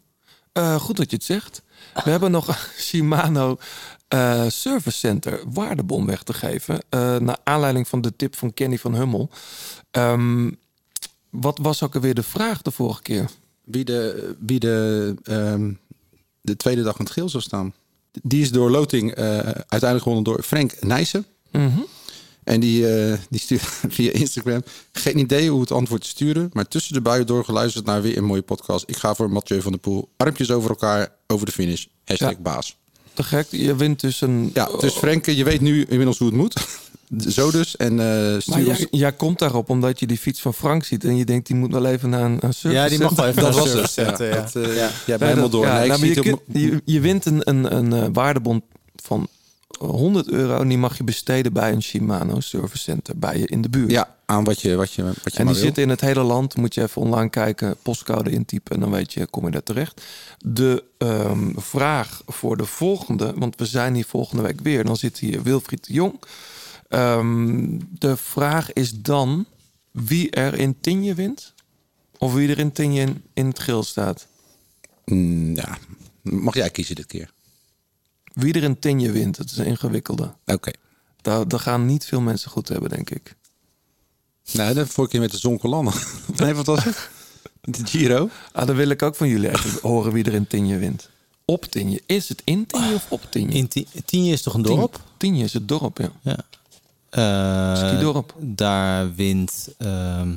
Eh, 0.52 0.74
goed 0.74 0.96
dat 0.96 1.10
je 1.10 1.16
het 1.16 1.24
zegt. 1.24 1.62
We 2.04 2.10
hebben 2.14 2.30
nog 2.30 2.72
Shimano 2.78 3.58
eh, 4.08 4.44
Service 4.48 4.98
Center 4.98 5.40
waardebon 5.52 6.06
weg 6.06 6.22
te 6.22 6.32
geven. 6.32 6.80
eh, 6.88 7.16
naar 7.16 7.38
aanleiding 7.44 7.88
van 7.88 8.00
de 8.00 8.16
tip 8.16 8.36
van 8.36 8.54
Kenny 8.54 8.78
van 8.78 8.94
Hummel. 8.94 9.30
Ehm, 9.90 10.50
wat 11.30 11.58
was 11.62 11.82
ook 11.82 11.94
alweer 11.94 12.14
de 12.14 12.22
vraag 12.22 12.62
de 12.62 12.70
vorige 12.70 13.02
keer? 13.02 13.28
Wie 13.64 13.84
de, 13.84 14.34
wie 14.40 14.58
de, 14.60 15.14
ehm, 15.24 15.72
de 16.40 16.56
tweede 16.56 16.82
dag 16.82 16.98
in 16.98 17.04
het 17.04 17.12
geel 17.14 17.28
zou 17.28 17.42
staan. 17.42 17.74
Die 18.22 18.42
is 18.42 18.50
door 18.50 18.70
loting 18.70 19.12
eh, 19.14 19.24
uiteindelijk 19.44 20.02
gewonnen 20.02 20.24
door 20.24 20.42
Frank 20.42 20.74
Nijssen. 20.80 21.26
Mhm. 21.52 21.80
En 22.44 22.60
die, 22.60 22.94
eh, 22.94 23.18
die 23.30 23.40
stuurt 23.40 23.62
via 23.96 24.12
Instagram. 24.12 24.62
Geen 24.92 25.18
idee 25.18 25.50
hoe 25.50 25.60
het 25.60 25.70
antwoord 25.70 26.02
te 26.02 26.08
sturen. 26.08 26.50
Maar 26.52 26.68
tussen 26.68 26.94
de 26.94 27.00
buien 27.00 27.26
door 27.26 27.44
geluisterd 27.44 27.84
naar 27.84 28.02
weer 28.02 28.16
een 28.16 28.24
mooie 28.24 28.42
podcast. 28.42 28.84
Ik 28.88 28.96
ga 28.96 29.14
voor 29.14 29.30
Mathieu 29.30 29.60
van 29.62 29.72
der 29.72 29.80
Poel. 29.80 30.08
Armpjes 30.16 30.50
over 30.50 30.70
elkaar 30.70 31.12
over 31.26 31.46
de 31.46 31.52
finish. 31.52 31.84
Hashtag 32.04 32.30
Ja. 32.30 32.36
baas. 32.38 32.76
Te 33.14 33.22
gek, 33.22 33.46
je 33.50 33.76
wint 33.76 34.00
dus 34.00 34.20
een... 34.20 34.50
Ja, 34.54 34.68
dus 34.80 34.94
Frank, 34.94 35.26
je 35.26 35.44
weet 35.44 35.60
nu 35.60 35.84
inmiddels 35.88 36.18
hoe 36.18 36.28
het 36.28 36.36
moet. 36.36 36.54
Zo 37.18 37.50
dus. 37.50 37.76
En 37.76 38.00
eh 38.00 38.40
stuur 38.40 38.66
jij, 38.66 38.86
jij 38.90 39.12
komt 39.12 39.38
daarop 39.38 39.70
omdat 39.70 40.00
je 40.00 40.06
die 40.06 40.18
fiets 40.18 40.40
van 40.40 40.54
Frank 40.54 40.84
ziet 40.84 41.04
en 41.04 41.16
je 41.16 41.24
denkt 41.24 41.46
die 41.46 41.56
moet 41.56 41.72
wel 41.72 41.86
even 41.86 42.10
naar 42.10 42.24
een, 42.24 42.36
een 42.40 42.54
service 42.54 42.82
Ja, 42.82 42.88
die 42.88 42.98
mag 42.98 43.12
wel 43.14 43.26
even 43.26 43.42
naar 43.42 43.52
Dat 43.52 43.66
een 43.66 43.72
was 43.80 43.92
service 43.92 44.00
het. 44.00 44.08
Ja, 44.08 44.16
zetten, 44.16 44.26
ja. 44.28 44.34
dat, 44.42 44.56
eh, 44.70 44.76
Ja. 44.76 44.90
Jij 45.06 45.18
bent 45.18 45.20
Nee, 45.20 45.28
helemaal 45.28 45.42
dat- 45.42 45.52
door. 45.60 45.64
ja, 45.66 45.72
Nee, 45.74 45.82
ik 45.82 45.88
nou, 45.88 46.00
maar 46.00 46.08
je, 46.58 46.70
je, 46.70 46.82
je 46.84 47.00
wint 47.00 47.24
een, 47.24 47.40
een, 47.48 47.76
een 47.76 47.92
eh, 47.92 48.08
waardebond 48.12 48.62
van 49.02 49.28
100 49.78 50.28
euro 50.30 50.60
en 50.60 50.68
die 50.68 50.78
mag 50.78 50.96
je 50.96 51.04
besteden 51.04 51.52
bij 51.52 51.72
een 51.72 51.82
Shimano 51.82 52.40
Service 52.40 52.78
Center 52.82 53.18
bij 53.18 53.38
je 53.38 53.46
in 53.46 53.62
de 53.62 53.68
buurt. 53.68 53.90
Ja, 53.90 54.16
aan 54.26 54.44
wat 54.44 54.60
je, 54.60 54.76
wat 54.76 54.92
je, 54.92 55.02
wat 55.04 55.14
je 55.32 55.38
en 55.38 55.44
die 55.46 55.54
wil. 55.54 55.64
zitten 55.64 55.82
in 55.82 55.88
het 55.88 56.00
hele 56.00 56.22
land. 56.22 56.56
Moet 56.56 56.74
je 56.74 56.82
even 56.82 57.02
online 57.02 57.28
kijken, 57.30 57.76
postcode 57.82 58.30
intypen 58.30 58.74
en 58.74 58.80
dan 58.80 58.90
weet 58.90 59.12
je, 59.12 59.26
kom 59.26 59.44
je 59.44 59.50
daar 59.50 59.62
terecht. 59.62 60.02
De 60.44 60.84
ehm, 60.98 61.48
vraag 61.56 62.22
voor 62.26 62.56
de 62.56 62.64
volgende, 62.64 63.32
want 63.36 63.56
we 63.56 63.66
zijn 63.66 63.94
hier 63.94 64.04
volgende 64.08 64.42
week 64.42 64.60
weer. 64.60 64.84
Dan 64.84 64.96
zit 64.96 65.18
hier 65.18 65.42
Wilfried 65.42 65.86
de 65.86 65.92
Jong. 65.92 66.14
Ehm, 66.90 67.78
de 67.98 68.16
vraag 68.16 68.72
is 68.72 68.92
dan 69.00 69.46
wie 69.90 70.30
er 70.30 70.54
in 70.54 70.80
Tinje 70.80 71.14
wint? 71.14 71.54
Of 72.18 72.32
wie 72.34 72.48
er 72.48 72.58
in 72.58 72.72
Tinje 72.72 73.00
in, 73.00 73.22
in 73.34 73.46
het 73.46 73.58
geel 73.58 73.82
staat? 73.82 74.26
Mm, 75.04 75.56
ja, 75.56 75.78
mag 76.22 76.54
jij 76.54 76.70
kiezen 76.70 76.94
dit 76.94 77.06
keer? 77.06 77.32
Wie 78.32 78.52
er 78.54 78.62
in 78.62 78.78
Tinje 78.78 79.10
wint, 79.12 79.36
dat 79.36 79.46
is 79.50 79.56
een 79.56 79.66
ingewikkelde. 79.66 80.34
Oké. 80.46 80.70
Daar, 81.22 81.48
daar 81.48 81.60
gaan 81.60 81.86
niet 81.86 82.04
veel 82.04 82.20
mensen 82.20 82.50
goed 82.50 82.68
hebben, 82.68 82.90
denk 82.90 83.10
ik. 83.10 83.34
Nee, 84.52 84.74
de 84.74 84.86
vorige 84.86 85.12
keer 85.12 85.20
met 85.20 85.30
de 85.30 85.38
Zonkolan. 85.38 85.92
nee, 86.36 86.54
wat 86.54 86.66
was 86.66 86.84
het? 86.84 87.08
De 87.60 87.86
Giro. 87.86 88.28
Ah, 88.52 88.66
dan 88.66 88.76
wil 88.76 88.88
ik 88.88 89.02
ook 89.02 89.14
van 89.16 89.28
jullie 89.28 89.48
even 89.50 89.78
horen 89.90 90.12
wie 90.12 90.24
er 90.24 90.34
in 90.34 90.46
Tinje 90.46 90.78
wint. 90.78 91.08
Op 91.44 91.64
Tinje. 91.64 92.02
Is 92.06 92.28
het 92.28 92.42
in 92.44 92.66
Tinje 92.66 92.94
of 92.94 93.06
op 93.10 93.26
Tinje? 93.30 93.56
In 93.58 93.68
Ti- 93.68 93.86
Tienje 94.04 94.32
is 94.32 94.42
toch 94.42 94.54
een 94.54 94.62
dorp? 94.62 95.00
Tinje 95.16 95.44
is 95.44 95.52
het 95.52 95.68
dorp, 95.68 95.98
ja. 95.98 96.10
Ja. 96.22 96.38
Eh, 97.10 97.76
Skidorp. 97.76 98.34
Daar 98.38 99.14
wint 99.14 99.68
ehm 99.78 100.28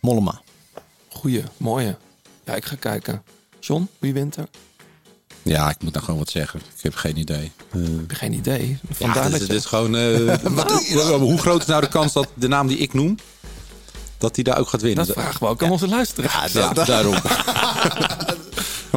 Mollema. 0.00 0.40
Goeie, 1.08 1.42
mooie. 1.56 1.96
Ja, 2.44 2.54
ik 2.54 2.64
ga 2.64 2.76
kijken. 2.76 3.22
John, 3.60 3.88
wie 3.98 4.12
wint 4.12 4.36
er? 4.36 4.46
Ja, 5.42 5.70
ik 5.70 5.82
moet 5.82 5.92
nou 5.92 6.04
gewoon 6.04 6.20
wat 6.20 6.30
zeggen. 6.30 6.60
Ik 6.76 6.82
heb 6.82 6.94
geen 6.94 7.16
idee. 7.16 7.52
Eh, 7.70 7.80
Heb 7.82 8.12
geen 8.12 8.32
idee? 8.32 8.68
ja, 8.88 8.94
Vandaar 8.94 9.22
dit, 9.22 9.32
dat 9.32 9.40
is- 9.40 9.46
je- 9.46 9.52
dit 9.52 9.62
is 9.62 9.66
gewoon... 9.66 9.96
eh, 9.96 10.36
wat- 10.58 11.18
hoe, 11.20 11.38
groot 11.38 11.60
is 11.60 11.66
nou 11.66 11.80
de 11.80 11.88
kans 11.88 12.12
dat 12.12 12.28
de 12.34 12.48
naam 12.48 12.66
die 12.66 12.78
ik 12.78 12.92
noem... 12.94 13.16
dat 14.18 14.34
die 14.34 14.44
daar 14.44 14.58
ook 14.58 14.68
gaat 14.68 14.80
winnen? 14.82 15.06
Dat 15.06 15.16
vragen 15.16 15.40
we 15.40 15.46
ook 15.46 15.62
aan 15.62 15.70
onze 15.70 15.88
luisteraars. 15.88 16.52
Ja, 16.52 16.72
daarom. 16.72 17.14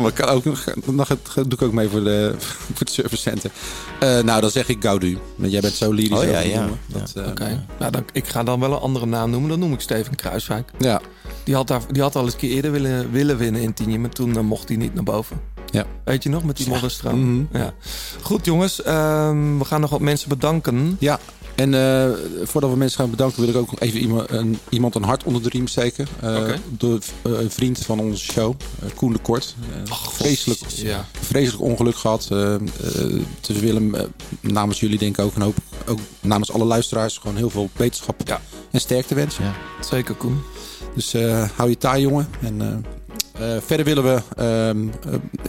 ik 0.07 0.13
kan 0.13 0.29
ook, 0.29 0.45
nog 0.45 0.65
nog 0.85 1.07
het- 1.07 1.33
doe 1.33 1.45
ik 1.53 1.61
ook 1.61 1.71
mee 1.73 1.89
voor, 1.89 2.03
de, 2.03 2.35
voor 2.73 2.75
het 2.79 2.89
service 2.89 3.21
center. 3.21 3.51
Eh, 3.99 4.19
nou, 4.19 4.41
dan 4.41 4.49
zeg 4.51 4.67
ik 4.67 4.77
Gaudu. 4.83 5.17
Want 5.35 5.51
jij 5.51 5.61
bent 5.61 5.73
zo 5.73 5.91
lyrisch. 5.91 6.17
Oh, 6.19 6.23
ja, 6.23 6.39
ja. 6.39 6.59
jongen. 6.59 6.79
Dat, 6.85 7.13
eh, 7.15 7.27
Oké. 7.27 7.65
Nou, 7.79 7.91
dan, 7.91 8.05
ik 8.13 8.27
ga 8.27 8.43
dan 8.43 8.59
wel 8.59 8.71
een 8.73 8.79
andere 8.79 9.05
naam 9.05 9.29
noemen. 9.29 9.49
Dan 9.49 9.59
noem 9.59 9.73
ik 9.73 9.81
Steven 9.81 10.15
Kruiswijk. 10.15 10.71
Ja. 10.79 11.01
Die 11.43 11.55
had, 11.55 11.67
daar, 11.67 11.81
die 11.91 12.01
had 12.01 12.15
al 12.15 12.23
eens 12.23 12.33
een 12.33 12.39
keer 12.39 12.51
eerder 12.51 12.71
willen, 12.71 13.11
willen 13.11 13.37
winnen 13.37 13.61
in 13.61 13.73
Tinje. 13.73 13.99
Maar 13.99 14.09
toen 14.09 14.35
eh, 14.37 14.41
mocht 14.43 14.67
hij 14.67 14.77
niet 14.77 14.93
naar 14.93 15.03
boven. 15.03 15.41
Ja. 15.71 15.85
Weet 16.03 16.23
je 16.23 16.29
nog, 16.29 16.43
met 16.43 16.57
die 16.57 16.67
modderstroom? 16.67 17.47
Ja. 17.53 17.73
Goed 18.21 18.45
jongens, 18.45 18.81
ehm, 18.81 19.57
we 19.57 19.65
gaan 19.65 19.81
nog 19.81 19.89
wat 19.89 19.99
mensen 19.99 20.29
bedanken. 20.29 20.95
Ja, 20.99 21.19
en 21.57 21.73
eh, 21.73 22.09
voordat 22.43 22.69
we 22.69 22.77
mensen 22.77 22.99
gaan 22.99 23.09
bedanken, 23.09 23.39
wil 23.39 23.49
ik 23.49 23.55
ook 23.55 23.71
nog 23.71 23.79
even 23.79 23.99
iemand 23.99 24.31
een, 24.31 24.57
iemand 24.69 24.95
een 24.95 25.03
hart 25.03 25.23
onder 25.23 25.43
de 25.43 25.49
riem 25.49 25.67
steken. 25.67 26.07
Eh. 26.21 26.43
Door 26.69 26.99
eh, 27.21 27.31
een 27.31 27.51
vriend 27.51 27.79
van 27.79 27.99
onze 27.99 28.23
show, 28.23 28.53
Koen 28.95 29.13
de 29.13 29.19
Kort. 29.19 29.55
Eh, 29.85 29.93
vreselijk, 30.09 30.61
ja. 30.67 31.05
vreselijk 31.21 31.63
ongeluk 31.63 31.95
gehad. 31.95 32.27
Eh 32.31 32.57
eh, 32.97 33.21
dus 33.41 33.59
Willem, 33.59 33.95
namens 34.41 34.79
jullie 34.79 34.97
denk 34.97 35.17
ik 35.17 35.25
ook 35.25 35.35
een 35.35 35.41
hoop, 35.41 35.57
ook 35.87 35.99
namens 36.21 36.51
alle 36.51 36.65
luisteraars, 36.65 37.17
gewoon 37.17 37.37
heel 37.37 37.49
veel 37.49 37.69
wetenschap 37.75 38.39
en 38.71 38.79
sterkte 38.79 39.15
wensen. 39.15 39.43
Ja. 39.43 39.53
Zeker 39.81 40.15
Koen. 40.15 40.41
Dus 40.95 41.13
eh, 41.13 41.49
hou 41.55 41.69
je 41.69 41.77
taai, 41.77 42.01
jongen. 42.01 42.27
En, 42.41 42.85
verder 43.65 43.85
willen 43.85 44.03
we 44.03 44.21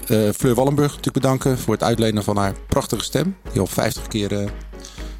eh, 0.06 0.32
Fleur 0.34 0.54
Wallenburg 0.54 0.88
natuurlijk 0.88 1.14
bedanken 1.14 1.58
voor 1.58 1.74
het 1.74 1.82
uitlenen 1.82 2.24
van 2.24 2.36
haar 2.36 2.54
prachtige 2.68 3.04
stem. 3.04 3.36
Die 3.52 3.60
al 3.60 3.66
50 3.66 4.06
keer 4.06 4.52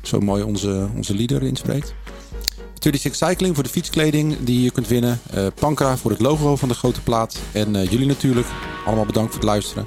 zo 0.03 0.21
mooi 0.21 0.43
onze, 0.43 0.89
onze 0.97 1.15
lieder 1.15 1.43
inspreekt. 1.43 1.95
36 2.79 3.15
Cycling 3.15 3.55
voor 3.55 3.65
de 3.65 3.71
fietskleding 3.71 4.37
die 4.41 4.63
je 4.63 4.71
kunt 4.71 4.89
winnen. 4.89 5.21
Eh 5.31 5.47
Pankra 5.55 5.97
voor 5.97 6.11
het 6.11 6.21
logo 6.21 6.57
van 6.57 6.69
de 6.69 6.75
grote 6.75 7.01
plaat. 7.01 7.39
En 7.53 7.77
eh, 7.77 7.91
jullie 7.91 8.07
natuurlijk. 8.07 8.47
Allemaal 8.87 9.07
bedankt 9.07 9.31
voor 9.31 9.41
het 9.41 9.51
luisteren. 9.51 9.87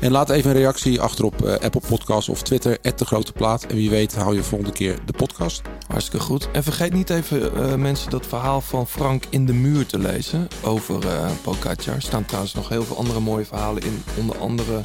En 0.00 0.10
laat 0.10 0.30
even 0.30 0.50
een 0.50 0.56
reactie 0.56 1.00
achter 1.00 1.24
op 1.24 1.44
eh, 1.44 1.52
Apple 1.52 1.80
Podcasts 1.88 2.28
of 2.28 2.42
Twitter, 2.42 2.78
de 2.96 3.04
Grote 3.04 3.32
Plaat. 3.32 3.66
En 3.66 3.76
wie 3.76 3.90
weet 3.90 4.14
hou 4.14 4.34
je 4.34 4.42
volgende 4.42 4.72
keer 4.72 4.98
de 5.04 5.12
podcast. 5.12 5.62
Hartstikke 5.88 6.24
goed. 6.24 6.48
En 6.52 6.62
vergeet 6.62 6.92
niet 6.92 7.10
even 7.10 7.80
mensen 7.80 8.10
dat 8.10 8.26
verhaal 8.26 8.60
van 8.60 8.86
Frank 8.86 9.24
in 9.30 9.46
de 9.46 9.52
muur 9.52 9.86
te 9.86 9.98
lezen 9.98 10.48
over 10.62 10.98
Pogacar. 11.42 11.94
Er 11.94 12.02
staan 12.02 12.24
trouwens 12.24 12.54
nog 12.54 12.68
heel 12.68 12.84
veel 12.84 12.96
andere 12.96 13.20
mooie 13.20 13.44
verhalen 13.44 13.82
in. 13.82 14.02
Onder 14.18 14.38
andere 14.38 14.80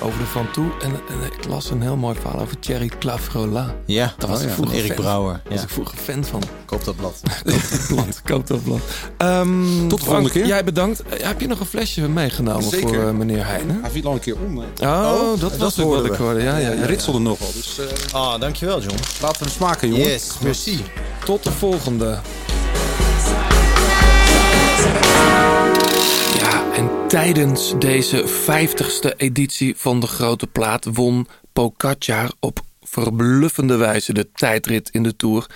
over 0.00 0.18
de 0.18 0.24
Van 0.26 0.50
Toe. 0.50 0.66
En, 0.82 0.90
en 0.90 1.26
ik 1.38 1.46
las 1.48 1.70
een 1.70 1.82
heel 1.82 1.96
mooi 1.96 2.16
verhaal 2.20 2.40
over 2.40 2.58
Thierry 2.58 2.90
Claverola. 2.98 3.74
Ja, 3.86 4.14
Daar 4.18 4.28
was 4.28 4.38
oh 4.38 4.42
ik 4.42 4.48
ja, 4.48 4.54
vroeger 4.54 4.74
van 4.76 4.84
Erik 4.84 4.92
fan. 4.94 5.04
Brouwer. 5.04 5.40
Daar 5.44 5.52
was 5.52 5.62
ik 5.62 5.68
vroeger 5.68 5.98
fan 5.98 6.24
van. 6.24 6.42
Koop 6.64 6.84
dat 6.84 6.96
blad. 6.96 7.20
blad. 7.88 8.22
Koop 8.24 8.46
dat 8.46 8.64
blad. 8.64 8.78
Ehm, 9.16 9.86
Tot 9.88 9.98
de 9.98 10.04
volgende 10.04 10.30
keer. 10.30 10.46
Jij 10.46 10.64
bedankt. 10.64 11.02
Eh, 11.02 11.26
heb 11.26 11.40
je 11.40 11.46
nog 11.46 11.60
een 11.60 11.66
flesje 11.66 12.08
meegenomen 12.08 12.62
Zeker. 12.62 12.88
voor 12.88 12.98
eh, 13.08 13.10
meneer 13.10 13.46
Heijnen? 13.46 13.78
Hij 13.82 13.90
viel 13.90 14.04
al 14.06 14.12
een 14.12 14.20
keer 14.20 14.36
om. 14.46 14.58
hè. 14.58 14.86
Oh, 14.88 15.30
dat 15.30 15.40
dat 15.40 15.56
was 15.56 15.76
wat 15.76 16.04
ik 16.04 16.12
hoorde. 16.14 16.42
Ja, 16.42 16.56
ja, 16.56 16.70
ritselde 16.86 17.18
nogal. 17.18 17.52
Dus 17.52 17.78
eh, 17.78 18.14
Ah, 18.14 18.40
dankjewel 18.40 18.80
John. 18.80 18.94
laten 19.20 19.38
we 19.38 19.44
hem 19.44 19.54
smaken, 19.54 19.88
jongen. 19.88 20.06
Yes, 20.06 20.30
merci. 20.42 20.84
Tot 21.24 21.44
de 21.44 21.50
volgende. 21.52 22.18
Tijdens 27.10 27.74
deze 27.78 28.24
50ste 28.28 29.16
editie 29.16 29.76
van 29.76 30.00
de 30.00 30.06
Grote 30.06 30.46
Plaat 30.46 30.84
won 30.92 31.26
Pogacar 31.52 32.32
op 32.40 32.60
verbluffende 32.82 33.76
wijze 33.76 34.12
de 34.12 34.32
tijdrit 34.32 34.90
in 34.90 35.02
de 35.02 35.16
Tour. 35.16 35.46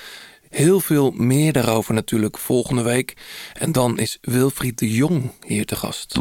Heel 0.50 0.80
veel 0.80 1.10
meer 1.10 1.52
daarover 1.52 1.94
natuurlijk 1.94 2.38
volgende 2.38 2.82
week. 2.82 3.16
En 3.52 3.72
dan 3.72 3.98
is 3.98 4.18
Wilfried 4.20 4.78
de 4.78 4.90
Jong 4.90 5.30
hier 5.46 5.66
te 5.66 5.76
gast. 5.76 6.14